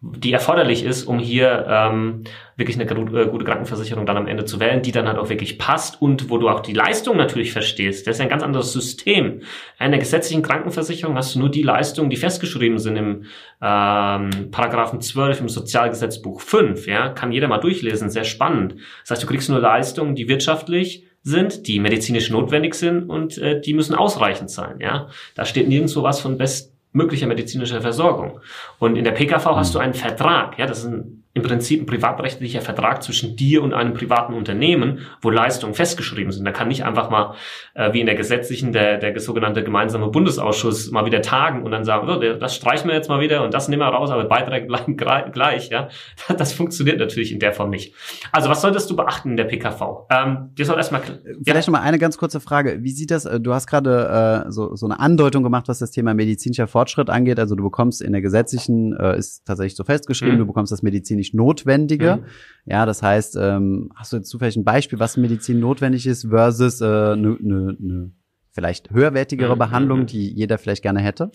die 0.00 0.32
erforderlich 0.32 0.84
ist, 0.84 1.04
um 1.04 1.18
hier 1.18 1.66
ähm, 1.68 2.24
wirklich 2.56 2.78
eine 2.78 2.88
äh, 2.90 3.26
gute 3.26 3.44
Krankenversicherung 3.44 4.04
dann 4.04 4.16
am 4.16 4.26
Ende 4.26 4.44
zu 4.44 4.60
wählen, 4.60 4.82
die 4.82 4.92
dann 4.92 5.08
halt 5.08 5.18
auch 5.18 5.30
wirklich 5.30 5.58
passt 5.58 6.00
und 6.00 6.28
wo 6.28 6.38
du 6.38 6.48
auch 6.48 6.60
die 6.60 6.74
Leistung 6.74 7.16
natürlich 7.16 7.52
verstehst. 7.52 8.06
Das 8.06 8.16
ist 8.16 8.20
ein 8.20 8.28
ganz 8.28 8.42
anderes 8.42 8.72
System. 8.72 9.40
In 9.80 9.90
der 9.90 9.98
gesetzlichen 9.98 10.42
Krankenversicherung 10.42 11.16
hast 11.16 11.34
du 11.34 11.38
nur 11.38 11.50
die 11.50 11.62
Leistungen, 11.62 12.10
die 12.10 12.16
festgeschrieben 12.16 12.78
sind 12.78 12.96
im 12.96 13.24
ähm, 13.62 14.50
Paragraphen 14.50 15.00
12 15.00 15.40
im 15.40 15.48
Sozialgesetzbuch 15.48 16.40
5. 16.40 16.86
Ja, 16.86 17.08
kann 17.08 17.32
jeder 17.32 17.48
mal 17.48 17.58
durchlesen, 17.58 18.10
sehr 18.10 18.24
spannend. 18.24 18.76
Das 19.02 19.12
heißt, 19.12 19.22
du 19.22 19.26
kriegst 19.26 19.48
nur 19.48 19.60
Leistungen, 19.60 20.14
die 20.14 20.28
wirtschaftlich 20.28 21.04
sind, 21.22 21.66
die 21.66 21.80
medizinisch 21.80 22.30
notwendig 22.30 22.74
sind 22.74 23.10
und 23.10 23.38
äh, 23.38 23.60
die 23.60 23.74
müssen 23.74 23.96
ausreichend 23.96 24.50
sein. 24.50 24.78
Ja, 24.80 25.08
da 25.34 25.44
steht 25.44 25.68
nirgendwo 25.68 26.02
was 26.02 26.20
von 26.20 26.38
best 26.38 26.75
möglicher 26.96 27.26
medizinischer 27.26 27.82
Versorgung. 27.82 28.40
Und 28.78 28.96
in 28.96 29.04
der 29.04 29.12
PKV 29.12 29.44
hast 29.44 29.74
du 29.74 29.78
einen 29.78 29.94
Vertrag, 29.94 30.58
ja, 30.58 30.66
das 30.66 30.78
ist 30.78 30.86
ein 30.86 31.15
im 31.36 31.42
Prinzip 31.42 31.82
ein 31.82 31.86
privatrechtlicher 31.86 32.62
Vertrag 32.62 33.02
zwischen 33.02 33.36
dir 33.36 33.62
und 33.62 33.74
einem 33.74 33.92
privaten 33.92 34.32
Unternehmen, 34.32 35.00
wo 35.20 35.28
Leistungen 35.28 35.74
festgeschrieben 35.74 36.32
sind. 36.32 36.46
Da 36.46 36.52
kann 36.52 36.68
nicht 36.68 36.84
einfach 36.84 37.10
mal, 37.10 37.34
äh, 37.74 37.92
wie 37.92 38.00
in 38.00 38.06
der 38.06 38.14
gesetzlichen, 38.14 38.72
der, 38.72 38.96
der 38.96 39.18
sogenannte 39.20 39.62
gemeinsame 39.62 40.08
Bundesausschuss 40.08 40.90
mal 40.90 41.04
wieder 41.04 41.20
tagen 41.20 41.62
und 41.62 41.70
dann 41.70 41.84
sagen, 41.84 42.08
oh, 42.08 42.18
das 42.18 42.56
streichen 42.56 42.88
wir 42.88 42.96
jetzt 42.96 43.08
mal 43.08 43.20
wieder 43.20 43.44
und 43.44 43.52
das 43.52 43.68
nehmen 43.68 43.82
wir 43.82 43.88
raus, 43.88 44.10
aber 44.10 44.24
Beiträge 44.24 44.66
bleiben 44.66 44.96
gleich. 45.32 45.68
Ja, 45.68 45.88
Das 46.36 46.52
funktioniert 46.52 46.98
natürlich 46.98 47.32
in 47.32 47.38
der 47.38 47.52
Form 47.52 47.70
nicht. 47.70 47.94
Also 48.32 48.48
was 48.48 48.60
solltest 48.60 48.90
du 48.90 48.96
beachten 48.96 49.30
in 49.30 49.36
der 49.36 49.44
PKV? 49.44 50.06
Ähm, 50.10 50.50
dir 50.54 50.64
soll 50.64 50.76
erstmal 50.76 51.02
Vielleicht 51.02 51.46
ja. 51.46 51.72
noch 51.72 51.78
mal 51.78 51.80
eine 51.80 51.98
ganz 51.98 52.16
kurze 52.18 52.40
Frage. 52.40 52.82
Wie 52.82 52.90
sieht 52.90 53.10
das, 53.10 53.24
äh, 53.24 53.40
du 53.40 53.52
hast 53.52 53.66
gerade 53.66 54.44
äh, 54.46 54.50
so, 54.50 54.74
so 54.74 54.86
eine 54.86 54.98
Andeutung 55.00 55.42
gemacht, 55.42 55.68
was 55.68 55.78
das 55.78 55.90
Thema 55.90 56.14
medizinischer 56.14 56.66
Fortschritt 56.66 57.10
angeht. 57.10 57.38
Also 57.38 57.54
du 57.54 57.64
bekommst 57.64 58.02
in 58.02 58.12
der 58.12 58.22
gesetzlichen, 58.22 58.94
äh, 58.96 59.18
ist 59.18 59.44
tatsächlich 59.44 59.76
so 59.76 59.84
festgeschrieben, 59.84 60.36
mhm. 60.36 60.40
du 60.40 60.46
bekommst 60.46 60.72
das 60.72 60.82
medizinisch 60.82 61.25
medizinisch 61.26 61.34
Notwendige. 61.34 62.16
Mhm. 62.16 62.24
Ja, 62.66 62.84
das 62.84 63.02
heißt, 63.02 63.36
ähm, 63.36 63.90
hast 63.94 64.12
du 64.12 64.16
jetzt 64.16 64.28
zufällig 64.28 64.56
ein 64.56 64.64
Beispiel, 64.64 64.98
was 64.98 65.16
Medizin 65.16 65.60
notwendig 65.60 66.06
ist 66.06 66.28
versus 66.28 66.82
eine 66.82 67.12
äh, 67.12 67.16
ne, 67.16 67.36
ne, 67.40 67.76
ne 67.78 68.10
vielleicht 68.52 68.90
höherwertigere 68.90 69.54
mhm. 69.54 69.58
Behandlung, 69.58 70.00
mhm. 70.00 70.06
die 70.06 70.32
jeder 70.32 70.58
vielleicht 70.58 70.82
gerne 70.82 71.00
hätte? 71.00 71.30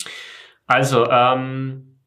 Also, 0.66 1.08
ähm, 1.08 1.98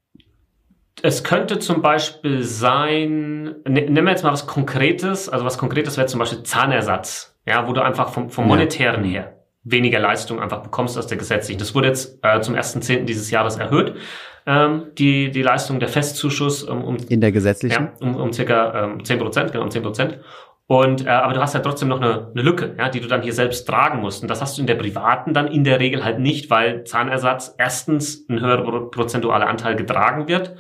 es 1.02 1.24
könnte 1.24 1.60
zum 1.60 1.82
Beispiel 1.82 2.44
sein, 2.44 3.56
ne, 3.68 3.82
nehmen 3.82 4.06
wir 4.06 4.12
jetzt 4.12 4.24
mal 4.24 4.32
was 4.32 4.48
Konkretes, 4.48 5.28
also 5.28 5.44
was 5.44 5.58
Konkretes 5.58 5.98
wäre 5.98 6.08
zum 6.08 6.20
Beispiel 6.20 6.44
Zahnersatz, 6.44 7.38
ja, 7.46 7.68
wo 7.68 7.74
du 7.74 7.82
einfach 7.82 8.10
vom, 8.10 8.30
vom 8.30 8.48
Monetären 8.48 9.04
ja. 9.06 9.12
her 9.12 9.35
weniger 9.66 10.00
Leistung 10.00 10.40
einfach 10.40 10.64
bekommst 10.64 10.96
als 10.96 11.08
der 11.08 11.18
gesetzlichen. 11.18 11.60
Das 11.60 11.76
wurde 11.76 11.90
jetzt 11.90 12.20
äh, 12.24 12.40
zum 12.40 12.56
1.10. 12.56 13.04
dieses 13.04 13.30
Jahres 13.32 13.58
erhöht 13.58 13.96
ähm, 14.46 14.92
die, 14.98 15.32
die 15.32 15.42
Leistung, 15.42 15.80
der 15.80 15.90
Festzuschuss 15.90 16.64
um, 16.64 16.84
um 16.84 16.98
in 17.10 17.22
der 17.22 17.32
gesetzlichen 17.32 17.90
ja, 18.00 18.08
um, 18.08 18.16
um 18.16 18.32
circa 18.32 18.86
ähm, 18.86 19.04
10 19.04 19.20
Prozent, 19.20 19.52
genau 19.52 19.64
um 19.64 19.72
10 19.72 19.84
Prozent. 19.84 20.20
Und 20.68 21.06
äh, 21.06 21.10
aber 21.10 21.34
du 21.34 21.42
hast 21.42 21.54
ja 21.54 21.60
trotzdem 21.60 21.90
noch 21.90 22.02
eine, 22.02 22.32
eine 22.32 22.42
Lücke, 22.42 22.76
ja, 22.78 22.90
die 22.90 23.00
du 23.00 23.08
dann 23.08 23.22
hier 23.22 23.34
selbst 23.34 23.66
tragen 23.66 24.02
musst. 24.02 24.24
Und 24.24 24.30
das 24.30 24.42
hast 24.42 24.58
du 24.58 24.62
in 24.62 24.68
der 24.68 24.76
privaten 24.76 25.34
dann 25.34 25.48
in 25.48 25.64
der 25.64 25.80
Regel 25.80 26.04
halt 26.04 26.20
nicht, 26.20 26.50
weil 26.50 26.84
Zahnersatz 26.86 27.54
erstens 27.58 28.28
ein 28.30 28.40
höherer 28.40 28.90
prozentualer 28.90 29.48
Anteil 29.48 29.76
getragen 29.76 30.28
wird 30.28 30.56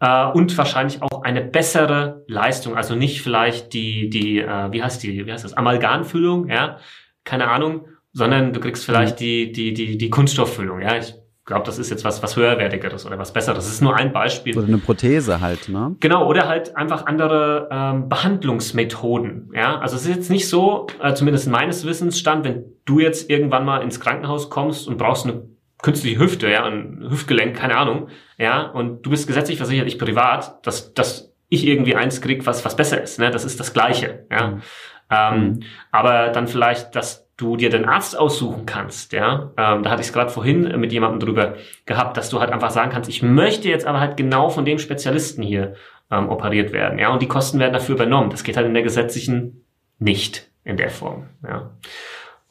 äh, 0.00 0.26
und 0.26 0.56
wahrscheinlich 0.56 1.02
auch 1.02 1.22
eine 1.22 1.42
bessere 1.42 2.24
Leistung. 2.28 2.76
Also 2.76 2.94
nicht 2.94 3.22
vielleicht 3.22 3.74
die 3.74 4.08
die 4.08 4.40
äh, 4.40 4.72
wie 4.72 4.82
heißt 4.82 5.02
die 5.02 5.26
wie 5.26 5.32
heißt 5.32 5.44
das 5.44 5.54
Amalgamfüllung, 5.54 6.48
ja, 6.48 6.78
keine 7.24 7.48
Ahnung, 7.48 7.86
sondern 8.12 8.52
du 8.52 8.60
kriegst 8.60 8.84
vielleicht 8.84 9.16
mhm. 9.16 9.24
die 9.24 9.52
die 9.52 9.74
die 9.74 9.98
die 9.98 10.10
Kunststofffüllung, 10.10 10.80
ja. 10.80 10.96
Ich 10.96 11.14
glaube, 11.44 11.66
das 11.66 11.78
ist 11.78 11.90
jetzt 11.90 12.04
was, 12.04 12.22
was 12.22 12.36
höherwertigeres 12.36 13.04
oder 13.04 13.18
was 13.18 13.32
besseres. 13.32 13.64
Das 13.64 13.74
ist 13.74 13.82
nur 13.82 13.96
ein 13.96 14.12
Beispiel. 14.12 14.56
Oder 14.56 14.68
eine 14.68 14.78
Prothese 14.78 15.40
halt, 15.40 15.68
ne? 15.68 15.96
Genau, 15.98 16.28
oder 16.28 16.46
halt 16.46 16.76
einfach 16.76 17.06
andere 17.06 17.68
ähm, 17.72 18.08
Behandlungsmethoden. 18.08 19.50
Ja, 19.52 19.78
also 19.80 19.96
es 19.96 20.02
ist 20.02 20.14
jetzt 20.14 20.30
nicht 20.30 20.48
so, 20.48 20.86
äh, 21.02 21.14
zumindest 21.14 21.48
meines 21.48 21.84
Wissensstand, 21.84 22.44
wenn 22.44 22.64
du 22.84 23.00
jetzt 23.00 23.28
irgendwann 23.28 23.64
mal 23.64 23.82
ins 23.82 23.98
Krankenhaus 23.98 24.50
kommst 24.50 24.86
und 24.86 24.98
brauchst 24.98 25.26
eine 25.26 25.42
künstliche 25.82 26.20
Hüfte, 26.20 26.48
ja, 26.48 26.64
ein 26.64 27.04
Hüftgelenk, 27.10 27.56
keine 27.56 27.76
Ahnung, 27.76 28.08
ja, 28.38 28.62
und 28.68 29.02
du 29.02 29.10
bist 29.10 29.26
gesetzlich 29.26 29.58
versichert, 29.58 29.88
ich 29.88 29.98
privat, 29.98 30.64
dass, 30.64 30.94
dass 30.94 31.34
ich 31.48 31.66
irgendwie 31.66 31.96
eins 31.96 32.20
krieg, 32.20 32.46
was, 32.46 32.64
was 32.64 32.76
besser 32.76 33.02
ist, 33.02 33.18
ne? 33.18 33.30
Das 33.32 33.44
ist 33.44 33.58
das 33.58 33.74
Gleiche, 33.74 34.26
ja. 34.30 34.46
Mhm. 34.46 34.62
Ähm, 35.10 35.40
mhm. 35.40 35.60
Aber 35.90 36.28
dann 36.28 36.46
vielleicht, 36.46 36.94
dass 36.94 37.28
du 37.42 37.56
dir 37.56 37.70
den 37.70 37.84
Arzt 37.84 38.16
aussuchen 38.16 38.64
kannst, 38.66 39.12
ja, 39.12 39.50
ähm, 39.56 39.82
da 39.82 39.90
hatte 39.90 40.00
ich 40.00 40.08
es 40.08 40.12
gerade 40.12 40.30
vorhin 40.30 40.80
mit 40.80 40.92
jemandem 40.92 41.20
drüber 41.20 41.56
gehabt, 41.84 42.16
dass 42.16 42.30
du 42.30 42.40
halt 42.40 42.50
einfach 42.50 42.70
sagen 42.70 42.90
kannst, 42.90 43.10
ich 43.10 43.22
möchte 43.22 43.68
jetzt 43.68 43.86
aber 43.86 44.00
halt 44.00 44.16
genau 44.16 44.48
von 44.48 44.64
dem 44.64 44.78
Spezialisten 44.78 45.42
hier 45.42 45.74
ähm, 46.10 46.28
operiert 46.28 46.72
werden, 46.72 46.98
ja, 46.98 47.12
und 47.12 47.20
die 47.20 47.28
Kosten 47.28 47.58
werden 47.58 47.72
dafür 47.72 47.96
übernommen. 47.96 48.30
Das 48.30 48.44
geht 48.44 48.56
halt 48.56 48.66
in 48.66 48.74
der 48.74 48.82
gesetzlichen 48.82 49.64
nicht 49.98 50.48
in 50.64 50.76
der 50.76 50.90
Form, 50.90 51.26
ja. 51.42 51.70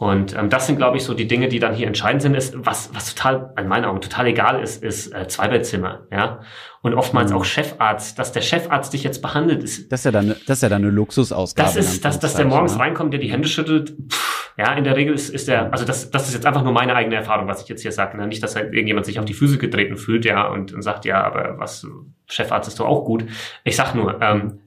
Und 0.01 0.35
ähm, 0.35 0.49
das 0.49 0.65
sind, 0.65 0.77
glaube 0.77 0.97
ich, 0.97 1.03
so 1.03 1.13
die 1.13 1.27
Dinge, 1.27 1.47
die 1.47 1.59
dann 1.59 1.75
hier 1.75 1.85
entscheidend 1.85 2.23
sind. 2.23 2.33
Ist, 2.33 2.55
was, 2.57 2.89
was 2.91 3.13
total, 3.13 3.53
in 3.55 3.67
meinen 3.67 3.85
Augen, 3.85 4.01
total 4.01 4.25
egal 4.25 4.59
ist, 4.59 4.81
ist 4.81 5.13
äh, 5.13 5.27
Zweibettzimmer, 5.27 6.07
ja. 6.11 6.39
Und 6.81 6.95
oftmals 6.95 7.29
mhm. 7.29 7.37
auch 7.37 7.45
Chefarzt, 7.45 8.17
dass 8.17 8.31
der 8.31 8.41
Chefarzt 8.41 8.93
dich 8.93 9.03
jetzt 9.03 9.21
behandelt 9.21 9.61
ist. 9.61 9.91
Das 9.91 9.99
ist 9.99 10.05
ja 10.05 10.11
dann, 10.11 10.29
das 10.47 10.57
ist 10.57 10.63
ja 10.63 10.69
dann 10.69 10.81
eine 10.81 10.89
Luxusausgabe. 10.89 11.67
Das 11.67 11.75
ist, 11.75 12.03
dass, 12.03 12.19
dass 12.19 12.33
der 12.33 12.45
morgens 12.45 12.73
ne? 12.73 12.79
reinkommt, 12.79 13.13
der 13.13 13.19
die 13.19 13.31
Hände 13.31 13.47
schüttelt. 13.47 13.93
Pff, 14.11 14.30
ja, 14.57 14.73
in 14.73 14.83
der 14.83 14.95
Regel 14.95 15.13
ist, 15.13 15.29
ist 15.29 15.47
der, 15.47 15.71
also 15.71 15.85
das, 15.85 16.11
das 16.11 16.27
ist 16.27 16.33
jetzt 16.33 16.45
einfach 16.45 16.63
nur 16.63 16.73
meine 16.73 16.95
eigene 16.95 17.15
Erfahrung, 17.15 17.47
was 17.47 17.61
ich 17.63 17.69
jetzt 17.69 17.81
hier 17.81 17.91
sage. 17.91 18.17
Ne? 18.17 18.27
Nicht, 18.27 18.43
dass 18.43 18.55
halt 18.55 18.73
irgendjemand 18.73 19.05
sich 19.05 19.19
auf 19.19 19.25
die 19.25 19.33
Füße 19.33 19.57
getreten 19.57 19.97
fühlt, 19.97 20.25
ja, 20.25 20.47
und, 20.47 20.73
und 20.73 20.81
sagt, 20.81 21.05
ja, 21.05 21.23
aber 21.23 21.57
was, 21.57 21.87
Chefarzt 22.27 22.67
ist 22.67 22.79
doch 22.79 22.87
auch 22.87 23.05
gut. 23.05 23.25
Ich 23.63 23.75
sag 23.75 23.93
nur, 23.95 24.21
ähm, 24.21 24.59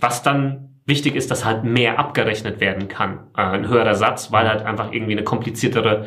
was 0.00 0.22
dann 0.22 0.80
wichtig 0.86 1.14
ist, 1.14 1.30
dass 1.30 1.44
halt 1.44 1.64
mehr 1.64 1.98
abgerechnet 1.98 2.60
werden 2.60 2.88
kann, 2.88 3.30
äh, 3.36 3.42
ein 3.42 3.68
höherer 3.68 3.94
Satz, 3.94 4.32
weil 4.32 4.48
halt 4.48 4.62
einfach 4.62 4.92
irgendwie 4.92 5.12
eine 5.12 5.24
kompliziertere 5.24 6.06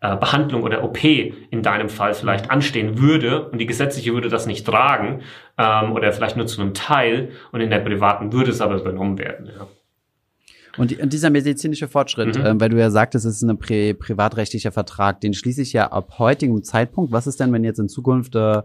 äh, 0.00 0.16
Behandlung 0.16 0.62
oder 0.62 0.84
OP 0.84 1.02
in 1.04 1.62
deinem 1.62 1.88
Fall 1.88 2.14
vielleicht 2.14 2.50
anstehen 2.50 2.98
würde 2.98 3.48
und 3.48 3.58
die 3.58 3.66
gesetzliche 3.66 4.12
würde 4.12 4.28
das 4.28 4.46
nicht 4.46 4.66
tragen 4.66 5.22
ähm, 5.56 5.92
oder 5.92 6.12
vielleicht 6.12 6.36
nur 6.36 6.46
zu 6.46 6.60
einem 6.60 6.74
Teil 6.74 7.30
und 7.52 7.60
in 7.60 7.70
der 7.70 7.78
privaten 7.78 8.32
würde 8.32 8.50
es 8.50 8.60
aber 8.60 8.76
übernommen 8.76 9.18
werden. 9.18 9.46
Ja. 9.46 9.66
Und, 10.76 10.98
und 11.00 11.12
dieser 11.12 11.30
medizinische 11.30 11.88
Fortschritt, 11.88 12.38
mhm. 12.38 12.44
äh, 12.44 12.60
weil 12.60 12.68
du 12.68 12.78
ja 12.78 12.90
sagtest, 12.90 13.24
es 13.24 13.36
ist 13.36 13.42
ein 13.42 13.58
pri 13.58 13.94
privatrechtlicher 13.94 14.72
Vertrag, 14.72 15.20
den 15.20 15.34
schließe 15.34 15.62
ich 15.62 15.72
ja 15.72 15.92
ab 15.92 16.18
heutigem 16.18 16.62
Zeitpunkt. 16.62 17.12
Was 17.12 17.26
ist 17.26 17.40
denn, 17.40 17.52
wenn 17.52 17.64
jetzt 17.64 17.78
in 17.78 17.88
Zukunft 17.88 18.34
äh, 18.34 18.62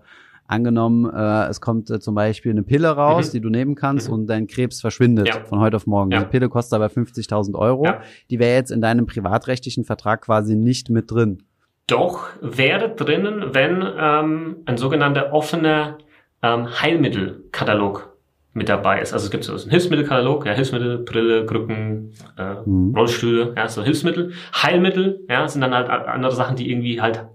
Angenommen, 0.49 1.05
äh, 1.13 1.47
es 1.47 1.61
kommt 1.61 1.91
äh, 1.91 1.99
zum 1.99 2.15
Beispiel 2.15 2.51
eine 2.51 2.63
Pille 2.63 2.89
raus, 2.89 3.27
mhm. 3.27 3.31
die 3.33 3.41
du 3.41 3.49
nehmen 3.49 3.75
kannst 3.75 4.07
mhm. 4.07 4.15
und 4.15 4.27
dein 4.27 4.47
Krebs 4.47 4.81
verschwindet 4.81 5.27
ja. 5.27 5.41
von 5.41 5.59
heute 5.59 5.75
auf 5.75 5.85
morgen. 5.85 6.09
Ja. 6.09 6.21
Die 6.21 6.25
Pille 6.25 6.49
kostet 6.49 6.73
aber 6.73 6.87
50.000 6.87 7.53
Euro. 7.53 7.85
Ja. 7.85 8.01
Die 8.31 8.39
wäre 8.39 8.55
jetzt 8.55 8.71
in 8.71 8.81
deinem 8.81 9.05
privatrechtlichen 9.05 9.85
Vertrag 9.85 10.23
quasi 10.23 10.55
nicht 10.55 10.89
mit 10.89 11.11
drin. 11.11 11.43
Doch 11.85 12.29
wäre 12.41 12.89
drinnen, 12.95 13.53
wenn 13.53 13.85
ähm, 13.95 14.55
ein 14.65 14.77
sogenannter 14.77 15.33
offener 15.33 15.99
ähm, 16.41 16.67
Heilmittelkatalog 16.81 18.17
mit 18.53 18.67
dabei 18.67 19.01
ist. 19.01 19.13
Also 19.13 19.25
es 19.25 19.31
gibt 19.31 19.43
so 19.43 19.53
einen 19.53 19.69
Hilfsmittelkatalog, 19.69 20.45
ja, 20.45 20.53
Hilfsmittel, 20.53 20.99
Brille, 20.99 21.45
Krücken, 21.45 22.13
äh, 22.37 22.55
mhm. 22.65 22.93
Rollstühle, 22.95 23.53
ja, 23.55 23.67
so 23.67 23.83
Hilfsmittel. 23.83 24.33
Heilmittel, 24.53 25.21
ja, 25.29 25.47
sind 25.47 25.61
dann 25.61 25.73
halt 25.73 25.89
andere 25.89 26.31
Sachen, 26.31 26.55
die 26.55 26.71
irgendwie 26.71 27.01
halt 27.01 27.25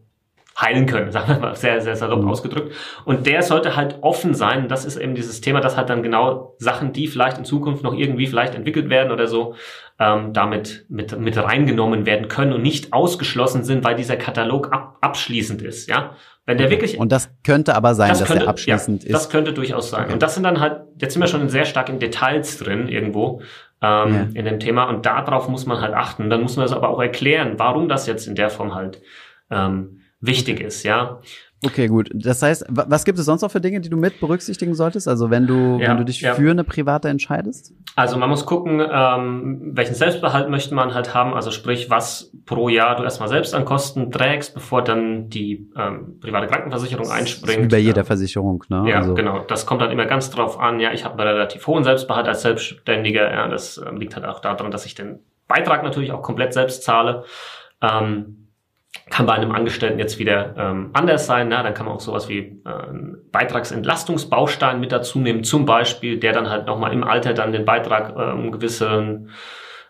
heilen 0.61 0.87
können, 0.87 1.11
sagen 1.12 1.29
wir 1.29 1.39
mal 1.39 1.57
sehr, 1.57 1.81
sehr 1.81 1.97
salopp 1.97 2.23
mhm. 2.23 2.29
ausgedrückt. 2.29 2.75
Und 3.05 3.27
der 3.27 3.43
sollte 3.43 3.77
halt 3.77 3.99
offen 4.03 4.35
sein. 4.35 4.69
das 4.69 4.85
ist 4.85 4.97
eben 4.97 5.15
dieses 5.15 5.41
Thema, 5.41 5.61
dass 5.61 5.77
halt 5.77 5.91
dann 5.91 6.03
genau 6.03 6.55
Sachen, 6.59 6.93
die 6.93 7.07
vielleicht 7.07 7.39
in 7.39 7.45
Zukunft 7.45 7.83
noch 7.83 7.95
irgendwie 7.95 8.27
vielleicht 8.27 8.55
entwickelt 8.55 8.91
werden 8.91 9.12
oder 9.12 9.27
so, 9.27 9.55
ähm, 9.99 10.33
damit 10.33 10.87
mit, 10.89 11.19
mit 11.19 11.37
reingenommen 11.37 12.07
werden 12.07 12.29
können 12.29 12.53
und 12.53 12.62
nicht 12.62 12.93
ausgeschlossen 12.93 13.62
sind, 13.62 13.85
weil 13.85 13.95
dieser 13.95 14.17
Katalog 14.17 14.73
ab, 14.73 14.99
abschließend 15.01 15.62
ist, 15.62 15.89
ja. 15.89 16.17
Wenn 16.47 16.59
der 16.59 16.70
wirklich. 16.70 16.99
Und 16.99 17.11
das 17.11 17.30
könnte 17.42 17.74
aber 17.74 17.95
sein, 17.95 18.11
das 18.11 18.18
dass 18.18 18.28
könnte, 18.28 18.45
er 18.45 18.49
abschließend 18.49 19.03
ja, 19.03 19.09
ist. 19.09 19.14
Das 19.14 19.30
könnte 19.30 19.53
durchaus 19.53 19.90
sein. 19.90 20.05
Okay. 20.05 20.12
Und 20.12 20.22
das 20.22 20.34
sind 20.34 20.42
dann 20.42 20.61
halt, 20.61 20.82
jetzt 21.01 21.14
sind 21.14 21.22
wir 21.22 21.26
schon 21.26 21.49
sehr 21.49 21.64
stark 21.64 21.88
in 21.88 21.99
Details 21.99 22.59
drin 22.59 22.88
irgendwo 22.88 23.40
ähm, 23.80 24.14
ja. 24.14 24.28
in 24.34 24.45
dem 24.45 24.61
Thema. 24.61 24.84
Und 24.84 25.07
darauf 25.07 25.49
muss 25.49 25.64
man 25.64 25.80
halt 25.80 25.95
achten. 25.95 26.28
Dann 26.28 26.42
muss 26.42 26.57
man 26.57 26.66
das 26.66 26.74
aber 26.74 26.90
auch 26.90 27.01
erklären, 27.01 27.55
warum 27.57 27.88
das 27.88 28.07
jetzt 28.07 28.26
in 28.26 28.34
der 28.34 28.51
Form 28.51 28.74
halt 28.74 29.01
ähm, 29.51 30.01
wichtig 30.20 30.61
ist, 30.61 30.84
ja. 30.84 31.20
Okay, 31.65 31.87
gut. 31.87 32.11
Das 32.12 32.43
heißt, 32.43 32.67
was 32.69 33.05
gibt 33.05 33.19
es 33.19 33.25
sonst 33.25 33.43
noch 33.43 33.51
für 33.51 33.61
Dinge, 33.61 33.81
die 33.81 33.89
du 33.89 33.97
mit 33.97 34.21
berücksichtigen 34.21 34.75
solltest? 34.75 35.09
Also 35.09 35.31
wenn 35.31 35.47
du, 35.47 35.79
ja, 35.81 35.91
wenn 35.91 35.97
du 35.97 36.05
dich 36.05 36.21
ja. 36.21 36.35
für 36.35 36.51
eine 36.51 36.65
private 36.65 37.09
entscheidest? 37.09 37.73
Also 37.97 38.19
man 38.19 38.29
muss 38.29 38.45
gucken, 38.45 38.81
ähm, 38.81 39.71
welchen 39.73 39.95
Selbstbehalt 39.95 40.51
möchte 40.51 40.75
man 40.75 40.95
halt 40.95 41.15
haben. 41.15 41.35
Also 41.35 41.51
sprich, 41.51 41.91
was 41.91 42.33
pro 42.45 42.69
Jahr 42.69 42.97
du 42.97 43.03
erstmal 43.03 43.29
selbst 43.29 43.55
an 43.55 43.65
Kosten 43.65 44.11
trägst, 44.11 44.55
bevor 44.55 44.83
dann 44.83 45.29
die 45.31 45.71
ähm, 45.77 46.19
private 46.21 46.47
Krankenversicherung 46.47 47.11
einspringt. 47.11 47.65
Wie 47.65 47.69
bei 47.69 47.79
jeder 47.79 48.05
Versicherung, 48.05 48.65
ne? 48.69 48.85
Ja, 48.89 48.97
also. 48.97 49.15
genau. 49.15 49.45
Das 49.49 49.67
kommt 49.67 49.81
dann 49.81 49.91
immer 49.91 50.07
ganz 50.07 50.31
drauf 50.31 50.61
an. 50.61 50.81
Ja, 50.81 50.93
ich 50.93 51.05
habe 51.05 51.19
einen 51.19 51.29
relativ 51.29 51.67
hohen 51.67 51.85
Selbstbehalt 51.85 52.29
als 52.29 52.43
Selbstständiger. 52.43 53.33
Ja, 53.33 53.49
das 53.49 53.79
äh, 53.79 53.91
liegt 53.95 54.17
halt 54.17 54.27
auch 54.27 54.41
daran, 54.41 54.71
dass 54.71 54.87
ich 54.87 54.95
den 54.95 55.21
Beitrag 55.49 55.83
natürlich 55.83 56.12
auch 56.12 56.23
komplett 56.23 56.53
selbst 56.53 56.83
zahle. 56.83 57.25
Ähm, 57.81 58.43
kann 59.11 59.26
bei 59.26 59.34
einem 59.34 59.52
Angestellten 59.52 59.98
jetzt 59.98 60.18
wieder 60.18 60.55
ähm, 60.57 60.90
anders 60.92 61.26
sein. 61.26 61.48
Na, 61.48 61.62
dann 61.62 61.74
kann 61.74 61.86
man 61.86 61.94
auch 61.94 62.00
sowas 62.00 62.28
wie 62.28 62.38
äh, 62.38 62.62
Beitragsentlastungsbaustein 63.32 64.80
mit 64.80 64.92
dazu 64.92 65.18
nehmen, 65.18 65.44
zum 65.44 65.66
Beispiel, 65.66 66.18
der 66.18 66.32
dann 66.32 66.48
halt 66.48 66.66
nochmal 66.66 66.92
im 66.92 67.05
Alter 67.05 67.34
dann 67.34 67.52
den 67.52 67.64
Beitrag 67.64 68.11
äh, 68.11 68.32
um 68.32 68.40
einen 68.40 68.52
gewissen 68.52 69.30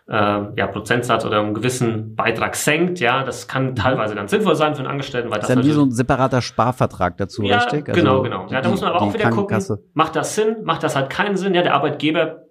äh, 0.07 0.13
ja, 0.13 0.67
Prozentsatz 0.67 1.25
oder 1.25 1.39
um 1.39 1.47
einen 1.47 1.55
gewissen 1.55 2.15
Beitrag 2.15 2.55
senkt. 2.55 2.99
Ja, 2.99 3.23
das 3.23 3.47
kann 3.47 3.71
mhm. 3.71 3.75
teilweise 3.75 4.15
dann 4.15 4.27
sinnvoll 4.27 4.55
sein 4.55 4.75
für 4.75 4.79
einen 4.79 4.89
Angestellten, 4.89 5.29
weil 5.31 5.39
das 5.39 5.49
ist 5.49 5.55
dann 5.55 5.65
wie 5.65 5.71
so 5.71 5.83
ein 5.83 5.91
separater 5.91 6.41
Sparvertrag 6.41 7.17
dazu, 7.17 7.43
ja, 7.43 7.57
richtig? 7.57 7.87
Also 7.87 7.99
genau, 7.99 8.21
genau. 8.21 8.47
Ja, 8.49 8.61
da 8.61 8.69
muss 8.69 8.81
man 8.81 8.91
aber 8.91 9.01
auch 9.01 9.13
wieder 9.13 9.29
gucken, 9.29 9.57
macht 9.93 10.15
das 10.15 10.35
Sinn, 10.35 10.57
macht 10.63 10.83
das 10.83 10.95
halt 10.95 11.09
keinen 11.09 11.37
Sinn. 11.37 11.55
Ja, 11.55 11.61
der 11.61 11.73
Arbeitgeber 11.73 12.44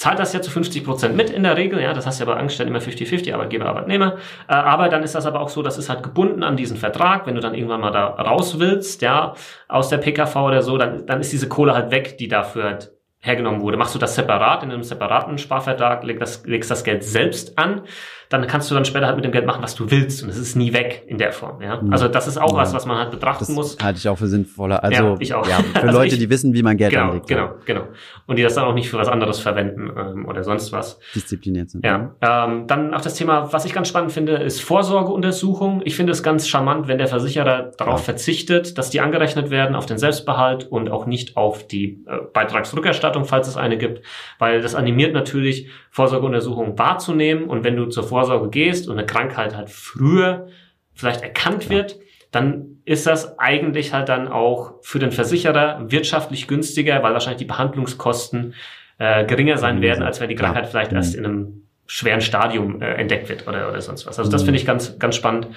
zahlt 0.00 0.18
das 0.18 0.32
ja 0.32 0.40
zu 0.40 0.50
50 0.50 0.82
Prozent 0.82 1.14
mit 1.14 1.28
in 1.28 1.42
der 1.42 1.58
Regel. 1.58 1.78
Ja, 1.78 1.92
das 1.92 2.06
heißt 2.06 2.20
ja 2.20 2.26
bei 2.26 2.34
Angestellten 2.34 2.74
immer 2.74 2.82
50-50, 2.82 3.34
Arbeitgeber, 3.34 3.66
Arbeitnehmer. 3.66 4.16
Äh, 4.48 4.54
aber 4.54 4.88
dann 4.88 5.02
ist 5.02 5.14
das 5.14 5.26
aber 5.26 5.40
auch 5.40 5.50
so, 5.50 5.62
das 5.62 5.76
ist 5.76 5.90
halt 5.90 6.02
gebunden 6.02 6.42
an 6.42 6.56
diesen 6.56 6.78
Vertrag. 6.78 7.26
Wenn 7.26 7.34
du 7.34 7.42
dann 7.42 7.54
irgendwann 7.54 7.82
mal 7.82 7.90
da 7.90 8.06
raus 8.06 8.58
willst, 8.58 9.02
ja, 9.02 9.34
aus 9.68 9.90
der 9.90 9.98
PKV 9.98 10.34
oder 10.36 10.62
so, 10.62 10.78
dann, 10.78 11.04
dann 11.04 11.20
ist 11.20 11.32
diese 11.32 11.48
Kohle 11.48 11.74
halt 11.74 11.90
weg, 11.90 12.16
die 12.16 12.28
dafür 12.28 12.64
halt 12.64 12.92
hergenommen 13.18 13.60
wurde. 13.60 13.76
Machst 13.76 13.94
du 13.94 13.98
das 13.98 14.14
separat 14.14 14.62
in 14.62 14.72
einem 14.72 14.82
separaten 14.82 15.36
Sparvertrag, 15.36 16.02
legst 16.02 16.22
das, 16.22 16.46
legst 16.46 16.70
das 16.70 16.82
Geld 16.82 17.04
selbst 17.04 17.58
an, 17.58 17.82
dann 18.30 18.46
kannst 18.46 18.70
du 18.70 18.76
dann 18.76 18.84
später 18.84 19.06
halt 19.06 19.16
mit 19.16 19.24
dem 19.24 19.32
Geld 19.32 19.44
machen, 19.44 19.60
was 19.60 19.74
du 19.74 19.90
willst 19.90 20.22
und 20.22 20.28
es 20.28 20.38
ist 20.38 20.54
nie 20.54 20.72
weg 20.72 21.02
in 21.08 21.18
der 21.18 21.32
Form. 21.32 21.60
Ja? 21.60 21.82
Also 21.90 22.06
das 22.06 22.28
ist 22.28 22.38
auch 22.38 22.52
ja. 22.52 22.58
was, 22.58 22.72
was 22.72 22.86
man 22.86 22.96
halt 22.96 23.10
betrachten 23.10 23.44
das 23.44 23.48
muss. 23.48 23.76
Halte 23.82 23.98
ich 23.98 24.08
auch 24.08 24.16
für 24.16 24.28
sinnvoller. 24.28 24.84
Also 24.84 25.02
ja, 25.02 25.16
ich 25.18 25.34
auch. 25.34 25.46
Ja, 25.48 25.56
für 25.56 25.82
also 25.82 25.98
Leute, 25.98 26.14
ich, 26.14 26.20
die 26.20 26.30
wissen, 26.30 26.54
wie 26.54 26.62
man 26.62 26.76
Geld 26.76 26.92
genau, 26.92 27.08
anlegt. 27.08 27.26
Genau, 27.26 27.54
genau. 27.66 27.88
Und 28.26 28.38
die 28.38 28.44
das 28.44 28.54
dann 28.54 28.66
auch 28.66 28.72
nicht 28.74 28.88
für 28.88 28.98
was 28.98 29.08
anderes 29.08 29.40
verwenden 29.40 29.90
ähm, 29.98 30.28
oder 30.28 30.44
sonst 30.44 30.70
was. 30.70 31.00
Diszipliniert 31.12 31.70
sind. 31.70 31.84
Ja. 31.84 32.14
Ähm, 32.20 32.68
dann 32.68 32.94
auch 32.94 33.00
das 33.00 33.14
Thema, 33.14 33.52
was 33.52 33.64
ich 33.64 33.72
ganz 33.72 33.88
spannend 33.88 34.12
finde, 34.12 34.34
ist 34.34 34.62
Vorsorgeuntersuchung. 34.62 35.82
Ich 35.84 35.96
finde 35.96 36.12
es 36.12 36.22
ganz 36.22 36.46
charmant, 36.46 36.86
wenn 36.86 36.98
der 36.98 37.08
Versicherer 37.08 37.72
darauf 37.76 37.98
ja. 37.98 38.04
verzichtet, 38.04 38.78
dass 38.78 38.90
die 38.90 39.00
angerechnet 39.00 39.50
werden 39.50 39.74
auf 39.74 39.86
den 39.86 39.98
Selbstbehalt 39.98 40.70
und 40.70 40.88
auch 40.88 41.04
nicht 41.04 41.36
auf 41.36 41.66
die 41.66 42.04
äh, 42.06 42.18
Beitragsrückerstattung, 42.32 43.24
falls 43.24 43.48
es 43.48 43.56
eine 43.56 43.76
gibt, 43.76 44.02
weil 44.38 44.62
das 44.62 44.76
animiert 44.76 45.14
natürlich 45.14 45.68
Vorsorgeuntersuchungen 45.90 46.78
wahrzunehmen 46.78 47.44
und 47.44 47.64
wenn 47.64 47.76
du 47.76 47.86
zur 47.86 48.04
Vorsorge 48.04 48.48
gehst 48.48 48.88
und 48.88 48.96
eine 48.96 49.06
Krankheit 49.06 49.56
halt 49.56 49.70
früher 49.70 50.48
vielleicht 50.94 51.22
erkannt 51.22 51.68
wird, 51.68 51.98
dann 52.30 52.78
ist 52.84 53.06
das 53.06 53.38
eigentlich 53.38 53.92
halt 53.92 54.08
dann 54.08 54.28
auch 54.28 54.74
für 54.82 54.98
den 54.98 55.10
Versicherer 55.10 55.90
wirtschaftlich 55.90 56.46
günstiger, 56.46 57.02
weil 57.02 57.12
wahrscheinlich 57.12 57.38
die 57.38 57.44
Behandlungskosten 57.44 58.54
äh, 58.98 59.24
geringer 59.24 59.58
sein 59.58 59.78
mhm. 59.78 59.82
werden, 59.82 60.02
als 60.04 60.20
wenn 60.20 60.28
die 60.28 60.36
Krankheit 60.36 60.68
vielleicht 60.68 60.92
mhm. 60.92 60.96
erst 60.96 61.14
in 61.14 61.24
einem 61.24 61.62
schweren 61.86 62.20
Stadium 62.20 62.80
äh, 62.80 62.94
entdeckt 62.94 63.28
wird 63.28 63.48
oder, 63.48 63.68
oder 63.68 63.80
sonst 63.80 64.06
was. 64.06 64.18
Also 64.18 64.30
das 64.30 64.42
mhm. 64.42 64.46
finde 64.46 64.60
ich 64.60 64.66
ganz, 64.66 64.98
ganz 65.00 65.16
spannend. 65.16 65.48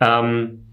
Ähm, 0.00 0.66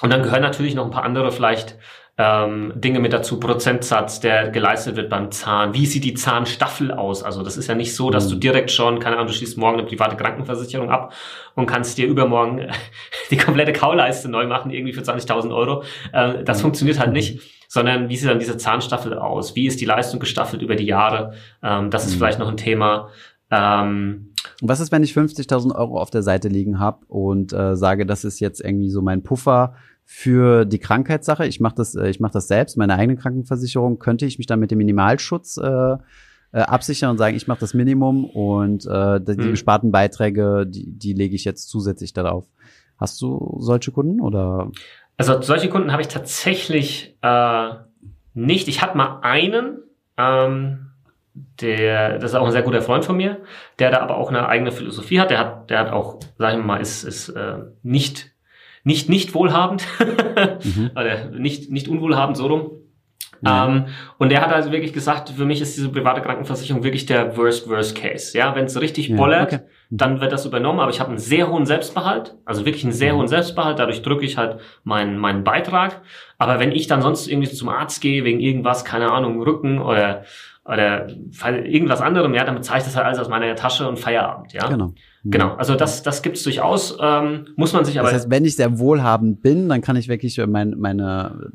und 0.00 0.12
dann 0.12 0.22
gehören 0.22 0.42
natürlich 0.42 0.74
noch 0.74 0.84
ein 0.84 0.92
paar 0.92 1.04
andere 1.04 1.32
vielleicht 1.32 1.76
ähm, 2.20 2.72
Dinge 2.74 3.00
mit 3.00 3.14
dazu, 3.14 3.40
Prozentsatz, 3.40 4.20
der 4.20 4.50
geleistet 4.50 4.96
wird 4.96 5.08
beim 5.08 5.30
Zahn. 5.30 5.72
Wie 5.72 5.86
sieht 5.86 6.04
die 6.04 6.12
Zahnstaffel 6.12 6.92
aus? 6.92 7.22
Also 7.22 7.42
das 7.42 7.56
ist 7.56 7.66
ja 7.66 7.74
nicht 7.74 7.94
so, 7.96 8.10
dass 8.10 8.28
du 8.28 8.34
mhm. 8.34 8.40
direkt 8.40 8.70
schon, 8.70 8.98
keine 8.98 9.16
Ahnung, 9.16 9.28
du 9.28 9.32
schließt 9.32 9.56
morgen 9.56 9.78
eine 9.78 9.88
private 9.88 10.16
Krankenversicherung 10.16 10.90
ab 10.90 11.14
und 11.54 11.64
kannst 11.64 11.96
dir 11.96 12.06
übermorgen 12.06 12.66
die 13.30 13.38
komplette 13.38 13.72
Kauleiste 13.72 14.28
neu 14.28 14.46
machen, 14.46 14.70
irgendwie 14.70 14.92
für 14.92 15.00
20.000 15.00 15.54
Euro. 15.54 15.82
Äh, 16.12 16.44
das 16.44 16.58
mhm. 16.58 16.62
funktioniert 16.62 16.98
halt 16.98 17.12
nicht 17.12 17.40
sondern 17.72 18.08
wie 18.08 18.16
sieht 18.16 18.28
dann 18.28 18.40
diese 18.40 18.56
Zahnstaffel 18.56 19.16
aus? 19.16 19.54
Wie 19.54 19.68
ist 19.68 19.80
die 19.80 19.84
Leistung 19.84 20.18
gestaffelt 20.18 20.60
über 20.60 20.74
die 20.74 20.86
Jahre? 20.86 21.34
Ähm, 21.62 21.88
das 21.90 22.04
ist 22.04 22.14
mhm. 22.14 22.18
vielleicht 22.18 22.40
noch 22.40 22.48
ein 22.48 22.56
Thema. 22.56 23.10
Ähm, 23.52 24.34
was 24.60 24.80
ist, 24.80 24.90
wenn 24.90 25.04
ich 25.04 25.12
50.000 25.12 25.74
Euro 25.76 26.00
auf 26.00 26.10
der 26.10 26.22
Seite 26.22 26.48
liegen 26.48 26.80
habe 26.80 27.06
und 27.06 27.52
äh, 27.52 27.76
sage, 27.76 28.06
das 28.06 28.24
ist 28.24 28.40
jetzt 28.40 28.60
irgendwie 28.60 28.90
so 28.90 29.02
mein 29.02 29.22
Puffer 29.22 29.76
für 30.12 30.64
die 30.64 30.80
Krankheitssache. 30.80 31.46
Ich 31.46 31.60
mache 31.60 31.76
das, 31.76 31.94
äh, 31.94 32.10
ich 32.10 32.18
mache 32.18 32.32
das 32.32 32.48
selbst. 32.48 32.76
Meine 32.76 32.96
eigene 32.96 33.16
Krankenversicherung 33.16 34.00
könnte 34.00 34.26
ich 34.26 34.38
mich 34.38 34.48
dann 34.48 34.58
mit 34.58 34.72
dem 34.72 34.78
Minimalschutz 34.78 35.56
äh, 35.56 35.62
äh, 35.62 35.98
absichern 36.52 37.10
und 37.10 37.18
sagen, 37.18 37.36
ich 37.36 37.46
mache 37.46 37.60
das 37.60 37.74
Minimum 37.74 38.24
und 38.24 38.86
äh, 38.86 39.20
die 39.20 39.40
mhm. 39.40 39.50
gesparten 39.52 39.92
Beiträge, 39.92 40.66
die, 40.66 40.90
die 40.90 41.12
lege 41.12 41.36
ich 41.36 41.44
jetzt 41.44 41.70
zusätzlich 41.70 42.12
darauf. 42.12 42.44
Hast 42.98 43.22
du 43.22 43.56
solche 43.60 43.92
Kunden 43.92 44.20
oder? 44.20 44.72
Also 45.16 45.40
solche 45.42 45.68
Kunden 45.68 45.92
habe 45.92 46.02
ich 46.02 46.08
tatsächlich 46.08 47.16
äh, 47.22 47.68
nicht. 48.34 48.66
Ich 48.66 48.82
hatte 48.82 48.96
mal 48.96 49.20
einen, 49.22 49.78
ähm, 50.18 50.90
der, 51.60 52.18
das 52.18 52.32
ist 52.32 52.36
auch 52.36 52.46
ein 52.46 52.52
sehr 52.52 52.62
guter 52.62 52.82
Freund 52.82 53.04
von 53.04 53.16
mir, 53.16 53.38
der 53.78 53.92
da 53.92 54.00
aber 54.00 54.16
auch 54.16 54.30
eine 54.30 54.48
eigene 54.48 54.72
Philosophie 54.72 55.20
hat. 55.20 55.30
Der 55.30 55.38
hat, 55.38 55.70
der 55.70 55.78
hat 55.78 55.92
auch, 55.92 56.18
sagen 56.36 56.58
wir 56.58 56.66
mal, 56.66 56.80
ist, 56.80 57.04
ist 57.04 57.28
äh, 57.28 57.58
nicht 57.84 58.32
nicht 58.84 59.08
nicht 59.08 59.34
wohlhabend 59.34 59.86
mhm. 60.64 60.90
oder 60.96 61.30
nicht 61.30 61.70
nicht 61.70 61.88
unwohlhabend 61.88 62.36
so 62.36 62.46
rum. 62.46 62.70
Ja. 63.42 63.66
Ähm, 63.66 63.86
und 64.18 64.32
er 64.32 64.42
hat 64.42 64.52
also 64.52 64.70
wirklich 64.70 64.92
gesagt, 64.92 65.30
für 65.30 65.44
mich 65.44 65.60
ist 65.60 65.76
diese 65.76 65.88
private 65.88 66.20
Krankenversicherung 66.20 66.84
wirklich 66.84 67.06
der 67.06 67.36
worst 67.36 67.68
worst 67.68 67.96
case. 67.96 68.36
Ja, 68.36 68.54
wenn 68.54 68.66
es 68.66 68.78
richtig 68.80 69.08
ja, 69.08 69.16
bollert, 69.16 69.52
okay. 69.52 69.62
mhm. 69.88 69.96
dann 69.96 70.20
wird 70.20 70.32
das 70.32 70.44
übernommen. 70.44 70.80
Aber 70.80 70.90
ich 70.90 71.00
habe 71.00 71.10
einen 71.10 71.18
sehr 71.18 71.48
hohen 71.48 71.64
Selbstbehalt, 71.66 72.36
also 72.44 72.66
wirklich 72.66 72.84
einen 72.84 72.92
sehr 72.92 73.14
mhm. 73.14 73.18
hohen 73.18 73.28
Selbstbehalt. 73.28 73.78
Dadurch 73.78 74.02
drücke 74.02 74.24
ich 74.24 74.36
halt 74.36 74.60
meinen 74.84 75.18
meinen 75.18 75.44
Beitrag. 75.44 76.02
Aber 76.38 76.58
wenn 76.58 76.72
ich 76.72 76.86
dann 76.86 77.02
sonst 77.02 77.28
irgendwie 77.28 77.50
zum 77.50 77.68
Arzt 77.68 78.00
gehe 78.00 78.24
wegen 78.24 78.40
irgendwas, 78.40 78.84
keine 78.84 79.10
Ahnung, 79.10 79.42
Rücken 79.42 79.80
oder 79.80 80.24
oder 80.64 81.08
irgendwas 81.08 82.00
anderem, 82.00 82.34
ja, 82.34 82.44
dann 82.44 82.54
bezahle 82.54 82.78
ich 82.80 82.84
das 82.84 82.94
halt 82.94 83.06
alles 83.06 83.18
aus 83.18 83.28
meiner 83.28 83.54
Tasche 83.56 83.88
und 83.88 83.98
Feierabend, 83.98 84.52
ja. 84.52 84.68
Genau. 84.68 84.92
Genau, 85.22 85.54
also 85.54 85.74
das, 85.74 86.02
das 86.02 86.22
gibt's 86.22 86.42
durchaus, 86.44 86.96
ähm, 86.98 87.48
muss 87.56 87.74
man 87.74 87.84
sich 87.84 87.98
aber. 87.98 88.08
Das 88.08 88.22
heißt, 88.22 88.30
wenn 88.30 88.46
ich 88.46 88.56
sehr 88.56 88.78
wohlhabend 88.78 89.42
bin, 89.42 89.68
dann 89.68 89.82
kann 89.82 89.96
ich 89.96 90.08
wirklich 90.08 90.40
mein, 90.46 90.76
meine, 90.78 91.52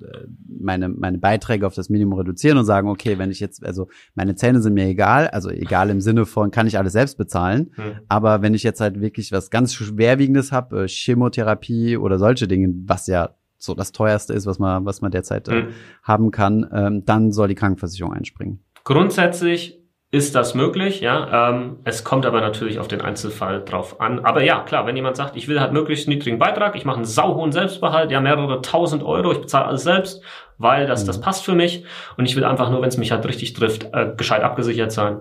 meine, 0.48 0.90
meine 0.90 1.18
Beiträge 1.18 1.66
auf 1.66 1.74
das 1.74 1.90
Minimum 1.90 2.20
reduzieren 2.20 2.60
und 2.60 2.66
sagen, 2.66 2.88
okay, 2.90 3.18
wenn 3.18 3.32
ich 3.32 3.40
jetzt, 3.40 3.66
also 3.66 3.88
meine 4.14 4.36
Zähne 4.36 4.62
sind 4.62 4.76
mir 4.76 4.86
egal, 4.86 5.30
also 5.30 5.50
egal 5.50 5.90
im 5.90 6.00
Sinne 6.00 6.28
von, 6.28 6.52
kann 6.52 6.68
ich 6.68 6.78
alles 6.78 6.94
selbst 6.94 7.18
bezahlen, 7.18 7.72
hm. 7.76 7.94
aber 8.08 8.44
wenn 8.44 8.54
ich 8.54 8.62
jetzt 8.62 8.82
halt 8.82 9.02
wirklich 9.02 9.32
was 9.32 9.50
ganz 9.50 9.74
Schwerwiegendes 9.74 10.52
habe, 10.52 10.84
äh, 10.84 10.88
Chemotherapie 10.88 11.98
oder 11.98 12.20
solche 12.20 12.48
Dinge, 12.48 12.72
was 12.86 13.08
ja 13.08 13.32
so 13.58 13.74
das 13.74 13.92
teuerste 13.92 14.34
ist, 14.34 14.46
was 14.46 14.60
man, 14.60 14.86
was 14.86 15.02
man 15.02 15.10
derzeit 15.10 15.48
äh, 15.48 15.64
hm. 15.64 15.68
haben 16.04 16.30
kann, 16.30 16.70
ähm, 16.72 17.04
dann 17.06 17.32
soll 17.32 17.48
die 17.48 17.56
Krankenversicherung 17.56 18.14
einspringen. 18.14 18.60
Grundsätzlich 18.84 19.82
ist 20.16 20.34
das 20.34 20.56
möglich, 20.56 21.02
ja. 21.02 21.50
Ähm, 21.50 21.80
es 21.84 22.06
kommt 22.06 22.26
aber 22.26 22.40
natürlich 22.40 22.80
auf 22.80 22.88
den 22.88 23.02
Einzelfall 23.02 23.66
drauf 23.66 24.00
an. 24.00 24.24
Aber 24.24 24.42
ja, 24.44 24.62
klar, 24.62 24.88
wenn 24.88 24.96
jemand 24.96 25.18
sagt, 25.18 25.36
ich 25.36 25.50
will 25.50 25.60
halt 25.60 25.74
möglichst 25.74 26.08
niedrigen 26.08 26.40
Beitrag, 26.40 26.78
ich 26.78 26.86
mache 26.86 26.96
einen 26.96 27.06
sauhohen 27.06 27.52
Selbstbehalt, 27.52 28.12
ja, 28.12 28.22
mehrere 28.22 28.62
tausend 28.62 29.04
Euro, 29.04 29.34
ich 29.34 29.42
bezahle 29.42 29.66
alles 29.66 29.84
selbst, 29.84 30.24
weil 30.58 30.88
das, 30.88 31.04
mhm. 31.04 31.08
das 31.08 31.20
passt 31.20 31.44
für 31.44 31.54
mich 31.54 31.84
und 32.16 32.26
ich 32.26 32.38
will 32.38 32.46
einfach 32.46 32.72
nur, 32.72 32.82
wenn 32.82 32.88
es 32.88 32.96
mich 32.96 33.12
halt 33.12 33.26
richtig 33.28 33.52
trifft, 33.52 33.90
äh, 33.92 34.14
gescheit 34.16 34.42
abgesichert 34.42 34.94
sein. 34.94 35.20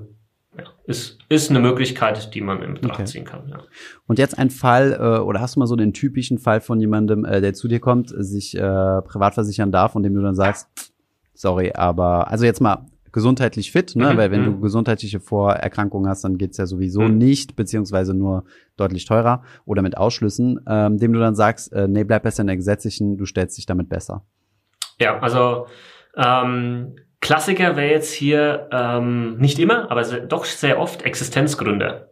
Ja, 0.57 0.67
ist, 0.85 1.19
ist 1.29 1.51
eine 1.51 1.59
Möglichkeit, 1.59 2.33
die 2.33 2.41
man 2.41 2.63
in 2.63 2.75
Betracht 2.75 3.01
okay. 3.01 3.05
ziehen 3.05 3.25
kann. 3.25 3.49
Ja. 3.49 3.59
Und 4.07 4.21
jetzt 4.21 4.39
ein 4.39 4.51
Fall, 4.51 4.93
äh, 4.93 5.19
oder 5.19 5.41
hast 5.41 5.57
du 5.57 5.59
mal 5.59 5.67
so 5.67 5.75
den 5.75 5.93
typischen 5.93 6.39
Fall 6.39 6.61
von 6.61 6.79
jemandem, 6.79 7.25
äh, 7.25 7.41
der 7.41 7.53
zu 7.53 7.67
dir 7.67 7.81
kommt, 7.81 8.11
sich 8.17 8.57
äh, 8.57 9.03
privat 9.03 9.35
versichern 9.35 9.73
darf 9.73 9.97
und 9.97 10.05
dem 10.05 10.15
du 10.15 10.23
dann 10.23 10.37
sagst, 10.37 10.69
sorry, 11.33 11.73
aber 11.75 12.31
also 12.31 12.45
jetzt 12.45 12.61
mal 12.61 12.87
gesundheitlich 13.15 13.71
fit, 13.71 13.95
ne? 13.95 14.13
Mhm, 14.13 14.17
weil 14.17 14.31
wenn 14.33 14.41
mhm. 14.41 14.45
du 14.47 14.61
gesundheitliche 14.61 15.21
Vorerkrankungen 15.21 16.11
hast, 16.11 16.25
dann 16.25 16.37
geht's 16.37 16.57
ja 16.57 16.67
sowieso 16.67 17.03
Mhm. 17.03 17.17
nicht, 17.17 17.55
beziehungsweise 17.55 18.13
nur 18.13 18.45
deutlich 18.77 19.07
teurer 19.07 19.45
oder 19.65 19.83
mit 19.83 19.97
Ausschlüssen, 19.97 20.61
ähm, 20.69 20.99
dem 20.99 21.13
du 21.13 21.21
dann 21.21 21.37
sagst, 21.37 21.73
äh, 21.73 21.87
nee, 21.87 22.03
bleib 22.03 22.25
besser 22.25 22.41
in 22.41 22.49
der 22.49 22.57
gesetzlichen, 22.57 23.17
du 23.17 23.25
stellst 23.25 23.57
dich 23.57 23.67
damit 23.67 23.89
besser. 23.89 24.25
Ja, 24.99 25.21
also 25.21 25.67
ähm, 26.17 26.97
Klassiker 27.21 27.77
wäre 27.77 27.93
jetzt 27.93 28.13
hier 28.13 28.69
ähm, 28.73 29.37
nicht 29.39 29.61
immer, 29.61 29.91
aber 29.93 30.03
doch 30.03 30.45
sehr 30.45 30.81
oft 30.81 31.03
Existenzgründe. 31.03 32.11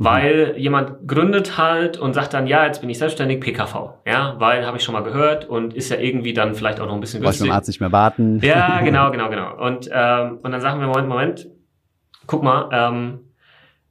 Weil 0.00 0.54
jemand 0.56 1.08
gründet 1.08 1.58
halt 1.58 1.96
und 1.96 2.14
sagt 2.14 2.32
dann, 2.32 2.46
ja, 2.46 2.64
jetzt 2.64 2.80
bin 2.80 2.88
ich 2.88 2.98
selbstständig, 2.98 3.40
PKV. 3.40 3.94
Ja, 4.06 4.36
weil 4.38 4.64
habe 4.64 4.76
ich 4.76 4.84
schon 4.84 4.92
mal 4.92 5.02
gehört 5.02 5.48
und 5.48 5.74
ist 5.74 5.90
ja 5.90 5.96
irgendwie 5.96 6.32
dann 6.32 6.54
vielleicht 6.54 6.80
auch 6.80 6.86
noch 6.86 6.94
ein 6.94 7.00
bisschen 7.00 7.20
Brauchst 7.20 7.40
beim 7.40 7.46
günstig. 7.46 7.56
Arzt 7.56 7.68
nicht 7.68 7.80
mehr 7.80 7.90
warten. 7.90 8.38
Ja, 8.40 8.80
genau, 8.84 9.10
genau, 9.10 9.28
genau. 9.28 9.56
Und, 9.56 9.90
ähm, 9.92 10.38
und 10.40 10.52
dann 10.52 10.60
sagen 10.60 10.78
wir, 10.78 10.86
Moment, 10.86 11.08
Moment, 11.08 11.48
guck 12.28 12.44
mal, 12.44 12.68
ähm, 12.72 13.20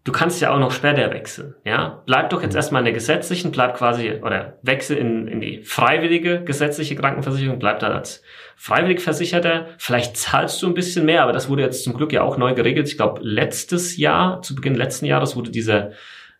du 0.07 0.13
kannst 0.13 0.39
ja 0.39 0.53
auch 0.53 0.59
noch 0.59 0.71
später 0.71 1.11
wechseln. 1.11 1.55
Ja, 1.65 2.01
bleib 2.05 2.29
doch 2.29 2.41
jetzt 2.41 2.55
erstmal 2.55 2.79
in 2.79 2.85
der 2.85 2.93
gesetzlichen, 2.93 3.51
bleib 3.51 3.75
quasi, 3.75 4.13
oder 4.23 4.57
wechsel 4.61 4.95
in, 4.95 5.27
in 5.27 5.41
die 5.41 5.63
freiwillige 5.63 6.45
gesetzliche 6.45 6.95
Krankenversicherung, 6.95 7.59
bleib 7.59 7.79
dann 7.79 7.91
als 7.91 8.23
freiwillig 8.55 9.01
Versicherter. 9.01 9.67
Vielleicht 9.77 10.15
zahlst 10.15 10.61
du 10.61 10.67
ein 10.67 10.73
bisschen 10.73 11.05
mehr, 11.05 11.23
aber 11.23 11.33
das 11.33 11.49
wurde 11.49 11.63
jetzt 11.63 11.83
zum 11.83 11.93
Glück 11.93 12.13
ja 12.13 12.21
auch 12.21 12.37
neu 12.37 12.53
geregelt. 12.53 12.87
Ich 12.87 12.95
glaube, 12.95 13.19
letztes 13.21 13.97
Jahr, 13.97 14.41
zu 14.41 14.55
Beginn 14.55 14.75
letzten 14.75 15.05
Jahres 15.05 15.35
wurde 15.35 15.51
dieser 15.51 15.91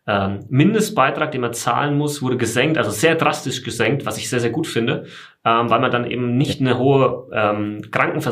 ähm, 0.06 0.46
Mindestbeitrag, 0.48 1.30
den 1.32 1.42
man 1.42 1.52
zahlen 1.52 1.94
muss, 1.94 2.22
wurde 2.22 2.38
gesenkt, 2.38 2.78
also 2.78 2.90
sehr 2.90 3.16
drastisch 3.16 3.62
gesenkt, 3.62 4.06
was 4.06 4.16
ich 4.16 4.30
sehr, 4.30 4.40
sehr 4.40 4.48
gut 4.48 4.66
finde, 4.66 5.04
ähm, 5.44 5.70
weil 5.70 5.80
man 5.80 5.90
dann 5.90 6.04
eben 6.04 6.36
nicht 6.36 6.60
eine 6.60 6.78
hohe 6.78 7.28
ähm, 7.32 7.80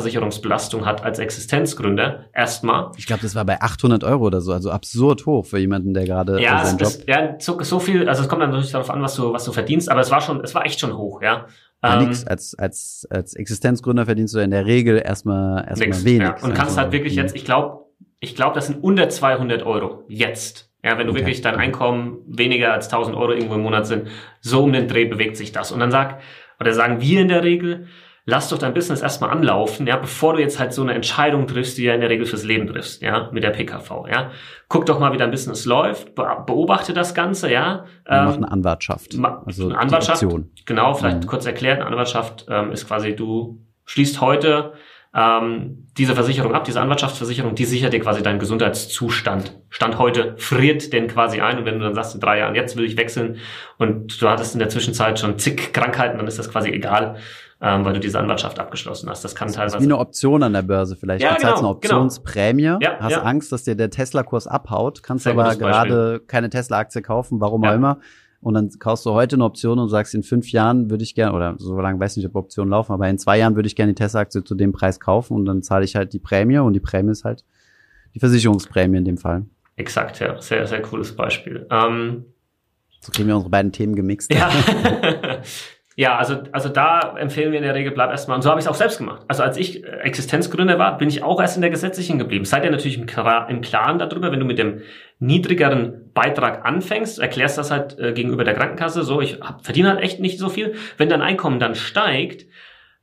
Krankenversicherungsbelastung 0.01 0.85
hat 0.85 1.03
als 1.03 1.19
Existenzgründer. 1.19 2.25
Erstmal. 2.33 2.91
Ich 2.97 3.05
glaube, 3.07 3.21
das 3.21 3.35
war 3.35 3.45
bei 3.45 3.61
800 3.61 4.03
Euro 4.03 4.25
oder 4.25 4.41
so, 4.41 4.51
also 4.51 4.71
absurd 4.71 5.25
hoch 5.25 5.45
für 5.45 5.57
jemanden, 5.57 5.93
der 5.93 6.05
gerade 6.05 6.41
Ja, 6.41 6.59
äh, 6.59 6.61
es, 6.63 6.69
seinen 6.69 6.77
Job 6.79 6.87
es, 6.87 7.05
ja 7.07 7.35
so, 7.39 7.61
so 7.61 7.79
viel, 7.79 8.07
also 8.07 8.21
es 8.23 8.29
kommt 8.29 8.41
dann 8.41 8.49
natürlich 8.51 8.71
darauf 8.71 8.89
an, 8.89 9.01
was 9.01 9.15
du, 9.15 9.33
was 9.33 9.45
du 9.45 9.51
verdienst, 9.51 9.89
aber 9.89 10.01
es 10.01 10.11
war 10.11 10.21
schon, 10.21 10.41
es 10.43 10.53
war 10.53 10.65
echt 10.65 10.79
schon 10.79 10.95
hoch, 10.97 11.21
ja. 11.21 11.47
Ja, 11.83 11.99
Ähm, 12.01 12.07
nix. 12.07 12.25
Als, 12.25 12.55
als, 12.57 13.07
als 13.09 13.35
Existenzgründer 13.35 14.05
verdienst 14.05 14.33
du 14.33 14.39
in 14.39 14.51
der 14.51 14.65
Regel 14.65 15.01
erstmal, 15.03 15.65
erstmal 15.67 15.87
Nix, 15.89 16.05
wenig. 16.05 16.21
Ja. 16.27 16.33
Und 16.41 16.53
kannst 16.53 16.71
Also, 16.71 16.77
halt 16.81 16.91
wirklich 16.91 17.15
jetzt, 17.15 17.35
ich 17.35 17.45
glaube, 17.45 17.85
ich 18.19 18.35
glaube, 18.35 18.55
das 18.55 18.65
sind 18.67 18.83
unter 18.83 19.09
200 19.09 19.63
Euro 19.63 20.03
jetzt. 20.07 20.71
Ja, 20.83 20.97
wenn 20.97 21.05
du 21.07 21.11
Okay. 21.11 21.21
wirklich 21.21 21.41
dein 21.41 21.55
Einkommen 21.55 22.17
weniger 22.27 22.71
als 22.73 22.87
1000 22.87 23.15
Euro 23.17 23.31
irgendwo 23.33 23.55
im 23.55 23.61
Monat 23.61 23.85
sind, 23.87 24.07
so 24.41 24.63
um 24.63 24.73
den 24.73 24.87
Dreh 24.87 25.05
bewegt 25.05 25.35
sich 25.37 25.51
das. 25.51 25.71
Und 25.71 25.79
dann 25.79 25.91
sag, 25.91 26.19
oder 26.59 26.73
sagen 26.73 27.01
wir 27.01 27.21
in 27.21 27.27
der 27.27 27.43
Regel, 27.43 27.87
lass 28.25 28.49
doch 28.49 28.57
dein 28.57 28.73
Business 28.73 29.01
erstmal 29.01 29.29
anlaufen, 29.29 29.87
ja, 29.87 29.95
bevor 29.95 30.33
du 30.33 30.41
jetzt 30.41 30.59
halt 30.59 30.73
so 30.73 30.81
eine 30.81 30.93
Entscheidung 30.93 31.47
triffst, 31.47 31.77
die 31.77 31.83
ja 31.83 31.93
in 31.93 32.01
der 32.01 32.09
Regel 32.09 32.25
fürs 32.25 32.43
Leben 32.43 32.67
triffst, 32.67 33.01
ja, 33.01 33.29
mit 33.31 33.43
der 33.43 33.51
PKV, 33.51 34.07
ja. 34.11 34.31
Guck 34.67 34.85
doch 34.85 34.99
mal, 34.99 35.13
wie 35.13 35.17
dein 35.17 35.31
Business 35.31 35.65
läuft, 35.65 36.13
be 36.13 36.25
beobachte 36.45 36.93
das 36.93 37.13
Ganze, 37.13 37.49
ja. 37.51 37.85
Ähm, 38.05 38.25
machen 38.25 38.43
eine 38.43 38.51
Anwartschaft. 38.51 39.15
Also 39.45 39.69
eine 39.69 39.77
Anwartschaft. 39.79 40.25
Genau, 40.65 40.93
vielleicht 40.93 41.23
Mhm. 41.23 41.27
kurz 41.27 41.45
erklärt, 41.45 41.77
eine 41.79 41.87
Anwartschaft 41.87 42.45
ähm, 42.49 42.71
ist 42.71 42.85
quasi, 42.87 43.15
du 43.15 43.61
schließt 43.85 44.19
heute 44.19 44.73
ähm, 45.15 45.87
diese 45.97 46.13
Versicherung 46.13 46.53
ab, 46.53 46.63
diese 46.65 46.79
Anwartschaftsversicherung, 46.81 47.55
die 47.55 47.65
sichert 47.65 47.93
dir 47.93 47.99
quasi 47.99 48.21
deinen 48.21 48.39
Gesundheitszustand. 48.39 49.57
Stand 49.69 49.97
heute 49.97 50.35
friert 50.37 50.93
den 50.93 51.07
quasi 51.07 51.41
ein 51.41 51.57
und 51.59 51.65
wenn 51.65 51.79
du 51.79 51.85
dann 51.85 51.95
sagst 51.95 52.13
in 52.15 52.21
drei 52.21 52.39
Jahren, 52.39 52.55
jetzt 52.55 52.75
will 52.75 52.85
ich 52.85 52.97
wechseln 52.97 53.37
und 53.77 54.21
du 54.21 54.29
hattest 54.29 54.53
in 54.53 54.59
der 54.59 54.69
Zwischenzeit 54.69 55.19
schon 55.19 55.39
zig 55.39 55.73
Krankheiten, 55.73 56.17
dann 56.17 56.27
ist 56.27 56.37
das 56.37 56.51
quasi 56.51 56.69
egal, 56.69 57.17
ähm, 57.61 57.83
weil 57.85 57.93
du 57.93 57.99
diese 57.99 58.19
Anwartschaft 58.19 58.59
abgeschlossen 58.59 59.09
hast. 59.09 59.23
Das 59.23 59.33
kann 59.33 59.47
Das 59.47 59.53
ist 59.53 59.57
teilweise... 59.57 59.79
wie 59.79 59.83
eine 59.85 59.97
Option 59.97 60.43
an 60.43 60.53
der 60.53 60.61
Börse 60.61 60.95
vielleicht. 60.95 61.23
Ja, 61.23 61.33
du 61.33 61.41
zahlst 61.41 61.57
genau, 61.57 61.69
eine 61.69 61.75
Optionsprämie, 61.75 62.77
Ja, 62.81 62.97
hast 62.99 63.13
ja. 63.13 63.21
Angst, 63.23 63.51
dass 63.51 63.63
dir 63.63 63.75
der 63.75 63.89
Tesla-Kurs 63.89 64.45
abhaut, 64.45 65.01
kannst 65.01 65.23
Sehr 65.23 65.33
aber 65.33 65.55
gerade 65.55 66.21
keine 66.27 66.49
Tesla-Aktie 66.49 67.01
kaufen, 67.01 67.39
warum 67.41 67.63
Ja. 67.63 67.71
auch 67.71 67.75
immer. 67.75 67.97
Und 68.41 68.53
dann 68.53 68.69
kaufst 68.79 69.05
du 69.05 69.11
heute 69.11 69.35
eine 69.35 69.45
Option 69.45 69.79
und 69.79 69.89
sagst, 69.89 70.13
in 70.13 70.23
fünf 70.23 70.51
Jahren 70.51 70.89
würde 70.89 71.03
ich 71.03 71.15
gerne, 71.15 71.35
oder 71.35 71.55
so 71.57 71.79
lange 71.79 71.99
weiß 71.99 72.11
ich 72.13 72.17
nicht, 72.17 72.27
ob 72.27 72.35
Optionen 72.35 72.69
laufen, 72.71 72.93
aber 72.93 73.09
in 73.09 73.17
zwei 73.17 73.37
Jahren 73.39 73.55
würde 73.55 73.67
ich 73.67 73.75
gerne 73.75 73.93
die 73.93 74.01
Tesla-Aktie 74.01 74.43
zu 74.43 74.55
dem 74.55 74.71
Preis 74.71 74.99
kaufen 74.99 75.33
und 75.35 75.45
dann 75.45 75.63
zahle 75.63 75.85
ich 75.85 75.95
halt 75.95 76.13
die 76.13 76.19
Prämie 76.19 76.59
und 76.59 76.73
die 76.73 76.79
Prämie 76.79 77.11
ist 77.11 77.23
halt 77.23 77.43
die 78.13 78.19
Versicherungsprämie 78.19 78.97
in 78.97 79.05
dem 79.05 79.17
Fall. 79.17 79.45
Exakt, 79.75 80.19
ja. 80.19 80.39
Sehr, 80.41 80.65
sehr 80.67 80.81
cooles 80.81 81.15
Beispiel. 81.15 81.65
Ähm, 81.69 82.25
So 83.01 83.11
kriegen 83.11 83.27
wir 83.27 83.35
unsere 83.35 83.51
beiden 83.51 83.71
Themen 83.71 83.95
gemixt. 83.95 84.33
Ja. 84.33 84.49
ja, 85.99 86.15
also, 86.15 86.37
also 86.51 86.69
da 86.69 87.15
empfehlen 87.17 87.51
wir 87.51 87.57
in 87.57 87.63
der 87.63 87.73
Regel, 87.73 87.91
bleib 87.91 88.11
erstmal. 88.11 88.35
Und 88.35 88.43
so 88.43 88.51
habe 88.51 88.59
ich 88.59 88.67
es 88.67 88.69
auch 88.69 88.75
selbst 88.75 88.99
gemacht. 88.99 89.23
Also 89.27 89.41
als 89.41 89.57
ich 89.57 89.83
äh, 89.83 89.87
Existenzgründer 90.01 90.77
war, 90.77 90.95
bin 90.99 91.09
ich 91.09 91.23
auch 91.23 91.41
erst 91.41 91.55
in 91.55 91.61
der 91.61 91.71
gesetzlichen 91.71 92.19
geblieben. 92.19 92.45
Seid 92.45 92.63
ihr 92.63 92.69
natürlich 92.69 92.99
im, 92.99 93.07
im 93.49 93.61
Klaren 93.61 93.97
darüber, 93.97 94.31
wenn 94.31 94.39
du 94.39 94.45
mit 94.45 94.59
dem 94.59 94.83
niedrigeren 95.17 96.11
Beitrag 96.13 96.63
anfängst, 96.63 97.17
erklärst 97.17 97.57
das 97.57 97.71
halt 97.71 97.97
äh, 97.97 98.13
gegenüber 98.13 98.43
der 98.43 98.53
Krankenkasse, 98.53 99.01
so, 99.01 99.21
ich 99.21 99.39
hab, 99.41 99.65
verdiene 99.65 99.89
halt 99.89 100.01
echt 100.01 100.19
nicht 100.19 100.37
so 100.37 100.49
viel. 100.49 100.75
Wenn 100.97 101.09
dein 101.09 101.23
Einkommen 101.23 101.59
dann 101.59 101.73
steigt, 101.73 102.45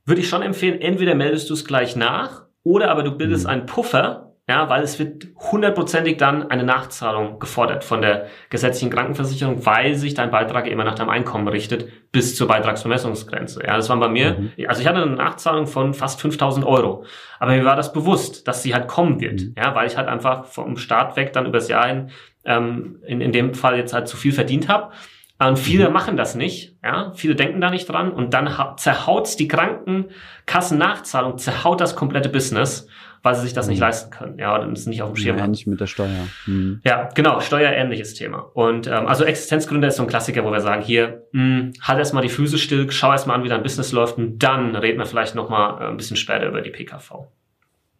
würde 0.05 0.21
ich 0.21 0.29
schon 0.29 0.41
empfehlen, 0.41 0.79
entweder 0.79 1.15
meldest 1.15 1.49
du 1.49 1.53
es 1.53 1.65
gleich 1.65 1.97
nach 1.97 2.45
oder 2.63 2.91
aber 2.91 3.03
du 3.03 3.11
bildest 3.11 3.43
Mhm. 3.43 3.49
einen 3.49 3.65
Puffer, 3.65 4.24
ja, 4.47 4.69
weil 4.69 4.83
es 4.83 4.99
wird 4.99 5.25
hundertprozentig 5.51 6.17
dann 6.17 6.51
eine 6.51 6.63
Nachzahlung 6.63 7.39
gefordert 7.39 7.83
von 7.83 8.01
der 8.01 8.27
gesetzlichen 8.51 8.91
Krankenversicherung, 8.91 9.65
weil 9.65 9.95
sich 9.95 10.13
dein 10.13 10.29
Beitrag 10.29 10.67
immer 10.67 10.83
nach 10.83 10.93
deinem 10.95 11.09
Einkommen 11.09 11.47
richtet 11.47 11.87
bis 12.11 12.35
zur 12.35 12.47
Beitragsvermessungsgrenze. 12.47 13.63
Ja, 13.65 13.75
das 13.75 13.89
war 13.89 13.97
bei 13.97 14.07
mir, 14.07 14.37
Mhm. 14.37 14.51
also 14.67 14.81
ich 14.81 14.87
hatte 14.87 15.01
eine 15.01 15.15
Nachzahlung 15.15 15.65
von 15.65 15.93
fast 15.95 16.21
5000 16.21 16.63
Euro. 16.65 17.05
Aber 17.39 17.51
mir 17.53 17.65
war 17.65 17.75
das 17.75 17.91
bewusst, 17.91 18.47
dass 18.47 18.61
sie 18.61 18.73
halt 18.75 18.87
kommen 18.87 19.19
wird. 19.19 19.41
Mhm. 19.41 19.55
Ja, 19.57 19.73
weil 19.73 19.87
ich 19.87 19.97
halt 19.97 20.07
einfach 20.07 20.45
vom 20.45 20.77
Start 20.77 21.15
weg 21.15 21.33
dann 21.33 21.47
übers 21.47 21.67
Jahr 21.67 21.87
hin, 21.87 22.11
ähm, 22.45 22.99
in, 23.05 23.21
in 23.21 23.31
dem 23.31 23.55
Fall 23.55 23.77
jetzt 23.77 23.93
halt 23.93 24.07
zu 24.07 24.15
viel 24.15 24.31
verdient 24.31 24.67
habe. 24.69 24.91
Und 25.39 25.57
viele 25.59 25.87
Mhm. 25.87 25.93
machen 25.93 26.17
das 26.17 26.35
nicht, 26.35 26.75
ja. 26.83 27.11
Viele 27.15 27.35
denken 27.35 27.59
da 27.59 27.69
nicht 27.71 27.87
dran 27.89 28.11
und 28.11 28.33
dann 28.33 28.57
ha- 28.57 28.75
zerhaut's 28.77 29.35
die 29.35 29.47
Krankenkassennachzahlung, 29.49 31.37
zerhaut 31.37 31.81
das 31.81 31.95
komplette 31.95 32.29
Business, 32.29 32.87
weil 33.25 33.33
sie 33.35 33.41
sich 33.41 33.53
das 33.53 33.67
nicht 33.67 33.77
Mhm. 33.79 33.81
leisten 33.81 34.11
können, 34.11 34.37
ja, 34.37 34.55
oder 34.55 34.71
es 34.71 34.85
nicht 34.85 35.01
auf 35.01 35.09
dem 35.11 35.15
Schirm 35.15 35.35
Ja, 35.37 35.41
haben. 35.41 35.49
ähnlich 35.49 35.65
mit 35.67 35.79
der 35.81 35.87
Steuer. 35.87 36.27
Mhm. 36.45 36.79
Ja, 36.85 37.09
genau, 37.15 37.39
steuerähnliches 37.41 38.13
Thema. 38.13 38.39
Und 38.53 38.85
ähm, 38.87 39.07
also 39.07 39.23
Existenzgründer 39.25 39.87
ist 39.87 39.95
so 39.97 40.03
ein 40.03 40.07
Klassiker, 40.07 40.45
wo 40.45 40.51
wir 40.51 40.61
sagen, 40.61 40.83
hier, 40.83 41.23
mh, 41.31 41.71
halt 41.81 41.97
erstmal 41.99 42.21
die 42.23 42.29
Füße 42.29 42.57
still, 42.59 42.91
schau 42.91 43.11
erstmal 43.11 43.37
an, 43.37 43.43
wie 43.43 43.49
dein 43.49 43.63
Business 43.63 43.91
läuft 43.91 44.17
und 44.19 44.37
dann 44.39 44.75
reden 44.75 44.99
wir 44.99 45.05
vielleicht 45.07 45.33
nochmal 45.35 45.81
äh, 45.81 45.87
ein 45.89 45.97
bisschen 45.97 46.17
später 46.17 46.47
über 46.47 46.61
die 46.61 46.69
PKV. 46.69 47.25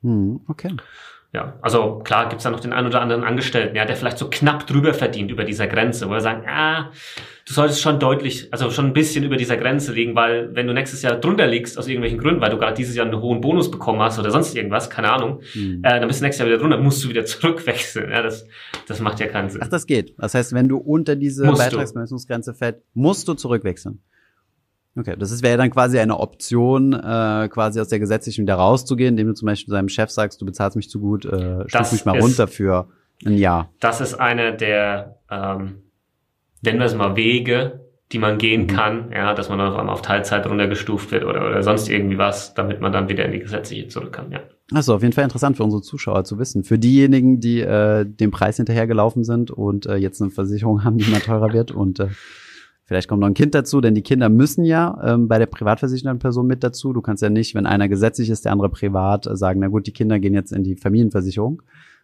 Mhm. 0.04 0.42
Okay. 0.48 0.72
Ja, 1.36 1.54
also 1.62 2.00
klar 2.00 2.30
gibt's 2.30 2.46
da 2.46 2.50
noch 2.50 2.62
den 2.62 2.72
einen 2.72 2.88
oder 2.88 3.02
anderen 3.02 3.26
Angestellten, 3.26 3.76
ja, 3.76 3.84
der 3.84 3.98
vielleicht 3.98 4.18
so 4.18 4.30
knapp 4.30 4.66
drüber 4.68 4.94
verdient 4.94 5.30
über 5.32 5.44
dieser 5.44 5.68
Grenze, 5.68 6.08
wo 6.08 6.12
wir 6.12 6.22
sagen, 6.22 6.46
ah, 6.48 6.92
du 7.46 7.54
solltest 7.54 7.82
schon 7.82 8.00
deutlich, 8.00 8.48
also 8.54 8.72
schon 8.72 8.86
ein 8.86 8.94
bisschen 8.94 9.26
über 9.26 9.36
dieser 9.36 9.58
Grenze 9.58 9.92
liegen, 9.92 10.16
weil 10.16 10.56
wenn 10.56 10.66
du 10.66 10.74
nächstes 10.74 11.02
Jahr 11.02 11.16
drunter 11.20 11.46
liegst 11.46 11.78
aus 11.78 11.88
irgendwelchen 11.90 12.20
Gründen, 12.20 12.40
weil 12.40 12.52
du 12.52 12.58
gerade 12.58 12.74
dieses 12.76 12.96
Jahr 12.96 13.06
einen 13.06 13.20
hohen 13.22 13.42
Bonus 13.42 13.70
bekommen 13.70 14.00
hast 14.02 14.18
oder 14.18 14.32
sonst 14.32 14.56
irgendwas, 14.56 14.90
keine 14.90 15.12
Ahnung, 15.12 15.42
Mhm. 15.56 15.82
äh, 15.84 16.00
dann 16.00 16.08
bist 16.08 16.22
du 16.22 16.24
nächstes 16.24 16.40
Jahr 16.40 16.48
wieder 16.48 16.58
drunter, 16.58 16.78
musst 16.78 17.04
du 17.04 17.10
wieder 17.10 17.26
zurückwechseln. 17.26 18.12
Ja, 18.12 18.22
das, 18.22 18.48
das 18.88 19.02
macht 19.02 19.20
ja 19.20 19.28
keinen 19.28 19.50
Sinn. 19.50 19.60
Ach, 19.62 19.68
das 19.68 19.86
geht. 19.86 20.16
Das 20.18 20.34
heißt, 20.36 20.54
wenn 20.54 20.70
du 20.70 20.78
unter 20.78 21.18
diese 21.18 21.44
Musst. 21.46 21.62
Beitragsmessungsgrenze 21.62 22.54
fällt, 22.54 22.78
musst 22.94 23.28
du 23.28 23.34
zurückwechseln. 23.34 24.00
Okay, 24.98 25.16
das 25.20 25.42
wäre 25.44 25.58
dann 25.58 25.70
quasi 25.72 26.00
eine 26.00 26.18
Option, 26.20 26.94
äh, 26.94 27.50
quasi 27.50 27.80
aus 27.82 27.90
der 27.90 28.00
gesetzlichen 28.00 28.44
wieder 28.44 28.56
rauszugehen, 28.56 29.10
indem 29.10 29.28
du 29.28 29.34
zum 29.34 29.48
Beispiel 29.48 29.74
deinem 29.74 29.90
Chef 29.90 30.10
sagst, 30.10 30.42
du 30.42 30.46
bezahlst 30.46 30.78
mich 30.78 30.90
zu 30.90 31.00
gut, 31.02 31.26
äh, 31.26 31.68
stuf 31.68 31.92
mich 31.92 32.06
mal 32.06 32.16
ist- 32.18 32.24
runter 32.24 32.48
für 32.48 32.88
ein 33.26 33.38
Jahr. 33.38 33.70
Das 33.80 34.00
ist 34.02 34.14
eine 34.16 34.56
der, 34.56 35.18
ähm, 35.30 35.82
nennen 36.62 36.80
wir 36.80 36.86
es 36.86 36.96
mal, 36.96 37.16
Wege, 37.16 37.82
die 38.12 38.20
man 38.20 38.38
gehen 38.38 38.64
Mhm. 38.64 38.68
kann, 38.68 39.12
ja, 39.12 39.34
dass 39.34 39.50
man 39.50 39.58
dann 39.58 39.70
auf 39.74 39.78
einmal 39.80 39.94
auf 39.94 40.02
Teilzeit 40.02 40.46
runtergestuft 40.48 41.12
wird 41.12 41.24
oder, 41.26 41.46
oder 41.46 41.62
sonst 41.64 41.90
irgendwie 41.90 42.18
was, 42.18 42.54
damit 42.54 42.80
man 42.80 42.92
dann 42.94 43.10
wieder 43.10 43.26
in 43.26 43.32
die 43.32 43.40
gesetzliche 43.40 43.88
zurück 43.88 44.14
kann, 44.14 44.32
ja. 44.32 44.42
Also 44.72 44.96
auf 44.96 45.02
jeden 45.02 45.14
Fall 45.14 45.24
interessant 45.26 45.58
für 45.58 45.64
unsere 45.64 45.82
Zuschauer 45.82 46.24
zu 46.24 46.40
wissen. 46.40 46.64
Für 46.64 46.80
diejenigen, 46.80 47.40
die 47.40 47.60
äh, 47.62 48.06
dem 48.06 48.32
Preis 48.32 48.58
hinterhergelaufen 48.58 49.24
sind 49.24 49.52
und 49.52 49.86
äh, 49.88 49.96
jetzt 49.98 50.22
eine 50.22 50.32
Versicherung 50.32 50.84
haben, 50.84 50.98
die 50.98 51.06
immer 51.06 51.20
teurer 51.20 51.52
wird 51.54 51.72
und 51.72 52.00
äh, 52.00 52.08
vielleicht 52.86 53.08
kommt 53.08 53.22
noch 53.22 53.28
ein 53.28 53.34
Kind 53.34 53.56
dazu, 53.56 53.82
denn 53.82 53.96
die 53.96 54.02
Kinder 54.02 54.30
müssen 54.30 54.64
ja 54.64 54.98
ähm, 55.04 55.28
bei 55.28 55.40
der 55.40 55.48
privatversicherten 55.48 56.20
Person 56.20 56.48
mit 56.48 56.64
dazu. 56.64 56.94
Du 56.94 57.02
kannst 57.02 57.22
ja 57.24 57.30
nicht, 57.30 57.56
wenn 57.56 57.66
einer 57.66 57.90
gesetzlich 57.90 58.30
ist, 58.30 58.46
der 58.46 58.52
andere 58.52 58.70
privat, 58.70 59.28
äh, 59.28 59.36
sagen, 59.36 59.60
na 59.60 59.68
gut, 59.68 59.88
die 59.88 59.94
Kinder 59.94 60.20
gehen 60.20 60.34
jetzt 60.34 60.52
in 60.52 60.64
die 60.64 60.76
Familienversicherung, 60.76 61.62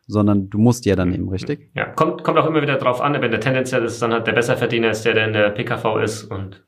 sondern 0.08 0.50
du 0.50 0.58
musst 0.58 0.86
die 0.86 0.90
ja 0.90 0.96
dann 0.96 1.10
nehmen, 1.10 1.30
richtig? 1.30 1.70
Ja, 1.76 1.86
kommt, 1.86 2.24
kommt 2.24 2.38
auch 2.38 2.48
immer 2.48 2.62
wieder 2.62 2.78
drauf 2.78 3.02
an, 3.02 3.14
wenn 3.14 3.32
der 3.32 3.40
tendenziell 3.40 3.84
ist, 3.84 4.02
dann 4.02 4.12
halt 4.12 4.28
der 4.28 4.34
Besserverdiener 4.34 4.92
ist 4.92 5.04
der, 5.06 5.14
der 5.14 5.28
in 5.28 5.34
der 5.34 5.50
PKV 5.50 6.02
ist 6.04 6.24
und 6.24 6.66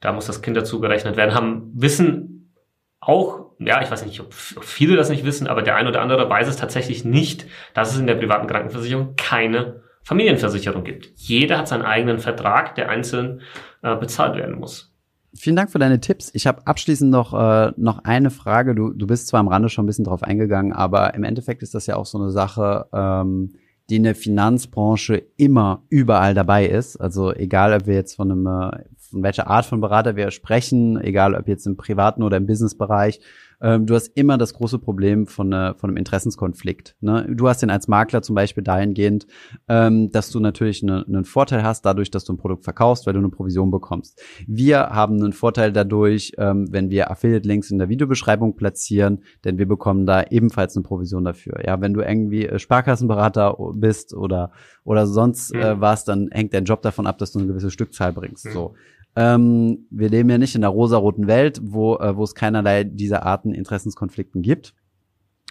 da 0.00 0.12
muss 0.12 0.26
das 0.26 0.42
Kind 0.42 0.56
dazu 0.56 0.80
gerechnet 0.80 1.16
werden. 1.16 1.34
Haben, 1.34 1.70
wissen 1.74 2.52
auch, 3.00 3.52
ja, 3.58 3.82
ich 3.82 3.90
weiß 3.90 4.04
nicht, 4.04 4.20
ob 4.20 4.34
ob 4.56 4.64
viele 4.64 4.96
das 4.96 5.10
nicht 5.10 5.24
wissen, 5.24 5.46
aber 5.46 5.62
der 5.62 5.76
ein 5.76 5.86
oder 5.86 6.00
andere 6.00 6.28
weiß 6.28 6.48
es 6.48 6.56
tatsächlich 6.56 7.04
nicht, 7.04 7.46
dass 7.74 7.92
es 7.92 8.00
in 8.00 8.06
der 8.06 8.16
privaten 8.16 8.46
Krankenversicherung 8.46 9.14
keine 9.16 9.83
Familienversicherung 10.04 10.84
gibt. 10.84 11.12
Jeder 11.16 11.58
hat 11.58 11.68
seinen 11.68 11.82
eigenen 11.82 12.18
Vertrag, 12.18 12.74
der 12.74 12.90
einzeln 12.90 13.40
äh, 13.82 13.96
bezahlt 13.96 14.36
werden 14.36 14.58
muss. 14.58 14.92
vielen 15.34 15.56
Dank 15.56 15.70
für 15.70 15.78
deine 15.78 15.98
Tipps. 16.00 16.30
Ich 16.34 16.46
habe 16.46 16.66
abschließend 16.66 17.10
noch, 17.10 17.32
äh, 17.32 17.72
noch 17.76 18.04
eine 18.04 18.30
Frage. 18.30 18.74
Du, 18.74 18.90
du 18.90 19.06
bist 19.06 19.26
zwar 19.26 19.40
am 19.40 19.48
Rande 19.48 19.68
schon 19.68 19.84
ein 19.84 19.86
bisschen 19.86 20.04
drauf 20.04 20.22
eingegangen, 20.22 20.72
aber 20.72 21.14
im 21.14 21.24
Endeffekt 21.24 21.62
ist 21.62 21.74
das 21.74 21.86
ja 21.86 21.96
auch 21.96 22.06
so 22.06 22.18
eine 22.18 22.30
Sache, 22.30 22.86
ähm, 22.92 23.54
die 23.90 23.96
in 23.96 24.04
der 24.04 24.14
Finanzbranche 24.14 25.22
immer 25.36 25.82
überall 25.88 26.34
dabei 26.34 26.66
ist. 26.66 26.96
Also 26.96 27.32
egal, 27.32 27.74
ob 27.74 27.86
wir 27.86 27.94
jetzt 27.94 28.14
von 28.14 28.30
einem, 28.30 28.46
äh, 28.46 28.84
von 28.98 29.22
welcher 29.22 29.48
Art 29.48 29.66
von 29.66 29.80
Berater 29.80 30.16
wir 30.16 30.30
sprechen, 30.30 31.00
egal 31.00 31.34
ob 31.34 31.48
jetzt 31.48 31.66
im 31.66 31.76
privaten 31.76 32.22
oder 32.22 32.36
im 32.36 32.46
Businessbereich, 32.46 33.20
ähm, 33.60 33.86
du 33.86 33.94
hast 33.94 34.08
immer 34.16 34.38
das 34.38 34.54
große 34.54 34.78
Problem 34.78 35.26
von, 35.26 35.52
äh, 35.52 35.74
von 35.74 35.90
einem 35.90 35.96
Interessenskonflikt. 35.96 36.96
Ne? 37.00 37.26
Du 37.30 37.48
hast 37.48 37.62
den 37.62 37.70
als 37.70 37.88
Makler 37.88 38.22
zum 38.22 38.34
Beispiel 38.34 38.62
dahingehend, 38.62 39.26
ähm, 39.68 40.10
dass 40.10 40.30
du 40.30 40.40
natürlich 40.40 40.82
ne, 40.82 41.04
einen 41.06 41.24
Vorteil 41.24 41.62
hast, 41.62 41.84
dadurch, 41.84 42.10
dass 42.10 42.24
du 42.24 42.32
ein 42.32 42.36
Produkt 42.36 42.64
verkaufst, 42.64 43.06
weil 43.06 43.14
du 43.14 43.20
eine 43.20 43.28
Provision 43.28 43.70
bekommst. 43.70 44.20
Wir 44.46 44.90
haben 44.90 45.16
einen 45.16 45.32
Vorteil 45.32 45.72
dadurch, 45.72 46.32
ähm, 46.38 46.66
wenn 46.70 46.90
wir 46.90 47.10
Affiliate-Links 47.10 47.70
in 47.70 47.78
der 47.78 47.88
Videobeschreibung 47.88 48.56
platzieren, 48.56 49.22
denn 49.44 49.58
wir 49.58 49.66
bekommen 49.66 50.06
da 50.06 50.24
ebenfalls 50.30 50.76
eine 50.76 50.82
Provision 50.82 51.24
dafür. 51.24 51.64
Ja, 51.64 51.80
wenn 51.80 51.94
du 51.94 52.00
irgendwie 52.00 52.46
äh, 52.46 52.58
Sparkassenberater 52.58 53.56
bist 53.74 54.14
oder 54.14 54.52
oder 54.84 55.06
sonst 55.06 55.54
äh, 55.54 55.80
was, 55.80 56.04
dann 56.04 56.28
hängt 56.30 56.52
dein 56.52 56.64
Job 56.64 56.82
davon 56.82 57.06
ab, 57.06 57.18
dass 57.18 57.32
du 57.32 57.38
eine 57.38 57.48
gewisse 57.48 57.70
Stückzahl 57.70 58.12
bringst. 58.12 58.46
Mhm. 58.46 58.52
So. 58.52 58.74
Ähm, 59.16 59.86
wir 59.90 60.08
leben 60.08 60.30
ja 60.30 60.38
nicht 60.38 60.54
in 60.54 60.62
der 60.62 60.70
rosaroten 60.70 61.26
Welt, 61.26 61.60
wo, 61.62 61.96
äh, 61.96 62.16
wo 62.16 62.24
es 62.24 62.34
keinerlei 62.34 62.84
dieser 62.84 63.24
Arten 63.24 63.52
Interessenskonflikten 63.52 64.42
gibt. 64.42 64.74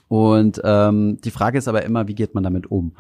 Und 0.10 0.62
ähm, 0.64 1.18
die 1.24 1.32
Frage 1.32 1.58
ist 1.58 1.68
aber 1.68 1.84
immer, 1.84 2.08
wie 2.08 2.16
geht 2.16 2.36
man 2.36 2.44
damit 2.44 2.70
um? 2.70 2.94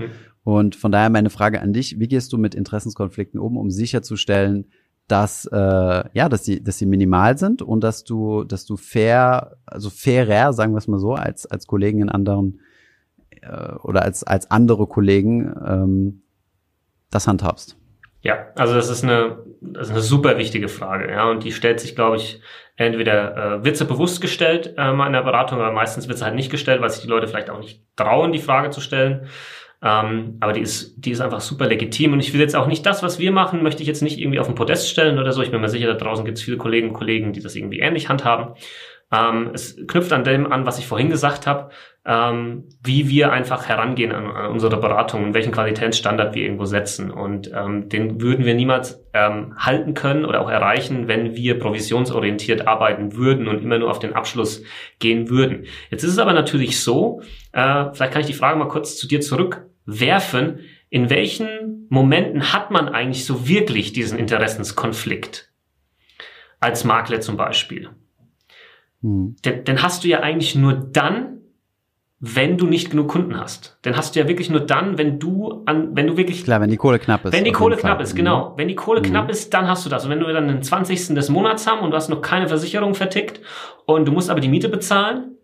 Und 0.44 0.76
von 0.76 0.92
daher 0.92 1.10
meine 1.10 1.30
Frage 1.30 1.62
an 1.62 1.74
dich, 1.74 2.00
wie 2.00 2.08
gehst 2.08 2.34
du 2.34 2.38
mit 2.38 2.56
Interessenskonflikten 2.56 3.40
um, 3.40 3.58
um 3.58 3.70
sicherzustellen, 3.70 4.66
dass 5.08 5.46
äh, 5.46 6.04
ja, 6.14 6.30
dass 6.30 6.46
sie, 6.46 6.64
dass 6.64 6.78
sie 6.78 6.86
minimal 6.86 7.38
sind 7.38 7.62
und 7.62 7.84
dass 7.84 8.04
du, 8.04 8.46
dass 8.46 8.66
du 8.66 8.78
fair, 8.78 9.58
also 9.66 9.90
fairer, 9.90 10.54
sagen 10.54 10.74
wir 10.74 10.78
es 10.78 10.88
mal 10.88 11.00
so, 11.00 11.14
als 11.14 11.46
als 11.46 11.68
Kollegen 11.68 12.02
in 12.02 12.10
anderen 12.10 12.62
äh, 13.42 13.74
oder 13.84 14.04
als 14.04 14.24
als 14.24 14.50
andere 14.50 14.88
Kollegen 14.88 15.54
ähm, 15.66 16.22
das 17.10 17.28
handhabst. 17.28 17.78
Ja, 18.24 18.48
also 18.56 18.74
das 18.74 18.90
ist 18.90 19.04
eine, 19.04 19.44
das 19.60 19.88
ist 19.88 19.94
eine 19.94 20.02
super 20.02 20.38
wichtige 20.38 20.70
Frage, 20.70 21.12
ja, 21.12 21.30
und 21.30 21.44
die 21.44 21.52
stellt 21.52 21.82
sich, 21.82 21.94
glaube 21.94 22.16
ich, 22.16 22.40
entweder 22.78 23.58
äh, 23.58 23.66
wird 23.66 23.76
sie 23.76 23.84
bewusst 23.86 24.22
gestellt 24.22 24.74
ähm, 24.78 25.02
in 25.02 25.12
der 25.12 25.24
Beratung, 25.24 25.60
aber 25.60 25.74
meistens 25.74 26.08
wird 26.08 26.18
sie 26.18 26.24
halt 26.24 26.36
nicht 26.36 26.50
gestellt, 26.50 26.82
weil 26.82 26.90
sich 26.90 27.02
die 27.02 27.10
Leute 27.10 27.28
vielleicht 27.28 27.50
auch 27.50 27.60
nicht 27.60 27.82
trauen, 27.98 28.32
die 28.32 28.40
Frage 28.40 28.70
zu 28.70 28.80
stellen. 28.80 29.28
Ähm, 29.82 30.38
aber 30.40 30.54
die 30.54 30.62
ist, 30.62 30.96
die 30.96 31.12
ist 31.12 31.20
einfach 31.20 31.42
super 31.42 31.68
legitim 31.68 32.14
und 32.14 32.22
ich 32.22 32.32
will 32.32 32.40
jetzt 32.40 32.56
auch 32.56 32.68
nicht 32.68 32.86
das, 32.86 33.04
was 33.04 33.20
wir 33.20 33.34
machen, 33.34 33.62
möchte 33.62 33.82
ich 33.82 33.88
jetzt 33.90 34.02
nicht 34.02 34.18
irgendwie 34.18 34.40
auf 34.40 34.48
den 34.48 34.56
Podest 34.56 34.90
stellen 34.90 35.20
oder 35.20 35.34
so. 35.34 35.42
Ich 35.42 35.52
bin 35.52 35.60
mir 35.60 35.68
sicher, 35.68 35.88
da 35.88 35.96
draußen 35.96 36.24
gibt 36.24 36.38
es 36.38 36.44
viele 36.46 36.56
Kollegen 36.56 36.90
und 36.90 36.94
Kollegen, 36.94 37.34
die 37.34 37.42
das 37.42 37.58
irgendwie 37.58 37.80
ähnlich 37.80 38.08
handhaben. 38.08 38.56
Ähm, 39.14 39.52
es 39.54 39.78
knüpft 39.88 40.12
an 40.12 40.24
dem 40.24 40.52
an, 40.52 40.66
was 40.66 40.80
ich 40.80 40.88
vorhin 40.88 41.10
gesagt 41.10 41.46
habe, 41.46 41.70
ähm, 42.06 42.64
wie 42.84 43.08
wir 43.10 43.32
einfach 43.32 43.70
herangehen 43.70 44.12
an, 44.12 44.26
an 44.26 44.52
unsere 44.52 44.78
Beratung 44.78 45.24
und 45.24 45.34
welchen 45.36 45.52
Qualitätsstandard 45.52 46.34
wir 46.34 46.44
irgendwo 46.44 46.66
setzen. 46.66 47.12
Und 47.12 47.52
ähm, 47.54 47.90
den 47.90 48.22
würden 48.22 48.44
wir 48.44 48.56
niemals 48.56 49.06
ähm, 49.14 49.54
halten 49.58 49.94
können 49.94 50.26
oder 50.26 50.42
auch 50.42 50.50
erreichen, 50.50 51.08
wenn 51.08 51.36
wir 51.36 51.60
provisionsorientiert 51.60 52.68
arbeiten 52.68 53.16
würden 53.16 53.48
und 53.48 53.62
immer 53.62 53.78
nur 53.78 53.92
auf 53.92 54.00
den 54.00 54.14
Abschluss 54.14 54.64
gehen 55.00 55.30
würden. 55.30 55.66
Jetzt 55.92 56.04
ist 56.04 56.14
es 56.14 56.20
aber 56.20 56.34
natürlich 56.34 56.80
so, 56.82 57.22
äh, 57.52 57.86
vielleicht 57.94 58.14
kann 58.14 58.22
ich 58.22 58.28
die 58.28 58.34
Frage 58.34 58.58
mal 58.58 58.68
kurz 58.68 58.98
zu 58.98 59.08
dir 59.08 59.22
zurückwerfen. 59.22 60.60
In 60.90 61.12
welchen 61.12 61.88
Momenten 61.90 62.52
hat 62.52 62.72
man 62.72 62.90
eigentlich 62.90 63.26
so 63.26 63.48
wirklich 63.48 63.94
diesen 63.94 64.18
Interessenskonflikt? 64.18 65.52
Als 66.60 66.84
Makler 66.84 67.20
zum 67.20 67.38
Beispiel. 67.38 67.90
Hm. 69.04 69.36
Den, 69.46 69.64
den 69.66 69.84
hast 69.84 70.04
du 70.04 70.08
ja 70.08 70.22
eigentlich 70.22 70.56
nur 70.56 70.74
dann, 70.74 71.34
wenn 72.26 72.58
du 72.58 72.68
nicht 72.68 72.90
genug 72.90 73.10
Kunden 73.10 73.38
hast. 73.38 73.78
Den 73.84 73.98
hast 73.98 74.16
du 74.16 74.20
ja 74.22 74.30
wirklich 74.30 74.50
nur 74.50 74.62
dann, 74.62 74.98
wenn 74.98 75.20
du 75.20 75.62
an, 75.66 75.90
wenn 75.94 76.08
du 76.08 76.16
wirklich. 76.16 76.46
Klar, 76.46 76.62
wenn 76.62 76.70
die 76.70 76.78
Kohle 76.78 76.98
knapp 76.98 77.26
ist. 77.26 77.34
Wenn 77.34 77.44
die 77.44 77.52
Kohle 77.52 77.76
knapp 77.76 77.98
Fall. 77.98 78.04
ist, 78.04 78.16
genau. 78.16 78.52
Mhm. 78.52 78.58
Wenn 78.58 78.68
die 78.70 78.76
Kohle 78.76 79.02
mhm. 79.02 79.06
knapp 79.06 79.30
ist, 79.30 79.54
dann 79.54 79.68
hast 79.68 79.86
du 79.86 79.90
das. 79.90 80.06
Und 80.06 80.12
wenn 80.12 80.22
du 80.22 80.32
dann 80.32 80.48
den 80.48 80.64
20. 80.64 81.16
des 81.16 81.28
Monats 81.28 81.68
haben 81.68 81.82
und 81.82 81.92
du 81.92 81.98
hast 81.98 82.10
noch 82.10 82.22
keine 82.22 82.48
Versicherung 82.48 82.96
vertickt 82.96 83.42
und 83.86 84.06
du 84.06 84.14
musst 84.14 84.30
aber 84.30 84.40
die 84.40 84.48
Miete 84.48 84.70
bezahlen, 84.70 85.38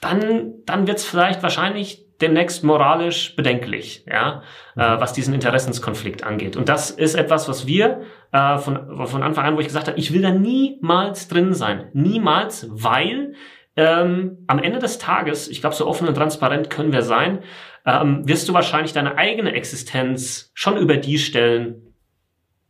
dann, 0.00 0.54
dann 0.66 0.88
wird's 0.88 1.04
vielleicht 1.04 1.44
wahrscheinlich 1.44 2.04
demnächst 2.20 2.64
moralisch 2.64 3.36
bedenklich, 3.36 4.04
ja, 4.10 4.42
mhm. 4.74 4.82
äh, 4.82 5.00
was 5.00 5.12
diesen 5.12 5.34
Interessenskonflikt 5.34 6.24
angeht. 6.24 6.56
Und 6.56 6.68
das 6.68 6.90
ist 6.90 7.14
etwas, 7.14 7.48
was 7.48 7.68
wir 7.68 8.00
äh, 8.32 8.58
von, 8.58 9.06
von 9.06 9.22
Anfang 9.22 9.44
an, 9.44 9.56
wo 9.56 9.60
ich 9.60 9.66
gesagt 9.66 9.88
habe, 9.88 9.98
ich 9.98 10.12
will 10.12 10.22
da 10.22 10.30
niemals 10.30 11.28
drin 11.28 11.54
sein. 11.54 11.88
Niemals, 11.92 12.66
weil 12.70 13.34
ähm, 13.76 14.38
am 14.48 14.58
Ende 14.58 14.80
des 14.80 14.98
Tages, 14.98 15.48
ich 15.48 15.60
glaube, 15.60 15.76
so 15.76 15.86
offen 15.86 16.08
und 16.08 16.14
transparent 16.14 16.68
können 16.68 16.92
wir 16.92 17.02
sein, 17.02 17.40
ähm, 17.86 18.26
wirst 18.26 18.48
du 18.48 18.52
wahrscheinlich 18.52 18.92
deine 18.92 19.16
eigene 19.16 19.52
Existenz 19.52 20.50
schon 20.54 20.76
über 20.76 20.96
die 20.96 21.18
stellen, 21.18 21.94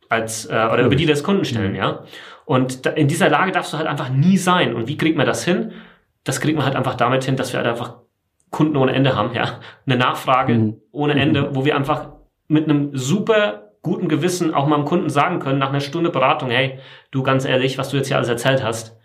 als 0.09 0.47
äh, 0.47 0.53
oder 0.53 0.85
über 0.85 0.97
die 0.97 1.07
des 1.07 1.25
Kunden 1.25 1.45
stellen, 1.45 1.73
mhm. 1.73 1.79
ja. 1.79 2.05
Und 2.45 2.87
da, 2.87 2.91
in 2.91 3.09
dieser 3.09 3.29
Lage 3.29 3.53
darfst 3.53 3.73
du 3.73 3.79
halt 3.79 3.87
einfach 3.87 4.11
nie 4.11 4.39
sein. 4.39 4.75
Und 4.75 4.89
wie 4.89 4.97
kriegt 4.97 5.17
man 5.17 5.27
das 5.27 5.45
hin? 5.45 5.73
Das 6.25 6.41
kriegt 6.41 6.57
man 6.57 6.65
halt 6.65 6.77
einfach 6.77 6.95
damit 6.95 7.25
hin, 7.25 7.37
dass 7.37 7.53
wir 7.53 7.59
halt 7.59 7.69
einfach 7.69 7.97
Kunden 8.51 8.77
ohne 8.77 8.93
Ende 8.93 9.17
haben, 9.17 9.35
ja. 9.35 9.61
Eine 9.87 9.97
Nachfrage 9.97 10.55
mhm. 10.55 10.81
ohne 10.93 11.21
Ende, 11.21 11.43
mhm. 11.43 11.57
wo 11.57 11.65
wir 11.65 11.77
einfach 11.77 12.11
mit 12.49 12.65
einem 12.65 12.97
super 12.97 13.68
guten 13.83 14.09
Gewissen 14.09 14.55
auch 14.55 14.67
mal 14.67 14.77
dem 14.77 14.85
Kunden 14.85 15.11
sagen 15.11 15.39
können, 15.39 15.59
nach 15.59 15.71
einer 15.71 15.81
Stunde 15.81 16.11
Beratung, 16.11 16.51
hey, 16.51 16.79
du 17.11 17.23
ganz 17.23 17.45
ehrlich, 17.45 17.79
was 17.79 17.91
du 17.91 17.97
jetzt 17.97 18.09
hier 18.09 18.17
alles 18.17 18.29
erzählt 18.29 18.63
hast, 18.63 18.97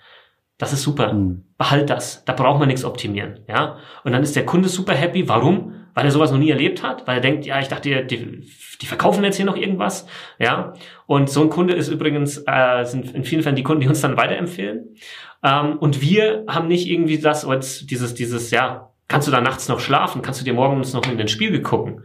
das 0.58 0.74
ist 0.74 0.84
super. 0.84 1.14
Mhm. 1.14 1.46
Behalt 1.58 1.90
das. 1.90 2.24
Da 2.26 2.34
braucht 2.34 2.60
man 2.60 2.68
nichts 2.68 2.86
optimieren, 2.86 3.40
ja. 3.48 3.78
Und 4.04 4.12
dann 4.12 4.24
ist 4.24 4.36
der 4.36 4.46
Kunde 4.46 4.70
super 4.70 4.94
happy. 4.94 5.28
Warum? 5.28 5.74
Weil 5.94 6.06
er 6.06 6.12
sowas 6.12 6.32
noch 6.32 6.40
nie 6.40 6.50
erlebt 6.50 6.84
hat, 6.84 7.06
weil 7.08 7.18
er 7.18 7.22
denkt, 7.22 7.46
ja, 7.46 7.60
ich 7.60 7.68
dachte, 7.68 8.06
die, 8.06 8.48
die 8.82 8.86
verkaufen 8.86 9.24
jetzt 9.24 9.38
hier 9.38 9.46
noch 9.46 9.58
irgendwas, 9.58 10.08
ja. 10.40 10.74
Und 11.06 11.30
so 11.30 11.42
ein 11.42 11.50
Kunde 11.50 11.74
ist 11.74 11.90
übrigens, 11.90 12.44
äh, 12.48 12.84
sind 12.84 13.14
in 13.14 13.24
vielen 13.24 13.44
Fällen 13.44 13.56
die 13.56 13.64
Kunden, 13.64 13.82
die 13.82 13.88
uns 13.88 14.02
dann 14.02 14.18
weiterempfehlen. 14.18 14.96
Ähm, 15.44 15.78
und 15.78 16.02
wir 16.02 16.46
haben 16.48 16.68
nicht 16.68 16.88
irgendwie 16.88 17.20
das, 17.20 17.46
dieses, 17.86 18.14
dieses, 18.16 18.52
ja, 18.52 18.94
Kannst 19.08 19.28
du 19.28 19.32
da 19.32 19.42
nachts 19.42 19.68
noch 19.68 19.80
schlafen? 19.80 20.22
Kannst 20.22 20.42
du 20.42 20.46
dir 20.46 20.54
morgens 20.54 20.94
noch 20.94 21.06
in 21.06 21.18
den 21.18 21.28
Spiegel 21.28 21.62
gucken? 21.62 22.04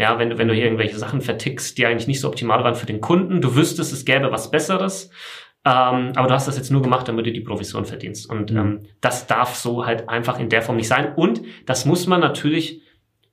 Ja, 0.00 0.18
wenn 0.18 0.30
du, 0.30 0.38
wenn 0.38 0.48
du 0.48 0.54
hier 0.54 0.64
irgendwelche 0.64 0.98
Sachen 0.98 1.20
vertickst, 1.20 1.76
die 1.76 1.84
eigentlich 1.84 2.06
nicht 2.06 2.22
so 2.22 2.28
optimal 2.28 2.64
waren 2.64 2.74
für 2.74 2.86
den 2.86 3.02
Kunden, 3.02 3.42
du 3.42 3.54
wüsstest, 3.54 3.92
es 3.92 4.06
gäbe 4.06 4.32
was 4.32 4.50
Besseres, 4.50 5.10
ähm, 5.66 6.12
aber 6.16 6.26
du 6.26 6.32
hast 6.32 6.48
das 6.48 6.56
jetzt 6.56 6.70
nur 6.70 6.80
gemacht, 6.80 7.06
damit 7.06 7.26
du 7.26 7.32
die 7.32 7.42
Provision 7.42 7.84
verdienst. 7.84 8.30
Und 8.30 8.50
ähm, 8.50 8.86
das 9.02 9.26
darf 9.26 9.56
so 9.56 9.84
halt 9.84 10.08
einfach 10.08 10.40
in 10.40 10.48
der 10.48 10.62
Form 10.62 10.78
nicht 10.78 10.88
sein. 10.88 11.12
Und 11.16 11.42
das 11.66 11.84
muss 11.84 12.06
man 12.06 12.20
natürlich 12.20 12.80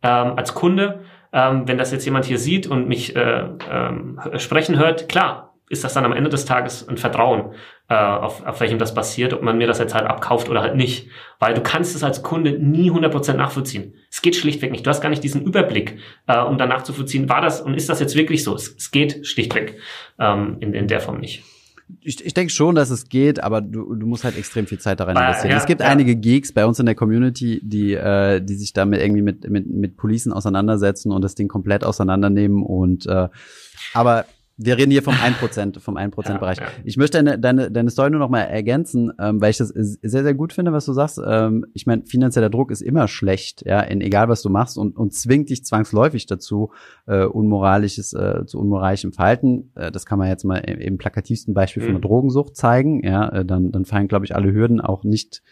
ähm, 0.03 0.33
als 0.35 0.55
Kunde, 0.55 1.05
ähm, 1.31 1.69
wenn 1.69 1.77
das 1.77 1.93
jetzt 1.93 2.03
jemand 2.03 2.25
hier 2.25 2.37
sieht 2.37 2.67
und 2.67 2.89
mich 2.89 3.15
äh, 3.15 3.45
ähm, 3.71 4.19
sprechen 4.35 4.77
hört, 4.77 5.07
klar, 5.07 5.55
ist 5.69 5.85
das 5.85 5.93
dann 5.93 6.03
am 6.03 6.11
Ende 6.11 6.29
des 6.29 6.43
Tages 6.43 6.85
ein 6.89 6.97
Vertrauen, 6.97 7.53
äh, 7.89 7.95
auf, 7.95 8.45
auf 8.45 8.59
welchem 8.59 8.79
das 8.79 8.93
passiert, 8.93 9.33
ob 9.33 9.41
man 9.41 9.57
mir 9.57 9.67
das 9.67 9.79
jetzt 9.79 9.93
halt 9.93 10.05
abkauft 10.05 10.49
oder 10.49 10.61
halt 10.61 10.75
nicht. 10.75 11.07
Weil 11.39 11.53
du 11.53 11.61
kannst 11.61 11.95
es 11.95 12.03
als 12.03 12.21
Kunde 12.21 12.51
nie 12.51 12.91
100% 12.91 13.33
nachvollziehen. 13.33 13.93
Es 14.11 14.21
geht 14.21 14.35
schlichtweg 14.35 14.71
nicht. 14.71 14.85
Du 14.85 14.89
hast 14.89 15.01
gar 15.01 15.09
nicht 15.09 15.23
diesen 15.23 15.43
Überblick, 15.43 15.97
äh, 16.27 16.39
um 16.39 16.57
dann 16.57 16.69
nachzuvollziehen, 16.69 17.29
war 17.29 17.41
das 17.41 17.61
und 17.61 17.75
ist 17.75 17.89
das 17.89 17.99
jetzt 17.99 18.15
wirklich 18.15 18.43
so? 18.43 18.55
Es, 18.55 18.75
es 18.75 18.91
geht 18.91 19.25
schlichtweg 19.25 19.77
ähm, 20.19 20.57
in, 20.59 20.73
in 20.73 20.87
der 20.87 20.99
Form 20.99 21.19
nicht. 21.19 21.43
Ich, 22.01 22.25
ich 22.25 22.33
denke 22.33 22.51
schon, 22.51 22.75
dass 22.75 22.89
es 22.89 23.07
geht, 23.07 23.41
aber 23.41 23.61
du, 23.61 23.95
du 23.95 24.05
musst 24.05 24.25
halt 24.25 24.37
extrem 24.37 24.67
viel 24.67 24.79
Zeit 24.79 24.99
da 24.99 25.05
rein 25.05 25.15
investieren. 25.15 25.51
Ja, 25.51 25.57
es 25.57 25.65
gibt 25.65 25.79
ja. 25.79 25.87
einige 25.87 26.17
Geeks 26.17 26.51
bei 26.51 26.65
uns 26.65 26.79
in 26.79 26.85
der 26.85 26.95
Community, 26.95 27.61
die, 27.63 27.93
äh, 27.93 28.41
die 28.41 28.55
sich 28.55 28.73
damit 28.73 29.01
irgendwie 29.01 29.21
mit, 29.21 29.49
mit, 29.49 29.67
mit 29.67 29.95
Policen 29.95 30.33
auseinandersetzen 30.33 31.13
und 31.13 31.21
das 31.21 31.35
Ding 31.35 31.47
komplett 31.47 31.85
auseinandernehmen 31.85 32.61
und 32.61 33.05
äh, 33.05 33.29
aber 33.93 34.25
wir 34.57 34.77
reden 34.77 34.91
hier 34.91 35.03
vom 35.03 35.13
1%, 35.15 35.79
vom 35.79 35.97
1%-Bereich. 35.97 36.57
Ja, 36.57 36.63
ja. 36.65 36.71
Ich 36.83 36.97
möchte 36.97 37.17
deine, 37.23 37.39
deine, 37.39 37.71
deine 37.71 37.89
Story 37.89 38.09
nur 38.09 38.19
noch 38.19 38.29
mal 38.29 38.41
ergänzen, 38.41 39.11
ähm, 39.19 39.39
weil 39.39 39.51
ich 39.51 39.57
das 39.57 39.69
sehr, 39.69 40.23
sehr 40.23 40.33
gut 40.33 40.51
finde, 40.51 40.73
was 40.73 40.85
du 40.85 40.93
sagst. 40.93 41.21
Ähm, 41.25 41.65
ich 41.73 41.85
meine, 41.85 42.05
finanzieller 42.05 42.49
Druck 42.49 42.71
ist 42.71 42.81
immer 42.81 43.07
schlecht, 43.07 43.63
ja, 43.65 43.81
in 43.81 44.01
egal 44.01 44.29
was 44.29 44.41
du 44.41 44.49
machst 44.49 44.77
und, 44.77 44.97
und 44.97 45.13
zwingt 45.13 45.49
dich 45.49 45.63
zwangsläufig 45.63 46.25
dazu, 46.25 46.71
äh, 47.05 47.23
unmoralisches, 47.23 48.13
äh, 48.13 48.45
zu 48.45 48.59
unmoralischem 48.59 49.13
Verhalten. 49.13 49.71
Äh, 49.75 49.91
das 49.91 50.05
kann 50.05 50.17
man 50.17 50.27
jetzt 50.27 50.43
mal 50.43 50.57
im, 50.57 50.79
im 50.79 50.97
plakativsten 50.97 51.53
Beispiel 51.53 51.83
mhm. 51.83 51.87
von 51.87 51.95
einer 51.95 52.01
Drogensucht 52.01 52.55
zeigen, 52.55 53.03
ja, 53.03 53.29
äh, 53.29 53.45
dann, 53.45 53.71
dann 53.71 53.85
fallen, 53.85 54.07
glaube 54.07 54.25
ich, 54.25 54.35
alle 54.35 54.51
Hürden 54.51 54.81
auch 54.81 55.03
nicht, 55.03 55.43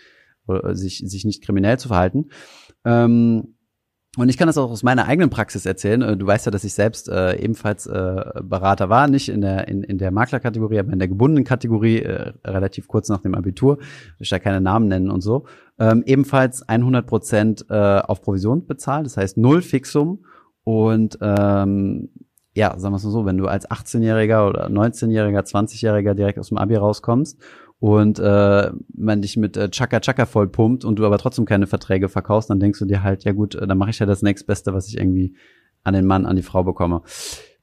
äh, 0.48 0.74
sich, 0.74 1.04
sich 1.06 1.26
nicht 1.26 1.44
kriminell 1.44 1.78
zu 1.78 1.90
verhalten. 1.90 2.30
Ähm, 2.84 3.55
und 4.18 4.30
ich 4.30 4.38
kann 4.38 4.48
das 4.48 4.58
auch 4.58 4.72
aus 4.72 4.84
meiner 4.84 5.08
eigenen 5.08 5.30
Praxis 5.30 5.66
erzählen. 5.66 6.02
Äh, 6.02 6.18
du 6.18 6.26
weißt 6.26 6.46
ja, 6.46 6.52
dass 6.52 6.64
ich 6.64 6.74
selbst 6.74 7.10
äh, 7.10 7.36
ebenfalls 7.38 7.86
äh, 7.86 8.24
Berater 8.42 8.90
war, 8.90 9.08
nicht 9.08 9.30
in 9.30 9.42
der 9.42 9.68
in, 9.68 9.84
in 9.84 9.98
der 9.98 10.12
Maklerkategorie, 10.12 10.80
aber 10.80 10.94
in 10.94 11.00
der 11.00 11.08
gebundenen 11.08 11.44
Kategorie, 11.44 12.00
äh, 12.00 12.34
relativ 12.46 12.88
kurz 12.88 13.10
nach 13.10 13.22
dem 13.22 13.36
Abitur. 13.36 13.78
Ich 14.20 14.30
da 14.30 14.40
keine 14.40 14.62
Namen 14.62 14.88
nennen 14.88 15.10
und 15.10 15.22
so. 15.22 15.46
Ähm, 15.80 16.04
ebenfalls 16.06 16.68
100 16.68 17.06
Prozent 17.06 17.66
äh, 17.70 17.74
auf 17.74 18.22
Provision 18.22 18.66
bezahlt, 18.66 19.06
das 19.06 19.18
heißt 19.18 19.38
null 19.38 19.62
Fixum 19.62 20.26
und 20.64 21.18
ähm, 21.22 22.10
ja, 22.56 22.80
sagen 22.80 22.94
wir 22.94 22.98
es 22.98 23.04
mal 23.04 23.12
so, 23.12 23.26
wenn 23.26 23.38
du 23.38 23.48
als 23.48 23.70
18-Jähriger 23.70 24.48
oder 24.48 24.68
19-Jähriger, 24.68 25.42
20-Jähriger 25.42 26.14
direkt 26.14 26.40
aus 26.40 26.50
dem 26.50 26.58
Abi 26.58 26.76
rauskommst 26.76 27.38
und 27.80 28.20
äh, 28.20 28.72
man 28.94 29.22
dich 29.22 29.38
mit 29.38 29.58
äh, 29.58 29.70
Chaka 29.70 30.00
Chaka 30.00 30.26
vollpumpt 30.26 30.86
und 30.86 30.98
du 30.98 31.06
aber 31.06 31.18
trotzdem 31.18 31.46
keine 31.46 31.68
Verträge 31.68 32.10
verkaufst, 32.10 32.50
dann 32.50 32.60
denkst 32.60 32.80
du 32.80 32.86
dir 32.86 33.04
halt, 33.04 33.24
ja 33.24 33.32
gut, 33.32 33.56
äh, 33.56 33.68
dann 33.68 33.78
mache 33.78 33.90
ich 33.90 34.00
ja 34.00 34.06
das 34.06 34.22
nächstbeste, 34.22 34.74
was 34.74 34.88
ich 34.88 34.98
irgendwie 34.98 35.36
an 35.84 35.94
den 35.94 36.06
Mann, 36.06 36.26
an 36.26 36.36
die 36.36 36.42
Frau 36.42 36.64
bekomme. 36.64 37.02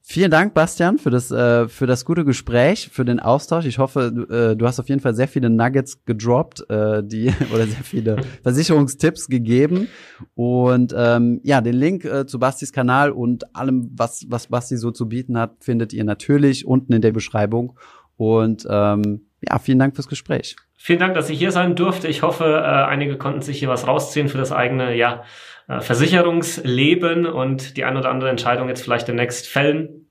Vielen 0.05 0.31
Dank, 0.31 0.53
Bastian, 0.53 0.97
für 0.97 1.09
das, 1.09 1.31
äh, 1.31 1.69
für 1.69 1.87
das 1.87 2.03
gute 2.03 2.25
Gespräch, 2.25 2.89
für 2.91 3.05
den 3.05 3.21
Austausch. 3.21 3.65
Ich 3.65 3.79
hoffe, 3.79 4.11
du, 4.13 4.23
äh, 4.23 4.55
du 4.57 4.67
hast 4.67 4.77
auf 4.77 4.89
jeden 4.89 4.99
Fall 4.99 5.15
sehr 5.15 5.29
viele 5.29 5.49
Nuggets 5.49 6.03
gedroppt, 6.03 6.69
äh, 6.69 7.01
die 7.01 7.31
oder 7.53 7.65
sehr 7.65 7.83
viele 7.83 8.17
Versicherungstipps 8.43 9.29
gegeben. 9.29 9.87
Und 10.35 10.93
ähm, 10.95 11.39
ja, 11.43 11.61
den 11.61 11.75
Link 11.75 12.03
äh, 12.03 12.25
zu 12.25 12.37
Bastis 12.37 12.73
Kanal 12.73 13.11
und 13.11 13.55
allem, 13.55 13.91
was, 13.95 14.25
was 14.27 14.47
Basti 14.47 14.75
so 14.75 14.91
zu 14.91 15.07
bieten 15.07 15.37
hat, 15.37 15.55
findet 15.61 15.93
ihr 15.93 16.03
natürlich 16.03 16.67
unten 16.67 16.91
in 16.91 17.01
der 17.01 17.13
Beschreibung. 17.13 17.79
Und 18.17 18.67
ähm, 18.69 19.27
ja, 19.49 19.59
vielen 19.59 19.79
Dank 19.79 19.95
fürs 19.95 20.07
Gespräch. 20.07 20.55
Vielen 20.77 20.99
Dank, 20.99 21.13
dass 21.13 21.29
ich 21.29 21.39
hier 21.39 21.51
sein 21.51 21.75
durfte. 21.75 22.07
Ich 22.07 22.23
hoffe, 22.23 22.45
äh, 22.45 22.65
einige 22.65 23.17
konnten 23.17 23.41
sich 23.41 23.59
hier 23.59 23.69
was 23.69 23.87
rausziehen 23.87 24.27
für 24.27 24.37
das 24.37 24.51
eigene, 24.51 24.95
ja, 24.95 25.23
äh, 25.67 25.79
Versicherungsleben 25.79 27.25
und 27.25 27.77
die 27.77 27.85
ein 27.85 27.97
oder 27.97 28.09
andere 28.09 28.29
Entscheidung 28.29 28.67
jetzt 28.67 28.83
vielleicht 28.83 29.07
demnächst 29.07 29.47
fällen. 29.47 30.07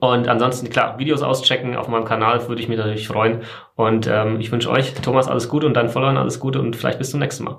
Und 0.00 0.26
ansonsten, 0.28 0.68
klar, 0.68 0.98
Videos 0.98 1.22
auschecken 1.22 1.76
auf 1.76 1.88
meinem 1.88 2.04
Kanal 2.04 2.48
würde 2.48 2.60
ich 2.60 2.68
mich 2.68 2.78
natürlich 2.78 3.06
freuen. 3.06 3.42
Und 3.74 4.06
ähm, 4.06 4.40
ich 4.40 4.50
wünsche 4.50 4.70
euch, 4.70 4.94
Thomas, 4.94 5.28
alles 5.28 5.48
Gute 5.48 5.66
und 5.66 5.74
deinen 5.74 5.90
Followern 5.90 6.16
alles 6.16 6.40
Gute 6.40 6.60
und 6.60 6.74
vielleicht 6.76 6.98
bis 6.98 7.10
zum 7.10 7.20
nächsten 7.20 7.44
Mal. 7.44 7.58